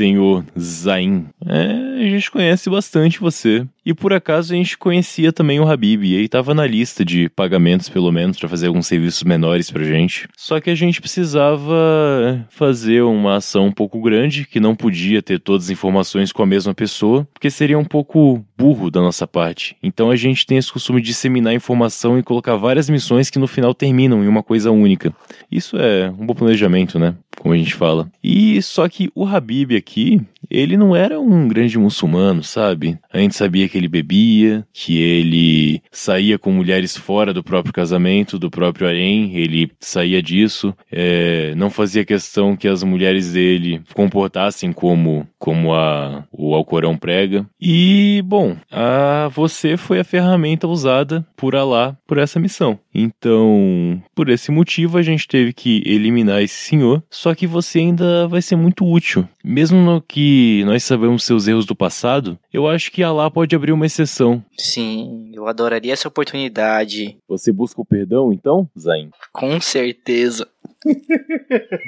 senhor 0.00 0.42
Zain. 0.58 1.26
É, 1.46 2.06
a 2.06 2.08
gente 2.08 2.30
conhece 2.30 2.70
bastante 2.70 3.20
você. 3.20 3.66
E 3.84 3.92
por 3.92 4.12
acaso 4.12 4.52
a 4.52 4.56
gente 4.56 4.78
conhecia 4.78 5.32
também 5.32 5.58
o 5.60 5.68
Habib, 5.68 6.04
e 6.04 6.14
ele 6.14 6.28
tava 6.28 6.54
na 6.54 6.66
lista 6.66 7.04
de 7.04 7.28
pagamentos, 7.30 7.88
pelo 7.88 8.12
menos, 8.12 8.38
para 8.38 8.48
fazer 8.48 8.68
alguns 8.68 8.86
serviços 8.86 9.22
menores 9.24 9.70
pra 9.70 9.82
gente. 9.82 10.28
Só 10.36 10.60
que 10.60 10.70
a 10.70 10.74
gente 10.74 11.00
precisava 11.00 12.46
fazer 12.50 13.02
uma 13.02 13.36
ação 13.36 13.66
um 13.66 13.72
pouco 13.72 14.00
grande, 14.00 14.46
que 14.46 14.60
não 14.60 14.74
podia 14.74 15.22
ter 15.22 15.38
todas 15.38 15.66
as 15.66 15.70
informações 15.70 16.32
com 16.32 16.42
a 16.42 16.46
mesma 16.46 16.74
pessoa, 16.74 17.26
porque 17.32 17.50
seria 17.50 17.78
um 17.78 17.84
pouco 17.84 18.44
burro 18.56 18.90
da 18.90 19.00
nossa 19.00 19.26
parte. 19.26 19.76
Então 19.82 20.10
a 20.10 20.16
gente 20.16 20.46
tem 20.46 20.58
esse 20.58 20.72
costume 20.72 21.00
de 21.00 21.08
disseminar 21.08 21.54
informação 21.54 22.18
e 22.18 22.22
colocar 22.22 22.56
várias 22.56 22.88
missões 22.88 23.30
que 23.30 23.38
no 23.38 23.46
final 23.46 23.74
terminam 23.74 24.22
em 24.22 24.28
uma 24.28 24.42
coisa 24.42 24.70
única. 24.70 25.12
Isso 25.50 25.76
é 25.78 26.10
um 26.10 26.26
bom 26.26 26.34
planejamento, 26.34 26.98
né? 26.98 27.14
Como 27.40 27.54
a 27.54 27.56
gente 27.56 27.74
fala. 27.74 28.06
E 28.22 28.60
só 28.60 28.86
que 28.86 29.10
o 29.14 29.24
Habib 29.24 29.74
aqui, 29.74 30.20
ele 30.50 30.76
não 30.76 30.94
era 30.94 31.18
um 31.18 31.48
grande 31.48 31.78
muçulmano, 31.78 32.42
sabe? 32.42 32.98
A 33.10 33.18
gente 33.18 33.34
sabia 33.34 33.66
que 33.66 33.78
ele 33.78 33.88
bebia, 33.88 34.66
que 34.74 35.00
ele 35.00 35.80
saía 35.90 36.38
com 36.38 36.52
mulheres 36.52 36.94
fora 36.94 37.32
do 37.32 37.42
próprio 37.42 37.72
casamento, 37.72 38.38
do 38.38 38.50
próprio 38.50 38.86
harém, 38.86 39.34
ele 39.34 39.70
saía 39.80 40.22
disso, 40.22 40.74
é, 40.92 41.54
não 41.56 41.70
fazia 41.70 42.04
questão 42.04 42.54
que 42.54 42.68
as 42.68 42.82
mulheres 42.82 43.32
dele 43.32 43.80
comportassem 43.94 44.70
como, 44.70 45.26
como 45.38 45.72
a, 45.72 46.26
o 46.30 46.54
Alcorão 46.54 46.94
prega. 46.94 47.46
E, 47.58 48.22
bom, 48.26 48.54
a, 48.70 49.30
você 49.32 49.78
foi 49.78 49.98
a 49.98 50.04
ferramenta 50.04 50.68
usada 50.68 51.26
por 51.34 51.56
Alá 51.56 51.96
por 52.06 52.18
essa 52.18 52.38
missão. 52.38 52.78
Então, 52.94 54.02
por 54.14 54.28
esse 54.28 54.50
motivo, 54.50 54.98
a 54.98 55.02
gente 55.02 55.26
teve 55.26 55.52
que 55.52 55.82
eliminar 55.86 56.42
esse 56.42 56.54
senhor, 56.54 57.02
só 57.08 57.29
que 57.34 57.46
você 57.46 57.80
ainda 57.80 58.26
vai 58.28 58.42
ser 58.42 58.56
muito 58.56 58.84
útil. 58.84 59.28
Mesmo 59.44 59.78
no 59.78 60.00
que 60.00 60.62
nós 60.64 60.84
sabemos 60.84 61.24
seus 61.24 61.48
erros 61.48 61.66
do 61.66 61.74
passado, 61.74 62.38
eu 62.52 62.68
acho 62.68 62.90
que 62.90 63.02
Alá 63.02 63.30
pode 63.30 63.54
abrir 63.54 63.72
uma 63.72 63.86
exceção. 63.86 64.44
Sim, 64.58 65.30
eu 65.34 65.46
adoraria 65.46 65.92
essa 65.92 66.08
oportunidade. 66.08 67.16
Você 67.28 67.52
busca 67.52 67.80
o 67.80 67.84
perdão, 67.84 68.32
então, 68.32 68.68
Zain? 68.78 69.10
Com 69.32 69.60
certeza. 69.60 70.46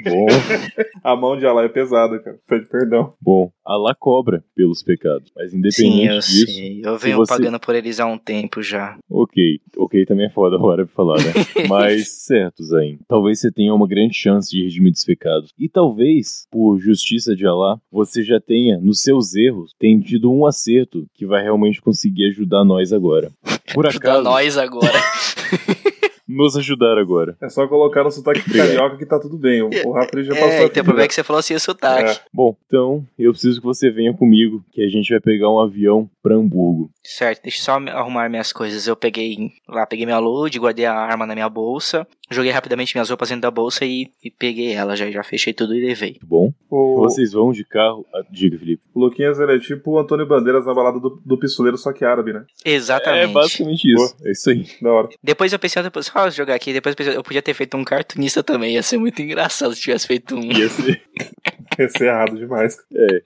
Bom, 0.03 0.27
A 1.03 1.15
mão 1.15 1.37
de 1.37 1.45
Alá 1.45 1.63
é 1.63 1.69
pesada, 1.69 2.19
cara. 2.19 2.37
Pede 2.47 2.67
perdão. 2.67 3.13
bom, 3.21 3.51
Alá 3.65 3.95
cobra 3.97 4.43
pelos 4.55 4.83
pecados, 4.83 5.31
mas 5.35 5.51
Sim, 5.51 5.57
independente 5.57 6.07
eu 6.13 6.19
disso, 6.19 6.45
sei. 6.53 6.81
Eu 6.83 6.97
venho 6.97 7.17
você- 7.17 7.33
pagando 7.33 7.59
por 7.59 7.73
eles 7.75 7.99
há 7.99 8.05
um 8.05 8.17
tempo 8.17 8.61
já. 8.61 8.97
ok, 9.09 9.59
ok 9.77 10.05
também 10.05 10.27
é 10.27 10.29
foda 10.29 10.55
agora 10.55 10.85
pra 10.85 10.93
falar, 10.95 11.17
né? 11.23 11.31
mas 11.69 12.23
certo, 12.23 12.63
Zain, 12.63 12.99
talvez 13.07 13.39
você 13.39 13.51
tenha 13.51 13.73
uma 13.73 13.87
grande 13.87 14.13
chance 14.13 14.49
de 14.51 14.63
redimir 14.63 14.91
dos 14.91 15.03
pecados. 15.03 15.51
E 15.57 15.67
talvez, 15.69 16.45
por 16.51 16.77
justiça 16.79 17.35
de 17.35 17.45
Alá, 17.47 17.77
você 17.91 18.23
já 18.23 18.39
tenha, 18.39 18.77
nos 18.79 19.01
seus 19.01 19.33
erros, 19.35 19.73
tendido 19.79 20.31
um 20.31 20.45
acerto 20.45 21.05
que 21.13 21.25
vai 21.25 21.41
realmente 21.43 21.81
conseguir 21.81 22.29
ajudar 22.29 22.63
nós 22.63 22.91
agora. 22.93 23.31
Por 23.73 23.87
Ajuda 23.87 24.09
acaso, 24.09 24.23
nós 24.23 24.57
agora. 24.57 24.91
nos 26.35 26.57
ajudar 26.57 26.97
agora. 26.97 27.35
É 27.41 27.49
só 27.49 27.67
colocar 27.67 28.03
no 28.03 28.11
sotaque 28.11 28.41
carioca 28.51 28.97
que 28.97 29.05
tá 29.05 29.19
tudo 29.19 29.37
bem. 29.37 29.61
O, 29.61 29.69
o 29.85 29.91
Rafa 29.91 30.23
já 30.23 30.33
passou 30.33 30.47
É, 30.49 30.59
a 30.59 30.65
então 30.65 30.81
o 30.81 30.85
problema 30.85 31.03
é 31.05 31.07
que 31.07 31.13
você 31.13 31.23
falou 31.23 31.39
assim 31.39 31.53
o 31.55 31.59
sotaque. 31.59 32.11
É. 32.11 32.19
Bom, 32.33 32.55
então 32.67 33.05
eu 33.17 33.31
preciso 33.31 33.59
que 33.59 33.65
você 33.65 33.89
venha 33.89 34.13
comigo, 34.13 34.63
que 34.71 34.81
a 34.83 34.89
gente 34.89 35.09
vai 35.09 35.19
pegar 35.19 35.49
um 35.49 35.59
avião 35.59 36.09
pra 36.21 36.35
Hamburgo. 36.35 36.89
Certo, 37.03 37.43
deixa 37.43 37.59
eu 37.59 37.63
só 37.63 37.79
me- 37.79 37.91
arrumar 37.91 38.29
minhas 38.29 38.51
coisas. 38.53 38.87
Eu 38.87 38.95
peguei 38.95 39.51
lá, 39.67 39.85
peguei 39.85 40.05
minha 40.05 40.19
load, 40.19 40.57
guardei 40.59 40.85
a 40.85 40.93
arma 40.93 41.25
na 41.25 41.33
minha 41.35 41.49
bolsa, 41.49 42.07
joguei 42.33 42.51
rapidamente 42.51 42.93
minhas 42.95 43.09
roupas 43.09 43.29
dentro 43.29 43.41
da 43.43 43.51
bolsa 43.51 43.85
e, 43.85 44.07
e 44.23 44.29
peguei 44.31 44.73
ela, 44.73 44.95
já, 44.95 45.09
já 45.11 45.23
fechei 45.23 45.53
tudo 45.53 45.75
e 45.75 45.85
levei. 45.85 46.17
Bom? 46.23 46.51
O, 46.69 46.97
Vocês 47.03 47.31
vão 47.33 47.51
de 47.51 47.63
carro. 47.63 48.05
ah, 48.13 48.21
Diga, 48.29 48.57
Felipe. 48.57 48.81
o 48.93 48.99
Luquinhas 48.99 49.39
ele 49.39 49.55
é 49.55 49.59
tipo 49.59 49.91
o 49.91 49.99
Antônio 49.99 50.25
Bandeiras 50.27 50.65
na 50.65 50.73
balada 50.73 50.99
do, 50.99 51.21
do 51.23 51.37
pistoleiro, 51.37 51.77
só 51.77 51.93
que 51.93 52.03
árabe, 52.03 52.33
né? 52.33 52.45
Exatamente. 52.65 53.29
É 53.29 53.33
basicamente 53.33 53.93
isso. 53.93 54.15
É 54.25 54.31
isso 54.31 54.49
aí. 54.49 54.65
Da 54.81 54.91
hora. 54.91 55.09
Depois 55.23 55.53
eu 55.53 55.59
pensei, 55.59 55.83
depois, 55.83 56.05
só 56.07 56.29
jogar 56.29 56.55
aqui, 56.55 56.73
depois 56.73 56.93
eu 56.93 56.97
pensei, 56.97 57.15
eu 57.17 57.23
podia 57.23 57.41
ter 57.41 57.53
feito 57.53 57.77
um 57.77 57.83
cartunista 57.83 58.41
também, 58.43 58.73
ia 58.73 58.83
ser 58.83 58.97
muito 58.97 59.21
engraçado 59.21 59.73
se 59.75 59.81
tivesse 59.81 60.07
feito 60.07 60.35
um. 60.35 60.51
Ia 60.51 60.69
ser. 60.69 61.01
Esse 61.77 62.03
é 62.03 62.07
errado 62.07 62.37
demais. 62.37 62.77
É. 62.95 63.21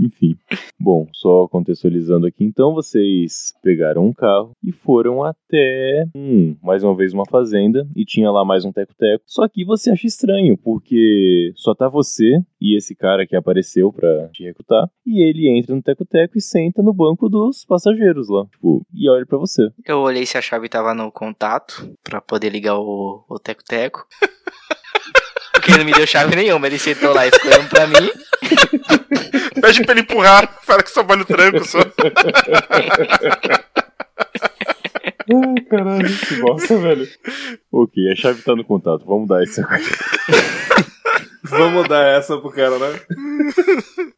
Enfim. 0.00 0.34
Bom, 0.80 1.06
só 1.12 1.46
contextualizando 1.48 2.26
aqui, 2.26 2.42
então 2.42 2.72
vocês 2.72 3.52
pegaram 3.62 4.06
um 4.06 4.12
carro 4.14 4.52
e 4.64 4.72
foram 4.72 5.22
até, 5.22 6.06
hum, 6.16 6.56
mais 6.62 6.82
uma 6.82 6.96
vez 6.96 7.12
uma 7.12 7.26
fazenda 7.26 7.86
e 7.94 8.04
tinha 8.04 8.30
lá 8.30 8.44
mais 8.44 8.64
um 8.64 8.72
teco-teco. 8.72 9.22
Só 9.26 9.46
que 9.46 9.64
você 9.64 9.90
acha 9.90 10.06
estranho, 10.06 10.56
porque 10.56 11.52
só 11.54 11.74
tá 11.74 11.88
você 11.88 12.40
e 12.60 12.76
esse 12.76 12.94
cara 12.94 13.26
que 13.26 13.36
apareceu 13.36 13.92
pra 13.92 14.28
te 14.28 14.42
recrutar 14.42 14.90
e 15.06 15.22
ele 15.22 15.48
entra 15.48 15.74
no 15.74 15.82
teco-teco 15.82 16.38
e 16.38 16.40
senta 16.40 16.82
no 16.82 16.94
banco 16.94 17.28
dos 17.28 17.64
passageiros 17.64 18.28
lá, 18.30 18.46
tipo, 18.46 18.86
e 18.94 19.08
olha 19.10 19.26
pra 19.26 19.36
você. 19.38 19.68
Eu 19.86 19.98
olhei 19.98 20.24
se 20.24 20.38
a 20.38 20.42
chave 20.42 20.68
tava 20.68 20.94
no 20.94 21.12
contato 21.12 21.94
pra 22.02 22.20
poder 22.20 22.50
ligar 22.50 22.78
o 22.78 23.38
teco-teco. 23.42 24.06
Porque 25.60 25.72
ele 25.72 25.78
não 25.80 25.84
me 25.84 25.92
deu 25.92 26.06
chave 26.06 26.34
nenhuma, 26.34 26.66
ele 26.66 26.78
sentou 26.78 27.12
lá 27.12 27.26
e 27.26 27.30
ficou 27.30 27.50
olhando 27.50 27.68
pra 27.68 27.86
mim. 27.86 28.10
Pede 29.60 29.84
pra 29.84 29.92
ele 29.92 30.00
empurrar, 30.00 30.58
fala 30.62 30.82
que 30.82 30.90
só 30.90 31.02
vai 31.02 31.18
no 31.18 31.24
tranco 31.26 31.62
só. 31.66 31.80
Ai, 35.28 35.60
caralho, 35.68 36.08
que 36.08 36.36
bosta, 36.36 36.78
velho. 36.78 37.06
Ok, 37.70 38.10
a 38.10 38.16
chave 38.16 38.40
tá 38.40 38.56
no 38.56 38.64
contato, 38.64 39.04
vamos 39.04 39.28
dar 39.28 39.42
essa 39.42 39.62
Vamos 41.42 41.88
dar 41.88 42.06
essa 42.16 42.36
pro 42.38 42.50
cara, 42.50 42.78
né? 42.78 43.00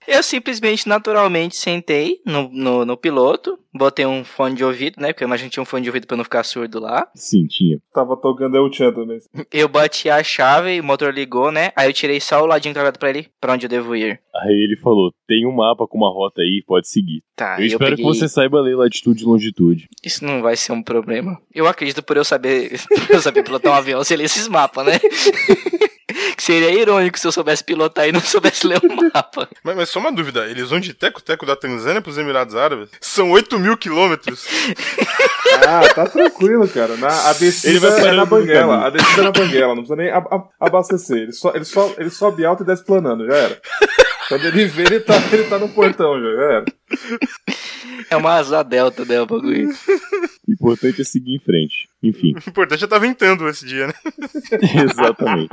Eu 0.06 0.22
simplesmente, 0.22 0.88
naturalmente, 0.88 1.56
sentei 1.56 2.20
no, 2.26 2.48
no, 2.48 2.84
no 2.84 2.96
piloto, 2.96 3.58
botei 3.72 4.04
um 4.04 4.24
fone 4.24 4.56
de 4.56 4.64
ouvido, 4.64 5.00
né? 5.00 5.12
Porque 5.12 5.24
eu 5.24 5.26
imagino 5.26 5.48
que 5.48 5.54
tinha 5.54 5.62
um 5.62 5.66
fone 5.66 5.82
de 5.82 5.88
ouvido 5.88 6.06
pra 6.06 6.14
eu 6.14 6.18
não 6.18 6.24
ficar 6.24 6.42
surdo 6.42 6.80
lá. 6.80 7.08
Sim, 7.14 7.46
tinha. 7.46 7.78
Tava 7.92 8.16
tocando 8.16 8.56
El 8.56 8.72
Chan 8.72 8.92
também. 8.92 9.20
Eu 9.52 9.68
bati 9.68 10.10
a 10.10 10.22
chave, 10.22 10.80
o 10.80 10.84
motor 10.84 11.12
ligou, 11.12 11.50
né? 11.52 11.72
Aí 11.76 11.88
eu 11.88 11.92
tirei 11.92 12.20
só 12.20 12.42
o 12.42 12.46
ladinho 12.46 12.74
travado 12.74 12.98
pra 12.98 13.10
ele, 13.10 13.28
pra 13.40 13.52
onde 13.52 13.66
eu 13.66 13.70
devo 13.70 13.94
ir. 13.94 14.20
Aí 14.34 14.64
ele 14.64 14.76
falou: 14.76 15.12
tem 15.26 15.46
um 15.46 15.52
mapa 15.52 15.86
com 15.86 15.98
uma 15.98 16.10
rota 16.10 16.42
aí, 16.42 16.62
pode 16.66 16.88
seguir. 16.88 17.22
Tá, 17.36 17.56
eu 17.56 17.60
eu 17.60 17.66
espero 17.66 17.96
peguei... 17.96 18.04
que 18.04 18.14
você 18.14 18.28
saiba 18.28 18.60
ler 18.60 18.76
latitude 18.76 19.22
e 19.22 19.26
longitude. 19.26 19.88
Isso 20.04 20.24
não 20.24 20.42
vai 20.42 20.56
ser 20.56 20.72
um 20.72 20.82
problema. 20.82 21.40
Eu 21.54 21.66
acredito 21.66 22.02
por 22.02 22.16
eu 22.16 22.24
saber, 22.24 22.78
por 23.06 23.14
eu 23.14 23.22
saber 23.22 23.42
pilotar 23.42 23.72
um 23.72 23.76
avião, 23.76 24.02
se 24.04 24.16
ler 24.16 24.24
esses 24.24 24.48
mapas, 24.48 24.86
né? 24.86 24.92
seria 26.42 26.70
irônico 26.72 27.18
se 27.18 27.26
eu 27.26 27.32
soubesse 27.32 27.62
pilotar 27.64 28.08
e 28.08 28.12
não 28.12 28.20
soubesse 28.22 28.66
ler 28.66 28.80
o 28.82 29.10
mapa. 29.12 29.48
Mas, 29.62 29.76
mas 29.76 29.88
só 29.88 30.00
uma 30.00 30.12
dúvida, 30.12 30.46
eles 30.46 30.70
vão 30.70 30.80
de 30.80 30.92
teco-teco 30.92 31.46
da 31.46 31.54
Tanzânia 31.56 32.00
pros 32.02 32.18
Emirados 32.18 32.54
Árabes? 32.56 32.88
São 33.00 33.30
8 33.30 33.58
mil 33.58 33.76
quilômetros. 33.76 34.44
Ah, 35.68 35.86
tá 35.94 36.06
tranquilo, 36.06 36.66
cara. 36.66 36.96
Na, 36.96 37.08
a 37.08 37.30
Ele 37.32 37.38
descida 37.40 37.90
vai 37.90 38.08
é 38.08 38.12
na 38.12 38.24
banguela. 38.24 38.86
A 38.86 38.90
descida 38.90 39.20
é 39.20 39.24
na 39.24 39.30
banguela. 39.32 39.74
Não 39.74 39.82
precisa 39.84 39.96
nem 39.96 40.10
ab- 40.10 40.26
ab- 40.30 40.48
abastecer. 40.58 41.18
Ele, 41.18 41.32
só, 41.32 41.52
ele, 41.54 41.64
só, 41.66 41.92
ele 41.98 42.08
sobe 42.08 42.44
alto 42.44 42.62
e 42.62 42.66
desce 42.66 42.82
planando, 42.84 43.26
já 43.26 43.36
era. 43.36 43.60
Quando 44.28 44.44
ele 44.46 44.64
vê, 44.66 44.82
ele 44.82 45.00
tá, 45.00 45.14
ele 45.32 45.44
tá 45.44 45.58
no 45.58 45.68
portão, 45.68 46.20
já, 46.20 46.30
já 46.36 46.42
era. 46.52 46.64
É 48.10 48.16
uma 48.16 48.34
asa 48.34 48.62
delta, 48.62 49.04
né, 49.04 49.20
o 49.20 49.26
bagulho. 49.26 49.70
O 50.46 50.52
importante 50.52 51.00
é 51.00 51.04
seguir 51.04 51.36
em 51.36 51.38
frente. 51.38 51.88
Enfim, 52.02 52.34
O 52.34 52.48
importante 52.50 52.82
é 52.82 52.84
estar 52.84 52.98
ventando 52.98 53.48
esse 53.48 53.64
dia, 53.66 53.86
né? 53.86 53.94
exatamente. 54.84 55.48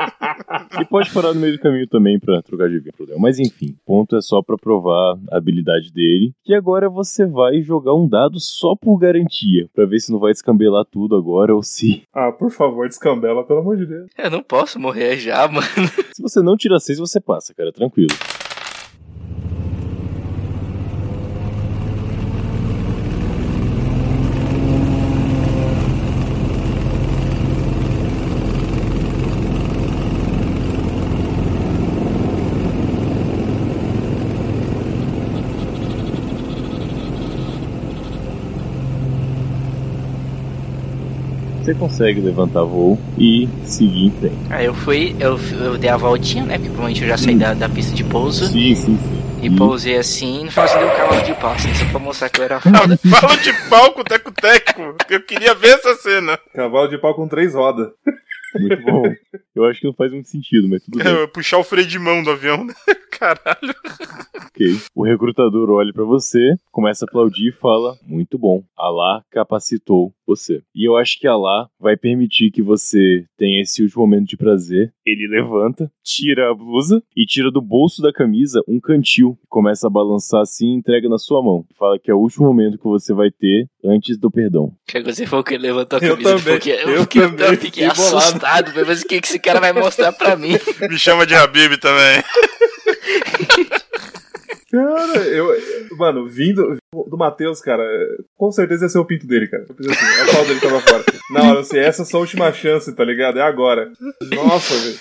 E 0.79 0.85
pode 0.85 1.11
parar 1.11 1.33
no 1.33 1.39
meio 1.39 1.53
do 1.53 1.61
caminho 1.61 1.87
também 1.87 2.19
pra 2.19 2.41
trocar 2.41 2.69
de 2.69 2.81
problema. 2.91 3.21
Mas 3.21 3.39
enfim, 3.39 3.75
ponto 3.85 4.15
é 4.17 4.21
só 4.21 4.41
pra 4.41 4.57
provar 4.57 5.17
a 5.31 5.37
habilidade 5.37 5.91
dele. 5.93 6.33
Que 6.43 6.53
agora 6.53 6.89
você 6.89 7.25
vai 7.25 7.61
jogar 7.61 7.93
um 7.93 8.07
dado 8.07 8.39
só 8.39 8.75
por 8.75 8.97
garantia, 8.97 9.69
Pra 9.73 9.85
ver 9.85 9.99
se 9.99 10.11
não 10.11 10.19
vai 10.19 10.31
descambelar 10.33 10.85
tudo 10.85 11.15
agora 11.15 11.53
ou 11.55 11.63
se. 11.63 12.03
Ah, 12.13 12.31
por 12.31 12.51
favor, 12.51 12.87
descambela, 12.87 13.45
pelo 13.45 13.59
amor 13.59 13.77
de 13.77 13.85
Deus. 13.85 14.09
Eu 14.17 14.29
não 14.31 14.41
posso 14.43 14.79
morrer 14.79 15.17
já, 15.17 15.47
mano. 15.47 15.67
Se 16.13 16.21
você 16.21 16.41
não 16.41 16.57
tira 16.57 16.79
seis, 16.79 16.99
você 16.99 17.19
passa, 17.21 17.53
cara, 17.53 17.71
tranquilo. 17.71 18.13
Você 41.69 41.75
consegue 41.75 42.19
levantar 42.19 42.63
voo 42.63 42.97
e 43.15 43.47
seguir 43.63 44.07
em 44.07 44.11
frente. 44.11 44.35
Aí 44.49 44.65
eu 44.65 44.73
fui, 44.73 45.15
eu, 45.19 45.37
eu 45.63 45.77
dei 45.77 45.87
a 45.87 45.97
voltinha, 45.97 46.43
né? 46.43 46.55
Porque 46.55 46.69
provavelmente 46.69 47.03
eu 47.03 47.07
já 47.07 47.15
saí 47.15 47.35
da, 47.35 47.53
da 47.53 47.69
pista 47.69 47.93
de 47.95 48.03
pouso. 48.03 48.47
Sim, 48.47 48.73
sim, 48.73 48.97
sim. 48.97 49.45
E 49.45 49.55
pousei 49.55 49.95
assim, 49.95 50.47
deu 50.47 50.87
um 50.87 50.95
cavalo 50.97 51.21
de 51.23 51.33
pau, 51.35 51.51
assim, 51.51 51.71
só 51.75 51.85
pra 51.91 51.99
mostrar 51.99 52.29
que 52.29 52.39
eu 52.41 52.45
era 52.45 52.59
foda. 52.59 52.97
Fala 52.97 53.37
de 53.37 53.53
pau 53.69 53.91
com 53.91 54.01
o 54.01 54.03
teco-teco. 54.03 54.95
Eu 55.07 55.21
queria 55.21 55.53
ver 55.53 55.75
essa 55.75 55.93
cena. 55.93 56.39
Cavalo 56.55 56.87
de 56.87 56.97
pau 56.97 57.13
com 57.13 57.27
três 57.27 57.53
rodas. 57.53 57.89
Muito 58.59 58.81
bom. 58.81 59.03
Eu 59.55 59.65
acho 59.65 59.79
que 59.79 59.85
não 59.87 59.93
faz 59.93 60.11
muito 60.11 60.29
sentido, 60.29 60.67
mas 60.67 60.83
tudo 60.83 60.97
bem. 60.97 61.07
É, 61.07 61.27
puxar 61.27 61.59
o 61.59 61.63
freio 61.63 61.87
de 61.87 61.99
mão 61.99 62.23
do 62.23 62.31
avião, 62.31 62.63
né? 62.63 62.73
Caralho. 63.11 63.75
Ok. 64.47 64.79
O 64.95 65.03
recrutador 65.03 65.69
olha 65.69 65.93
pra 65.93 66.03
você, 66.03 66.55
começa 66.71 67.05
a 67.05 67.07
aplaudir 67.07 67.49
e 67.49 67.59
fala: 67.59 67.95
Muito 68.03 68.37
bom, 68.39 68.63
Allah 68.77 69.21
capacitou 69.29 70.13
você. 70.29 70.61
E 70.75 70.87
eu 70.87 70.95
acho 70.95 71.19
que 71.19 71.27
Allah 71.27 71.67
vai 71.79 71.97
permitir 71.97 72.51
que 72.51 72.61
você 72.61 73.25
tenha 73.37 73.61
esse 73.61 73.81
último 73.81 74.01
momento 74.03 74.27
de 74.29 74.37
prazer. 74.37 74.93
Ele 75.05 75.27
levanta, 75.27 75.91
tira 76.03 76.51
a 76.51 76.53
blusa 76.55 77.01
e 77.15 77.25
tira 77.25 77.51
do 77.51 77.61
bolso 77.61 78.01
da 78.01 78.13
camisa 78.13 78.61
um 78.67 78.79
cantil. 78.79 79.37
Começa 79.49 79.87
a 79.87 79.89
balançar 79.89 80.41
assim 80.41 80.67
e 80.67 80.75
entrega 80.77 81.09
na 81.09 81.17
sua 81.17 81.41
mão. 81.41 81.65
Fala 81.77 81.97
que 81.97 82.11
é 82.11 82.13
o 82.13 82.19
último 82.19 82.45
momento 82.45 82.77
que 82.77 82.83
você 82.83 83.13
vai 83.13 83.31
ter 83.31 83.67
antes 83.83 84.17
do 84.17 84.29
perdão. 84.29 84.71
Que 84.87 85.01
você 85.01 85.25
falou 85.25 85.43
que 85.43 85.55
ele 85.55 85.63
levantou 85.63 85.99
a 85.99 86.03
Eu 86.05 86.11
camisa. 86.15 86.37
também, 86.37 86.53
porque 86.53 86.69
eu, 86.69 86.89
eu 86.89 87.01
fiquei, 87.01 87.21
também 87.21 87.47
eu 87.47 87.57
fiquei 87.57 87.85
assustado. 87.85 88.71
Mas 88.85 89.01
o 89.01 89.07
que, 89.07 89.19
que 89.21 89.27
esse 89.27 89.39
cara 89.39 89.59
vai 89.59 89.73
mostrar 89.73 90.11
pra 90.13 90.35
mim? 90.35 90.53
Me 90.89 90.97
chama 90.97 91.25
de 91.25 91.33
Habib 91.33 91.77
também. 91.77 92.23
Cara, 94.71 95.17
eu. 95.27 95.47
Mano, 95.97 96.27
vindo 96.27 96.77
do 96.91 97.17
Matheus, 97.17 97.61
cara, 97.61 97.83
com 98.35 98.51
certeza 98.51 98.85
ia 98.85 98.89
ser 98.89 98.99
o 98.99 99.05
pinto 99.05 99.27
dele, 99.27 99.47
cara. 99.47 99.65
Eu 99.67 99.75
pensei 99.75 99.93
assim, 99.93 100.21
a 100.21 100.33
pau 100.33 100.45
dele 100.45 100.59
tava 100.59 100.79
fora. 100.81 101.03
Na 101.31 101.43
hora, 101.43 101.59
assim, 101.59 101.77
essa 101.77 102.01
é 102.01 102.03
a 102.03 102.05
sua 102.05 102.19
última 102.19 102.51
chance, 102.51 102.95
tá 102.95 103.03
ligado? 103.03 103.39
É 103.39 103.41
agora. 103.41 103.91
Nossa, 104.31 104.75
velho. 104.75 104.99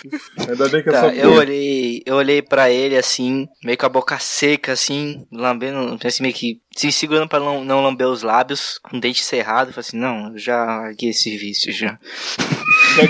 Ainda 0.49 0.69
bem 0.69 0.83
que 0.83 0.89
é 0.89 0.93
Tá, 0.93 1.01
só 1.01 1.11
eu 1.11 1.33
olhei, 1.33 2.03
eu 2.05 2.17
olhei 2.17 2.43
pra 2.43 2.71
ele 2.71 2.97
assim, 2.97 3.47
meio 3.65 3.79
com 3.79 3.87
a 3.87 3.91
boca 3.91 4.19
seca, 4.19 4.73
assim, 4.73 5.27
lambendo, 5.33 5.99
assim, 6.05 6.23
meio 6.23 6.35
que 6.35 6.61
se 6.77 6.93
segurando 6.93 7.29
pra 7.29 7.41
não, 7.41 7.65
não 7.65 7.83
lamber 7.83 8.07
os 8.07 8.23
lábios, 8.23 8.79
com 8.83 8.97
o 8.97 9.01
dente 9.01 9.25
cerrado. 9.25 9.73
Falei 9.73 9.87
assim, 9.87 9.99
não, 9.99 10.33
eu 10.33 10.39
já 10.39 10.65
larguei 10.65 11.11
esse 11.11 11.37
vício 11.37 11.73
já. 11.73 11.99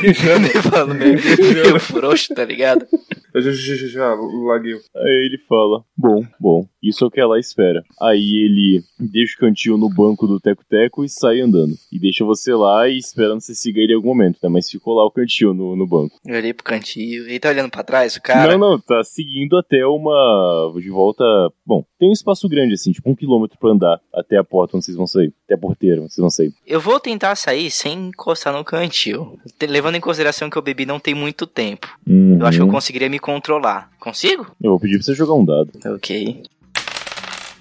Queixando. 0.00 0.48
Falando 0.62 0.94
meio, 0.94 1.20
meio 1.22 1.80
frouxo, 1.80 2.34
tá 2.34 2.44
ligado? 2.44 2.86
Eu 3.38 3.52
já, 3.52 3.76
já, 3.76 3.86
já, 3.86 4.14
laguei. 4.14 4.74
Aí 4.96 5.26
ele 5.26 5.38
fala: 5.48 5.82
Bom, 5.96 6.24
bom, 6.40 6.66
isso 6.82 7.04
é 7.04 7.06
o 7.06 7.10
que 7.10 7.20
ela 7.20 7.38
espera. 7.38 7.82
Aí 8.00 8.44
ele 8.44 8.82
deixa 8.98 9.36
o 9.36 9.40
cantil 9.40 9.78
no 9.78 9.88
banco 9.88 10.26
do 10.26 10.40
Teco-Teco 10.40 11.04
e 11.04 11.08
sai 11.08 11.40
andando. 11.40 11.74
E 11.92 11.98
deixa 11.98 12.24
você 12.24 12.52
lá 12.54 12.88
e 12.88 12.98
esperando 12.98 13.40
você 13.40 13.54
siga 13.54 13.80
ele 13.80 13.92
em 13.92 13.96
algum 13.96 14.08
momento, 14.08 14.38
né? 14.42 14.48
Mas 14.48 14.70
ficou 14.70 14.94
lá 14.94 15.04
o 15.04 15.10
cantil 15.10 15.54
no, 15.54 15.76
no 15.76 15.86
banco. 15.86 16.18
Eu 16.26 16.36
olhei 16.36 16.52
pro 16.52 16.64
cantinho, 16.64 17.24
ele 17.24 17.38
tá 17.38 17.48
olhando 17.50 17.70
pra 17.70 17.82
trás, 17.84 18.16
o 18.16 18.22
cara. 18.22 18.56
Não, 18.56 18.70
não, 18.72 18.78
tá 18.80 19.02
seguindo 19.04 19.56
até 19.56 19.84
uma. 19.86 20.72
De 20.80 20.90
volta. 20.90 21.24
Bom, 21.64 21.84
tem 21.98 22.08
um 22.08 22.12
espaço 22.12 22.48
grande, 22.48 22.74
assim, 22.74 22.92
tipo 22.92 23.08
um 23.10 23.14
quilômetro 23.14 23.58
pra 23.58 23.70
andar 23.70 24.00
até 24.14 24.36
a 24.36 24.44
porta 24.44 24.76
onde 24.76 24.84
vocês 24.86 24.96
vão 24.96 25.06
sair. 25.06 25.32
Até 25.44 25.54
a 25.54 25.58
porteira 25.58 26.00
onde 26.02 26.12
vocês 26.12 26.22
vão 26.22 26.30
sair. 26.30 26.52
Eu 26.66 26.80
vou 26.80 26.98
tentar 27.00 27.34
sair 27.36 27.70
sem 27.70 28.08
encostar 28.08 28.52
no 28.52 28.64
cantil. 28.64 29.38
Te- 29.58 29.66
Levando 29.66 29.96
em 29.96 30.00
consideração 30.00 30.48
que 30.50 30.56
eu 30.56 30.62
bebi 30.62 30.86
não 30.86 30.98
tem 30.98 31.14
muito 31.14 31.46
tempo. 31.46 31.86
Eu 32.06 32.46
acho 32.46 32.58
que 32.58 32.62
eu 32.62 32.66
Uhum. 32.66 32.72
conseguiria 32.72 33.08
me 33.08 33.18
controlar. 33.28 33.90
Consigo? 34.00 34.46
Eu 34.62 34.70
vou 34.70 34.80
pedir 34.80 34.94
pra 34.96 35.04
você 35.04 35.14
jogar 35.14 35.34
um 35.34 35.44
dado. 35.44 35.70
Ok. 35.84 36.42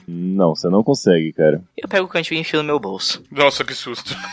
Não, 0.08 0.56
você 0.56 0.70
não 0.70 0.82
consegue, 0.82 1.34
cara. 1.34 1.62
Eu 1.78 1.90
pego 1.90 2.06
o 2.06 2.08
cantil 2.10 2.38
e 2.38 2.40
enfio 2.40 2.60
no 2.62 2.66
meu 2.66 2.80
bolso. 2.80 3.22
Nossa, 3.30 3.66
que 3.66 3.74
susto. 3.76 4.16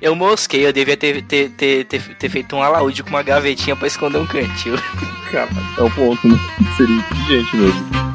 Eu 0.00 0.16
mosquei, 0.16 0.66
eu 0.66 0.72
devia 0.72 0.96
ter, 0.96 1.22
ter, 1.26 1.50
ter, 1.50 1.84
ter, 1.84 2.16
ter 2.16 2.28
feito 2.30 2.56
um 2.56 2.62
alaúde 2.62 3.02
com 3.02 3.10
uma 3.10 3.22
gavetinha 3.22 3.76
pra 3.76 3.86
esconder 3.86 4.16
um 4.16 4.26
cantil. 4.26 4.74
Cara, 5.30 5.50
É 5.76 5.82
um 5.82 5.90
ponto, 5.90 6.26
né? 6.26 6.38
Seria 6.78 6.96
inteligente 6.96 7.56
mesmo. 7.56 8.09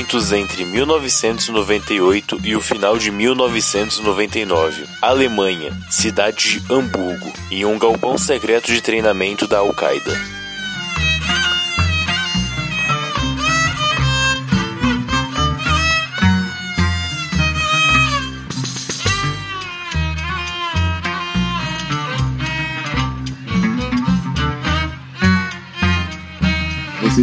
Momentos 0.00 0.32
entre 0.32 0.64
1998 0.64 2.40
e 2.42 2.56
o 2.56 2.60
final 2.62 2.96
de 2.96 3.10
1999. 3.10 4.86
Alemanha, 5.02 5.78
cidade 5.90 6.58
de 6.58 6.72
Hamburgo, 6.72 7.30
em 7.50 7.66
um 7.66 7.78
galpão 7.78 8.16
secreto 8.16 8.72
de 8.72 8.80
treinamento 8.80 9.46
da 9.46 9.58
Al-Qaeda. 9.58 10.39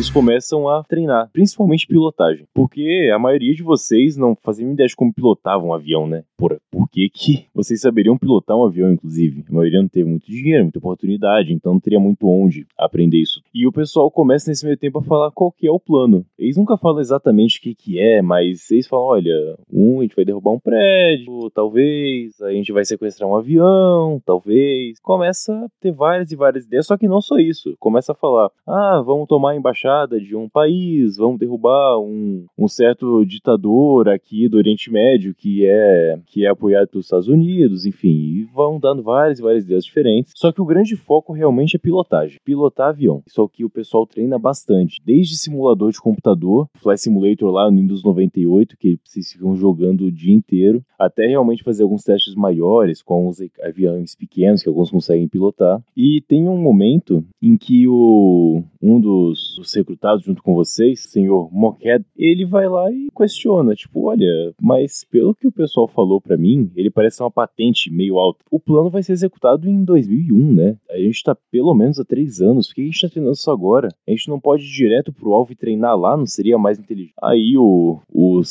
Vocês 0.07 0.09
começam 0.09 0.67
a 0.69 0.83
treinar, 0.83 1.29
principalmente 1.33 1.87
pilotagem. 1.87 2.45
Porque 2.53 3.11
a 3.13 3.19
maioria 3.19 3.53
de 3.53 3.63
vocês 3.63 4.15
não 4.15 4.35
faziam 4.41 4.71
ideia 4.71 4.87
de 4.87 4.95
como 4.95 5.13
pilotavam 5.13 5.69
um 5.69 5.73
avião, 5.73 6.07
né? 6.07 6.23
Por, 6.37 6.59
por 6.71 6.87
que, 6.89 7.09
que 7.09 7.45
vocês 7.53 7.81
saberiam 7.81 8.17
pilotar 8.17 8.55
um 8.55 8.65
avião, 8.65 8.91
inclusive? 8.91 9.43
A 9.49 9.53
maioria 9.53 9.81
não 9.81 9.87
teve 9.87 10.09
muito 10.09 10.27
dinheiro, 10.27 10.63
muita 10.63 10.79
oportunidade, 10.79 11.53
então 11.53 11.73
não 11.73 11.79
teria 11.79 11.99
muito 11.99 12.27
onde 12.27 12.65
aprender 12.77 13.17
isso. 13.17 13.41
E 13.53 13.67
o 13.67 13.71
pessoal 13.71 14.09
começa 14.09 14.49
nesse 14.49 14.65
meio 14.65 14.77
tempo 14.77 14.99
a 14.99 15.03
falar 15.03 15.31
qual 15.31 15.51
que 15.51 15.67
é 15.67 15.71
o 15.71 15.79
plano. 15.79 16.25
Eles 16.37 16.57
nunca 16.57 16.77
falam 16.77 17.01
exatamente 17.01 17.59
o 17.59 17.61
que, 17.61 17.75
que 17.75 17.99
é, 17.99 18.21
mas 18.21 18.69
eles 18.71 18.87
falam: 18.87 19.05
olha, 19.05 19.57
um, 19.71 19.99
a 19.99 20.03
gente 20.03 20.15
vai 20.15 20.25
derrubar 20.25 20.51
um 20.51 20.59
prédio, 20.59 21.49
talvez, 21.53 22.39
a 22.41 22.51
gente 22.51 22.71
vai 22.71 22.85
sequestrar 22.85 23.29
um 23.29 23.35
avião, 23.35 24.21
talvez. 24.25 24.99
Começa 25.01 25.53
a 25.53 25.67
ter 25.81 25.91
várias 25.91 26.31
e 26.31 26.35
várias 26.35 26.65
ideias, 26.65 26.87
só 26.87 26.95
que 26.97 27.07
não 27.07 27.19
só 27.19 27.37
isso. 27.37 27.75
Começa 27.79 28.11
a 28.11 28.15
falar: 28.15 28.49
ah, 28.65 29.01
vamos 29.05 29.27
tomar 29.27 29.51
a 29.51 29.55
embaixada 29.55 29.96
de 30.05 30.35
um 30.35 30.47
país, 30.47 31.17
vamos 31.17 31.39
derrubar 31.39 31.99
um, 31.99 32.45
um 32.57 32.67
certo 32.67 33.25
ditador 33.25 34.09
aqui 34.09 34.47
do 34.47 34.57
Oriente 34.57 34.91
Médio 34.91 35.33
que 35.33 35.65
é, 35.65 36.19
que 36.27 36.45
é 36.45 36.49
apoiado 36.49 36.89
pelos 36.89 37.05
Estados 37.05 37.27
Unidos, 37.27 37.85
enfim, 37.85 38.09
e 38.09 38.43
vão 38.53 38.79
dando 38.79 39.01
várias 39.01 39.39
e 39.39 39.41
várias 39.41 39.63
ideias 39.63 39.85
diferentes. 39.85 40.33
Só 40.35 40.51
que 40.51 40.61
o 40.61 40.65
grande 40.65 40.95
foco 40.95 41.33
realmente 41.33 41.75
é 41.75 41.79
pilotagem, 41.79 42.39
pilotar 42.43 42.89
avião. 42.89 43.23
O 43.37 43.47
que 43.47 43.63
o 43.63 43.69
pessoal 43.69 44.05
treina 44.05 44.37
bastante, 44.37 44.99
desde 45.05 45.37
simulador 45.37 45.91
de 45.91 46.01
computador, 46.01 46.67
Flight 46.75 47.01
Simulator 47.01 47.49
lá 47.49 47.71
no 47.71 47.77
Windows 47.77 48.03
98, 48.03 48.75
que 48.77 48.99
vocês 49.03 49.31
ficam 49.31 49.55
jogando 49.55 50.05
o 50.05 50.11
dia 50.11 50.33
inteiro, 50.33 50.83
até 50.99 51.27
realmente 51.27 51.63
fazer 51.63 51.83
alguns 51.83 52.03
testes 52.03 52.35
maiores 52.35 53.01
com 53.01 53.27
os 53.27 53.37
aviões 53.63 54.15
pequenos 54.15 54.61
que 54.61 54.67
alguns 54.67 54.91
conseguem 54.91 55.27
pilotar. 55.27 55.81
E 55.95 56.21
tem 56.27 56.49
um 56.49 56.57
momento 56.57 57.23
em 57.41 57.55
que 57.55 57.87
o 57.87 58.63
um 58.81 58.99
dos, 58.99 59.55
dos 59.57 59.71
recrutados 59.77 60.25
junto 60.25 60.43
com 60.43 60.53
vocês, 60.53 61.03
senhor 61.03 61.49
Moqued, 61.51 62.03
ele 62.17 62.45
vai 62.45 62.67
lá 62.67 62.91
e 62.91 63.07
questiona, 63.15 63.73
tipo, 63.73 64.07
olha, 64.07 64.53
mas 64.61 65.03
pelo 65.09 65.33
que 65.33 65.47
o 65.47 65.51
pessoal 65.51 65.87
falou 65.87 66.19
pra 66.19 66.37
mim, 66.37 66.71
ele 66.75 66.89
parece 66.89 67.21
uma 67.21 67.31
patente 67.31 67.91
meio 67.91 68.17
alta. 68.17 68.43
O 68.51 68.59
plano 68.59 68.89
vai 68.89 69.03
ser 69.03 69.13
executado 69.13 69.69
em 69.69 69.83
2001, 69.83 70.53
né? 70.53 70.77
A 70.89 70.97
gente 70.97 71.23
tá 71.23 71.35
pelo 71.51 71.73
menos 71.73 71.99
há 71.99 72.05
três 72.05 72.41
anos, 72.41 72.67
por 72.67 72.75
que 72.75 72.81
a 72.81 72.85
gente 72.85 73.01
tá 73.01 73.09
treinando 73.09 73.33
isso 73.33 73.51
agora? 73.51 73.89
A 74.07 74.11
gente 74.11 74.29
não 74.29 74.39
pode 74.39 74.63
ir 74.63 74.71
direto 74.71 75.13
pro 75.13 75.33
alvo 75.33 75.51
e 75.51 75.55
treinar 75.55 75.97
lá, 75.97 76.17
não 76.17 76.25
seria 76.25 76.57
mais 76.57 76.79
inteligente? 76.79 77.13
Aí 77.21 77.57
o, 77.57 77.99
o 78.09 78.41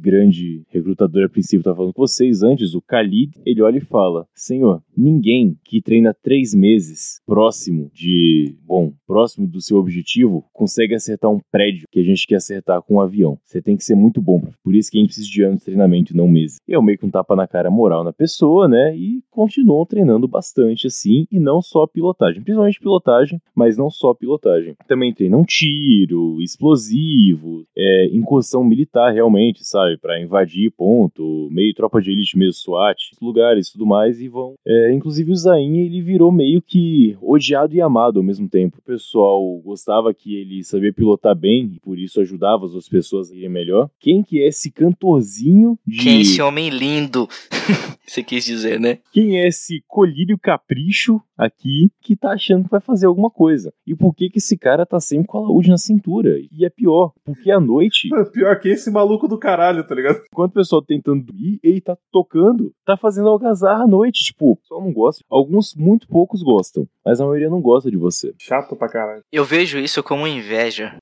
grande 0.00 0.62
recrutador 0.68 1.24
a 1.24 1.28
princípio 1.28 1.62
tava 1.62 1.76
falando 1.76 1.94
com 1.94 2.06
vocês 2.06 2.42
antes, 2.42 2.74
o 2.74 2.82
Khalid, 2.86 3.32
ele 3.44 3.62
olha 3.62 3.78
e 3.78 3.80
fala, 3.80 4.26
senhor, 4.34 4.82
ninguém 4.96 5.56
que 5.64 5.80
treina 5.80 6.14
três 6.14 6.54
meses 6.54 7.20
próximo 7.26 7.90
de, 7.92 8.56
bom, 8.62 8.92
próximo 9.06 9.46
do 9.46 9.60
seu 9.60 9.78
objetivo, 9.78 10.44
consegue 10.52 10.73
acertar 10.94 11.30
um 11.30 11.40
prédio 11.50 11.86
que 11.90 12.00
a 12.00 12.04
gente 12.04 12.26
quer 12.26 12.36
acertar 12.36 12.82
com 12.82 12.94
um 12.94 13.00
avião. 13.00 13.38
Você 13.44 13.60
tem 13.60 13.76
que 13.76 13.84
ser 13.84 13.94
muito 13.94 14.20
bom. 14.20 14.42
Por 14.62 14.74
isso 14.74 14.90
que 14.90 14.98
a 14.98 15.00
gente 15.00 15.08
precisa 15.08 15.28
de 15.28 15.42
anos 15.42 15.58
de 15.58 15.64
treinamento 15.64 16.16
não 16.16 16.28
meses. 16.28 16.58
E 16.66 16.74
é 16.74 16.80
meio 16.80 16.98
que 16.98 17.06
um 17.06 17.10
tapa 17.10 17.34
na 17.36 17.46
cara 17.46 17.70
moral 17.70 18.04
na 18.04 18.12
pessoa, 18.12 18.68
né? 18.68 18.96
E 18.96 19.22
continuam 19.30 19.84
treinando 19.86 20.28
bastante 20.28 20.86
assim, 20.86 21.26
e 21.30 21.38
não 21.38 21.60
só 21.60 21.86
pilotagem. 21.86 22.42
Principalmente 22.42 22.80
pilotagem, 22.80 23.40
mas 23.54 23.76
não 23.76 23.90
só 23.90 24.14
pilotagem. 24.14 24.74
Também 24.86 25.12
treinam 25.12 25.44
tiro, 25.44 26.40
explosivo, 26.40 27.64
é, 27.76 28.06
incursão 28.12 28.64
militar 28.64 29.12
realmente, 29.12 29.64
sabe? 29.64 29.96
Pra 29.98 30.20
invadir 30.20 30.70
ponto, 30.70 31.48
meio 31.50 31.74
tropa 31.74 32.00
de 32.00 32.10
elite 32.10 32.38
mesmo, 32.38 32.54
SWAT, 32.54 33.12
lugares 33.20 33.68
e 33.68 33.72
tudo 33.72 33.86
mais, 33.86 34.20
e 34.20 34.28
vão. 34.28 34.54
É, 34.66 34.92
inclusive 34.92 35.30
o 35.30 35.36
Zain, 35.36 35.78
ele 35.78 36.00
virou 36.00 36.32
meio 36.32 36.62
que 36.62 37.16
odiado 37.20 37.74
e 37.74 37.80
amado 37.80 38.18
ao 38.18 38.24
mesmo 38.24 38.48
tempo. 38.48 38.78
O 38.78 38.82
pessoal 38.82 39.42
gostava 39.58 40.12
que 40.14 40.36
ele 40.36 40.63
sabia 40.64 40.92
pilotar 40.92 41.34
bem 41.34 41.72
e 41.74 41.80
por 41.80 41.98
isso 41.98 42.20
ajudava 42.20 42.64
as 42.64 42.72
outras 42.72 42.88
pessoas 42.88 43.30
a 43.30 43.34
irem 43.34 43.48
melhor. 43.48 43.88
Quem 44.00 44.22
que 44.22 44.42
é 44.42 44.48
esse 44.48 44.70
cantorzinho 44.70 45.78
de. 45.86 46.02
Quem 46.02 46.18
é 46.18 46.20
esse 46.20 46.42
homem 46.42 46.70
lindo? 46.70 47.28
Você 48.06 48.22
quis 48.22 48.44
dizer, 48.44 48.78
né? 48.78 48.98
Quem 49.12 49.40
é 49.40 49.48
esse 49.48 49.82
colírio 49.88 50.38
capricho 50.38 51.20
aqui 51.36 51.90
que 52.02 52.14
tá 52.14 52.32
achando 52.32 52.64
que 52.64 52.70
vai 52.70 52.80
fazer 52.80 53.06
alguma 53.06 53.30
coisa? 53.30 53.72
E 53.86 53.94
por 53.94 54.14
que 54.14 54.28
que 54.28 54.38
esse 54.38 54.58
cara 54.58 54.84
tá 54.84 55.00
sempre 55.00 55.26
com 55.26 55.38
a 55.38 55.40
laúde 55.40 55.70
na 55.70 55.78
cintura? 55.78 56.38
E 56.52 56.64
é 56.66 56.70
pior, 56.70 57.12
porque 57.24 57.50
à 57.50 57.58
noite, 57.58 58.08
Pior 58.32 58.58
que 58.58 58.68
esse 58.68 58.90
maluco 58.90 59.28
do 59.28 59.38
caralho, 59.38 59.86
tá 59.86 59.94
ligado? 59.94 60.22
enquanto 60.30 60.50
o 60.50 60.54
pessoal 60.54 60.82
tá 60.82 60.88
tentando 60.88 61.24
dormir, 61.24 61.58
ele 61.62 61.80
tá 61.80 61.96
tocando, 62.12 62.72
tá 62.84 62.96
fazendo 62.96 63.28
algazarra 63.28 63.84
à 63.84 63.86
noite. 63.86 64.24
Tipo, 64.24 64.52
o 64.52 64.56
pessoal 64.56 64.80
não 64.82 64.92
gosta. 64.92 65.24
Alguns, 65.30 65.74
muito 65.74 66.06
poucos 66.08 66.42
gostam, 66.42 66.86
mas 67.04 67.20
a 67.20 67.24
maioria 67.24 67.48
não 67.48 67.60
gosta 67.60 67.90
de 67.90 67.96
você. 67.96 68.34
Chato 68.38 68.76
pra 68.76 68.88
caralho. 68.88 69.22
Eu 69.32 69.44
vejo 69.44 69.78
isso 69.78 70.02
como 70.02 70.26
inveja, 70.26 70.53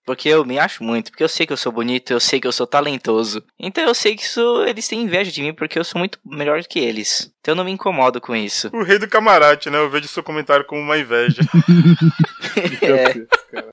porque 0.05 0.29
eu 0.29 0.45
me 0.45 0.59
acho 0.59 0.83
muito, 0.83 1.11
porque 1.11 1.25
eu 1.25 1.29
sei 1.29 1.47
que 1.47 1.53
eu 1.53 1.57
sou 1.57 1.73
bonito, 1.73 2.13
eu 2.13 2.21
sei 2.21 2.41
que 2.41 2.47
eu 2.47 2.53
sou 2.53 2.67
talentoso. 2.67 3.43
Então 3.59 3.85
eu 3.85 3.95
sei 3.95 4.17
que 4.17 4.23
isso 4.23 4.65
eles 4.65 4.89
têm 4.89 5.03
inveja 5.03 5.31
de 5.31 5.43
mim 5.43 5.55
porque 5.55 5.79
eu 5.79 5.85
sou 5.85 5.99
muito 5.99 6.19
melhor 6.25 6.61
do 6.61 6.69
que 6.69 6.79
eles. 6.79 7.33
Então 7.41 7.53
eu 7.53 7.57
não 7.57 7.65
me 7.65 7.71
incomodo 7.71 8.21
com 8.21 8.35
isso. 8.35 8.71
O 8.73 8.83
rei 8.83 8.99
do 8.99 9.09
camarote, 9.09 9.71
né? 9.71 9.79
Eu 9.79 9.91
vejo 9.91 10.09
seu 10.09 10.23
comentário 10.23 10.65
como 10.65 10.81
uma 10.81 10.99
inveja. 10.99 11.43
É. 12.83 13.73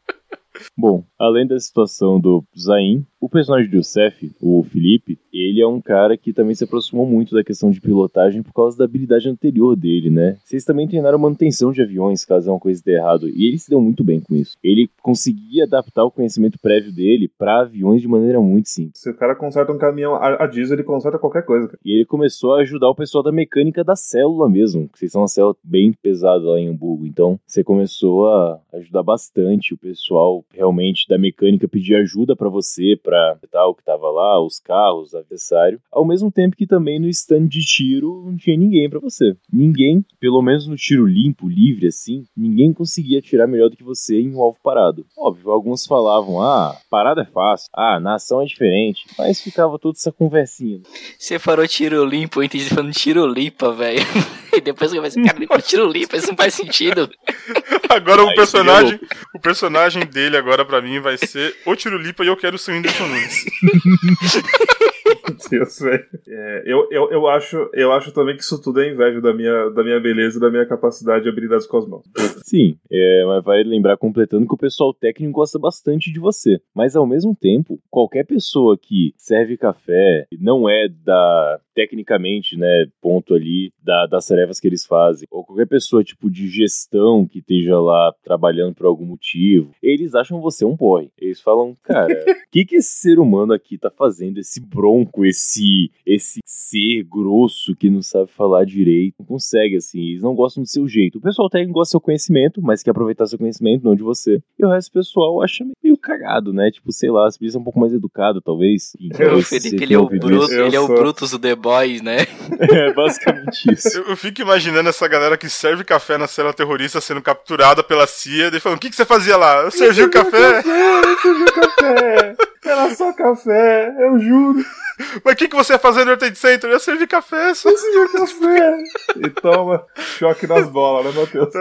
Bom, 0.78 1.06
além 1.18 1.48
da 1.48 1.60
situação 1.60 2.20
do 2.20 2.44
Zain, 2.58 3.06
o 3.20 3.30
personagem 3.30 3.70
do 3.70 3.78
Youssef, 3.78 4.32
o 4.40 4.64
Felipe, 4.64 5.20
ele 5.32 5.62
é 5.62 5.68
um 5.68 5.82
cara 5.82 6.18
que 6.18 6.34
também 6.34 6.56
se 6.56 6.64
aproximou 6.64 7.06
muito 7.06 7.36
da 7.36 7.44
questão 7.44 7.72
de 7.72 7.82
pilotagem 7.82 8.42
por 8.42 8.54
causa 8.54 8.78
da 8.78 8.86
habilidade 8.86 9.30
anterior 9.30 9.76
dele, 9.76 10.10
né? 10.10 10.38
Vocês 10.44 10.64
também 10.64 10.88
treinaram 10.88 11.20
manutenção 11.20 11.72
de 11.72 11.82
aviões, 11.82 12.26
caso 12.26 12.52
uma 12.52 12.60
coisa 12.60 12.82
dê 12.84 12.96
errado, 12.96 13.30
e 13.30 13.48
ele 13.48 13.58
se 13.58 13.70
deu 13.70 13.82
muito 13.82 14.04
bem 14.04 14.20
com 14.20 14.36
isso. 14.36 14.58
Ele 14.64 14.90
conseguia 15.02 15.66
adaptar 15.66 16.04
o 16.04 16.12
conhecimento 16.12 16.60
prévio 16.60 16.92
dele 16.92 17.32
para 17.38 17.62
aviões 17.62 18.02
de 18.02 18.08
maneira 18.08 18.40
muito 18.40 18.70
simples. 18.70 19.02
Se 19.02 19.10
o 19.10 19.16
cara 19.16 19.36
conserta 19.36 19.72
um 19.72 19.78
caminhão 19.78 20.16
a, 20.16 20.44
a 20.44 20.48
diesel, 20.48 20.76
ele 20.76 20.84
conserta 20.84 21.18
qualquer 21.18 21.44
coisa, 21.44 21.68
cara. 21.68 21.80
E 21.84 21.94
ele 21.94 22.06
começou 22.06 22.54
a 22.54 22.62
ajudar 22.62 22.90
o 22.90 22.96
pessoal 22.96 23.24
da 23.24 23.32
mecânica 23.32 23.84
da 23.84 23.96
célula 23.96 24.50
mesmo, 24.50 24.90
que 24.90 25.00
vocês 25.00 25.12
são 25.12 25.22
uma 25.22 25.28
célula 25.28 25.56
bem 25.64 25.94
pesada 25.94 26.44
lá 26.50 26.60
em 26.60 26.70
Hamburgo. 26.70 27.06
Então, 27.06 27.40
você 27.46 27.64
começou 27.64 28.28
a 28.28 28.60
ajudar 28.74 29.04
bastante 29.04 29.74
o 29.74 29.78
pessoal 29.78 30.44
realmente 30.52 31.08
da 31.08 31.18
mecânica 31.18 31.68
pedir 31.68 31.96
ajuda 31.96 32.36
para 32.36 32.50
você, 32.50 33.00
para 33.02 33.38
tal 33.52 33.76
que 33.76 33.84
tava 33.84 34.10
lá, 34.10 34.44
os 34.44 34.60
carros, 34.60 35.14
adversário. 35.20 35.80
Ao 35.92 36.06
mesmo 36.06 36.32
tempo 36.32 36.56
que 36.56 36.68
também 36.68 37.00
no 37.00 37.08
stand 37.08 37.48
de 37.48 37.60
tiro 37.62 38.24
não 38.26 38.38
tinha 38.38 38.58
ninguém 38.58 38.90
para 38.90 39.00
você. 39.00 39.36
Ninguém, 39.52 40.04
pelo 40.20 40.42
menos 40.42 40.68
no 40.68 40.76
tiro 40.76 41.06
limpo, 41.06 41.48
livre 41.48 41.88
assim, 41.88 42.26
ninguém 42.36 42.74
conseguia 42.74 43.20
atirar 43.20 43.48
melhor 43.48 43.70
do 43.70 43.78
que 43.78 43.84
você 43.84 44.20
em 44.20 44.34
um 44.34 44.42
alvo 44.42 44.58
parado. 44.64 45.06
Óbvio, 45.18 45.52
alguns 45.52 45.86
falavam: 45.86 46.42
"Ah, 46.42 46.78
parada 46.90 47.22
é 47.22 47.26
fácil. 47.26 47.70
Ah, 47.74 48.00
na 48.00 48.16
ação 48.16 48.42
é 48.42 48.46
diferente". 48.46 49.06
Mas 49.18 49.42
ficava 49.42 49.78
toda 49.80 49.98
essa 49.98 50.12
conversinha. 50.12 50.82
Você 51.18 51.40
falou 51.40 51.68
tiro 51.68 52.04
limpo, 52.06 52.40
eu 52.40 52.44
entendi 52.44 52.66
falando 52.66 52.94
tiro 52.94 53.26
limpa, 53.28 53.72
velho. 53.72 54.00
E 54.52 54.62
depois 54.62 54.92
eu 54.92 55.02
pensei, 55.02 55.24
cara, 55.24 55.38
ele 55.38 55.46
falou 55.46 55.62
tiro 55.62 55.88
limpa, 55.88 56.18
isso 56.18 56.30
não 56.30 56.36
faz 56.36 56.56
sentido. 56.56 57.08
Agora 57.90 58.24
o 58.24 58.30
Aí 58.30 58.36
personagem, 58.36 59.00
o 59.34 59.40
personagem 59.40 60.06
dele 60.06 60.38
agora 60.38 60.64
pra 60.64 60.82
mim 60.82 61.00
vai 61.00 61.18
ser 61.18 61.56
o 61.66 61.76
Tirulipa 61.76 62.24
e 62.24 62.28
eu 62.28 62.38
quero 62.38 62.58
ser 62.58 62.72
o 62.72 62.76
Whindersson 62.76 63.08
Nunes. 63.08 63.46
Meu 65.30 65.38
Deus, 65.50 65.80
velho. 65.80 66.06
É, 66.28 66.64
eu, 66.66 66.88
eu, 66.92 67.12
eu, 67.12 67.28
acho, 67.28 67.70
eu 67.74 67.92
acho 67.92 68.12
também 68.12 68.36
que 68.36 68.44
isso 68.44 68.62
tudo 68.62 68.82
é 68.82 68.92
inveja 68.92 69.20
da 69.22 69.34
minha, 69.34 69.70
da 69.70 69.84
minha 69.84 70.00
beleza 70.00 70.38
e 70.38 70.42
da 70.42 70.50
minha 70.50 70.66
capacidade 70.66 71.26
e 71.26 71.30
habilidades 71.30 71.66
com 71.66 71.78
as 71.78 71.88
mãos. 71.88 72.06
Sim, 72.44 72.78
é, 72.92 73.26
mas 73.26 73.44
vai 73.44 73.64
lembrar 73.64 73.98
completando 73.98 74.48
que 74.48 74.54
o 74.54 74.58
pessoal 74.58 74.94
técnico 74.94 75.34
gosta 75.34 75.58
bastante 75.58 76.12
de 76.12 76.20
você. 76.20 76.60
Mas 76.76 76.96
ao 76.96 77.08
mesmo 77.08 77.36
tempo, 77.36 77.80
qualquer 77.90 78.26
pessoa 78.26 78.78
que 78.78 79.14
serve 79.18 79.58
café 79.58 80.26
não 80.40 80.70
é 80.70 80.88
da 80.88 81.60
tecnicamente, 81.80 82.58
né, 82.58 82.88
ponto 83.02 83.34
ali 83.34 83.72
da, 83.82 84.06
das 84.06 84.28
tarefas 84.28 84.60
que 84.60 84.68
eles 84.68 84.86
fazem, 84.86 85.26
ou 85.32 85.46
qualquer 85.46 85.66
pessoa 85.66 86.04
tipo 86.04 86.30
de 86.30 86.50
gestão 86.50 87.26
que 87.26 87.40
esteja 87.40 87.80
lá 87.80 88.14
trabalhando 88.22 88.76
por 88.76 88.86
algum 88.86 89.06
motivo, 89.06 89.72
eles 89.82 90.14
acham 90.14 90.42
você 90.42 90.66
um 90.66 90.76
boy. 90.76 91.10
Eles 91.18 91.40
falam, 91.40 91.78
cara, 91.82 92.14
o 92.14 92.26
que 92.52 92.66
que 92.66 92.76
esse 92.76 93.00
ser 93.00 93.18
humano 93.18 93.54
aqui 93.54 93.78
tá 93.78 93.90
fazendo? 93.90 94.40
Esse 94.40 94.60
bronco, 94.60 95.26
esse 95.26 95.90
esse 96.06 96.42
ser 96.46 97.04
grosso 97.04 97.74
que 97.74 97.90
não 97.90 98.02
sabe 98.02 98.30
falar 98.30 98.66
direito, 98.66 99.16
não 99.20 99.26
consegue 99.26 99.78
assim, 99.78 100.02
eles 100.10 100.22
não 100.22 100.36
gostam 100.36 100.64
do 100.64 100.68
seu 100.68 100.86
jeito. 100.86 101.20
O 101.20 101.22
pessoal 101.22 101.50
técnico 101.50 101.76
gosta 101.76 101.92
do 101.92 101.94
seu 101.94 102.02
conhecimento, 102.02 102.62
mas 102.62 102.84
quer 102.84 102.92
aproveitar 102.92 103.26
seu 103.26 103.40
conhecimento, 103.40 103.86
não 103.86 103.96
de 103.96 104.04
você. 104.04 104.44
E 104.58 104.66
o 104.66 104.70
resto 104.70 104.90
do 104.90 105.00
pessoal 105.00 105.42
acha 105.42 105.66
meio 105.82 105.98
cagado, 105.98 106.52
né? 106.52 106.70
Tipo, 106.72 106.92
sei 106.92 107.10
lá, 107.10 107.30
se 107.32 107.50
ser 107.50 107.58
um 107.58 107.64
pouco 107.64 107.80
mais 107.80 107.94
educado, 107.94 108.42
talvez. 108.42 108.94
O 109.00 109.10
Talvez 109.10 109.48
Felipe, 109.48 109.84
ele 109.84 109.94
é 109.94 110.00
o. 110.00 110.10
Eu 110.12 110.66
ele 110.66 110.76
é 110.76 110.80
o. 110.80 110.88
Brutus 110.88 111.32
do 111.32 111.40
The 111.40 111.56
Boys, 111.70 112.02
né? 112.02 112.26
É 112.60 112.92
basicamente 112.94 113.72
isso. 113.72 114.00
Eu, 114.00 114.10
eu 114.10 114.18
fico 114.18 114.42
imaginando 114.42 114.90
essa 114.90 115.08
galera 115.08 115.38
que 115.38 115.48
serve 115.48 115.84
café 115.84 116.18
na 116.18 116.28
cela 116.28 116.52
terrorista 116.52 117.00
sendo 117.00 117.22
capturada 117.22 117.84
pela 117.84 118.06
CIA 118.06 118.50
e 118.54 118.60
falando: 118.60 118.78
o 118.78 118.82
que, 118.82 118.90
que 118.90 118.96
você 118.96 119.06
fazia 119.06 119.38
lá? 119.38 119.62
Eu 119.62 119.72
servi 119.72 120.02
o 120.02 120.10
café? 120.10 120.60
Eu 120.60 121.18
servi 121.20 121.46
café! 121.46 122.36
Era 122.66 122.96
só 122.96 123.14
café, 123.14 123.96
eu 124.00 124.20
juro. 124.20 124.66
Mas 125.24 125.34
o 125.34 125.38
que, 125.38 125.48
que 125.48 125.56
você 125.56 125.74
ia 125.74 125.80
fazer 125.80 126.04
no 126.04 126.18
Trade 126.18 126.38
Center? 126.38 126.70
Eu 126.70 126.80
servi 126.80 127.08
café 127.08 127.54
só. 127.54 127.70
Eu 127.70 127.78
servi 127.78 128.14
café! 128.14 128.84
E 129.16 129.30
toma 129.30 129.86
choque 129.96 130.46
nas 130.48 130.68
bolas, 130.68 131.16
né, 131.16 131.22
Matheus? 131.22 131.54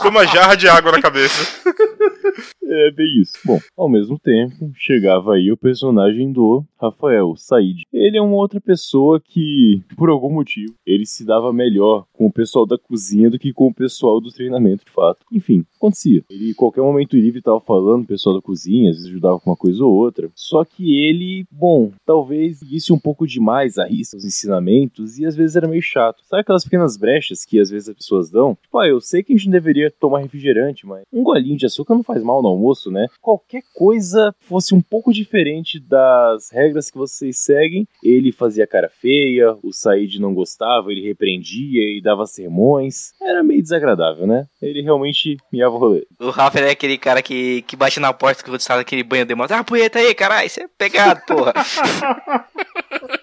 Com 0.00 0.08
uma 0.08 0.26
jarra 0.26 0.56
de 0.56 0.68
água 0.68 0.90
na 0.90 1.00
cabeça. 1.00 1.60
É 2.72 2.90
bem 2.92 3.20
isso. 3.20 3.32
Bom, 3.44 3.58
ao 3.76 3.88
mesmo 3.88 4.16
tempo, 4.16 4.70
chegava 4.76 5.34
aí 5.34 5.50
o 5.50 5.56
personagem 5.56 6.30
do 6.30 6.64
Rafael, 6.80 7.34
Said. 7.36 7.82
Ele 7.92 8.16
é 8.16 8.22
uma 8.22 8.36
outra 8.36 8.60
pessoa 8.60 9.20
que, 9.20 9.82
por 9.96 10.08
algum 10.08 10.32
motivo, 10.32 10.74
ele 10.86 11.04
se 11.04 11.24
dava 11.24 11.52
melhor 11.52 12.06
com 12.12 12.26
o 12.26 12.32
pessoal 12.32 12.64
da 12.64 12.78
cozinha 12.78 13.28
do 13.28 13.38
que 13.38 13.52
com 13.52 13.66
o 13.66 13.74
pessoal 13.74 14.20
do 14.20 14.30
treinamento, 14.30 14.84
de 14.84 14.92
fato. 14.92 15.26
Enfim, 15.32 15.64
acontecia. 15.76 16.22
Ele, 16.30 16.54
qualquer 16.54 16.82
momento 16.82 17.16
livre, 17.16 17.42
tava 17.42 17.60
falando, 17.60 18.04
o 18.04 18.06
pessoal 18.06 18.36
da 18.36 18.42
cozinha, 18.42 18.90
às 18.90 18.96
vezes 18.96 19.10
ajudava 19.10 19.40
com 19.40 19.50
uma 19.50 19.56
coisa 19.56 19.84
ou 19.84 19.92
outra. 19.92 20.30
Só 20.36 20.64
que 20.64 21.02
ele, 21.02 21.44
bom, 21.50 21.90
talvez 22.06 22.58
seguisse 22.58 22.92
um 22.92 22.98
pouco 22.98 23.26
demais 23.26 23.78
a 23.78 23.84
risca 23.84 24.16
os 24.16 24.24
ensinamentos 24.24 25.18
e 25.18 25.26
às 25.26 25.34
vezes 25.34 25.56
era 25.56 25.66
meio 25.66 25.82
chato. 25.82 26.22
Sabe 26.24 26.42
aquelas 26.42 26.64
pequenas 26.64 26.96
brechas 26.96 27.44
que 27.44 27.58
às 27.58 27.68
vezes 27.68 27.88
as 27.88 27.96
pessoas 27.96 28.30
dão? 28.30 28.56
Tipo, 28.62 28.78
ah, 28.78 28.86
eu 28.86 29.00
sei 29.00 29.22
que 29.22 29.32
a 29.32 29.36
gente 29.36 29.46
não 29.46 29.52
deveria 29.52 29.90
tomar 29.90 30.20
refrigerante, 30.20 30.86
mas 30.86 31.02
um 31.12 31.22
golinho 31.22 31.56
de 31.56 31.66
açúcar 31.66 31.94
não 31.94 32.02
faz 32.02 32.22
mal 32.22 32.42
no 32.42 32.59
almoço, 32.60 32.90
né? 32.90 33.06
Qualquer 33.20 33.62
coisa 33.74 34.34
fosse 34.40 34.74
um 34.74 34.80
pouco 34.80 35.12
diferente 35.12 35.80
das 35.80 36.50
regras 36.52 36.90
que 36.90 36.98
vocês 36.98 37.38
seguem, 37.38 37.88
ele 38.04 38.30
fazia 38.30 38.66
cara 38.66 38.90
feia, 38.90 39.56
o 39.62 39.72
Said 39.72 40.20
não 40.20 40.34
gostava, 40.34 40.92
ele 40.92 41.06
repreendia 41.06 41.82
e 41.96 42.00
dava 42.02 42.26
sermões. 42.26 43.12
Era 43.20 43.42
meio 43.42 43.62
desagradável, 43.62 44.26
né? 44.26 44.46
Ele 44.60 44.82
realmente 44.82 45.38
miava 45.50 45.74
o 45.74 45.78
rolê. 45.78 46.06
O 46.20 46.30
Rafa 46.30 46.60
é 46.60 46.70
aquele 46.70 46.98
cara 46.98 47.22
que, 47.22 47.62
que 47.62 47.76
bate 47.76 47.98
na 47.98 48.12
porta 48.12 48.44
quando 48.44 48.60
está 48.60 48.76
naquele 48.76 49.02
banho 49.02 49.24
de 49.24 49.34
moto. 49.34 49.52
Ah, 49.52 49.64
punheta 49.64 49.98
aí, 49.98 50.14
caralho, 50.14 50.48
você 50.48 50.64
é 50.64 50.68
pegado, 50.68 51.22
porra. 51.26 51.54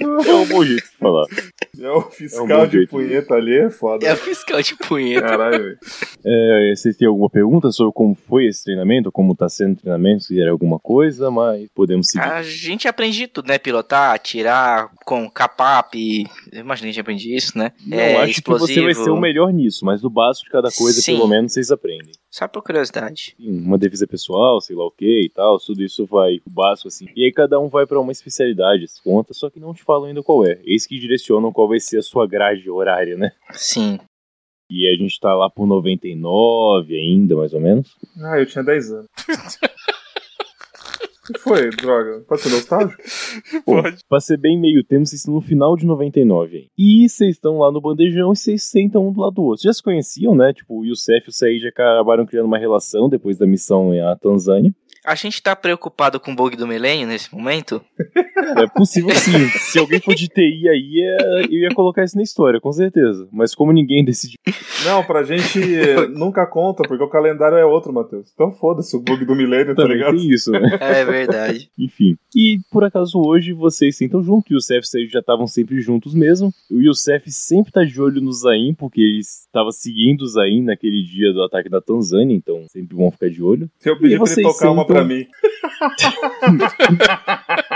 É 0.00 0.34
um 0.34 0.46
bom 0.46 0.64
jeito 0.64 0.84
de 0.84 0.96
falar. 0.98 1.26
É 1.80 1.90
o 1.90 2.02
fiscal 2.02 2.50
É 2.50 2.64
um 2.64 2.66
de 2.66 2.86
punheta 2.86 3.34
ali, 3.34 3.56
é 3.56 3.70
foda. 3.70 4.06
É 4.06 4.12
o 4.12 4.16
fiscal 4.16 4.60
de 4.60 4.74
punheta. 4.76 5.26
Caralho, 5.26 5.62
velho. 5.62 5.78
É, 6.24 6.72
vocês 6.74 6.96
têm 6.96 7.06
alguma 7.06 7.30
pergunta 7.30 7.70
sobre 7.70 7.92
como 7.92 8.14
foi 8.14 8.46
esse 8.46 8.64
treinamento, 8.64 9.12
como 9.12 9.34
tá 9.34 9.48
sendo 9.48 9.74
o 9.74 9.76
treinamento, 9.76 10.24
se 10.24 10.34
quiser 10.34 10.48
alguma 10.48 10.78
coisa, 10.78 11.30
mas 11.30 11.68
podemos 11.74 12.08
seguir. 12.08 12.24
A 12.24 12.42
gente 12.42 12.88
aprende 12.88 13.26
tudo, 13.28 13.48
né? 13.48 13.58
Pilotar, 13.58 14.14
atirar 14.14 14.90
com 15.04 15.30
capap. 15.30 15.94
Eu 16.52 16.60
imagino 16.60 16.86
que 16.86 16.88
a 16.88 16.92
gente 16.92 17.00
aprende 17.00 17.34
isso, 17.34 17.56
né? 17.56 17.72
Não, 17.86 17.98
é, 17.98 18.16
acho 18.22 18.42
que 18.42 18.50
você 18.50 18.80
vai 18.82 18.94
ser 18.94 19.10
o 19.10 19.20
melhor 19.20 19.52
nisso, 19.52 19.84
mas 19.84 20.02
no 20.02 20.10
básico 20.10 20.46
de 20.46 20.50
cada 20.50 20.70
coisa, 20.70 21.00
Sim. 21.00 21.16
pelo 21.16 21.28
menos, 21.28 21.52
vocês 21.52 21.70
aprendem. 21.70 22.12
Só 22.30 22.46
por 22.46 22.62
curiosidade. 22.62 23.34
Sim, 23.36 23.60
Uma 23.60 23.78
defesa 23.78 24.06
pessoal, 24.06 24.60
sei 24.60 24.76
lá 24.76 24.84
o 24.84 24.90
que 24.90 25.24
e 25.26 25.30
tal, 25.30 25.58
tudo 25.58 25.82
isso 25.82 26.06
vai 26.06 26.36
o 26.46 26.50
básico 26.50 26.88
assim. 26.88 27.06
E 27.16 27.24
aí 27.24 27.32
cada 27.32 27.58
um 27.58 27.68
vai 27.68 27.86
pra 27.86 27.98
uma 27.98 28.12
especialidade, 28.12 28.84
as 28.84 29.00
contas, 29.00 29.38
só 29.38 29.48
que 29.48 29.58
não 29.58 29.72
te 29.72 29.82
falam 29.88 30.04
ainda 30.04 30.22
qual 30.22 30.46
é. 30.46 30.60
Eles 30.64 30.86
que 30.86 30.98
direcionam 30.98 31.50
qual 31.50 31.66
vai 31.66 31.80
ser 31.80 31.96
a 31.96 32.02
sua 32.02 32.26
grade 32.28 32.68
horária, 32.68 33.16
né? 33.16 33.32
Sim. 33.52 33.98
E 34.70 34.86
a 34.86 34.94
gente 35.02 35.18
tá 35.18 35.34
lá 35.34 35.48
por 35.48 35.66
99 35.66 36.94
ainda, 36.94 37.34
mais 37.34 37.54
ou 37.54 37.60
menos. 37.60 37.88
Ah, 38.22 38.38
eu 38.38 38.44
tinha 38.44 38.62
10 38.62 38.92
anos. 38.92 39.06
O 41.30 41.32
que 41.32 41.38
foi, 41.40 41.70
droga? 41.70 42.24
Pode 42.28 42.40
ser 42.42 42.50
nostálgico? 42.50 43.02
Pô, 43.64 43.82
Pode. 43.82 43.98
pra 44.08 44.20
ser 44.20 44.38
bem 44.38 44.58
meio 44.58 44.82
termo, 44.84 45.06
vocês 45.06 45.20
estão 45.20 45.34
no 45.34 45.40
final 45.40 45.74
de 45.76 45.86
99 45.86 46.56
aí. 46.56 46.66
E 46.76 47.08
vocês 47.08 47.36
estão 47.36 47.58
lá 47.58 47.70
no 47.72 47.80
bandejão 47.80 48.32
e 48.32 48.36
vocês 48.36 48.62
sentam 48.64 49.08
um 49.08 49.12
do 49.12 49.20
lado 49.20 49.34
do 49.34 49.42
outro. 49.42 49.62
Já 49.62 49.72
se 49.72 49.82
conheciam, 49.82 50.34
né? 50.34 50.52
Tipo, 50.54 50.80
o 50.80 50.84
Youssef 50.86 51.26
e 51.26 51.30
o 51.30 51.32
Said 51.32 51.60
já 51.60 51.68
acabaram 51.70 52.26
criando 52.26 52.46
uma 52.46 52.58
relação 52.58 53.08
depois 53.08 53.36
da 53.38 53.46
missão 53.46 53.92
à 54.06 54.16
Tanzânia. 54.16 54.74
A 55.08 55.14
gente 55.14 55.42
tá 55.42 55.56
preocupado 55.56 56.20
com 56.20 56.32
o 56.32 56.34
bug 56.34 56.54
do 56.56 56.66
milênio 56.66 57.06
nesse 57.08 57.32
momento? 57.34 57.80
É 58.56 58.66
possível 58.66 59.10
sim. 59.14 59.48
Se 59.58 59.78
alguém 59.78 60.00
for 60.00 60.14
de 60.14 60.28
TI 60.28 60.68
aí, 60.68 61.00
é- 61.02 61.44
eu 61.46 61.60
ia 61.60 61.70
colocar 61.74 62.04
isso 62.04 62.16
na 62.16 62.22
história, 62.22 62.60
com 62.60 62.70
certeza. 62.72 63.26
Mas 63.32 63.54
como 63.54 63.72
ninguém 63.72 64.04
decidiu. 64.04 64.36
Não, 64.84 65.02
pra 65.02 65.22
gente 65.22 65.58
nunca 66.14 66.46
conta, 66.46 66.82
porque 66.86 67.02
o 67.02 67.08
calendário 67.08 67.56
é 67.56 67.64
outro, 67.64 67.92
Matheus. 67.92 68.30
Então 68.34 68.52
foda-se 68.52 68.94
o 68.96 69.00
bug 69.00 69.24
do 69.24 69.34
milênio, 69.34 69.74
tá 69.74 69.84
ligado? 69.84 70.16
tem 70.16 70.30
isso, 70.30 70.50
né? 70.52 70.78
É 70.80 71.04
verdade. 71.04 71.70
Enfim. 71.78 72.16
E 72.34 72.58
por 72.70 72.84
acaso 72.84 73.18
hoje 73.18 73.52
vocês 73.52 73.96
sentam 73.96 74.22
junto, 74.22 74.52
e 74.52 74.54
o 74.54 74.56
Youssef 74.56 74.86
e 74.96 75.06
já 75.08 75.20
estavam 75.20 75.46
sempre 75.46 75.80
juntos 75.80 76.14
mesmo. 76.14 76.52
O 76.70 76.80
Youssef 76.80 77.30
sempre 77.30 77.72
tá 77.72 77.82
de 77.84 78.00
olho 78.00 78.20
no 78.20 78.32
Zain, 78.32 78.74
porque 78.74 79.00
ele 79.00 79.20
estava 79.20 79.70
seguindo 79.72 80.22
o 80.22 80.26
Zain 80.26 80.62
naquele 80.62 81.02
dia 81.02 81.32
do 81.32 81.42
ataque 81.42 81.68
da 81.68 81.80
Tanzânia, 81.80 82.34
então 82.34 82.64
sempre 82.68 82.94
vão 82.96 83.10
ficar 83.10 83.30
de 83.30 83.42
olho. 83.42 83.70
Eu 83.84 83.98
pedi 83.98 84.14
E 84.14 84.16
pra 84.18 84.24
ele 84.26 84.34
vocês 84.34 84.46
tocar 84.46 84.70
uma 84.70 84.82
sentam- 84.82 84.97
pra 84.98 85.04
mim. 85.04 85.28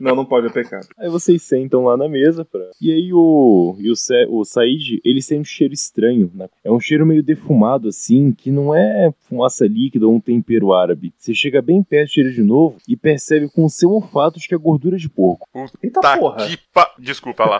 Não, 0.00 0.14
não 0.14 0.24
pode, 0.24 0.46
é 0.46 0.50
pecado. 0.50 0.86
Aí 0.98 1.08
vocês 1.08 1.42
sentam 1.42 1.84
lá 1.84 1.96
na 1.96 2.08
mesa 2.08 2.44
pra... 2.44 2.60
E 2.80 2.90
aí 2.92 3.10
o, 3.12 3.76
e 3.78 3.90
o, 3.90 3.96
Sa- 3.96 4.26
o 4.28 4.44
Said, 4.44 5.00
ele 5.04 5.22
sente 5.22 5.40
um 5.40 5.44
cheiro 5.44 5.74
estranho. 5.74 6.30
né? 6.34 6.48
É 6.64 6.70
um 6.70 6.80
cheiro 6.80 7.06
meio 7.06 7.22
defumado, 7.22 7.88
assim, 7.88 8.32
que 8.32 8.50
não 8.50 8.74
é 8.74 9.10
fumaça 9.28 9.66
líquida 9.66 10.06
ou 10.06 10.14
um 10.14 10.20
tempero 10.20 10.72
árabe. 10.72 11.12
Você 11.16 11.34
chega 11.34 11.60
bem 11.62 11.82
perto, 11.82 12.12
cheira 12.12 12.30
de 12.30 12.42
novo 12.42 12.76
e 12.88 12.96
percebe 12.96 13.48
com 13.48 13.64
o 13.64 13.70
seu 13.70 13.90
olfato 13.90 14.38
de 14.38 14.46
que 14.48 14.54
é 14.54 14.58
gordura 14.58 14.96
de 14.96 15.08
porco. 15.08 15.48
Eita 15.82 16.00
Tá 16.00 16.16
porra. 16.18 16.46
que 16.46 16.58
pa... 16.72 16.90
Desculpa 16.98 17.44
lá. 17.44 17.58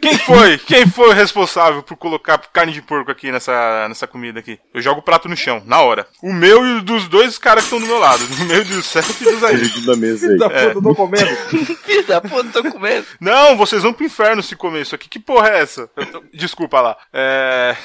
Quem 0.00 0.16
foi? 0.18 0.58
Quem 0.58 0.86
foi 0.86 1.08
o 1.08 1.12
responsável 1.12 1.82
por 1.82 1.96
colocar 1.96 2.38
carne 2.38 2.72
de 2.72 2.82
porco 2.82 3.10
aqui 3.10 3.30
nessa, 3.32 3.86
nessa 3.88 4.06
comida 4.06 4.38
aqui? 4.40 4.58
Eu 4.72 4.80
jogo 4.80 5.00
o 5.00 5.02
prato 5.02 5.28
no 5.28 5.36
chão, 5.36 5.62
na 5.66 5.80
hora. 5.82 6.06
O 6.22 6.32
meu 6.32 6.64
e 6.66 6.78
o 6.78 6.82
dos 6.82 7.08
dois 7.08 7.38
caras 7.38 7.64
que 7.68 7.74
estão 7.74 7.80
do 7.80 7.86
meu 7.86 7.98
lado. 7.98 8.22
O 8.40 8.44
meu 8.46 8.60
e 8.62 8.64
do 8.64 8.82
Seth 8.82 9.20
e 9.20 9.24
do 9.24 9.38
Zaid. 9.38 9.56
Dividindo 9.60 9.92
a 9.92 9.96
mesa 9.96 10.30
aí. 10.30 10.36
Da 10.38 10.48
puta, 10.48 10.62
eu 10.62 10.82
tô 10.82 10.94
comendo. 11.08 11.36
Filho 11.84 12.06
da 12.06 12.20
puta, 12.20 12.62
tô 12.62 12.70
comendo. 12.72 13.06
Não, 13.20 13.56
vocês 13.56 13.82
vão 13.82 13.92
pro 13.92 14.04
inferno 14.06 14.42
se 14.42 14.54
comer 14.56 14.82
isso 14.82 14.94
aqui. 14.94 15.08
Que 15.08 15.18
porra 15.18 15.48
é 15.50 15.60
essa? 15.60 15.86
Tô- 15.88 16.22
Desculpa 16.32 16.80
lá. 16.80 16.96
É... 17.12 17.76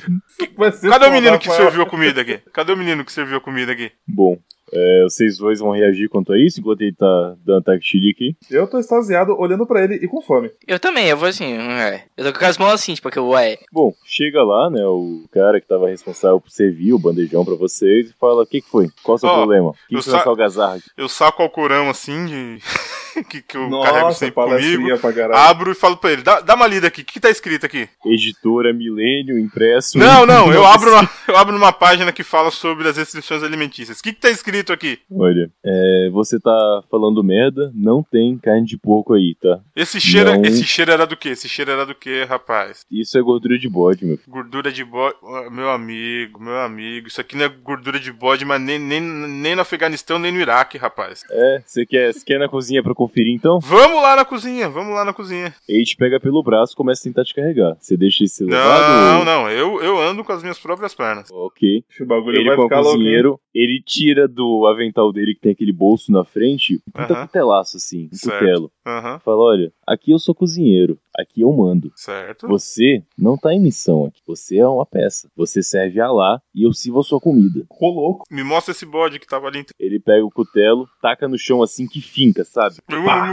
Cadê 0.88 1.06
o 1.06 1.12
menino 1.12 1.38
que 1.38 1.50
serviu 1.50 1.82
a 1.82 1.86
comida 1.86 2.20
aqui? 2.20 2.38
Cadê 2.52 2.72
o 2.72 2.76
menino 2.76 3.04
que 3.04 3.12
serviu 3.12 3.36
a 3.38 3.40
comida 3.40 3.72
aqui? 3.72 3.92
Bom, 4.06 4.38
é, 4.72 5.02
vocês 5.04 5.38
dois 5.38 5.60
vão 5.60 5.70
reagir 5.72 6.08
quanto 6.08 6.32
a 6.32 6.38
isso, 6.38 6.60
enquanto 6.60 6.82
ele 6.82 6.94
tá 6.94 7.34
dando 7.44 7.58
ataque 7.60 7.84
chilique 7.84 8.08
aqui. 8.18 8.36
Eu 8.50 8.66
tô 8.66 8.78
extasiado 8.78 9.32
olhando 9.38 9.66
pra 9.66 9.84
ele 9.84 9.94
e 9.96 10.08
com 10.08 10.20
fome. 10.20 10.50
Eu 10.66 10.78
também, 10.78 11.06
eu 11.08 11.16
vou 11.16 11.28
assim, 11.28 11.56
ué. 11.56 12.04
Eu 12.16 12.32
tô 12.32 12.38
com 12.38 12.44
as 12.44 12.58
mãos 12.58 12.72
assim, 12.72 12.94
tipo, 12.94 13.10
que 13.10 13.18
eu, 13.18 13.28
ué. 13.28 13.58
Bom, 13.72 13.92
chega 14.04 14.42
lá, 14.42 14.68
né, 14.70 14.84
o 14.84 15.24
cara 15.30 15.60
que 15.60 15.68
tava 15.68 15.88
responsável 15.88 16.40
por 16.40 16.50
servir 16.50 16.92
o 16.92 16.98
bandejão 16.98 17.44
pra 17.44 17.54
vocês 17.54 18.10
e 18.10 18.14
fala, 18.18 18.42
o 18.42 18.46
que 18.46 18.60
que 18.60 18.68
foi? 18.68 18.88
Qual 19.02 19.14
é 19.14 19.16
o 19.16 19.18
seu 19.20 19.28
Ó, 19.28 19.36
problema? 19.38 19.68
O 19.70 19.74
que, 19.88 19.94
eu 19.96 19.98
que 20.00 20.04
sa- 20.10 20.22
algazarra? 20.24 20.78
Eu 20.96 21.08
saco 21.08 21.42
ao 21.42 21.50
corão 21.50 21.88
assim, 21.88 22.26
de... 22.26 22.58
que, 23.28 23.42
que 23.42 23.56
eu 23.56 23.68
carrego 23.82 24.06
Nossa, 24.06 24.18
sempre 24.18 24.34
comigo. 24.34 24.88
Abro 25.34 25.72
e 25.72 25.74
falo 25.74 25.96
pra 25.96 26.12
ele, 26.12 26.22
dá, 26.22 26.40
dá 26.40 26.54
uma 26.54 26.66
lida 26.66 26.86
aqui, 26.88 27.02
o 27.02 27.04
que, 27.04 27.14
que 27.14 27.20
tá 27.20 27.30
escrito 27.30 27.66
aqui? 27.66 27.88
Editora 28.04 28.72
Milênio, 28.72 29.38
impresso... 29.38 29.98
Não, 29.98 30.26
não, 30.26 30.46
eu 30.52 30.60
1900. 30.62 30.74
abro, 30.74 30.90
uma, 30.92 31.10
eu 31.28 31.36
abro 31.36 31.52
numa 31.54 31.72
página 31.72 32.12
que 32.12 32.22
fala 32.22 32.50
sobre 32.50 32.88
as 32.88 32.96
restrições 32.96 33.42
alimentícias. 33.42 33.98
O 33.98 34.02
que, 34.02 34.12
que 34.12 34.20
tá 34.20 34.30
escrito 34.30 34.57
aqui? 34.72 34.98
Olha, 35.10 35.50
é, 35.64 36.08
você 36.12 36.38
tá 36.38 36.82
falando 36.90 37.22
merda, 37.24 37.70
não 37.74 38.02
tem 38.02 38.36
carne 38.38 38.66
de 38.66 38.76
porco 38.78 39.14
aí, 39.14 39.34
tá? 39.40 39.60
Esse 39.74 40.00
cheiro, 40.00 40.32
Não. 40.34 40.42
esse 40.42 40.64
cheiro 40.64 40.90
era 40.92 41.06
do 41.06 41.16
quê? 41.16 41.30
Esse 41.30 41.48
cheiro 41.48 41.70
era 41.70 41.84
do 41.86 41.94
quê, 41.94 42.24
rapaz? 42.28 42.84
Isso 42.90 43.18
é 43.18 43.22
gordura 43.22 43.58
de 43.58 43.68
bode, 43.68 44.04
meu 44.04 44.16
filho. 44.16 44.30
Gordura 44.30 44.70
de 44.70 44.84
bode. 44.84 45.16
Meu 45.50 45.70
amigo, 45.70 46.42
meu 46.42 46.58
amigo. 46.60 47.08
Isso 47.08 47.20
aqui 47.20 47.36
não 47.36 47.44
é 47.44 47.48
gordura 47.48 47.98
de 47.98 48.12
bode, 48.12 48.44
mas 48.44 48.60
nem, 48.60 48.78
nem, 48.78 49.00
nem 49.00 49.54
no 49.54 49.62
Afeganistão, 49.62 50.18
nem 50.18 50.32
no 50.32 50.40
Iraque, 50.40 50.76
rapaz. 50.78 51.22
É, 51.30 51.62
você 51.64 51.86
quer, 51.86 52.12
quer 52.24 52.34
ir 52.34 52.38
na 52.38 52.48
cozinha 52.48 52.82
pra 52.82 52.94
conferir 52.94 53.34
então? 53.34 53.58
Vamos 53.60 54.02
lá 54.02 54.16
na 54.16 54.24
cozinha, 54.24 54.68
vamos 54.68 54.94
lá 54.94 55.04
na 55.04 55.12
cozinha. 55.12 55.54
Ele 55.68 55.84
te 55.84 55.96
pega 55.96 56.20
pelo 56.20 56.42
braço 56.42 56.72
e 56.72 56.76
começa 56.76 57.00
a 57.02 57.04
tentar 57.04 57.24
te 57.24 57.34
carregar. 57.34 57.76
Você 57.80 57.96
deixa 57.96 58.18
Não, 58.40 58.46
levado? 58.46 59.18
ou- 59.20 59.24
não, 59.24 59.50
eu, 59.50 59.82
eu 59.82 60.00
ando 60.00 60.24
com 60.24 60.32
as 60.32 60.42
minhas 60.42 60.58
próprias 60.58 60.94
pernas. 60.94 61.28
Ok. 61.30 61.84
O 62.00 62.04
bagulho 62.06 62.36
Ele 62.38 62.48
vai 62.48 62.56
com 62.56 62.62
o 62.62 62.64
ficar 62.66 62.80
louco. 62.80 62.96
cozinheiro, 62.96 63.40
ele 63.54 63.80
tira 63.84 64.26
do 64.26 64.47
avental 64.66 65.12
dele 65.12 65.34
que 65.34 65.40
tem 65.40 65.52
aquele 65.52 65.72
bolso 65.72 66.10
na 66.12 66.24
frente, 66.24 66.76
um 66.86 66.90
puta 66.90 67.14
Aham. 67.14 67.26
cutelaço 67.26 67.76
assim, 67.76 68.08
um 68.12 68.16
Certo. 68.16 68.38
cutelo. 68.38 68.72
Aham, 68.86 69.18
Fala, 69.20 69.38
olha, 69.42 69.72
aqui 69.86 70.10
eu 70.10 70.18
sou 70.18 70.34
cozinheiro, 70.34 70.98
aqui 71.16 71.40
eu 71.42 71.52
mando. 71.52 71.92
certo. 71.96 72.46
Você 72.48 73.02
não 73.16 73.36
tá 73.36 73.52
em 73.52 73.60
missão 73.60 74.06
aqui, 74.06 74.20
você 74.26 74.58
é 74.58 74.66
uma 74.68 74.86
peça. 74.86 75.28
Você 75.36 75.62
serve 75.62 76.00
a 76.00 76.10
lá 76.10 76.40
e 76.54 76.62
eu 76.64 76.72
sirvo 76.72 77.00
a 77.00 77.02
sua 77.02 77.20
comida. 77.20 77.64
Ô, 77.68 77.88
louco. 77.90 78.24
Me 78.30 78.42
mostra 78.42 78.72
esse 78.72 78.86
bode 78.86 79.18
que 79.18 79.26
tava 79.26 79.46
ali. 79.48 79.64
Ele 79.78 79.98
pega 80.00 80.24
o 80.24 80.30
cutelo, 80.30 80.88
taca 81.02 81.28
no 81.28 81.38
chão 81.38 81.62
assim 81.62 81.86
que 81.86 82.00
finca, 82.00 82.44
sabe? 82.44 82.76
Pá! 82.86 83.28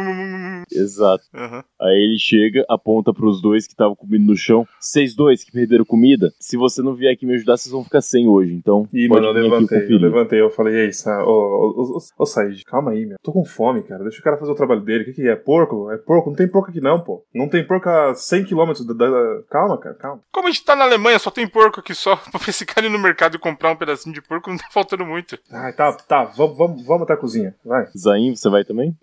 Exato. 0.71 1.23
Aham. 1.33 1.63
Aí 1.81 1.95
ele 1.95 2.17
chega, 2.19 2.65
aponta 2.69 3.13
pros 3.13 3.41
dois 3.41 3.65
que 3.67 3.73
estavam 3.73 3.95
comendo 3.95 4.25
no 4.25 4.35
chão. 4.37 4.67
Vocês 4.79 5.15
dois 5.15 5.43
que 5.43 5.51
perderam 5.51 5.85
comida, 5.85 6.33
se 6.39 6.57
você 6.57 6.81
não 6.81 6.93
vier 6.95 7.13
aqui 7.13 7.25
me 7.25 7.33
ajudar, 7.35 7.57
vocês 7.57 7.71
vão 7.71 7.83
ficar 7.83 8.01
sem 8.01 8.27
hoje. 8.27 8.53
Então, 8.53 8.87
Ih, 8.93 9.07
mano, 9.07 9.27
eu 9.27 9.31
levantei, 9.31 9.85
eu 9.89 9.97
levantei, 9.99 10.41
eu 10.41 10.49
falei, 10.49 10.85
ei, 10.85 10.91
Sa... 10.91 11.23
ô, 11.25 11.93
ô, 11.93 11.97
ô, 12.17 12.25
Said, 12.25 12.63
calma 12.65 12.91
aí, 12.91 13.05
meu. 13.05 13.17
Tô 13.23 13.31
com 13.31 13.43
fome, 13.45 13.83
cara. 13.83 14.03
Deixa 14.03 14.19
o 14.19 14.23
cara 14.23 14.37
fazer 14.37 14.51
o 14.51 14.55
trabalho 14.55 14.81
dele. 14.81 15.03
O 15.03 15.05
que, 15.05 15.13
que 15.13 15.27
é? 15.27 15.35
Porco? 15.35 15.91
É 15.91 15.97
porco? 15.97 16.29
Não 16.29 16.35
tem 16.37 16.47
porco 16.47 16.69
aqui 16.69 16.81
não, 16.81 16.99
pô. 16.99 17.23
Não 17.33 17.47
tem 17.47 17.65
porco 17.65 17.89
a 17.89 18.13
100km 18.13 18.85
da, 18.85 18.93
da- 18.93 19.41
Calma, 19.49 19.77
cara, 19.77 19.95
calma. 19.95 20.21
Como 20.31 20.47
a 20.47 20.51
gente 20.51 20.63
tá 20.65 20.75
na 20.75 20.83
Alemanha, 20.85 21.19
só 21.19 21.29
tem 21.31 21.47
porco 21.47 21.79
aqui 21.79 21.93
só. 21.93 22.15
Pra 22.31 22.49
esse 22.49 22.65
cara 22.65 22.85
ir 22.85 22.89
no 22.89 22.99
mercado 22.99 23.35
e 23.35 23.39
comprar 23.39 23.71
um 23.71 23.75
pedacinho 23.75 24.13
de 24.13 24.21
porco, 24.21 24.49
não 24.49 24.57
tá 24.57 24.67
faltando 24.71 25.05
muito. 25.05 25.37
Ai, 25.51 25.73
tá, 25.73 25.91
tá, 25.93 26.23
vamos, 26.25 26.57
vamos, 26.57 26.85
vamos 26.85 27.03
até 27.03 27.13
a 27.13 27.17
cozinha. 27.17 27.55
Vai. 27.63 27.87
Zain, 27.97 28.35
você 28.35 28.49
vai 28.49 28.63
também? 28.63 28.95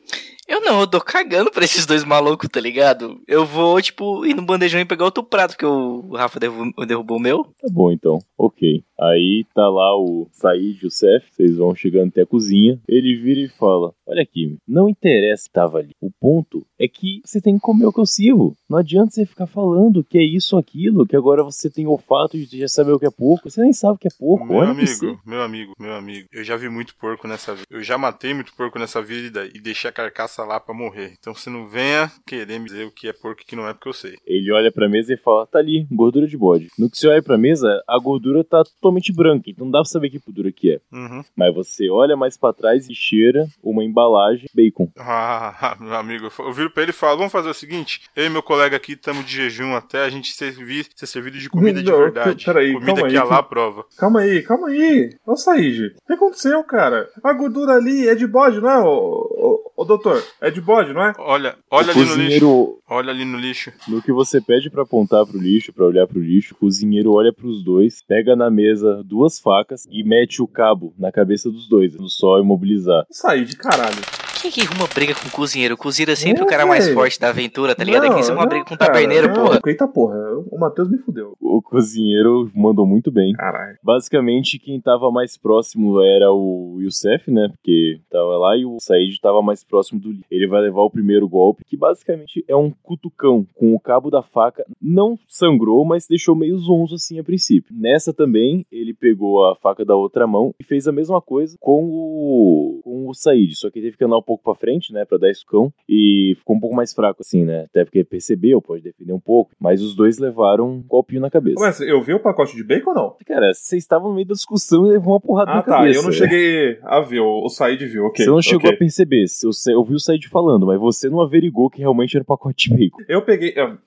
Eu 0.53 0.61
não, 0.61 0.81
eu 0.81 0.87
tô 0.87 1.01
cagando 1.01 1.51
pra 1.51 1.65
esses 1.65 1.87
dois 1.87 2.05
malucos, 2.05 2.47
tá 2.47 2.61
ligado? 2.61 3.19
Eu 3.27 3.47
vou, 3.47 3.81
tipo, 3.81 4.27
ir 4.27 4.35
no 4.35 4.43
bandejão 4.43 4.79
e 4.79 4.85
pegar 4.85 5.07
outro 5.07 5.25
prato, 5.25 5.53
porque 5.53 5.65
o 5.65 6.15
Rafa 6.15 6.39
derrubou, 6.39 6.87
derrubou 6.87 7.17
o 7.17 7.21
meu. 7.21 7.45
Tá 7.59 7.69
bom, 7.73 7.91
então. 7.91 8.19
Ok. 8.37 8.85
Aí 9.01 9.47
tá 9.55 9.67
lá 9.69 9.97
o 9.97 10.29
Said 10.31 10.79
e 10.83 10.87
o 10.87 10.91
Seth, 10.91 11.25
vocês 11.33 11.57
vão 11.57 11.75
chegando 11.75 12.09
até 12.09 12.21
a 12.21 12.27
cozinha. 12.27 12.79
Ele 12.87 13.17
vira 13.17 13.41
e 13.41 13.49
fala: 13.49 13.95
Olha 14.07 14.23
aqui, 14.23 14.59
não 14.69 14.89
interessa 14.89 15.45
que 15.45 15.53
tava 15.53 15.79
ali. 15.79 15.91
O 16.01 16.11
ponto 16.11 16.65
é 16.79 16.87
que 16.87 17.21
você 17.25 17.41
tem 17.41 17.55
que 17.55 17.61
comer 17.61 17.87
o 17.87 17.93
que 17.93 17.99
eu 17.99 18.07
sirvo. 18.07 18.55
Não 18.69 18.79
adianta 18.79 19.11
você 19.11 19.25
ficar 19.27 19.47
falando 19.47 20.05
que 20.05 20.19
é 20.19 20.23
isso 20.23 20.55
ou 20.55 20.61
aquilo, 20.61 21.07
que 21.07 21.17
agora 21.17 21.43
você 21.43 21.71
tem 21.71 21.87
olfato 21.87 22.39
de 22.39 22.59
já 22.61 22.69
saber 22.69 22.93
o 22.93 22.99
que 22.99 23.07
é 23.07 23.11
porco. 23.11 23.51
Você 23.51 23.61
nem 23.61 23.73
sabe 23.73 23.95
o 23.95 23.99
que 23.99 24.07
é 24.09 24.17
porco. 24.17 24.47
Meu 24.47 24.59
Olha 24.59 24.71
amigo, 24.71 24.87
você. 24.87 25.17
meu 25.27 25.43
amigo, 25.43 25.73
meu 25.81 25.95
amigo. 25.95 26.29
Eu 26.31 26.45
já 26.45 26.57
vi 26.57 26.69
muito 26.69 26.95
porco 26.97 27.27
nessa 27.27 27.55
vida. 27.55 27.67
Eu 27.71 27.83
já 27.83 27.99
matei 27.99 28.33
muito 28.35 28.55
porco 28.55 28.79
nessa 28.79 29.03
vida 29.03 29.49
e 29.53 29.61
deixei 29.61 29.91
a 29.91 29.93
carcaça 29.93 30.42
lá 30.45 30.59
pra 30.61 30.75
morrer. 30.75 31.15
Então 31.19 31.35
você 31.35 31.49
não 31.51 31.67
venha 31.69 32.11
querer 32.27 32.59
me 32.59 32.67
dizer 32.67 32.87
o 32.87 32.91
que 32.91 33.09
é 33.09 33.13
porco 33.13 33.41
e 33.41 33.45
o 33.45 33.47
que 33.47 33.57
não 33.57 33.69
é, 33.69 33.73
porque 33.73 33.89
eu 33.89 33.93
sei. 33.93 34.17
Ele 34.27 34.53
olha 34.53 34.71
pra 34.73 34.89
mesa 34.89 35.15
e 35.15 35.17
fala: 35.17 35.47
Tá 35.47 35.59
ali, 35.59 35.87
gordura 35.91 36.27
de 36.27 36.37
bode. 36.37 36.69
No 36.79 36.91
que 36.91 36.97
você 36.99 37.09
olha 37.09 37.23
pra 37.23 37.39
mesa, 37.39 37.83
a 37.89 37.99
gordura 37.99 38.43
tá 38.45 38.63
totalmente 38.65 39.13
branca, 39.13 39.51
então 39.51 39.65
não 39.65 39.73
dá 39.73 39.79
pra 39.81 39.85
saber 39.89 40.11
que 40.11 40.19
gordura 40.19 40.53
que 40.53 40.73
é. 40.73 40.81
Uhum. 40.93 41.23
Mas 41.37 41.55
você 41.55 41.89
olha 41.91 42.17
mais 42.17 42.37
pra 42.37 42.53
trás 42.53 42.89
e 42.89 42.95
cheira 42.95 43.47
uma 43.63 43.85
embalagem 43.85 44.47
bacon. 44.55 44.91
Ah, 45.25 45.77
meu 45.79 45.95
amigo, 45.95 46.29
eu 46.39 46.53
viro 46.53 46.71
pra 46.71 46.83
ele 46.83 46.91
e 46.91 46.95
falo: 46.95 47.19
vamos 47.19 47.33
fazer 47.33 47.49
o 47.51 47.55
seguinte: 47.55 48.03
eu 48.17 48.27
e 48.27 48.31
meu 48.31 48.43
colega 48.43 48.77
aqui 48.77 48.93
estamos 48.93 49.25
de 49.25 49.33
jejum 49.37 49.75
até 49.75 50.05
a 50.05 50.09
gente 50.11 50.33
servir, 50.33 50.87
ser 50.95 51.07
servido 51.07 51.39
de 51.39 51.49
comida 51.51 51.83
de 51.83 51.91
Não, 51.91 51.99
verdade. 51.99 52.45
peraí, 52.45 52.73
comida 52.73 52.93
calma 52.95 53.09
que 53.09 53.17
aí, 53.17 53.21
a 53.21 53.25
lá 53.25 53.43
que- 53.43 53.49
prova. 53.49 53.85
Calma 53.97 54.21
aí, 54.21 54.43
calma 54.43 54.69
aí. 54.69 55.11
Ô, 55.27 55.37
Said, 55.37 55.87
o 56.03 56.07
que 56.07 56.13
aconteceu, 56.15 56.63
cara? 56.65 57.09
A 57.23 57.33
gordura 57.33 57.75
ali 57.75 58.09
é 58.09 58.15
de 58.15 58.27
bode, 58.27 58.61
não 58.61 58.71
é, 58.71 58.79
ô, 58.83 59.72
ô, 59.83 59.85
doutor? 59.85 60.23
É 60.41 60.51
de 60.51 60.61
bode, 60.61 60.93
não 60.93 61.03
é? 61.03 61.13
Olha, 61.19 61.57
olha 61.71 61.89
o 61.89 61.91
ali 61.91 61.99
no 61.99 62.05
lixo. 62.05 62.17
cozinheiro, 62.17 62.79
Olha 62.89 63.11
ali 63.11 63.25
no 63.25 63.39
lixo. 63.39 63.73
no 63.89 64.01
que 64.03 64.13
você 64.13 64.41
pede 64.41 64.71
pra 64.71 64.83
apontar 64.83 65.27
pro 65.27 65.39
lixo, 65.39 65.73
pra 65.73 65.85
olhar 65.87 66.07
pro 66.07 66.21
lixo, 66.21 66.55
o 66.55 66.59
cozinheiro 66.59 67.13
olha 67.13 67.33
pros 67.33 67.63
dois, 67.65 68.03
pega 68.07 68.35
na 68.37 68.51
mesa 68.51 69.03
duas 69.05 69.39
facas 69.39 69.87
e 69.91 70.03
mete 70.05 70.41
o 70.43 70.47
cabo 70.47 70.95
na 70.99 71.11
cabeça 71.13 71.51
dos 71.51 71.69
dois, 71.69 71.95
no 71.95 72.09
só 72.09 72.39
imobilizar. 72.39 73.05
Said, 73.11 73.57
caralho. 73.57 74.22
Quem 74.43 74.51
que 74.51 74.61
arruma 74.63 74.89
briga 74.93 75.15
com 75.15 75.29
o 75.29 75.31
cozinheiro? 75.31 75.75
O 75.75 75.79
cozinheiro 75.79 76.11
é 76.11 76.17
sempre 76.17 76.43
É, 76.43 76.45
o 76.45 76.49
cara 76.49 76.67
mais 76.67 76.85
velho. 76.85 76.97
forte 76.97 77.19
da 77.21 77.29
aventura, 77.29 77.77
tá 77.77 77.85
ligado? 77.85 78.03
Não, 78.05 78.11
Aqui 78.11 78.21
isso 78.23 78.33
é 78.33 78.35
uma 78.35 78.45
briga 78.47 78.65
com 78.65 78.75
o 78.75 78.77
taberneiro, 78.77 79.29
não. 79.29 79.35
porra. 79.35 79.61
Eita 79.65 79.87
porra, 79.87 80.17
o 80.51 80.59
Matheus 80.59 80.91
me 80.91 80.99
fudeu. 80.99 81.35
O 81.41 81.63
cozinheiro 81.63 82.51
mandou 82.53 82.85
muito 82.85 83.13
bem. 83.13 83.33
Caralho. 83.35 83.79
Basicamente, 83.85 84.59
quem 84.59 84.81
tava 84.81 85.13
mais 85.13 85.37
próximo 85.37 86.03
era 86.03 86.33
o 86.33 86.79
Youssef, 86.81 87.31
né? 87.31 87.49
Porque 87.51 88.01
tava 88.11 88.37
lá 88.37 88.57
e 88.57 88.67
o 88.67 88.79
Said 88.81 89.21
tava 89.21 89.41
mais 89.43 89.63
próximo 89.63 90.01
do 90.01 90.09
Lee. 90.09 90.25
Ele 90.29 90.49
vai 90.49 90.61
levar 90.61 90.83
o 90.83 90.91
primeiro 90.91 91.29
golpe, 91.29 91.65
que 91.65 91.77
basicamente 91.77 92.45
é 92.49 92.57
um 92.57 92.73
cutucão 92.83 93.47
com 93.55 93.73
o 93.75 93.79
cabo 93.81 94.11
da 94.11 94.23
faca. 94.23 94.65
Não 94.83 95.17
sangrou, 95.29 95.85
mas 95.85 96.07
deixou 96.09 96.35
meio 96.35 96.59
zonzo 96.59 96.97
assim 96.97 97.19
a 97.21 97.23
princípio. 97.25 97.73
Nessa 97.73 98.13
também, 98.13 98.67
ele 98.73 98.93
pegou 98.93 99.47
a 99.47 99.55
faca 99.55 99.85
da 99.85 99.95
outra 99.95 100.27
mão 100.27 100.53
e 100.59 100.65
fez 100.65 100.89
a 100.89 100.93
mesma 100.93 101.21
coisa 101.21 101.57
com 101.61 101.85
o, 101.85 102.81
com 102.83 103.09
o 103.09 103.15
Said. 103.15 103.55
Só 103.55 103.71
que 103.71 103.79
ele 103.79 103.87
teve 103.87 103.99
que 103.99 104.05
andar 104.05 104.19
um 104.19 104.23
pouco 104.23 104.32
pra 104.39 104.55
frente, 104.55 104.93
né? 104.93 105.05
Pra 105.05 105.19
dar 105.19 105.31
escão. 105.31 105.73
E 105.89 106.35
ficou 106.39 106.57
um 106.57 106.61
pouco 106.61 106.75
mais 106.77 106.93
fraco, 106.95 107.19
assim, 107.21 107.45
né? 107.45 107.65
Até 107.65 107.85
porque 107.85 108.05
percebeu, 108.05 108.61
pode 108.63 108.83
defender 108.83 109.13
um 109.13 109.21
pouco. 109.21 109.51
Mas 109.61 109.83
os 109.83 109.95
dois 109.95 110.19
levaram 110.19 110.69
um 110.71 110.83
golpinho 110.83 111.21
na 111.21 111.31
cabeça. 111.31 111.61
Mas 111.61 111.81
eu 111.81 112.03
vi 112.03 112.15
o 112.15 112.21
pacote 112.21 112.55
de 112.57 112.63
bacon 112.65 112.91
ou 112.91 112.95
não? 112.97 113.17
Cara, 113.27 113.53
vocês 113.53 113.83
estavam 113.83 114.09
no 114.11 114.15
meio 114.15 114.27
da 114.29 114.35
discussão 114.35 114.87
e 114.87 114.91
levou 114.91 115.15
uma 115.15 115.21
porrada 115.21 115.51
Ah, 115.51 115.57
na 115.57 115.63
tá. 115.63 115.77
cabeça. 115.79 115.99
Eu 115.99 116.03
não 116.05 116.13
cheguei 116.13 116.79
a 116.83 117.01
ver. 117.01 117.21
O, 117.21 117.45
o 117.45 117.49
Said 117.49 117.85
viu, 117.87 118.07
ok. 118.07 118.25
Você 118.25 118.31
não 118.31 118.43
chegou 118.43 118.67
ok. 118.67 118.75
a 118.75 118.79
perceber. 118.79 119.25
Eu, 119.43 119.51
eu 119.73 119.85
vi 119.85 119.95
o 119.95 120.01
Said 120.01 120.29
falando, 120.29 120.67
mas 120.67 120.79
você 120.81 121.09
não 121.09 121.21
averigou 121.21 121.69
que 121.71 121.79
realmente 121.81 122.17
era 122.17 122.25
pacote 122.25 122.69
de 122.71 122.77
bacon. 122.77 123.03
Eu 123.09 123.23
peguei. 123.23 123.53
eu- 123.57 123.79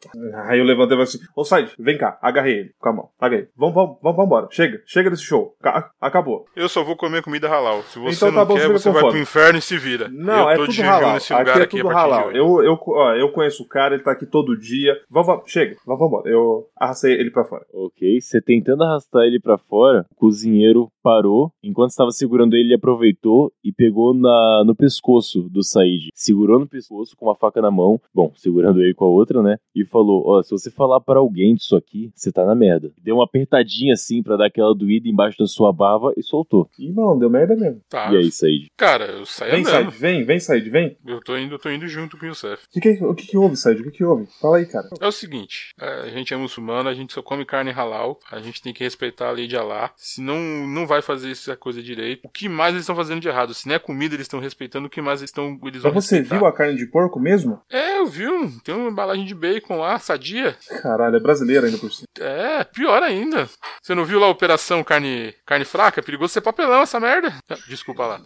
Aí 0.48 0.60
eu 0.60 0.66
levantei 0.66 0.96
e 0.98 0.98
falei 0.98 1.04
assim: 1.04 1.20
Ô 1.36 1.44
Said, 1.44 1.72
vem 1.80 1.98
cá, 1.98 2.18
agarrei 2.22 2.60
ele 2.60 2.72
com 2.80 2.90
a 2.90 2.94
mão. 2.94 3.10
Agarrei. 3.20 3.48
Vamos, 3.56 3.76
vamos, 3.76 3.98
vamos, 4.02 4.16
vamos 4.16 4.26
embora. 4.26 4.48
Chega, 4.52 4.82
chega 4.86 5.10
desse 5.10 5.24
show. 5.24 5.56
Ca- 5.62 5.92
Acabou. 6.00 6.46
Eu 6.56 6.70
só 6.70 6.84
vou 6.84 6.96
comer 6.96 7.22
comida 7.22 7.48
halal. 7.48 7.82
Se 7.84 8.00
você 8.00 8.16
Então 8.16 8.30
tá 8.32 8.40
não 8.40 8.46
bom, 8.48 8.56
quer, 8.56 8.68
você 8.70 8.90
vai 8.90 9.02
fome. 9.02 9.14
pro 9.14 9.22
inferno 9.22 9.60
e 9.60 9.62
se 9.62 9.78
vira. 9.78 10.08
Não, 10.10 10.35
Não, 10.36 10.44
Eu 10.44 10.50
é 10.50 10.56
tô 10.58 10.66
tudo 10.68 10.82
halal. 10.82 11.14
nesse 11.14 11.34
aqui 11.34 11.42
lugar 11.44 11.60
é 11.60 11.64
aqui 11.64 11.78
a 11.80 11.82
tudo 11.84 11.94
halal. 11.94 12.28
hoje. 12.28 12.38
Eu, 12.38 12.64
eu, 12.64 12.80
ó, 12.88 13.14
eu 13.16 13.32
conheço 13.32 13.64
o 13.64 13.68
cara, 13.68 13.94
ele 13.96 14.04
tá 14.04 14.12
aqui 14.12 14.26
todo 14.26 14.58
dia. 14.58 14.94
Vamos, 15.10 15.28
vamos, 15.28 15.44
chega, 15.52 15.76
vamos 15.86 16.08
embora. 16.08 16.30
Eu 16.30 16.68
arrastei 16.78 17.14
ele 17.14 17.32
pra 17.32 17.44
fora. 17.46 17.66
Ok, 17.74 18.20
você 18.22 18.42
tentando 18.42 18.84
arrastar 18.84 19.24
ele 19.24 19.40
pra 19.40 19.58
fora, 19.58 20.06
o 20.12 20.16
cozinheiro 20.16 20.90
parou. 21.04 21.52
Enquanto 21.64 21.92
estava 21.92 22.12
segurando 22.12 22.56
ele, 22.56 22.66
ele 22.66 22.74
aproveitou 22.76 23.52
e 23.64 23.72
pegou 23.72 24.14
na, 24.14 24.64
no 24.66 24.76
pescoço 24.76 25.44
do 25.50 25.64
Said. 25.64 26.10
Segurou 26.14 26.60
no 26.60 26.68
pescoço 26.68 27.16
com 27.16 27.26
uma 27.28 27.36
faca 27.36 27.62
na 27.62 27.70
mão. 27.72 28.00
Bom, 28.14 28.32
segurando 28.36 28.82
ele 28.82 28.94
com 28.94 29.06
a 29.06 29.10
outra, 29.10 29.42
né? 29.44 29.58
E 29.76 29.86
falou: 29.86 30.24
Ó, 30.26 30.42
se 30.42 30.52
você 30.52 30.72
falar 30.72 31.00
pra 31.02 31.20
alguém 31.20 31.54
disso 31.56 31.76
aqui, 31.76 32.12
você 32.16 32.32
tá 32.32 32.46
na 32.46 32.56
merda. 32.56 32.92
Deu 33.02 33.16
uma 33.16 33.24
apertadinha 33.26 33.94
assim 33.94 34.24
pra 34.24 34.36
dar 34.38 34.48
aquela 34.48 34.74
doída 34.74 35.08
embaixo 35.08 35.38
da 35.38 35.46
sua 35.48 35.72
barba 35.72 36.12
e 36.18 36.24
soltou. 36.24 36.68
Ih, 36.80 36.92
não, 36.92 37.18
deu 37.18 37.30
merda 37.30 37.56
mesmo. 37.56 37.82
Tá. 37.90 38.12
E 38.12 38.18
aí, 38.18 38.32
Said? 38.32 38.68
Cara, 38.78 39.06
eu 39.06 39.26
saí 39.26 39.52
Vem, 39.52 39.60
andando. 39.62 39.72
Said, 39.92 40.00
vem, 40.00 40.24
vem, 40.26 40.40
Said, 40.40 40.70
vem. 40.70 40.98
Eu 41.06 41.22
tô 41.22 41.38
indo, 41.38 41.56
eu 41.56 41.60
tô 41.60 41.70
indo 41.70 41.88
junto 41.88 42.18
com 42.18 42.26
o 42.26 42.30
Youssef. 42.30 42.64
O 42.66 42.70
que, 42.72 42.82
que, 42.82 43.04
o 43.04 43.16
que, 43.16 43.28
que 43.28 43.38
houve, 43.38 43.56
Said? 43.56 43.80
O 43.80 43.84
que, 43.86 43.92
que 43.92 44.04
houve? 44.04 44.28
Fala 44.42 44.58
aí, 44.58 44.66
cara. 44.66 44.88
É 45.00 45.08
o 45.08 45.12
seguinte, 45.12 45.74
é, 45.80 45.88
a 46.02 46.10
gente 46.10 46.34
é 46.34 46.38
muçulmano, 46.38 46.90
a 46.90 46.94
gente 46.94 47.14
só 47.14 47.22
come 47.22 47.46
carne 47.46 47.72
halal, 47.72 48.20
a 48.32 48.40
gente 48.40 48.62
tem 48.62 48.74
que 48.74 48.84
respeitar 48.84 49.28
a 49.30 49.32
lei 49.32 49.48
de 49.48 49.56
Allah. 49.56 49.92
Se 49.96 50.22
não, 50.22 50.38
não 50.68 50.86
vai 50.88 51.02
fazer 51.02 51.32
essa 51.32 51.56
coisa 51.56 51.82
direito, 51.82 52.22
o 52.26 52.30
que 52.30 52.50
mais 52.50 52.72
eles 52.74 52.82
estão 52.84 52.96
fazendo 52.96 53.22
de 53.22 53.28
errado? 53.28 53.54
Se 53.54 53.68
não 53.68 53.76
é 53.76 53.80
comida 53.80 54.16
eles 54.16 54.26
estão 54.26 54.40
respeitando, 54.40 54.88
o 54.88 54.90
que 54.90 55.02
mais 55.02 55.20
eles 55.22 55.30
estão 55.30 55.60
eles 55.64 55.84
Mas 55.84 55.94
você 55.94 56.18
respeitar? 56.18 56.38
viu 56.38 56.46
a 56.48 56.54
carne 56.54 56.76
de 56.78 56.86
porco 56.88 57.20
mesmo? 57.20 57.62
É, 57.70 58.00
eu 58.00 58.06
vi, 58.08 58.26
tem 58.64 58.74
uma 58.76 58.90
embalagem 58.90 59.26
de 59.26 59.36
bacon 59.36 59.78
lá, 59.78 59.98
sadia. 60.00 60.56
Caralho, 60.82 61.16
é 61.16 61.20
brasileiro 61.20 61.66
ainda 61.66 61.78
por 61.78 61.92
cima. 61.92 62.08
É, 62.20 62.64
pior 62.64 63.02
ainda. 63.04 63.48
Você 63.82 63.94
não 63.94 64.06
viu 64.06 64.20
lá 64.20 64.28
a 64.28 64.32
operação 64.32 64.84
carne, 64.84 65.34
carne 65.46 65.66
fraca? 65.66 66.00
É 66.00 66.04
perigoso 66.04 66.34
ser 66.34 66.42
papelão 66.42 66.82
essa 66.82 67.00
merda. 67.00 67.34
Ah, 67.50 67.56
Desculpa 67.68 68.06
lá. 68.06 68.22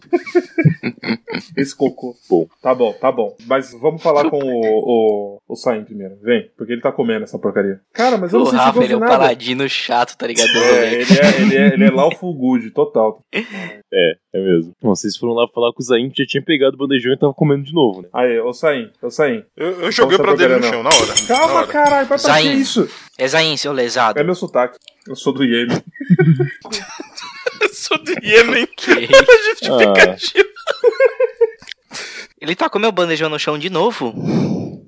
Esse 1.56 1.74
cocô. 1.92 2.16
Bom. 2.28 2.46
Tá 2.62 2.74
bom, 2.74 2.92
tá 2.92 3.10
bom. 3.12 3.36
Mas 3.46 3.72
vamos 3.72 4.02
falar 4.02 4.28
com 4.30 4.38
o, 4.42 4.60
o, 4.60 5.40
o 5.48 5.56
Saim 5.56 5.84
primeiro. 5.84 6.16
Vem, 6.22 6.50
porque 6.56 6.72
ele 6.72 6.82
tá 6.82 6.90
comendo 6.92 7.24
essa 7.24 7.38
porcaria. 7.38 7.80
Cara, 7.92 8.16
mas 8.16 8.32
eu 8.32 8.40
O 8.40 8.44
não 8.44 8.50
senti 8.50 8.58
Rafa, 8.58 8.72
gosto 8.72 8.84
ele 8.86 8.92
é 8.92 8.96
um 8.96 9.00
nada. 9.00 9.12
paladino 9.12 9.68
chato, 9.68 10.16
tá 10.16 10.26
ligado? 10.26 10.48
Do 10.52 10.58
É, 10.58 10.94
ele 10.94 11.18
é, 11.18 11.40
ele 11.40 11.56
é, 11.56 11.66
ele 11.74 11.84
é 11.84 11.90
lawful 11.90 12.32
good, 12.34 12.70
total. 12.70 13.22
É, 13.92 14.12
é 14.32 14.40
mesmo. 14.40 14.72
Bom, 14.80 14.94
vocês 14.94 15.16
foram 15.16 15.34
lá 15.34 15.48
falar 15.52 15.72
com 15.72 15.82
o 15.82 15.84
Zain 15.84 16.10
que 16.10 16.22
já 16.22 16.28
tinha 16.28 16.40
pegado 16.44 16.76
o 16.76 16.78
bandejão 16.78 17.12
e 17.12 17.18
tava 17.18 17.34
comendo 17.34 17.64
de 17.64 17.74
novo, 17.74 18.02
né? 18.02 18.08
Aí, 18.14 18.38
ô 18.38 18.52
Saim, 18.52 18.88
ô 19.02 19.10
Saim. 19.10 19.42
Eu, 19.56 19.80
eu 19.82 19.90
joguei 19.90 20.16
pra 20.16 20.32
dele 20.36 20.58
no 20.58 20.62
chão, 20.62 20.80
na 20.84 20.90
hora. 20.90 21.06
na 21.08 21.26
Calma, 21.26 21.54
hora. 21.54 21.66
caralho, 21.66 22.06
vai 22.06 22.16
pra 22.16 22.40
que 22.40 22.48
isso? 22.50 22.88
É 23.18 23.26
Zain, 23.26 23.56
seu 23.56 23.72
lesado. 23.72 24.16
É 24.16 24.22
meu 24.22 24.36
sotaque. 24.36 24.78
Eu 25.08 25.16
sou 25.16 25.32
do 25.32 25.42
Iêmen. 25.44 25.76
Eu 27.60 27.68
sou 27.74 27.98
do 27.98 28.12
Iêmen. 28.24 28.66
Que- 28.76 29.08
Justificativo. 29.50 30.48
Ele 32.40 32.54
tacou 32.54 32.80
meu 32.80 32.92
bandejão 32.92 33.28
no 33.28 33.38
chão 33.38 33.58
de 33.58 33.68
novo. 33.70 34.14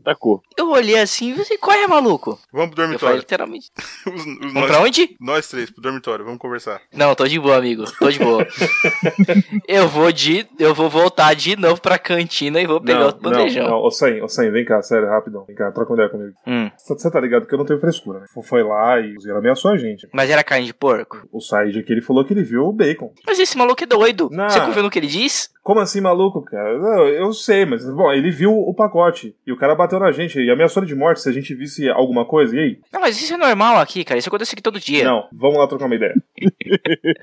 Tacou. 0.03 0.42
Eu 0.57 0.70
olhei 0.70 0.98
assim 0.98 1.30
e 1.30 1.34
falei, 1.44 1.59
qual 1.59 1.76
é, 1.76 1.86
maluco? 1.86 2.38
Vamos 2.53 2.74
pro 2.74 2.82
Eu 2.82 2.98
falei 2.98 2.98
dormitório. 2.98 3.18
literalmente. 3.18 3.70
Os- 4.07 4.14
os 4.14 4.24
Vamos 4.24 4.55
nós, 4.55 4.66
pra 4.66 4.80
onde? 4.80 5.16
nós 5.20 5.48
três, 5.48 5.70
pro 5.70 5.82
dormitório, 5.82 6.24
vamos 6.24 6.38
conversar. 6.40 6.80
Não, 6.92 7.14
tô 7.14 7.26
de 7.26 7.38
boa, 7.38 7.57
amigo. 7.57 7.84
Tô 7.98 8.11
de 8.11 8.18
boa. 8.18 8.46
eu 9.68 9.88
vou 9.88 10.11
de. 10.12 10.46
Eu 10.59 10.74
vou 10.74 10.88
voltar 10.90 11.34
de 11.34 11.57
novo 11.57 11.80
pra 11.80 11.98
cantina 11.98 12.61
e 12.61 12.66
vou 12.66 12.80
pegar 12.80 13.00
não, 13.00 13.07
outro 13.07 13.22
bandejão. 13.22 13.64
Não, 13.64 13.70
não, 13.70 13.82
ô 13.82 13.90
Saim, 14.28 14.50
vem 14.50 14.64
cá, 14.64 14.80
sério, 14.82 15.09
rapidão. 15.09 15.44
Vem 15.46 15.57
cá, 15.57 15.70
troca 15.72 15.90
uma 15.92 15.96
ideia 15.96 16.09
comigo. 16.11 16.34
Hum. 16.46 16.70
Você 16.76 17.11
tá 17.11 17.20
ligado 17.20 17.46
que 17.46 17.55
eu 17.55 17.59
não 17.59 17.64
tenho 17.64 17.80
frescura, 17.80 18.20
né? 18.20 18.26
Foi 18.44 18.62
lá 18.62 18.98
e 19.00 19.14
ele 19.22 19.32
ameaçou 19.32 19.70
a 19.70 19.76
gente. 19.76 20.09
Mas 20.12 20.30
era 20.30 20.42
carne 20.44 20.66
de 20.66 20.74
porco? 20.74 21.26
O 21.32 21.40
Said 21.40 21.78
aqui, 21.78 21.92
ele 21.92 22.03
falou 22.03 22.24
que 22.24 22.32
ele 22.32 22.42
viu 22.42 22.62
o 22.64 22.72
bacon. 22.72 23.12
Mas 23.26 23.38
esse 23.38 23.57
maluco 23.57 23.82
é 23.82 23.86
doido. 23.86 24.28
Não. 24.30 24.48
Você 24.48 24.61
confia 24.61 24.82
no 24.82 24.90
que 24.90 24.98
ele 24.98 25.07
diz? 25.07 25.50
Como 25.62 25.78
assim, 25.78 26.00
maluco, 26.00 26.42
cara? 26.42 26.76
Não, 26.76 27.07
eu 27.07 27.32
sei, 27.32 27.64
mas, 27.64 27.84
bom, 27.88 28.11
ele 28.12 28.30
viu 28.32 28.53
o 28.53 28.74
pacote. 28.74 29.36
E 29.46 29.53
o 29.53 29.57
cara 29.57 29.76
bateu 29.76 29.91
na 30.01 30.12
gente 30.12 30.38
e 30.40 30.51
ameaçou 30.51 30.84
de 30.84 30.95
morte 30.95 31.20
se 31.20 31.28
a 31.28 31.32
gente 31.32 31.55
visse 31.55 31.88
alguma 31.88 32.24
coisa. 32.24 32.55
E 32.57 32.59
aí? 32.59 32.78
Não, 32.93 33.01
mas 33.01 33.20
isso 33.20 33.34
é 33.34 33.36
normal 33.36 33.78
aqui, 33.78 34.05
cara. 34.05 34.18
Isso 34.18 34.28
acontece 34.28 34.55
aqui 34.55 34.62
todo 34.62 34.78
dia. 34.80 35.05
Não, 35.05 35.28
vamos 35.32 35.59
lá 35.59 35.66
trocar 35.66 35.86
uma 35.86 35.95
ideia. 35.95 36.14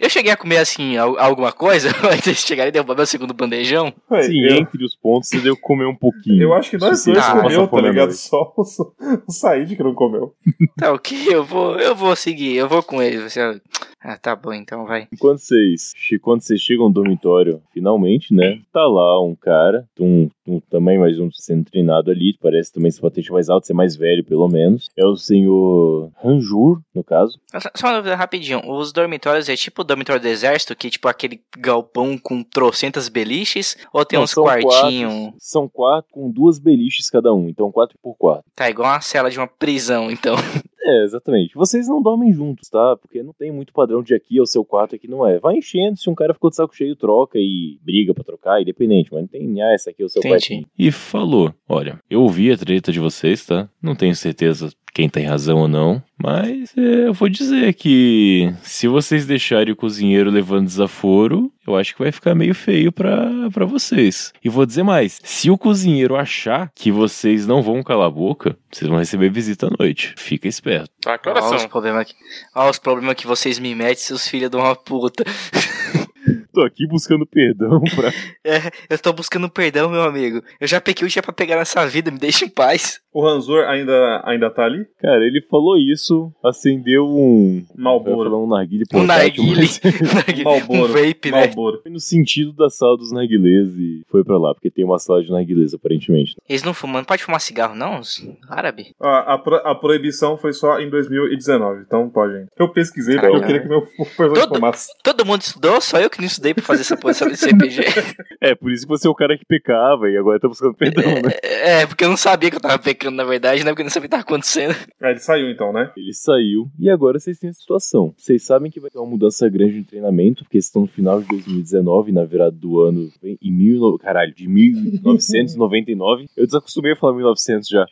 Eu 0.00 0.08
cheguei 0.08 0.32
a 0.32 0.36
comer 0.36 0.56
assim 0.56 0.96
al- 0.96 1.18
alguma 1.18 1.52
coisa 1.52 1.90
antes 2.10 2.24
de 2.24 2.40
chegar 2.40 2.66
e 2.66 2.70
derrubar 2.70 2.96
meu 2.96 3.04
segundo 3.06 3.34
bandejão. 3.34 3.92
Ué, 4.10 4.22
Sim, 4.22 4.40
eu, 4.46 4.56
entre 4.56 4.82
os 4.82 4.96
pontos 4.96 5.28
você 5.28 5.38
deu 5.40 5.54
comer 5.56 5.84
um 5.86 5.94
pouquinho. 5.94 6.42
eu 6.42 6.54
acho 6.54 6.70
que 6.70 6.78
nós 6.78 7.04
dois 7.04 7.26
comeu, 7.28 7.68
tá 7.68 7.80
ligado? 7.82 8.12
Só 8.12 8.50
o, 8.56 8.62
o 8.62 9.30
Said 9.30 9.76
que 9.76 9.82
não 9.82 9.94
comeu. 9.94 10.34
Tá 10.78 10.92
ok, 10.92 11.26
eu 11.30 11.44
vou, 11.44 11.78
eu 11.78 11.94
vou 11.94 12.16
seguir, 12.16 12.56
eu 12.56 12.66
vou 12.66 12.82
com 12.82 13.02
ele. 13.02 13.18
Você... 13.18 13.60
Ah, 14.02 14.16
tá 14.16 14.34
bom, 14.34 14.52
então 14.52 14.86
vai. 14.86 15.06
Enquanto 15.12 15.38
vocês, 15.40 15.92
quando 16.22 16.40
vocês 16.40 16.60
chegam 16.60 16.86
no 16.88 16.92
dormitório, 16.94 17.60
finalmente, 17.72 18.32
né? 18.32 18.60
Tá 18.72 18.86
lá 18.86 19.22
um 19.22 19.34
cara, 19.34 19.86
um, 20.00 20.28
um 20.46 20.58
também 20.70 20.98
mais 20.98 21.18
um 21.18 21.30
sendo 21.30 21.64
treinado 21.66 22.10
ali, 22.10 22.34
parece 22.40 22.72
também 22.72 22.90
ser 22.90 23.02
patente 23.02 23.30
mais 23.30 23.50
alto, 23.50 23.66
ser 23.66 23.74
mais 23.74 23.94
velho 23.96 24.24
pelo 24.24 24.48
menos. 24.48 24.88
É 24.96 25.04
o 25.04 25.16
senhor 25.16 26.10
Ranjur, 26.22 26.80
no 26.94 27.04
caso. 27.04 27.38
Só- 27.52 27.70
Só 27.76 27.86
uma 27.88 27.96
dúvida 27.96 28.16
rapidinho. 28.16 28.62
Os 28.70 28.90
dormitórios 28.92 29.48
é 29.50 29.56
tipo 29.56 29.82
o 29.82 29.84
dormitório 29.84 30.22
do 30.22 30.28
exército, 30.28 30.74
que 30.74 30.86
é 30.86 30.90
tipo 30.90 31.06
aquele 31.06 31.40
galpão 31.58 32.16
com 32.16 32.42
trocentas 32.42 33.08
beliches? 33.08 33.76
Ou 33.92 34.04
tem 34.04 34.16
Não, 34.18 34.24
uns 34.24 34.32
quartinhos? 34.34 35.34
são 35.38 35.68
quatro 35.68 36.10
com 36.10 36.30
duas 36.30 36.58
beliches 36.58 37.10
cada 37.10 37.34
um, 37.34 37.48
então 37.48 37.70
quatro 37.70 37.98
por 38.02 38.14
quatro. 38.16 38.44
Tá 38.54 38.70
igual 38.70 38.88
uma 38.88 39.00
cela 39.02 39.30
de 39.30 39.38
uma 39.38 39.46
prisão, 39.46 40.10
então. 40.10 40.34
É, 40.90 41.04
exatamente. 41.04 41.54
Vocês 41.54 41.88
não 41.88 42.02
dormem 42.02 42.32
juntos, 42.32 42.68
tá? 42.68 42.96
Porque 42.96 43.22
não 43.22 43.32
tem 43.32 43.52
muito 43.52 43.72
padrão 43.72 44.02
de 44.02 44.14
aqui 44.14 44.38
é 44.38 44.42
o 44.42 44.46
seu 44.46 44.64
quarto 44.64 44.94
aqui 44.94 45.06
não 45.06 45.26
é. 45.26 45.38
Vai 45.38 45.56
enchendo, 45.56 45.96
se 45.96 46.10
um 46.10 46.14
cara 46.14 46.34
ficou 46.34 46.50
de 46.50 46.56
saco 46.56 46.74
cheio, 46.74 46.96
troca 46.96 47.38
e 47.38 47.78
briga 47.82 48.12
pra 48.12 48.24
trocar, 48.24 48.60
independente, 48.60 49.10
mas 49.12 49.22
não 49.22 49.28
tem, 49.28 49.62
ah, 49.62 49.72
essa 49.72 49.90
aqui 49.90 50.02
é 50.02 50.06
o 50.06 50.08
seu 50.08 50.22
quartinho. 50.22 50.66
E 50.78 50.90
falou, 50.90 51.54
olha, 51.68 52.00
eu 52.10 52.22
ouvi 52.22 52.50
a 52.50 52.56
treta 52.56 52.90
de 52.90 52.98
vocês, 52.98 53.46
tá? 53.46 53.68
Não 53.80 53.94
tenho 53.94 54.14
certeza 54.14 54.70
quem 54.92 55.08
tem 55.08 55.26
razão 55.26 55.58
ou 55.58 55.68
não, 55.68 56.02
mas 56.22 56.72
é, 56.76 57.06
eu 57.06 57.14
vou 57.14 57.28
dizer 57.28 57.72
que 57.74 58.52
se 58.62 58.86
vocês 58.88 59.26
deixarem 59.26 59.72
o 59.72 59.76
cozinheiro 59.76 60.30
levando 60.30 60.66
desaforo, 60.66 61.50
eu 61.66 61.76
acho 61.76 61.94
que 61.94 62.02
vai 62.02 62.12
ficar 62.12 62.34
meio 62.34 62.54
feio 62.54 62.92
pra, 62.92 63.30
pra 63.52 63.64
vocês. 63.64 64.32
E 64.44 64.48
vou 64.48 64.66
dizer 64.66 64.82
mais, 64.82 65.20
se 65.22 65.50
o 65.50 65.56
cozinheiro 65.56 66.16
achar 66.16 66.70
que 66.74 66.90
vocês 66.90 67.46
não 67.46 67.62
vão 67.62 67.82
calar 67.82 68.08
a 68.08 68.10
boca, 68.10 68.56
vocês 68.70 68.88
vão 68.88 68.98
receber 68.98 69.30
visita 69.30 69.68
à 69.68 69.70
noite. 69.78 70.14
Fica 70.16 70.48
esperto. 70.48 70.90
Tá, 71.00 71.16
que 71.16 71.28
Olha 71.28 71.56
os 71.56 71.66
problemas 71.66 72.06
que, 72.06 72.14
olha 72.54 72.70
os 72.70 72.78
problemas 72.78 73.14
que 73.14 73.26
vocês 73.26 73.58
me 73.58 73.74
metem, 73.74 73.96
seus 73.96 74.28
filhos 74.28 74.50
de 74.50 74.56
uma 74.56 74.74
puta. 74.74 75.24
Tô 76.52 76.62
aqui 76.62 76.86
buscando 76.86 77.26
perdão 77.26 77.80
pra. 77.94 78.10
É, 78.44 78.70
eu 78.88 78.98
tô 78.98 79.12
buscando 79.12 79.48
perdão, 79.50 79.90
meu 79.90 80.02
amigo. 80.02 80.42
Eu 80.60 80.66
já 80.66 80.80
peguei 80.80 81.06
o 81.06 81.10
dia 81.10 81.22
pra 81.22 81.32
pegar 81.32 81.56
nessa 81.56 81.86
vida, 81.86 82.10
me 82.10 82.18
deixa 82.18 82.44
em 82.44 82.48
paz. 82.48 83.00
O 83.12 83.22
Ranzor 83.24 83.64
ainda, 83.68 84.22
ainda 84.24 84.48
tá 84.50 84.64
ali? 84.64 84.86
Cara, 85.00 85.24
ele 85.26 85.42
falou 85.50 85.76
isso, 85.76 86.32
acendeu 86.44 87.06
um. 87.06 87.64
Malboro. 87.76 88.34
um 88.38 88.46
narguile 88.46 88.84
Um 88.92 88.98
portátil, 89.06 89.44
narguile. 89.44 89.56
mas 89.60 89.80
Malboro. 90.42 90.84
um 90.84 90.86
vape, 90.92 91.30
né? 91.30 91.46
Malboro. 91.46 91.80
Foi 91.82 91.90
no 91.92 92.00
sentido 92.00 92.52
da 92.52 92.70
sala 92.70 92.96
dos 92.96 93.12
narguilês 93.12 93.68
e 93.76 94.02
foi 94.10 94.24
pra 94.24 94.38
lá, 94.38 94.54
porque 94.54 94.70
tem 94.70 94.84
uma 94.84 94.98
sala 94.98 95.22
de 95.22 95.30
narguilês, 95.30 95.74
aparentemente. 95.74 96.34
Eles 96.48 96.62
não 96.62 96.72
fumam, 96.72 96.98
não 96.98 97.04
pode 97.04 97.22
fumar 97.24 97.40
cigarro, 97.40 97.74
não? 97.74 97.98
Os 98.00 98.26
Árabe? 98.48 98.94
A, 99.00 99.34
a, 99.34 99.38
pro- 99.38 99.62
a 99.66 99.74
proibição 99.74 100.36
foi 100.38 100.52
só 100.52 100.80
em 100.80 100.88
2019, 100.88 101.82
então 101.86 102.08
pode. 102.08 102.46
Eu 102.58 102.68
pesquisei 102.68 103.16
porque 103.18 103.36
eu 103.36 103.40
queria 103.42 103.60
que 103.60 103.68
meu 103.68 103.82
personagem 103.82 104.34
Todo- 104.48 104.54
fumasse. 104.54 104.88
Todo 105.02 105.26
mundo 105.26 105.42
estudou, 105.42 105.80
só 105.80 105.98
eu 106.00 106.08
que 106.08 106.18
não 106.20 106.26
estudei 106.26 106.39
pra 106.54 106.62
fazer 106.62 106.82
essa 106.82 106.96
posição 106.96 107.28
de 107.28 107.36
CPG. 107.36 107.82
É, 108.42 108.54
por 108.54 108.72
isso 108.72 108.84
que 108.84 108.88
você 108.88 109.06
é 109.06 109.10
o 109.10 109.14
cara 109.14 109.36
que 109.36 109.44
pecava 109.44 110.08
e 110.08 110.16
agora 110.16 110.40
tá 110.40 110.48
buscando 110.48 110.72
perdão, 110.72 111.04
né? 111.04 111.30
É, 111.42 111.84
porque 111.84 112.04
eu 112.04 112.08
não 112.08 112.16
sabia 112.16 112.50
que 112.50 112.56
eu 112.56 112.60
tava 112.60 112.78
pecando, 112.78 113.14
na 113.14 113.24
verdade, 113.24 113.62
né? 113.62 113.70
Porque 113.70 113.82
eu 113.82 113.84
não 113.84 113.90
sabia 113.90 114.06
o 114.06 114.08
que 114.08 114.16
tava 114.16 114.22
acontecendo. 114.22 114.74
Ah, 114.98 115.10
ele 115.10 115.18
saiu 115.18 115.50
então, 115.50 115.70
né? 115.74 115.92
Ele 115.94 116.14
saiu 116.14 116.70
e 116.78 116.88
agora 116.88 117.18
vocês 117.18 117.38
têm 117.38 117.50
a 117.50 117.52
situação. 117.52 118.14
Vocês 118.16 118.42
sabem 118.46 118.70
que 118.70 118.80
vai 118.80 118.90
ter 118.90 118.98
uma 118.98 119.10
mudança 119.10 119.46
grande 119.50 119.78
no 119.78 119.84
treinamento, 119.84 120.42
porque 120.44 120.56
estão 120.56 120.82
no 120.82 120.88
final 120.88 121.20
de 121.20 121.28
2019, 121.28 122.12
na 122.12 122.24
virada 122.24 122.52
do 122.52 122.80
ano, 122.80 123.10
em 123.22 123.52
mil, 123.52 123.94
e 123.94 123.98
caralho, 123.98 124.34
de 124.34 124.48
1999. 124.48 126.26
Eu 126.34 126.46
desacostumei 126.46 126.92
a 126.92 126.96
falar 126.96 127.14
1900 127.14 127.68
já. 127.68 127.84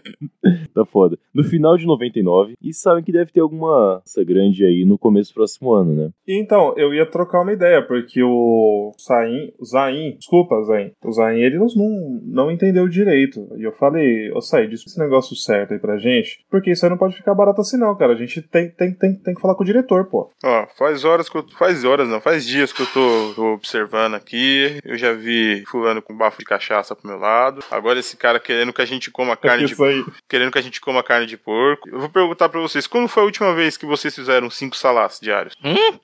tá 0.72 0.84
foda. 0.86 1.18
No 1.34 1.44
final 1.44 1.76
de 1.76 1.84
99, 1.84 2.54
e 2.62 2.72
sabem 2.72 3.04
que 3.04 3.12
deve 3.12 3.32
ter 3.32 3.40
alguma 3.40 3.96
mudança 3.96 4.24
grande 4.24 4.64
aí 4.64 4.84
no 4.84 4.98
começo 4.98 5.30
do 5.30 5.34
próximo 5.34 5.72
ano, 5.72 5.94
né? 5.94 6.10
Então, 6.26 6.74
eu 6.76 6.94
ia 6.94 7.06
trocar 7.06 7.42
uma 7.42 7.52
ideia, 7.52 7.82
porque 7.90 8.22
o 8.22 8.92
Zain, 9.04 9.52
o 9.58 9.64
Zain, 9.64 10.16
desculpa, 10.16 10.62
Zain, 10.62 10.92
o 11.02 11.10
Zain, 11.10 11.40
ele 11.42 11.58
não, 11.58 11.66
não, 12.22 12.48
entendeu 12.48 12.86
direito. 12.86 13.48
E 13.58 13.64
eu 13.64 13.72
falei, 13.72 14.30
ô 14.30 14.40
Said, 14.40 14.70
diz 14.70 14.86
esse 14.86 14.96
negócio 14.96 15.34
certo 15.34 15.72
aí 15.72 15.80
pra 15.80 15.98
gente, 15.98 16.38
porque 16.48 16.70
isso 16.70 16.86
aí 16.86 16.90
não 16.90 16.96
pode 16.96 17.16
ficar 17.16 17.34
barato 17.34 17.60
assim 17.60 17.76
não, 17.76 17.96
cara. 17.96 18.12
A 18.12 18.16
gente 18.16 18.42
tem, 18.42 18.70
tem, 18.70 18.94
tem, 18.94 19.16
tem 19.16 19.34
que 19.34 19.40
falar 19.40 19.56
com 19.56 19.64
o 19.64 19.66
diretor, 19.66 20.04
pô. 20.04 20.30
Ó, 20.44 20.66
faz 20.78 21.04
horas 21.04 21.28
que 21.28 21.36
eu. 21.36 21.44
Faz 21.58 21.82
horas, 21.82 22.08
não, 22.08 22.20
faz 22.20 22.46
dias 22.46 22.72
que 22.72 22.82
eu 22.82 22.86
tô, 22.86 23.32
tô 23.34 23.54
observando 23.54 24.14
aqui. 24.14 24.78
Eu 24.84 24.96
já 24.96 25.12
vi 25.12 25.64
fulano 25.66 26.00
com 26.00 26.16
bafo 26.16 26.38
de 26.38 26.44
cachaça 26.44 26.94
pro 26.94 27.08
meu 27.08 27.18
lado. 27.18 27.60
Agora 27.72 27.98
esse 27.98 28.16
cara 28.16 28.38
querendo 28.38 28.72
que 28.72 28.82
a 28.82 28.86
gente 28.86 29.10
coma 29.10 29.36
carne 29.36 29.66
de 29.66 29.72
Isso 29.72 29.82
aí. 29.82 30.04
querendo 30.28 30.52
que 30.52 30.58
a 30.60 30.62
gente 30.62 30.80
coma 30.80 31.02
carne 31.02 31.26
de 31.26 31.36
porco. 31.36 31.88
Eu 31.88 31.98
vou 31.98 32.08
perguntar 32.08 32.48
pra 32.48 32.60
vocês, 32.60 32.86
quando 32.86 33.08
foi 33.08 33.24
a 33.24 33.26
última 33.26 33.52
vez 33.52 33.76
que 33.76 33.84
vocês 33.84 34.14
fizeram 34.14 34.48
cinco 34.48 34.76
salás 34.76 35.18
diários? 35.20 35.56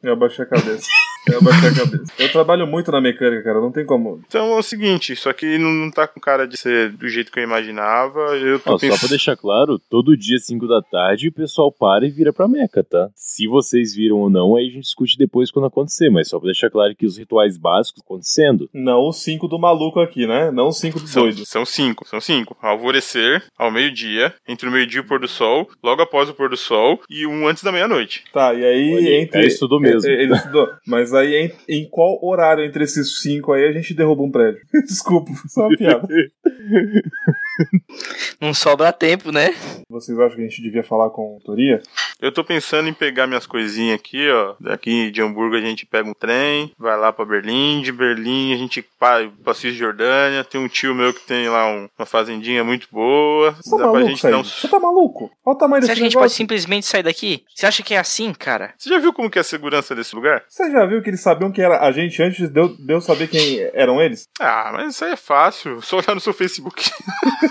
Eu 0.02 0.14
abaixei 0.14 0.44
a 0.44 0.48
cabeça. 0.48 0.88
Eu 1.28 1.42
baixei 1.42 1.70
a 1.70 1.74
cabeça. 1.76 2.12
Eu 2.18 2.32
trabalho 2.32 2.66
muito 2.66 2.90
na 2.90 3.00
mecânica, 3.00 3.42
cara, 3.42 3.60
não 3.60 3.70
tem 3.72 3.84
como. 3.84 4.20
Então 4.26 4.52
é 4.54 4.58
o 4.58 4.62
seguinte, 4.62 5.12
isso 5.12 5.28
aqui 5.28 5.58
não, 5.58 5.70
não 5.70 5.90
tá 5.90 6.06
com 6.06 6.20
cara 6.20 6.46
de 6.46 6.56
ser 6.56 6.90
do 6.92 7.08
jeito 7.08 7.30
que 7.30 7.38
eu 7.38 7.44
imaginava. 7.44 8.20
Eu 8.36 8.58
tô 8.58 8.74
Ó, 8.74 8.78
só 8.78 8.96
pra 8.98 9.08
deixar 9.08 9.36
claro, 9.36 9.78
todo 9.78 10.16
dia 10.16 10.38
5 10.38 10.66
da 10.66 10.80
tarde 10.82 11.28
o 11.28 11.32
pessoal 11.32 11.70
para 11.72 12.06
e 12.06 12.10
vira 12.10 12.32
pra 12.32 12.48
Meca, 12.48 12.82
tá? 12.84 13.08
Se 13.14 13.46
vocês 13.46 13.94
viram 13.94 14.16
ou 14.18 14.30
não, 14.30 14.56
aí 14.56 14.66
a 14.66 14.70
gente 14.70 14.82
discute 14.82 15.16
depois 15.18 15.50
quando 15.50 15.66
acontecer, 15.66 16.10
mas 16.10 16.28
só 16.28 16.38
pra 16.38 16.46
deixar 16.46 16.70
claro 16.70 16.94
que 16.94 17.06
os 17.06 17.16
rituais 17.18 17.56
básicos 17.56 18.02
acontecendo. 18.04 18.68
Não 18.72 19.08
os 19.08 19.22
cinco 19.22 19.48
do 19.48 19.58
maluco 19.58 20.00
aqui, 20.00 20.26
né? 20.26 20.50
Não 20.50 20.68
os 20.68 20.78
cinco 20.78 21.00
do 21.00 21.06
São, 21.06 21.22
doido. 21.24 21.44
são 21.44 21.64
cinco, 21.64 22.06
são 22.08 22.20
cinco. 22.20 22.56
Ao 22.60 22.72
alvorecer, 22.76 23.42
ao 23.58 23.70
meio-dia, 23.70 24.34
entre 24.46 24.68
o 24.68 24.72
meio-dia 24.72 25.00
e 25.00 25.04
o 25.04 25.06
pôr 25.06 25.18
do 25.20 25.28
sol, 25.28 25.68
logo 25.82 26.02
após 26.02 26.28
o 26.28 26.34
pôr 26.34 26.48
do 26.50 26.56
sol 26.56 27.00
e 27.10 27.26
um 27.26 27.46
antes 27.48 27.62
da 27.62 27.72
meia-noite. 27.72 28.24
Tá, 28.32 28.54
e 28.54 28.64
aí 28.64 28.94
Olha, 28.94 29.14
entre. 29.20 29.32
cara 29.32 29.46
estudou 29.46 29.80
mesmo. 29.80 30.08
É, 30.08 30.22
Ele 30.22 30.34
estudou. 30.34 30.68
Mas 30.86 31.12
aí 31.14 31.34
em, 31.34 31.52
em 31.68 31.88
qual 31.88 32.18
horário 32.22 32.64
entre 32.64 32.84
esses 32.84 33.20
cinco 33.20 33.52
aí 33.52 33.66
a 33.68 33.72
gente 33.72 33.94
derruba 33.94 34.22
um 34.22 34.30
prédio? 34.30 34.60
Desculpa, 34.86 35.30
só 35.48 35.66
uma 35.66 35.76
piada. 35.76 36.06
Não 38.40 38.52
sobra 38.54 38.92
tempo, 38.92 39.30
né? 39.32 39.54
Vocês 39.88 40.18
acham 40.18 40.36
que 40.36 40.42
a 40.42 40.48
gente 40.48 40.62
devia 40.62 40.82
falar 40.82 41.10
com 41.10 41.22
autoria? 41.34 41.80
Eu 42.20 42.32
tô 42.32 42.42
pensando 42.44 42.88
em 42.88 42.92
pegar 42.94 43.26
minhas 43.26 43.46
coisinhas 43.46 43.94
aqui, 43.98 44.28
ó. 44.30 44.54
Daqui 44.60 45.10
de 45.10 45.22
Hamburgo 45.22 45.56
a 45.56 45.60
gente 45.60 45.84
pega 45.86 46.08
um 46.08 46.14
trem, 46.14 46.72
vai 46.78 46.96
lá 46.98 47.12
pra 47.12 47.24
Berlim. 47.24 47.82
De 47.82 47.92
Berlim 47.92 48.52
a 48.54 48.56
gente 48.56 48.84
vai 49.00 49.30
pra 49.44 49.54
Cisjordânia. 49.54 50.44
Tem 50.44 50.60
um 50.60 50.68
tio 50.68 50.94
meu 50.94 51.12
que 51.12 51.20
tem 51.26 51.48
lá 51.48 51.66
um- 51.68 51.88
uma 51.98 52.06
fazendinha 52.06 52.64
muito 52.64 52.88
boa. 52.90 53.52
Você 53.52 53.70
tá 53.70 53.76
Dá 53.76 53.82
pra 53.82 53.92
maluco, 53.92 54.08
gente 54.08 54.20
Said? 54.20 54.32
dar 54.34 54.40
um... 54.40 54.44
Você 54.44 54.68
tá 54.68 54.80
maluco? 54.80 55.30
Olha 55.44 55.54
o 55.54 55.58
tamanho 55.58 55.82
Você 55.82 55.88
desse 55.88 55.92
acha 55.92 56.00
que 56.00 56.06
a 56.06 56.08
gente 56.10 56.18
pode 56.20 56.32
simplesmente 56.32 56.86
sair 56.86 57.02
daqui? 57.02 57.44
Você 57.54 57.66
acha 57.66 57.82
que 57.82 57.94
é 57.94 57.98
assim, 57.98 58.32
cara? 58.32 58.74
Você 58.76 58.88
já 58.88 58.98
viu 58.98 59.12
como 59.12 59.30
que 59.30 59.38
é 59.38 59.40
a 59.40 59.44
segurança 59.44 59.94
desse 59.94 60.14
lugar? 60.14 60.42
Você 60.48 60.70
já 60.70 60.84
viu 60.86 61.02
que 61.02 61.10
eles 61.10 61.20
sabiam 61.20 61.50
que 61.52 61.60
era 61.62 61.80
a 61.80 61.92
gente 61.92 62.22
antes 62.22 62.48
de 62.48 62.60
eu, 62.60 62.68
de 62.68 62.92
eu 62.92 63.00
saber 63.00 63.28
quem 63.28 63.60
eram 63.74 64.00
eles? 64.00 64.28
Ah, 64.40 64.70
mas 64.74 64.94
isso 64.94 65.04
aí 65.04 65.12
é 65.12 65.16
fácil. 65.16 65.80
Só 65.82 65.98
olhar 65.98 66.14
no 66.14 66.20
seu 66.20 66.32
Facebook. 66.32 66.90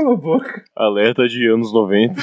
Cala 0.00 0.14
a 0.14 0.16
boca. 0.16 0.64
Alerta 0.74 1.28
de 1.28 1.46
anos 1.46 1.74
90. 1.74 2.14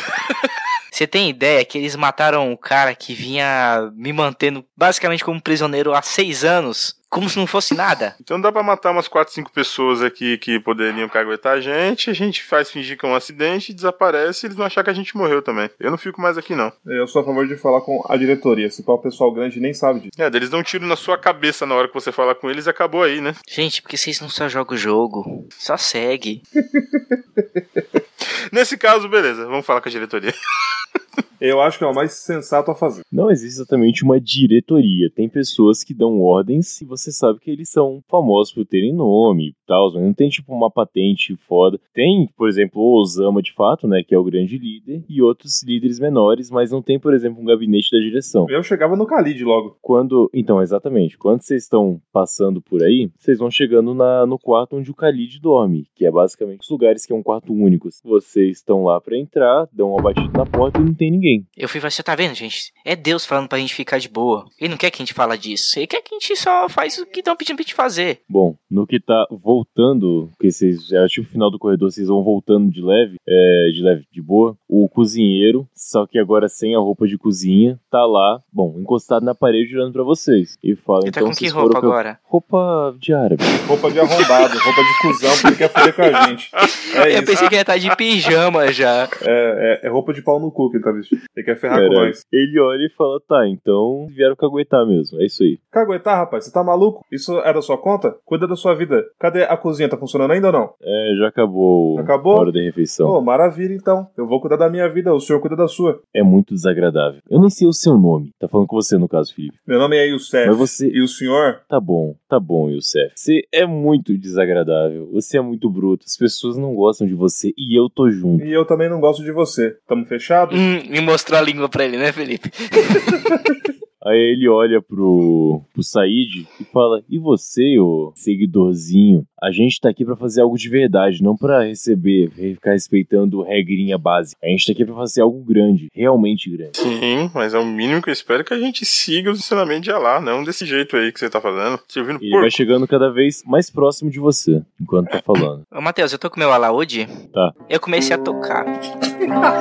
Você 0.91 1.05
tem 1.05 1.29
ideia 1.29 1.63
que 1.63 1.77
eles 1.77 1.95
mataram 1.95 2.51
o 2.51 2.57
cara 2.57 2.95
que 2.95 3.13
vinha 3.13 3.91
me 3.95 4.11
mantendo 4.11 4.65
basicamente 4.75 5.23
como 5.23 5.39
prisioneiro 5.39 5.93
há 5.93 6.01
seis 6.01 6.43
anos? 6.43 6.95
Como 7.17 7.27
se 7.27 7.39
não 7.39 7.47
fosse 7.47 7.73
nada? 7.73 8.15
Então 8.21 8.39
dá 8.39 8.51
pra 8.51 8.61
matar 8.61 8.91
umas 8.91 9.07
4, 9.07 9.33
5 9.33 9.51
pessoas 9.51 10.03
aqui 10.03 10.37
que 10.37 10.59
poderiam 10.59 11.09
caguetar 11.09 11.53
a 11.53 11.59
gente. 11.59 12.11
A 12.11 12.13
gente 12.13 12.43
faz 12.43 12.69
fingir 12.69 12.95
que 12.95 13.03
é 13.03 13.09
um 13.09 13.15
acidente, 13.15 13.73
desaparece 13.73 14.45
e 14.45 14.47
eles 14.47 14.55
vão 14.55 14.67
achar 14.67 14.83
que 14.83 14.91
a 14.91 14.93
gente 14.93 15.17
morreu 15.17 15.41
também. 15.41 15.67
Eu 15.79 15.89
não 15.89 15.97
fico 15.97 16.21
mais 16.21 16.37
aqui, 16.37 16.53
não. 16.53 16.71
Eu 16.85 17.07
sou 17.07 17.23
a 17.23 17.25
favor 17.25 17.47
de 17.47 17.57
falar 17.57 17.81
com 17.81 18.05
a 18.07 18.15
diretoria. 18.15 18.69
Se 18.69 18.83
o 18.85 18.97
pessoal 18.99 19.33
grande 19.33 19.59
nem 19.59 19.73
sabe 19.73 20.01
disso. 20.01 20.11
É, 20.15 20.27
eles 20.27 20.51
dão 20.51 20.59
um 20.59 20.63
tiro 20.63 20.85
na 20.85 20.95
sua 20.95 21.17
cabeça 21.17 21.65
na 21.65 21.73
hora 21.73 21.87
que 21.87 21.93
você 21.95 22.11
fala 22.11 22.35
com 22.35 22.51
eles 22.51 22.67
e 22.67 22.69
acabou 22.69 23.01
aí, 23.01 23.19
né? 23.19 23.33
Gente, 23.49 23.81
porque 23.81 23.97
vocês 23.97 24.21
não 24.21 24.29
só 24.29 24.47
jogam 24.47 24.75
o 24.75 24.77
jogo, 24.77 25.47
só 25.57 25.75
segue. 25.75 26.43
Nesse 28.53 28.77
caso, 28.77 29.09
beleza, 29.09 29.47
vamos 29.47 29.65
falar 29.65 29.81
com 29.81 29.89
a 29.89 29.91
diretoria. 29.91 30.33
Eu 31.39 31.61
acho 31.61 31.77
que 31.77 31.83
é 31.83 31.87
o 31.87 31.93
mais 31.93 32.13
sensato 32.13 32.71
a 32.71 32.75
fazer. 32.75 33.03
Não 33.11 33.29
existe 33.29 33.55
exatamente 33.55 34.03
uma 34.03 34.19
diretoria. 34.19 35.09
Tem 35.13 35.29
pessoas 35.29 35.83
que 35.83 35.93
dão 35.93 36.21
ordens 36.21 36.81
e 36.81 36.85
você 36.85 37.11
sabe 37.11 37.39
que 37.39 37.51
eles 37.51 37.69
são 37.69 38.01
famosos 38.09 38.53
por 38.53 38.65
terem 38.65 38.93
nome 38.93 39.49
e 39.49 39.55
tal, 39.67 39.93
mas 39.93 40.03
não 40.03 40.13
tem 40.13 40.29
tipo 40.29 40.53
uma 40.53 40.71
patente 40.71 41.35
foda. 41.47 41.79
Tem, 41.93 42.29
por 42.35 42.49
exemplo, 42.49 42.81
o 42.81 42.99
Osama 42.99 43.41
de 43.41 43.53
fato, 43.53 43.87
né, 43.87 44.03
que 44.03 44.15
é 44.15 44.17
o 44.17 44.23
grande 44.23 44.57
líder, 44.57 45.03
e 45.07 45.21
outros 45.21 45.63
líderes 45.63 45.99
menores, 45.99 46.49
mas 46.49 46.71
não 46.71 46.81
tem, 46.81 46.99
por 46.99 47.13
exemplo, 47.13 47.41
um 47.41 47.45
gabinete 47.45 47.91
da 47.91 47.99
direção. 47.99 48.47
Eu 48.49 48.63
chegava 48.63 48.95
no 48.95 49.05
Khalid 49.05 49.43
logo. 49.43 49.77
Quando, 49.81 50.29
então, 50.33 50.61
exatamente, 50.61 51.17
quando 51.17 51.41
vocês 51.41 51.63
estão 51.63 52.01
passando 52.11 52.61
por 52.61 52.81
aí, 52.81 53.11
vocês 53.17 53.37
vão 53.37 53.51
chegando 53.51 53.93
na, 53.93 54.25
no 54.25 54.39
quarto 54.39 54.75
onde 54.75 54.89
o 54.89 54.95
Khalid 54.95 55.39
dorme, 55.39 55.85
que 55.95 56.05
é 56.05 56.11
basicamente 56.11 56.61
os 56.61 56.69
lugares 56.69 57.05
que 57.05 57.13
é 57.13 57.15
um 57.15 57.23
quarto 57.23 57.53
único. 57.53 57.89
Vocês 58.03 58.57
estão 58.57 58.83
lá 58.83 58.99
pra 58.99 59.17
entrar, 59.17 59.67
dão 59.71 59.91
uma 59.91 60.01
batida 60.01 60.31
na 60.37 60.45
porta 60.45 60.79
e 60.79 60.83
não 60.83 60.93
tem 60.93 61.11
ninguém. 61.11 61.26
Eu 61.55 61.67
fui 61.69 61.79
você 61.79 62.03
tá 62.03 62.15
vendo, 62.15 62.33
gente? 62.35 62.71
É 62.85 62.95
Deus 62.95 63.25
falando 63.25 63.47
pra 63.47 63.57
gente 63.59 63.73
ficar 63.73 63.97
de 63.99 64.09
boa. 64.09 64.45
Ele 64.59 64.69
não 64.69 64.77
quer 64.77 64.91
que 64.91 65.01
a 65.01 65.05
gente 65.05 65.13
fala 65.13 65.37
disso. 65.37 65.77
Ele 65.79 65.87
quer 65.87 66.01
que 66.01 66.13
a 66.15 66.19
gente 66.19 66.35
só 66.35 66.67
faz 66.69 66.97
o 66.97 67.05
que 67.05 67.19
estão 67.19 67.35
pedindo 67.35 67.55
pra 67.55 67.63
gente 67.63 67.73
fazer. 67.73 68.21
Bom, 68.29 68.55
no 68.69 68.85
que 68.87 68.99
tá 68.99 69.25
voltando, 69.31 70.29
que 70.39 70.51
vocês 70.51 70.87
já 70.87 71.05
tipo 71.07 71.27
o 71.27 71.31
final 71.31 71.49
do 71.51 71.57
corredor, 71.59 71.91
vocês 71.91 72.07
vão 72.07 72.23
voltando 72.23 72.71
de 72.71 72.81
leve, 72.81 73.17
é, 73.27 73.69
de 73.73 73.81
leve, 73.81 74.05
de 74.11 74.21
boa. 74.21 74.55
O 74.69 74.87
cozinheiro, 74.89 75.67
só 75.75 76.05
que 76.05 76.19
agora 76.19 76.47
sem 76.47 76.75
a 76.75 76.79
roupa 76.79 77.07
de 77.07 77.17
cozinha, 77.17 77.79
tá 77.89 78.05
lá, 78.05 78.41
bom, 78.51 78.75
encostado 78.79 79.25
na 79.25 79.33
parede 79.35 79.75
olhando 79.75 79.93
pra 79.93 80.03
vocês. 80.03 80.57
E 80.63 80.75
fala, 80.75 80.99
Ele 81.03 81.11
tá 81.11 81.21
então 81.21 81.31
com 81.31 81.35
que 81.37 81.47
roupa 81.47 81.79
que 81.79 81.85
eu- 81.85 81.89
agora? 81.89 82.19
Roupa 82.23 82.95
de 82.99 83.13
árabe. 83.13 83.43
Roupa 83.67 83.91
de 83.91 83.99
arrombado, 83.99 84.57
roupa 84.59 84.81
de 84.83 85.01
cuzão, 85.01 85.31
porque 85.33 85.47
ele 85.47 85.55
quer 85.55 85.69
foder 85.69 85.95
com 85.95 86.01
a 86.03 86.27
gente. 86.27 86.49
É 86.95 87.01
Eu 87.07 87.17
isso. 87.17 87.25
pensei 87.25 87.49
que 87.49 87.55
ia 87.55 87.61
estar 87.61 87.77
de 87.77 87.95
pijama 87.95 88.71
já. 88.71 89.09
É, 89.21 89.79
é, 89.83 89.87
é 89.87 89.89
roupa 89.89 90.13
de 90.13 90.21
pau 90.21 90.39
no 90.39 90.51
cu 90.51 90.69
que 90.69 90.77
ele 90.77 90.83
tá 90.83 90.91
vestindo. 90.91 91.16
Ele 91.35 91.45
quer 91.45 91.57
ferrar 91.59 91.79
com 91.87 91.93
nós. 91.93 92.21
ele 92.31 92.59
olha 92.59 92.85
e 92.85 92.89
fala, 92.97 93.19
tá, 93.27 93.47
então 93.47 94.07
vieram 94.09 94.35
caguetar 94.35 94.85
mesmo, 94.85 95.21
é 95.21 95.25
isso 95.25 95.43
aí. 95.43 95.57
Caguetar, 95.71 96.17
rapaz, 96.17 96.45
você 96.45 96.51
tá 96.51 96.63
maluco? 96.63 97.05
Isso 97.11 97.37
é 97.39 97.53
da 97.53 97.61
sua 97.61 97.77
conta? 97.77 98.15
Cuida 98.25 98.47
da 98.47 98.55
sua 98.55 98.73
vida. 98.73 99.03
Cadê 99.19 99.43
a 99.43 99.55
cozinha? 99.57 99.89
Tá 99.89 99.97
funcionando 99.97 100.31
ainda 100.31 100.47
ou 100.47 100.53
não? 100.53 100.69
É, 100.81 101.15
já 101.19 101.27
acabou, 101.27 101.99
Acabou? 101.99 102.37
a 102.37 102.39
hora 102.41 102.51
da 102.51 102.59
refeição. 102.59 103.07
Pô, 103.07 103.21
maravilha 103.21 103.73
então. 103.73 104.07
Eu 104.17 104.27
vou 104.27 104.39
cuidar 104.41 104.57
da 104.57 104.69
minha 104.69 104.87
vida, 104.89 105.13
o 105.13 105.19
senhor 105.19 105.39
cuida 105.39 105.55
da 105.55 105.67
sua. 105.67 105.99
É 106.13 106.23
muito 106.23 106.53
desagradável. 106.53 107.21
Eu 107.29 107.39
nem 107.39 107.49
sei 107.49 107.67
o 107.67 107.73
seu 107.73 107.97
nome. 107.97 108.31
Tá 108.39 108.47
falando 108.47 108.67
com 108.67 108.75
você, 108.75 108.97
no 108.97 109.07
caso, 109.07 109.33
Felipe. 109.33 109.57
Meu 109.67 109.79
nome 109.79 109.95
é 109.97 110.07
Youssef. 110.07 110.47
Mas 110.47 110.57
você- 110.57 110.87
E 110.89 111.01
o 111.01 111.07
senhor? 111.07 111.61
Tá 111.67 111.79
bom, 111.79 112.15
tá 112.29 112.39
bom, 112.39 112.69
Youssef. 112.69 113.11
Você 113.15 113.41
é 113.53 113.65
muito 113.65 114.17
desagradável. 114.17 115.09
Você 115.13 115.37
é 115.37 115.41
muito 115.41 115.69
bruto. 115.69 116.05
As 116.05 116.15
pessoas 116.17 116.57
não 116.57 116.73
gostam 116.75 117.05
de 117.07 117.13
você 117.13 117.53
e 117.57 117.77
eu 117.79 117.89
tô 117.89 118.09
junto. 118.09 118.43
E 118.45 118.51
eu 118.53 118.65
também 118.65 118.89
não 118.89 118.99
gosto 118.99 119.23
de 119.23 119.31
você. 119.31 119.75
Tamo 119.87 120.05
fechado? 120.05 120.55
Hum, 120.55 120.79
mostrou 121.07 121.39
a 121.39 121.41
língua 121.41 121.69
pra 121.69 121.85
ele, 121.85 121.97
né, 121.97 122.11
Felipe? 122.11 122.51
Aí 124.05 124.17
ele 124.17 124.47
olha 124.47 124.81
pro, 124.81 125.61
pro 125.73 125.83
Said 125.83 126.47
e 126.59 126.63
fala: 126.65 127.01
E 127.09 127.17
você, 127.17 127.79
ô 127.79 128.11
seguidorzinho? 128.15 129.25
A 129.41 129.51
gente 129.51 129.79
tá 129.79 129.89
aqui 129.89 130.03
pra 130.05 130.15
fazer 130.15 130.41
algo 130.41 130.57
de 130.57 130.67
verdade, 130.69 131.21
não 131.21 131.35
pra 131.37 131.63
receber, 131.63 132.29
ficar 132.31 132.71
respeitando 132.71 133.41
regrinha 133.43 133.97
básica. 133.97 134.39
A 134.43 134.47
gente 134.49 134.65
tá 134.65 134.71
aqui 134.71 134.83
pra 134.85 134.95
fazer 134.95 135.21
algo 135.21 135.43
grande, 135.43 135.87
realmente 135.93 136.49
grande. 136.49 136.77
Sim, 136.77 137.29
mas 137.33 137.53
é 137.53 137.59
o 137.59 137.65
mínimo 137.65 138.01
que 138.01 138.09
eu 138.09 138.13
espero 138.13 138.43
que 138.43 138.53
a 138.53 138.59
gente 138.59 138.83
siga 138.85 139.31
os 139.31 139.39
ensinamentos 139.39 139.83
de 139.83 139.91
Alá, 139.91 140.19
não 140.19 140.43
desse 140.43 140.65
jeito 140.65 140.95
aí 140.95 141.11
que 141.11 141.19
você 141.19 141.29
tá 141.29 141.39
fazendo. 141.41 141.79
Você 141.87 141.99
ouvindo 141.99 142.19
E 142.21 142.25
ele 142.25 142.29
porco? 142.31 142.41
vai 142.43 142.51
chegando 142.51 142.87
cada 142.87 143.11
vez 143.11 143.43
mais 143.45 143.69
próximo 143.69 144.09
de 144.09 144.19
você, 144.19 144.61
enquanto 144.81 145.09
tá 145.09 145.21
falando. 145.23 145.63
Ô, 145.71 145.81
Matheus, 145.81 146.11
eu 146.13 146.19
tô 146.19 146.29
com 146.29 146.39
meu 146.39 146.51
alaúde. 146.51 147.07
Tá. 147.33 147.53
Eu 147.69 147.79
comecei 147.79 148.15
a 148.15 148.19
tocar. 148.19 148.65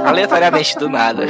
Aleatoriamente, 0.06 0.78
do 0.78 0.88
nada. 0.88 1.26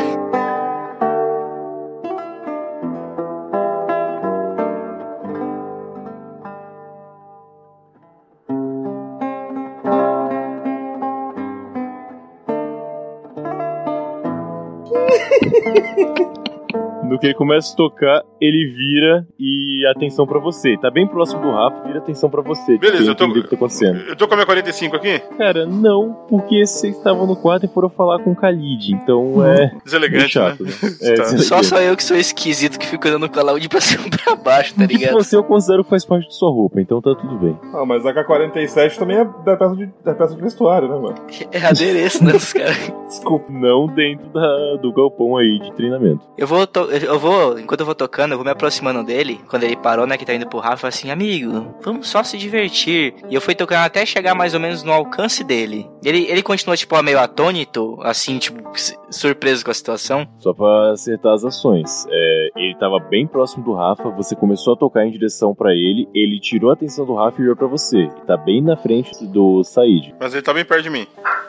No 17.17 17.21
que 17.21 17.29
ele 17.29 17.35
começa 17.35 17.73
a 17.73 17.77
tocar, 17.77 18.23
ele 18.39 18.67
vira 18.67 19.27
e 19.41 19.87
atenção 19.87 20.27
pra 20.27 20.39
você. 20.39 20.77
Tá 20.77 20.91
bem 20.91 21.07
próximo 21.07 21.41
do 21.41 21.51
Rafa, 21.51 21.83
vira 21.87 21.99
atenção 21.99 22.29
pra 22.29 22.43
você. 22.43 22.77
Beleza, 22.77 23.05
eu 23.11 23.15
tô- 23.15 23.25
que 23.25 23.31
entender 23.31 23.41
o 23.41 23.43
que 23.45 23.49
tá 23.49 23.57
acontecendo. 23.57 24.01
Eu 24.07 24.15
tô 24.17 24.29
com 24.29 24.35
a 24.35 24.37
minha 24.37 24.45
45 24.45 24.97
aqui? 24.97 25.19
Cara, 25.39 25.65
não, 25.65 26.13
porque 26.29 26.67
vocês 26.67 26.95
estavam 26.95 27.27
no 27.27 27.35
quarto 27.35 27.65
e 27.65 27.69
foram 27.71 27.89
falar 27.89 28.19
com 28.23 28.33
o 28.33 28.35
Khalid, 28.35 28.93
então 28.93 29.43
é. 29.47 29.73
Deselegante, 29.83 30.25
é 30.25 30.29
chato, 30.29 30.63
né? 30.63 30.71
né? 30.83 30.91
É, 31.01 31.15
Tá. 31.15 31.25
Só 31.39 31.63
sou 31.63 31.81
eu 31.81 31.97
que 31.97 32.05
sou 32.05 32.17
esquisito 32.19 32.79
que 32.79 32.87
fico 32.87 33.09
olhando 33.09 33.31
com 33.31 33.37
o 33.39 33.41
alaúde 33.41 33.67
pra 33.67 33.81
cima 33.81 34.05
e 34.07 34.11
pra 34.11 34.35
baixo, 34.37 34.75
tá 34.75 34.85
ligado? 34.85 35.15
Você 35.15 35.37
eu 35.37 35.43
considero 35.45 35.83
que 35.85 35.89
faz 35.89 36.05
parte 36.05 36.29
de 36.29 36.37
sua 36.37 36.51
roupa, 36.51 36.79
então 36.83 37.01
tá 37.01 37.15
tudo 37.15 37.35
bem. 37.39 37.59
Ah, 37.73 37.87
mas 37.87 38.05
a 38.05 38.13
K-47 38.13 38.99
também 38.99 39.17
é 39.17 39.25
da 39.25 39.57
peça 39.57 39.75
de, 39.75 39.89
da 40.05 40.15
peça 40.15 40.35
de 40.35 40.43
vestuário, 40.43 40.87
né, 40.89 40.95
mano? 41.01 41.15
É 41.51 41.65
adereço, 41.65 42.23
né, 42.23 42.33
dos 42.33 42.53
caras. 42.53 42.93
Desculpa. 43.09 43.47
Não 43.51 43.87
dentro 43.87 44.27
da, 44.29 44.77
do 44.83 44.93
galpão 44.93 45.37
aí 45.39 45.59
de 45.61 45.73
treinamento. 45.73 46.21
Eu 46.37 46.47
vou, 46.47 46.67
to- 46.67 46.89
eu 47.07 47.19
vou, 47.19 47.59
enquanto 47.59 47.81
eu 47.81 47.87
vou 47.87 47.95
tocando, 47.95 48.33
eu 48.33 48.39
vou 48.39 48.45
me 48.45 48.51
aproximando 48.51 49.03
dele. 49.03 49.41
Quando 49.49 49.65
ele 49.65 49.77
parou, 49.77 50.07
né, 50.07 50.17
que 50.17 50.25
tá 50.27 50.35
indo 50.35 50.47
pro 50.49 50.59
Rafa, 50.59 50.75
eu 50.75 50.79
falei 50.79 50.95
assim, 50.95 51.11
amigo, 51.11 51.75
vamos 51.83 52.09
só 52.09 52.23
se 52.23 52.37
divertir. 52.37 53.15
E 53.31 53.35
eu 53.35 53.41
fui 53.41 53.55
tocando 53.55 53.85
até 53.85 54.05
chegar 54.05 54.35
mais 54.35 54.55
ou 54.55 54.61
menos 54.61 54.83
no 54.83 54.93
alcance 54.93 55.43
dele. 55.43 55.89
Ele, 56.05 56.27
ele 56.29 56.43
continua, 56.43 56.77
tipo, 56.77 57.01
meio 57.03 57.19
atônito, 57.19 57.99
assim, 58.03 58.39
tipo, 58.39 58.63
surpreso 59.11 59.65
com 59.65 59.71
a 59.71 59.75
situação. 59.75 60.27
Só 60.39 60.53
pra 60.53 60.93
acertar 60.93 61.33
as 61.35 61.45
ações. 61.45 62.07
É, 62.11 62.49
ele 62.57 62.75
tava 62.79 62.99
bem 62.99 63.27
próximo 63.27 63.65
do 63.65 63.75
Rafa, 63.75 64.09
você 64.11 64.35
começou 64.35 64.75
a 64.75 64.77
tocar 64.77 65.05
em 65.07 65.11
direção 65.11 65.55
pra 65.55 65.73
ele, 65.73 66.09
ele 66.15 66.39
tirou 66.41 66.71
a 66.71 66.75
atenção 66.75 67.05
do 67.07 67.15
Rafa 67.15 67.41
e 67.41 67.45
olhou 67.45 67.57
pra 67.57 67.67
você. 67.67 67.99
Ele 67.99 68.11
tá 68.27 68.37
bem 68.37 68.63
na 68.63 68.77
frente 68.77 69.27
do 69.27 69.63
Said. 69.65 70.15
Mas 70.21 70.33
ele 70.33 70.43
tá 70.43 70.53
bem 70.53 70.65
perto 70.65 70.83
de 70.83 70.91
mim. 70.91 71.07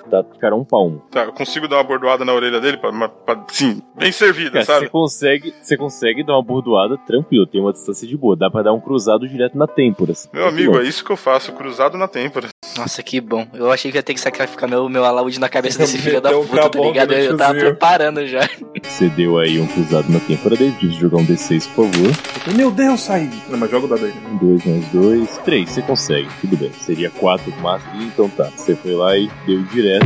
Tá, 0.09 0.23
cara, 0.39 0.55
um 0.55 0.63
palmo. 0.63 1.01
Tá, 1.11 1.25
eu 1.25 1.33
consigo 1.33 1.67
dar 1.67 1.77
uma 1.77 1.83
bordoada 1.83 2.23
na 2.23 2.33
orelha 2.33 2.61
dele 2.61 2.77
pra, 2.77 3.09
pra- 3.09 3.43
sim, 3.49 3.81
bem 3.97 4.11
servida, 4.11 4.51
Cara, 4.53 4.65
você 4.65 4.71
sabe? 4.71 4.89
consegue 4.89 5.46
consegue, 5.51 5.65
você 5.65 5.77
consegue 5.77 6.23
dar 6.23 6.33
uma 6.33 6.43
bordoada 6.43 6.97
tranquilo, 6.97 7.45
tem 7.45 7.61
uma 7.61 7.73
distância 7.73 8.07
de 8.07 8.17
boa. 8.17 8.35
Dá 8.35 8.49
pra 8.49 8.63
dar 8.63 8.73
um 8.73 8.79
cruzado 8.79 9.27
direto 9.27 9.57
na 9.57 9.67
têmpora. 9.67 10.13
Meu 10.33 10.47
amigo, 10.47 10.77
é 10.79 10.83
isso 10.83 11.03
que 11.03 11.11
eu 11.11 11.17
faço, 11.17 11.53
cruzado 11.53 11.97
na 11.97 12.07
têmpora. 12.07 12.47
Nossa, 12.75 13.01
que 13.03 13.19
bom. 13.21 13.47
Eu 13.53 13.71
achei 13.71 13.91
que 13.91 13.97
ia 13.97 14.03
ter 14.03 14.13
que 14.13 14.19
sacrificar 14.19 14.69
meu, 14.69 14.87
meu 14.89 15.05
alaúde 15.05 15.39
na 15.39 15.49
cabeça 15.49 15.77
desse 15.79 15.97
filho 15.99 16.21
da 16.21 16.31
puta, 16.31 16.69
tá 16.69 16.79
ligado? 16.79 17.13
Eu 17.13 17.37
tava 17.37 17.53
preparando 17.53 18.25
já. 18.27 18.47
Você 18.83 19.09
deu 19.09 19.37
aí 19.37 19.59
um 19.59 19.67
cruzado 19.67 20.11
na 20.11 20.19
têmpora 20.19 20.55
dele, 20.55 20.71
preciso 20.73 20.99
jogar 20.99 21.17
um 21.17 21.25
D6, 21.25 21.67
por 21.73 21.89
favor. 21.89 22.55
Meu 22.55 22.71
Deus, 22.71 23.01
Said. 23.01 23.31
Não, 23.49 23.57
mas 23.57 23.69
joga 23.69 23.85
o 23.85 23.89
dado 23.89 24.05
aí. 24.05 24.13
Um, 24.31 24.37
dois 24.37 24.65
mais 24.65 24.85
dois, 24.87 25.37
três, 25.43 25.69
você 25.69 25.81
consegue, 25.81 26.27
tudo 26.41 26.57
bem. 26.57 26.71
Seria 26.79 27.09
quatro 27.09 27.51
máximo, 27.61 28.03
então 28.03 28.29
tá. 28.29 28.49
Você 28.55 28.75
foi 28.75 28.93
lá 28.93 29.17
e 29.17 29.29
deu 29.45 29.61
direto. 29.63 30.05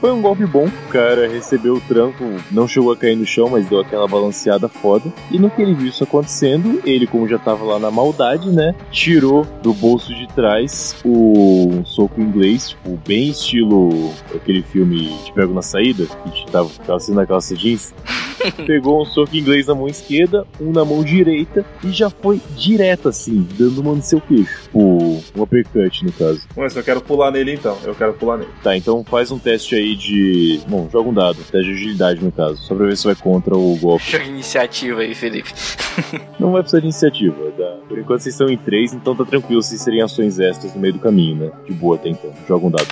Foi 0.00 0.10
um 0.10 0.20
golpe 0.20 0.44
bom, 0.44 0.66
o 0.66 0.88
cara 0.88 1.28
recebeu 1.28 1.74
o 1.74 1.80
tranco, 1.80 2.24
não 2.50 2.66
chegou 2.66 2.92
a 2.92 2.96
cair 2.96 3.16
no 3.16 3.24
chão, 3.24 3.48
mas 3.48 3.66
deu 3.66 3.80
aquela 3.80 4.08
balanceada 4.08 4.68
foda. 4.68 5.12
E 5.30 5.38
no 5.38 5.48
que 5.48 5.62
ele 5.62 5.74
viu 5.74 5.86
isso 5.86 6.02
acontecendo, 6.02 6.82
ele, 6.84 7.06
como 7.06 7.28
já 7.28 7.38
tava 7.38 7.64
lá 7.64 7.78
na 7.78 7.90
maldade, 7.90 8.50
né, 8.50 8.74
tirou 8.90 9.44
do 9.62 9.72
bolso 9.72 10.14
de 10.14 10.26
trás 10.28 10.96
o 11.04 11.81
soco 11.84 12.20
inglês, 12.20 12.70
tipo, 12.70 12.98
bem 13.06 13.30
estilo 13.30 14.12
aquele 14.34 14.62
filme 14.62 15.08
Te 15.24 15.32
Pego 15.32 15.54
na 15.54 15.62
Saída, 15.62 16.06
que 16.06 16.50
tava, 16.50 16.68
tava 16.86 17.00
sendo 17.00 17.16
na 17.16 17.26
calça 17.26 17.54
jeans. 17.54 17.94
Pegou 18.66 19.02
um 19.02 19.04
soco 19.04 19.36
inglês 19.36 19.66
na 19.66 19.74
mão 19.74 19.86
esquerda, 19.86 20.46
um 20.60 20.72
na 20.72 20.84
mão 20.84 21.04
direita 21.04 21.64
e 21.84 21.90
já 21.90 22.10
foi 22.10 22.40
direto 22.56 23.08
assim, 23.08 23.46
dando 23.56 23.80
uma 23.80 23.94
no 23.94 24.02
seu 24.02 24.20
queixo. 24.20 24.62
Tipo, 24.64 24.80
um 24.80 25.42
uppercut 25.42 26.04
no 26.04 26.12
caso. 26.12 26.42
Mas 26.56 26.74
eu 26.74 26.82
quero 26.82 27.00
pular 27.00 27.30
nele 27.30 27.54
então. 27.54 27.78
Eu 27.84 27.94
quero 27.94 28.14
pular 28.14 28.38
nele. 28.38 28.50
Tá, 28.62 28.76
então 28.76 29.04
faz 29.04 29.30
um 29.30 29.38
teste 29.38 29.74
aí 29.74 29.94
de. 29.94 30.60
Bom, 30.68 30.88
joga 30.90 31.08
um 31.08 31.14
dado, 31.14 31.36
teste 31.36 31.62
de 31.62 31.72
agilidade 31.72 32.24
no 32.24 32.32
caso, 32.32 32.56
só 32.56 32.74
pra 32.74 32.86
ver 32.86 32.96
se 32.96 33.04
vai 33.04 33.14
contra 33.14 33.56
o 33.56 33.76
golpe. 33.76 34.10
Joga 34.10 34.24
iniciativa 34.24 35.00
aí, 35.00 35.14
Felipe. 35.14 35.52
Não 36.38 36.52
vai 36.52 36.62
precisar 36.62 36.80
de 36.80 36.86
iniciativa, 36.86 37.36
tá? 37.56 37.76
Por 37.88 37.98
enquanto 37.98 38.20
vocês 38.20 38.34
estão 38.34 38.48
em 38.48 38.56
três, 38.56 38.92
então 38.92 39.14
tá 39.14 39.24
tranquilo 39.24 39.62
se 39.62 39.78
serem 39.78 40.02
ações 40.02 40.38
extras 40.38 40.74
no 40.74 40.80
meio 40.80 40.94
do 40.94 41.00
caminho, 41.00 41.36
né? 41.36 41.50
De 41.66 41.72
boa 41.72 41.96
até 41.96 42.08
então. 42.08 42.32
Joga 42.46 42.66
um 42.66 42.70
dado. 42.70 42.88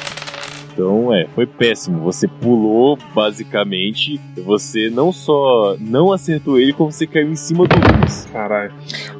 Então, 0.72 1.12
é, 1.12 1.26
foi 1.34 1.46
péssimo. 1.46 2.00
Você 2.00 2.26
pulou, 2.26 2.96
basicamente. 3.14 4.20
Você 4.44 4.88
não 4.88 5.12
só 5.12 5.76
não 5.78 6.12
acertou 6.12 6.58
ele, 6.58 6.72
como 6.72 6.90
você 6.90 7.06
caiu 7.06 7.30
em 7.30 7.36
cima 7.36 7.66
do 7.66 7.76
Luz. 7.76 8.26
Caralho. 8.32 8.72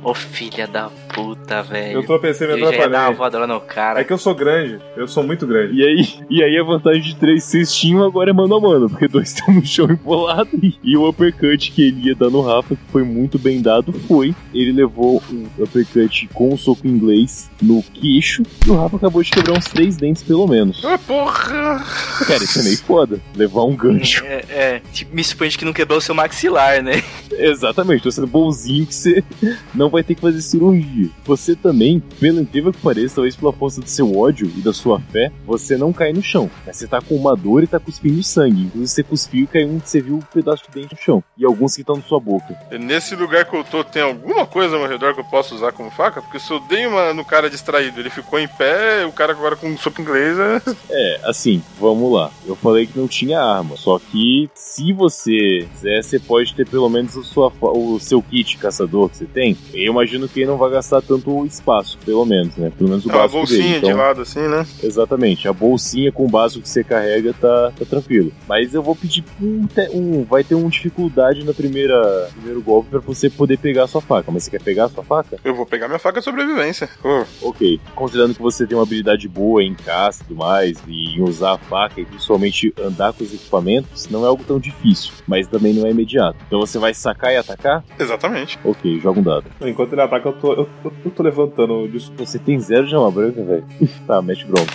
Ô 0.03 0.15
filha 0.15 0.67
da 0.67 0.89
puta, 1.13 1.63
velho. 1.63 1.99
Eu 1.99 2.07
tropecei 2.07 2.47
me 2.47 3.13
voadora 3.15 3.47
no 3.47 3.61
cara. 3.61 4.01
É 4.01 4.05
que 4.05 4.13
eu 4.13 4.19
sou 4.19 4.35
grande. 4.35 4.79
Eu 4.97 5.07
sou 5.07 5.23
muito 5.23 5.47
grande. 5.47 5.75
E 5.75 5.85
aí, 5.85 6.09
e 6.29 6.43
aí 6.43 6.59
a 6.59 6.63
vantagem 6.63 7.03
de 7.03 7.17
três 7.17 7.45
vocês 7.45 7.75
tinham 7.75 8.03
agora 8.03 8.31
é 8.31 8.33
mano 8.33 8.55
a 8.55 8.61
mano, 8.61 8.89
porque 8.89 9.09
dois 9.09 9.29
estão 9.35 9.55
no 9.55 9.65
chão 9.65 9.87
empolado. 9.91 10.51
E, 10.63 10.75
e 10.83 10.97
o 10.97 11.09
uppercut 11.09 11.71
que 11.73 11.89
ele 11.89 12.09
ia 12.09 12.15
dar 12.15 12.31
no 12.31 12.41
Rafa, 12.41 12.77
que 12.77 12.83
foi 12.91 13.03
muito 13.03 13.39
bem 13.39 13.61
dado, 13.61 13.93
foi. 13.93 14.35
Ele 14.55 14.73
levou 14.73 15.23
um 15.31 15.47
uppercut 15.59 16.29
com 16.33 16.53
um 16.53 16.57
soco 16.57 16.87
inglês 16.87 17.51
no 17.61 17.83
queixo, 17.83 18.43
e 18.67 18.71
o 18.71 18.77
Rafa 18.77 18.97
acabou 18.97 19.23
de 19.23 19.31
quebrar 19.31 19.57
uns 19.57 19.67
três 19.67 19.97
dentes 19.97 20.23
pelo 20.23 20.47
menos. 20.47 20.85
Ah, 20.85 20.99
porra! 20.99 21.85
Cara, 22.27 22.43
isso 22.43 22.61
é 22.61 22.63
meio 22.63 22.79
foda. 22.79 23.21
Levar 23.35 23.65
um 23.65 23.77
gancho. 23.77 24.25
É, 24.25 24.45
é, 24.51 24.83
tipo, 24.93 25.15
me 25.15 25.23
surpreende 25.23 25.59
que 25.59 25.65
não 25.65 25.73
quebrou 25.73 25.99
o 25.99 26.03
seu 26.03 26.15
maxilar, 26.15 26.83
né? 26.83 27.03
Exatamente, 27.33 28.03
tô 28.03 28.11
sendo 28.11 28.27
bonzinho 28.27 28.87
que 28.87 28.95
você 28.95 29.25
não 29.75 29.89
vai 29.89 30.03
ter 30.03 30.15
que 30.15 30.21
fazer 30.21 30.41
cirurgia. 30.41 31.00
Você 31.25 31.55
também, 31.55 32.01
pelo 32.19 32.41
incrível 32.41 32.73
que 32.73 32.81
pareça, 32.81 33.17
talvez 33.17 33.37
pela 33.37 33.53
força 33.53 33.81
do 33.81 33.89
seu 33.89 34.17
ódio 34.17 34.51
e 34.57 34.61
da 34.61 34.73
sua 34.73 35.01
fé, 35.01 35.31
você 35.47 35.77
não 35.77 35.93
cai 35.93 36.13
no 36.13 36.23
chão. 36.23 36.51
Mas 36.67 36.77
você 36.77 36.87
tá 36.87 37.01
com 37.01 37.15
uma 37.15 37.37
dor 37.37 37.63
e 37.63 37.67
tá 37.67 37.79
cuspindo 37.79 38.23
sangue. 38.23 38.63
Inclusive 38.63 38.89
você 38.89 39.03
cuspiu 39.03 39.45
e 39.45 39.47
caiu 39.47 39.69
um, 39.69 39.81
você 39.81 40.01
viu 40.01 40.17
um 40.17 40.21
pedaço 40.21 40.65
de 40.65 40.81
dente 40.81 40.95
no 40.95 41.01
chão. 41.01 41.25
E 41.37 41.45
alguns 41.45 41.75
que 41.75 41.83
estão 41.83 41.97
na 41.97 42.03
sua 42.03 42.21
boca. 42.21 42.57
Nesse 42.73 43.15
lugar 43.15 43.45
que 43.45 43.57
eu 43.57 43.65
tô, 43.65 43.85
tem 43.85 44.03
alguma 44.03 44.47
coisa 44.47 44.75
ao 44.75 44.81
meu 44.81 44.91
redor 44.91 45.15
que 45.15 45.21
eu 45.21 45.25
posso 45.25 45.55
usar 45.55 45.73
como 45.73 45.91
faca? 45.91 46.21
Porque 46.21 46.39
se 46.39 46.51
eu 46.51 46.61
dei 46.61 46.87
uma 46.87 47.15
no 47.15 47.25
cara 47.25 47.49
distraído, 47.49 48.01
ele 48.01 48.11
ficou 48.11 48.39
em 48.39 48.49
pé, 48.49 49.05
o 49.07 49.13
cara 49.13 49.33
agora 49.33 49.57
com 49.57 49.69
um 49.69 49.79
soco 49.79 50.01
inglês 50.01 50.39
é... 50.39 50.61
É, 50.91 51.21
assim, 51.25 51.63
vamos 51.79 52.13
lá. 52.13 52.31
Eu 52.45 52.57
falei 52.57 52.87
que 52.87 52.99
não 52.99 53.07
tinha 53.07 53.41
arma. 53.41 53.77
Só 53.77 53.99
que 53.99 54.51
se 54.55 54.93
você 54.93 55.67
quiser, 55.73 56.03
você 56.03 56.19
pode 56.19 56.55
ter 56.55 56.67
pelo 56.67 56.89
menos 56.89 57.17
a 57.17 57.23
sua, 57.23 57.53
o 57.61 57.99
seu 58.01 58.23
kit 58.23 58.57
caçador 58.59 59.09
que 59.09 59.19
você 59.19 59.27
tem. 59.27 59.57
Eu 59.73 59.93
imagino 59.93 60.29
que 60.29 60.41
ele 60.41 60.51
não 60.51 60.57
vai 60.57 60.71
gastar 60.71 60.90
tanto 61.03 61.45
espaço, 61.45 61.99
pelo 62.07 62.25
menos, 62.25 62.57
né? 62.57 62.73
Pelo 62.79 62.89
menos 62.89 63.05
o 63.05 63.11
É 63.11 63.13
básico 63.13 63.33
bolsinha 63.39 63.59
dele. 63.59 63.81
de 63.81 63.87
Então, 63.87 63.99
lado 63.99 64.23
assim, 64.23 64.41
né? 64.49 64.67
Exatamente, 64.83 65.47
a 65.47 65.53
bolsinha 65.53 66.11
com 66.11 66.25
o 66.25 66.29
básico 66.29 66.63
que 66.63 66.69
você 66.71 66.83
carrega 66.83 67.35
tá, 67.35 67.73
tá 67.79 67.85
tranquilo. 67.85 68.33
Mas 68.49 68.73
eu 68.73 68.83
vou 68.83 68.97
pedir 68.97 69.23
um, 69.43 69.67
um- 69.93 70.25
Vai 70.25 70.43
ter 70.45 70.55
uma 70.55 70.71
dificuldade 70.71 71.45
no 71.45 71.53
primeira, 71.53 72.29
primeiro 72.33 72.63
golpe 72.63 72.89
pra 72.89 73.01
você 73.01 73.29
poder 73.29 73.59
pegar 73.59 73.85
a 73.85 73.87
sua 73.89 74.01
faca. 74.01 74.31
Mas 74.31 74.45
você 74.45 74.51
quer 74.53 74.63
pegar 74.63 74.85
a 74.85 74.89
sua 74.89 75.03
faca? 75.05 75.37
Eu 75.45 75.55
vou 75.55 75.67
pegar 75.67 75.89
minha 75.89 75.99
faca 75.99 76.21
de 76.21 76.25
sobrevivência. 76.25 76.89
Pô, 77.03 77.25
Ok. 77.43 77.79
Considerando 77.95 78.35
que 78.35 78.41
você 78.41 78.67
tem 78.67 78.77
uma 78.77 78.85
habilidade 78.85 79.29
boa 79.29 79.63
em 79.63 79.75
caça 79.75 80.23
e 80.23 80.27
tudo 80.29 80.39
mais, 80.39 80.79
e 80.89 81.17
em 81.19 81.23
usar 81.23 81.55
a 81.55 81.59
faca 81.59 82.01
e 82.01 82.05
principalmente 82.07 82.73
andar 82.81 83.13
com 83.13 83.25
os 83.25 83.35
equipamentos, 83.35 84.09
não 84.09 84.25
é 84.25 84.29
algo 84.29 84.45
tão 84.45 84.59
difícil. 84.61 85.13
Mas 85.27 85.47
também 85.49 85.75
não 85.75 85.85
é 85.87 85.91
imediato. 85.91 86.39
Então 86.47 86.61
você 86.61 86.79
vai 86.79 86.95
sacar 86.95 87.33
e 87.33 87.37
atacar? 87.37 87.85
exatamente. 87.99 88.59
Ok, 88.65 88.99
joga 89.01 89.21
um 89.21 89.23
dado. 89.23 89.45
Enquanto 89.63 89.93
ele 89.93 90.01
ataca, 90.03 90.29
eu 90.29 90.33
tô, 90.33 90.53
eu, 90.55 90.69
eu- 90.85 90.93
eu 91.05 91.11
tô 91.11 91.23
levantando 91.23 91.75
o 91.75 91.89
disco. 91.89 92.13
Você 92.19 92.39
tem 92.39 92.59
zero 92.61 92.87
de 92.87 92.95
alma 92.95 93.11
branca, 93.11 93.43
velho. 93.43 93.65
tá, 94.07 94.21
mete 94.23 94.45
bronca. 94.47 94.73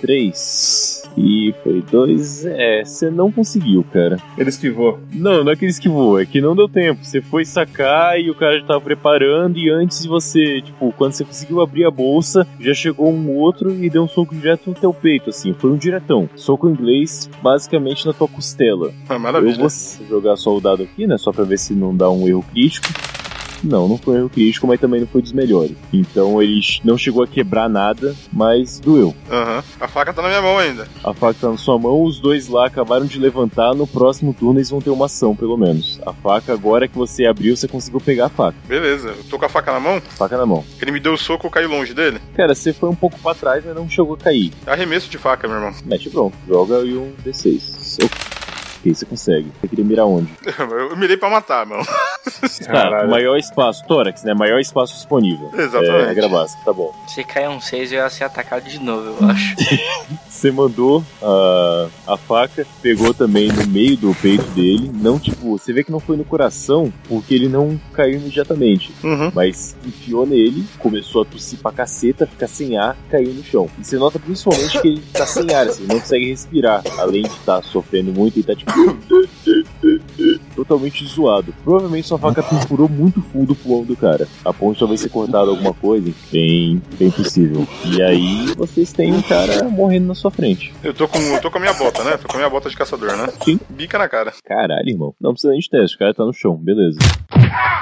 Três. 0.00 1.02
E 1.16 1.54
foi 1.64 1.82
dois. 1.90 2.44
É, 2.44 2.84
você 2.84 3.10
não 3.10 3.32
conseguiu, 3.32 3.82
cara. 3.90 4.18
Ele 4.36 4.50
esquivou. 4.50 5.00
Não, 5.10 5.42
não 5.42 5.50
é 5.52 5.56
que 5.56 5.64
ele 5.64 5.70
esquivou, 5.72 6.20
é 6.20 6.26
que 6.26 6.42
não 6.42 6.54
deu 6.54 6.68
tempo. 6.68 7.02
Você 7.02 7.22
foi 7.22 7.46
sacar 7.46 8.20
e 8.20 8.30
o 8.30 8.34
cara 8.34 8.60
já 8.60 8.66
tava 8.66 8.80
preparando, 8.82 9.56
e 9.56 9.70
antes 9.70 10.02
de 10.02 10.08
você, 10.08 10.60
tipo, 10.60 10.92
quando 10.98 11.12
você 11.14 11.24
conseguiu 11.24 11.62
abrir 11.62 11.86
a 11.86 11.90
bolsa, 11.90 12.46
já 12.60 12.74
chegou 12.74 13.10
um 13.10 13.30
outro 13.30 13.72
e 13.82 13.88
deu 13.88 14.02
um 14.04 14.08
soco 14.08 14.34
direto 14.34 14.68
no 14.68 14.74
teu 14.74 14.92
peito, 14.92 15.30
assim. 15.30 15.54
Foi 15.54 15.70
um 15.70 15.76
diretão. 15.76 16.28
Soco 16.36 16.68
inglês, 16.68 17.30
basicamente 17.42 18.04
na 18.04 18.12
tua 18.12 18.28
costela. 18.28 18.92
Ah, 19.08 19.14
Eu 19.14 19.18
maravilha. 19.20 19.56
vou 19.56 19.68
jogar 20.06 20.36
só 20.36 20.54
o 20.54 20.60
dado 20.60 20.82
aqui, 20.82 21.06
né? 21.06 21.16
Só 21.16 21.32
pra 21.32 21.44
ver 21.44 21.58
se 21.58 21.72
não 21.72 21.96
dá 21.96 22.10
um 22.10 22.28
erro 22.28 22.44
crítico. 22.52 22.86
Não, 23.62 23.88
não 23.88 23.98
foi 23.98 24.14
um 24.14 24.18
erro 24.18 24.30
crítico, 24.30 24.66
mas 24.66 24.80
também 24.80 25.00
não 25.00 25.06
foi 25.06 25.22
dos 25.22 25.32
melhores. 25.32 25.76
Então 25.92 26.42
ele 26.42 26.60
não 26.84 26.96
chegou 26.96 27.22
a 27.22 27.26
quebrar 27.26 27.68
nada, 27.68 28.14
mas 28.32 28.78
doeu. 28.78 29.14
Aham. 29.30 29.62
A 29.80 29.88
faca 29.88 30.12
tá 30.12 30.22
na 30.22 30.28
minha 30.28 30.42
mão 30.42 30.58
ainda. 30.58 30.86
A 31.02 31.12
faca 31.12 31.38
tá 31.40 31.50
na 31.50 31.56
sua 31.56 31.78
mão, 31.78 32.02
os 32.02 32.20
dois 32.20 32.48
lá 32.48 32.66
acabaram 32.66 33.06
de 33.06 33.18
levantar. 33.18 33.74
No 33.74 33.86
próximo 33.86 34.34
turno 34.34 34.58
eles 34.58 34.70
vão 34.70 34.80
ter 34.80 34.90
uma 34.90 35.06
ação, 35.06 35.34
pelo 35.34 35.56
menos. 35.56 36.00
A 36.06 36.12
faca, 36.12 36.52
agora 36.52 36.88
que 36.88 36.96
você 36.96 37.26
abriu, 37.26 37.56
você 37.56 37.68
conseguiu 37.68 38.00
pegar 38.00 38.26
a 38.26 38.30
faca. 38.30 38.56
Beleza, 38.66 39.08
eu 39.08 39.24
tô 39.24 39.38
com 39.38 39.44
a 39.44 39.48
faca 39.48 39.72
na 39.72 39.80
mão. 39.80 40.00
Faca 40.00 40.36
na 40.36 40.46
mão. 40.46 40.64
Ele 40.80 40.92
me 40.92 41.00
deu 41.00 41.14
o 41.14 41.18
soco, 41.18 41.46
eu 41.46 41.50
caí 41.50 41.66
longe 41.66 41.94
dele. 41.94 42.20
Cara, 42.34 42.54
você 42.54 42.72
foi 42.72 42.88
um 42.88 42.94
pouco 42.94 43.18
pra 43.18 43.34
trás, 43.34 43.64
mas 43.64 43.74
não 43.74 43.88
chegou 43.88 44.14
a 44.14 44.18
cair. 44.18 44.52
Arremesso 44.66 45.08
de 45.08 45.18
faca, 45.18 45.48
meu 45.48 45.56
irmão. 45.56 45.74
Mete 45.84 46.10
pronto. 46.10 46.36
Joga 46.46 46.78
aí 46.78 46.96
um 46.96 47.12
D6. 47.24 48.25
Ok, 48.78 48.94
você 48.94 49.04
consegue. 49.06 49.50
Você 49.60 49.68
queria 49.68 49.84
mirar 49.84 50.04
onde? 50.06 50.30
Eu 50.58 50.96
mirei 50.96 51.16
pra 51.16 51.28
matar, 51.30 51.66
meu. 51.66 51.80
Tá, 52.26 52.72
Caralho. 52.72 53.08
maior 53.08 53.36
espaço. 53.36 53.84
Tórax, 53.86 54.24
né? 54.24 54.34
Maior 54.34 54.58
espaço 54.58 54.94
disponível. 54.94 55.48
Exatamente. 55.54 55.90
É, 55.90 56.06
regra 56.06 56.28
básica, 56.28 56.60
tá 56.64 56.72
bom. 56.72 56.92
Se 57.06 57.22
cair 57.22 57.48
um 57.48 57.60
6, 57.60 57.92
eu 57.92 57.98
ia 58.02 58.10
ser 58.10 58.24
atacado 58.24 58.64
de 58.68 58.80
novo, 58.80 59.16
eu 59.22 59.30
acho. 59.30 59.54
Você 60.36 60.50
mandou 60.50 61.02
a, 61.22 61.88
a 62.06 62.16
faca, 62.18 62.66
pegou 62.82 63.14
também 63.14 63.48
no 63.50 63.66
meio 63.68 63.96
do 63.96 64.14
peito 64.16 64.44
dele. 64.50 64.90
Não, 64.92 65.18
tipo, 65.18 65.56
você 65.58 65.72
vê 65.72 65.82
que 65.82 65.90
não 65.90 65.98
foi 65.98 66.14
no 66.14 66.26
coração, 66.26 66.92
porque 67.08 67.34
ele 67.34 67.48
não 67.48 67.80
caiu 67.94 68.18
imediatamente. 68.18 68.92
Uhum. 69.02 69.32
Mas 69.34 69.74
enfiou 69.82 70.26
nele, 70.26 70.66
começou 70.78 71.22
a 71.22 71.24
tossir 71.24 71.58
pra 71.60 71.72
caceta, 71.72 72.26
ficar 72.26 72.48
sem 72.48 72.76
ar, 72.76 72.98
caiu 73.10 73.32
no 73.32 73.42
chão. 73.42 73.66
E 73.78 73.84
você 73.84 73.96
nota 73.96 74.18
principalmente 74.18 74.78
que 74.78 74.88
ele 74.88 75.02
tá 75.10 75.26
sem 75.26 75.54
ar, 75.54 75.68
assim, 75.68 75.86
não 75.86 75.98
consegue 75.98 76.28
respirar. 76.28 76.82
Além 76.98 77.22
de 77.22 77.30
estar 77.30 77.62
sofrendo 77.62 78.12
muito, 78.12 78.36
ele 78.36 78.46
tá 78.46 78.54
tipo. 78.54 78.72
Totalmente 80.56 81.04
zoado. 81.06 81.54
Provavelmente 81.62 82.08
sua 82.08 82.18
faca 82.18 82.42
perfurou 82.42 82.88
muito 82.88 83.20
fundo 83.20 83.54
pro 83.54 83.74
ombro 83.74 83.94
do 83.94 83.96
cara. 83.96 84.26
A 84.44 84.52
ponto 84.52 84.72
de 84.72 84.80
talvez 84.80 85.00
ser 85.00 85.10
cortado 85.10 85.50
alguma 85.50 85.74
coisa. 85.74 86.10
Bem, 86.32 86.82
bem 86.98 87.10
possível. 87.10 87.66
E 87.84 88.02
aí 88.02 88.46
vocês 88.56 88.92
têm 88.92 89.12
um 89.12 89.22
cara 89.22 89.68
morrendo 89.68 90.06
na 90.06 90.14
sua 90.14 90.30
frente. 90.30 90.72
Eu 90.82 90.94
tô 90.94 91.06
com, 91.06 91.18
eu 91.18 91.40
tô 91.40 91.50
com 91.50 91.58
a 91.58 91.60
minha 91.60 91.74
bota, 91.74 92.02
né? 92.02 92.16
Tô 92.16 92.26
com 92.26 92.34
a 92.34 92.38
minha 92.38 92.50
bota 92.50 92.70
de 92.70 92.76
caçador, 92.76 93.16
né? 93.16 93.28
Sim. 93.44 93.60
Bica 93.68 93.98
na 93.98 94.08
cara. 94.08 94.32
Caralho, 94.44 94.88
irmão. 94.88 95.14
Não 95.20 95.32
precisa 95.32 95.52
nem 95.52 95.60
de 95.60 95.68
teste, 95.68 95.96
o 95.96 95.98
cara 95.98 96.14
tá 96.14 96.24
no 96.24 96.32
chão, 96.32 96.56
beleza. 96.56 96.98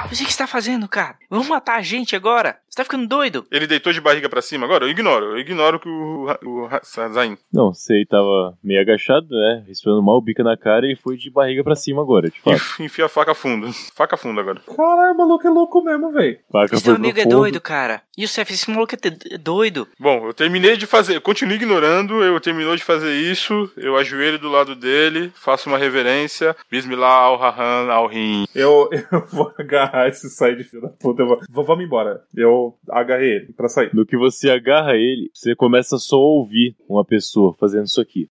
Mas 0.07 0.19
o 0.19 0.25
que 0.25 0.31
você 0.31 0.37
tá 0.37 0.47
fazendo, 0.47 0.87
cara? 0.87 1.15
Vamos 1.29 1.47
matar 1.47 1.77
a 1.77 1.81
gente 1.81 2.15
agora? 2.15 2.57
Você 2.69 2.77
tá 2.77 2.83
ficando 2.83 3.07
doido? 3.07 3.45
Ele 3.51 3.65
deitou 3.67 3.91
de 3.93 4.01
barriga 4.01 4.27
pra 4.29 4.41
cima 4.41 4.65
agora? 4.65 4.83
Eu 4.85 4.89
ignoro. 4.89 5.27
Eu 5.31 5.39
ignoro 5.39 5.79
que 5.79 5.87
o, 5.87 6.27
o, 6.45 6.65
o 6.65 7.13
Zain. 7.13 7.37
Não, 7.51 7.73
você 7.73 8.05
tava 8.09 8.57
meio 8.63 8.81
agachado, 8.81 9.27
né? 9.29 9.63
Respirando 9.67 10.03
mal, 10.03 10.19
bica 10.21 10.43
na 10.43 10.57
cara 10.57 10.85
e 10.91 10.95
foi 10.95 11.15
de 11.17 11.31
barriga 11.31 11.63
pra 11.63 11.75
cima 11.75 12.01
agora, 12.01 12.29
de 12.29 12.39
fato. 12.39 12.53
Enf- 12.55 12.79
Enfia 12.81 13.05
a 13.05 13.09
faca 13.09 13.33
fundo. 13.33 13.71
Faca 13.95 14.17
fundo 14.17 14.39
agora. 14.41 14.59
Caralho, 14.75 15.13
o 15.13 15.17
maluco 15.17 15.47
é 15.47 15.49
louco 15.49 15.81
mesmo, 15.83 16.11
velho. 16.11 16.37
Faca 16.51 16.75
Esse 16.75 16.89
amigo 16.89 17.17
é 17.19 17.25
doido, 17.25 17.61
cara. 17.61 18.01
Youssef, 18.17 18.53
esse 18.53 18.69
maluco 18.69 18.93
é 18.95 19.33
é 19.33 19.37
doido. 19.37 19.87
Bom, 19.99 20.27
eu 20.27 20.33
terminei 20.33 20.75
de 20.77 20.85
fazer. 20.85 21.15
Eu 21.15 21.21
continuo 21.21 21.55
ignorando. 21.55 22.21
Eu 22.23 22.39
terminou 22.41 22.75
de 22.75 22.83
fazer 22.83 23.13
isso. 23.13 23.71
Eu 23.77 23.95
ajoelho 23.97 24.37
do 24.37 24.49
lado 24.49 24.75
dele. 24.75 25.31
Faço 25.35 25.69
uma 25.69 25.77
reverência. 25.77 26.55
Bismillah 26.69 27.07
al-Rahan 27.07 27.89
al-Rim. 27.89 28.45
Eu, 28.53 28.89
eu 29.11 29.25
vou 29.31 29.53
agarrar 29.65 30.07
esse 30.09 30.29
side 30.29 30.63
filho 30.63 30.81
da 30.81 30.89
puta. 30.89 31.23
Eu 31.23 31.27
vou, 31.49 31.65
vamos 31.65 31.85
embora. 31.85 32.23
Eu 32.35 32.77
agarrei 32.89 33.35
ele 33.35 33.53
pra 33.53 33.67
sair. 33.67 33.93
No 33.93 34.05
que 34.05 34.17
você 34.17 34.49
agarra 34.49 34.95
ele, 34.95 35.29
você 35.33 35.55
começa 35.55 35.97
só 35.97 36.15
a 36.15 36.19
ouvir 36.19 36.75
uma 36.87 37.03
pessoa 37.03 37.53
fazendo 37.59 37.85
isso 37.85 38.01
aqui. 38.01 38.29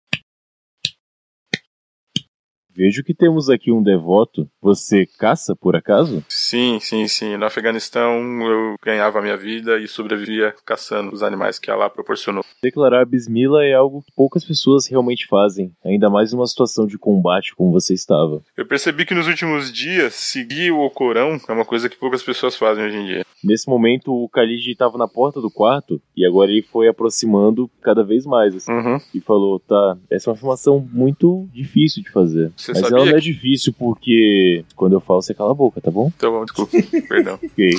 Vejo 2.76 3.04
que 3.04 3.14
temos 3.14 3.48
aqui 3.48 3.70
um 3.70 3.82
devoto. 3.82 4.48
Você 4.60 5.06
caça, 5.18 5.54
por 5.54 5.76
acaso? 5.76 6.24
Sim, 6.28 6.78
sim, 6.80 7.06
sim. 7.06 7.36
No 7.36 7.46
Afeganistão 7.46 8.12
eu 8.42 8.74
ganhava 8.82 9.18
a 9.18 9.22
minha 9.22 9.36
vida 9.36 9.78
e 9.78 9.86
sobrevivia 9.86 10.54
caçando 10.66 11.12
os 11.12 11.22
animais 11.22 11.58
que 11.58 11.70
Allah 11.70 11.88
proporcionou. 11.88 12.44
Declarar 12.62 13.04
Bismillah 13.06 13.64
é 13.64 13.74
algo 13.74 14.02
que 14.02 14.12
poucas 14.16 14.44
pessoas 14.44 14.86
realmente 14.88 15.26
fazem, 15.26 15.72
ainda 15.84 16.10
mais 16.10 16.32
numa 16.32 16.46
situação 16.46 16.86
de 16.86 16.98
combate 16.98 17.54
como 17.54 17.70
você 17.72 17.94
estava. 17.94 18.42
Eu 18.56 18.66
percebi 18.66 19.04
que 19.06 19.14
nos 19.14 19.28
últimos 19.28 19.72
dias 19.72 20.14
seguir 20.14 20.72
o 20.72 20.88
Corão 20.90 21.38
é 21.48 21.52
uma 21.52 21.64
coisa 21.64 21.88
que 21.88 21.96
poucas 21.96 22.22
pessoas 22.22 22.56
fazem 22.56 22.84
hoje 22.84 22.96
em 22.96 23.06
dia. 23.06 23.24
Nesse 23.42 23.68
momento, 23.68 24.10
o 24.12 24.26
Khalid 24.34 24.70
estava 24.70 24.96
na 24.96 25.06
porta 25.06 25.40
do 25.40 25.50
quarto 25.50 26.00
e 26.16 26.24
agora 26.26 26.50
ele 26.50 26.62
foi 26.62 26.88
aproximando 26.88 27.70
cada 27.82 28.02
vez 28.02 28.24
mais 28.24 28.54
assim, 28.54 28.72
Uhum. 28.72 28.98
e 29.14 29.20
falou: 29.20 29.60
Tá, 29.60 29.96
essa 30.10 30.28
é 30.28 30.30
uma 30.30 30.34
afirmação 30.36 30.80
muito 30.92 31.46
difícil 31.52 32.02
de 32.02 32.10
fazer. 32.10 32.50
Você 32.64 32.72
Mas 32.72 32.80
sabia 32.80 32.96
ela 32.96 33.06
não 33.10 33.16
é 33.18 33.20
difícil 33.20 33.74
porque 33.78 34.64
quando 34.74 34.94
eu 34.94 35.00
falo, 35.00 35.20
você 35.20 35.34
cala 35.34 35.50
a 35.50 35.54
boca, 35.54 35.82
tá 35.82 35.90
bom? 35.90 36.10
Então, 36.16 36.42
desculpa, 36.46 36.78
perdão. 37.06 37.38
Ok. 37.42 37.70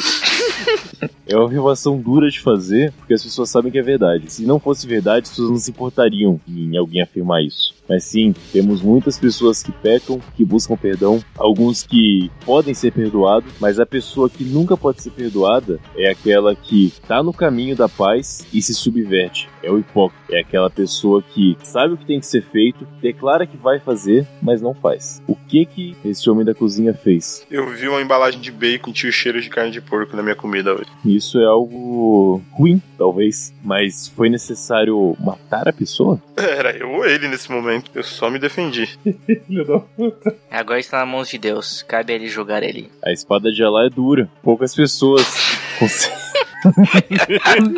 É 1.28 1.36
uma 1.36 1.48
afirmação 1.48 2.00
dura 2.00 2.30
de 2.30 2.40
fazer, 2.40 2.92
porque 2.94 3.14
as 3.16 3.24
pessoas 3.24 3.50
sabem 3.50 3.72
que 3.72 3.80
é 3.80 3.82
verdade. 3.82 4.32
Se 4.32 4.46
não 4.46 4.60
fosse 4.60 4.86
verdade, 4.86 5.24
as 5.24 5.30
pessoas 5.30 5.50
não 5.50 5.58
se 5.58 5.72
importariam 5.72 6.40
em 6.48 6.78
alguém 6.78 7.02
afirmar 7.02 7.44
isso. 7.44 7.74
Mas 7.90 8.04
sim, 8.04 8.34
temos 8.52 8.82
muitas 8.82 9.18
pessoas 9.18 9.62
que 9.62 9.72
pecam, 9.72 10.20
que 10.36 10.46
buscam 10.46 10.76
perdão, 10.76 11.24
alguns 11.38 11.84
que 11.84 12.32
podem 12.46 12.74
ser 12.74 12.92
perdoados, 12.92 13.52
mas 13.60 13.80
a 13.80 13.86
pessoa 13.86 14.30
que 14.30 14.44
nunca 14.44 14.76
pode 14.76 15.02
ser 15.02 15.12
perdoada 15.12 15.80
é 15.96 16.10
aquela 16.10 16.56
que 16.56 16.94
tá 17.08 17.22
no 17.22 17.34
caminho 17.34 17.76
da 17.76 17.90
paz 17.90 18.46
e 18.54 18.62
se 18.62 18.74
subverte. 18.74 19.50
É 19.64 19.72
o 19.72 19.80
hipócrita. 19.80 20.36
É 20.36 20.40
aquela 20.40 20.70
pessoa 20.70 21.24
que 21.24 21.58
sabe 21.64 21.94
o 21.94 21.98
que 21.98 22.06
tem 22.06 22.20
que 22.20 22.26
ser 22.26 22.44
feito, 22.44 22.88
declara 23.02 23.48
que 23.48 23.58
vai 23.58 23.80
fazer, 23.80 24.28
mas 24.42 24.62
não 24.62 24.74
faz. 24.74 25.22
O 25.28 25.36
que 25.36 25.66
que 25.66 25.96
esse 26.06 26.30
homem 26.30 26.46
da 26.46 26.54
cozinha 26.54 26.94
fez? 26.94 27.46
Eu 27.50 27.68
vi 27.72 27.88
uma 27.88 28.02
embalagem 28.02 28.40
de 28.40 28.52
bacon 28.52 28.92
e 28.92 28.94
tinha 28.94 29.10
o 29.10 29.14
cheiro 29.14 29.42
de 29.42 29.50
carne 29.50 29.72
de 29.72 29.82
porco 29.82 30.16
na 30.16 30.24
minha 30.24 30.36
comida 30.46 30.74
hoje. 30.74 30.90
Isso 31.04 31.40
é 31.40 31.46
algo 31.46 32.40
ruim, 32.52 32.80
talvez, 33.00 33.52
mas 33.64 34.08
foi 34.08 34.30
necessário 34.30 35.18
matar 35.20 35.68
a 35.68 35.74
pessoa? 35.74 36.22
Era 36.38 36.72
eu 36.78 36.92
ou 36.92 37.06
ele 37.06 37.28
nesse 37.28 37.52
momento. 37.52 37.90
Eu 37.96 38.04
só 38.04 38.30
me 38.30 38.38
defendi. 38.38 38.86
Filho 39.48 39.66
da 39.66 39.80
puta. 39.80 40.36
Agora 40.52 40.80
está 40.80 41.00
nas 41.00 41.10
mãos 41.10 41.30
de 41.30 41.40
Deus. 41.40 41.82
Cabe 41.82 42.14
a 42.14 42.16
ele 42.16 42.28
julgar 42.28 42.62
ele. 42.62 42.92
A 43.04 43.12
espada 43.12 43.52
de 43.52 43.64
Alá 43.64 43.86
é 43.86 43.90
dura. 43.90 44.30
Poucas 44.44 44.76
pessoas 44.76 45.26
conseguem. 45.80 47.76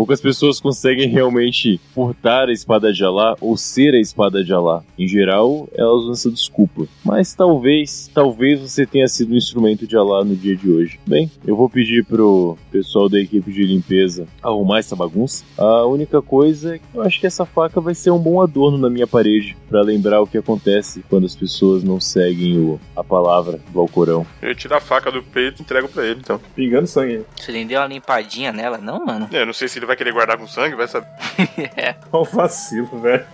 Poucas 0.00 0.18
pessoas 0.18 0.58
conseguem 0.58 1.10
realmente 1.10 1.78
portar 1.94 2.48
a 2.48 2.52
espada 2.52 2.90
de 2.90 3.04
Alá 3.04 3.36
ou 3.38 3.54
ser 3.54 3.92
a 3.92 4.00
espada 4.00 4.42
de 4.42 4.50
Alá. 4.50 4.82
Em 4.98 5.06
geral, 5.06 5.68
elas 5.74 6.04
usam 6.04 6.12
essa 6.12 6.30
desculpa. 6.30 6.86
Mas 7.04 7.34
talvez, 7.34 8.10
talvez 8.14 8.60
você 8.60 8.86
tenha 8.86 9.06
sido 9.06 9.34
um 9.34 9.36
instrumento 9.36 9.86
de 9.86 9.98
Alá 9.98 10.24
no 10.24 10.34
dia 10.34 10.56
de 10.56 10.70
hoje. 10.70 10.98
Bem, 11.06 11.30
eu 11.46 11.54
vou 11.54 11.68
pedir 11.68 12.02
pro 12.06 12.56
pessoal 12.72 13.10
da 13.10 13.20
equipe 13.20 13.52
de 13.52 13.62
limpeza 13.62 14.26
arrumar 14.42 14.78
essa 14.78 14.96
bagunça. 14.96 15.44
A 15.58 15.84
única 15.84 16.22
coisa 16.22 16.76
é 16.76 16.78
que 16.78 16.84
eu 16.94 17.02
acho 17.02 17.20
que 17.20 17.26
essa 17.26 17.44
faca 17.44 17.78
vai 17.78 17.94
ser 17.94 18.10
um 18.10 18.18
bom 18.18 18.40
adorno 18.40 18.78
na 18.78 18.88
minha 18.88 19.06
parede 19.06 19.54
para 19.68 19.82
lembrar 19.82 20.22
o 20.22 20.26
que 20.26 20.38
acontece 20.38 21.04
quando 21.10 21.26
as 21.26 21.36
pessoas 21.36 21.84
não 21.84 22.00
seguem 22.00 22.58
o, 22.58 22.80
a 22.96 23.04
palavra 23.04 23.60
do 23.70 23.78
Alcorão. 23.78 24.26
Eu 24.40 24.54
tiro 24.54 24.74
a 24.74 24.80
faca 24.80 25.12
do 25.12 25.22
peito 25.22 25.60
e 25.60 25.62
entrego 25.62 25.90
pra 25.90 26.06
ele, 26.06 26.20
então. 26.20 26.40
Pingando 26.56 26.86
sangue. 26.86 27.22
Você 27.36 27.52
nem 27.52 27.66
deu 27.66 27.78
uma 27.78 27.86
limpadinha 27.86 28.50
nela, 28.50 28.78
não, 28.78 29.04
mano? 29.04 29.28
É, 29.30 29.42
eu 29.42 29.46
não 29.46 29.52
sei 29.52 29.68
se 29.68 29.78
ele 29.78 29.89
vai 29.89 29.89
querer 29.96 30.12
guardar 30.12 30.36
com 30.38 30.46
sangue, 30.46 30.76
vai 30.76 30.88
saber. 30.88 31.08
é. 31.76 31.94
Olha 32.12 32.22
o 32.22 32.24
vacilo, 32.24 32.88
velho. 33.00 33.24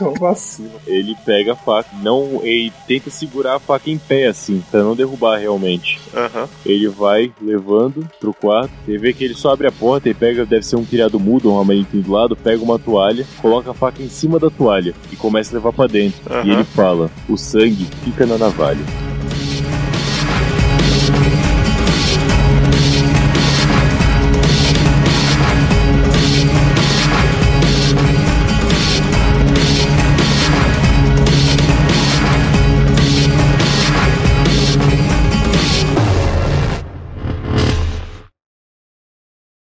Olha 0.00 0.10
o 0.10 0.14
vacilo. 0.14 0.80
Ele 0.86 1.16
pega 1.24 1.52
a 1.52 1.56
faca, 1.56 1.90
não, 2.02 2.40
ele 2.42 2.72
tenta 2.86 3.10
segurar 3.10 3.56
a 3.56 3.60
faca 3.60 3.90
em 3.90 3.98
pé 3.98 4.26
assim, 4.26 4.62
pra 4.70 4.82
não 4.82 4.94
derrubar 4.96 5.38
realmente. 5.38 6.00
Aham. 6.14 6.48
Ele 6.64 6.88
vai 6.88 7.32
levando 7.40 8.08
pro 8.18 8.32
quarto. 8.34 8.70
Você 8.84 8.98
vê 8.98 9.12
que 9.12 9.24
ele 9.24 9.34
só 9.34 9.52
abre 9.52 9.66
a 9.66 9.72
porta 9.72 10.08
e 10.08 10.14
pega, 10.14 10.46
deve 10.46 10.64
ser 10.64 10.76
um 10.76 10.84
criado 10.84 11.18
mudo, 11.20 11.52
um 11.52 11.60
amarentinho 11.60 12.02
do 12.02 12.12
lado, 12.12 12.36
pega 12.36 12.62
uma 12.62 12.78
toalha, 12.78 13.26
coloca 13.40 13.70
a 13.70 13.74
faca 13.74 14.02
em 14.02 14.08
cima 14.08 14.38
da 14.38 14.50
toalha 14.50 14.94
e 15.12 15.16
começa 15.16 15.52
a 15.52 15.58
levar 15.58 15.72
pra 15.72 15.86
dentro. 15.86 16.20
E 16.28 16.32
Aham. 16.32 16.52
ele 16.52 16.64
fala: 16.64 17.10
"O 17.28 17.36
sangue 17.36 17.86
fica 18.04 18.26
na 18.26 18.38
navalha". 18.38 19.09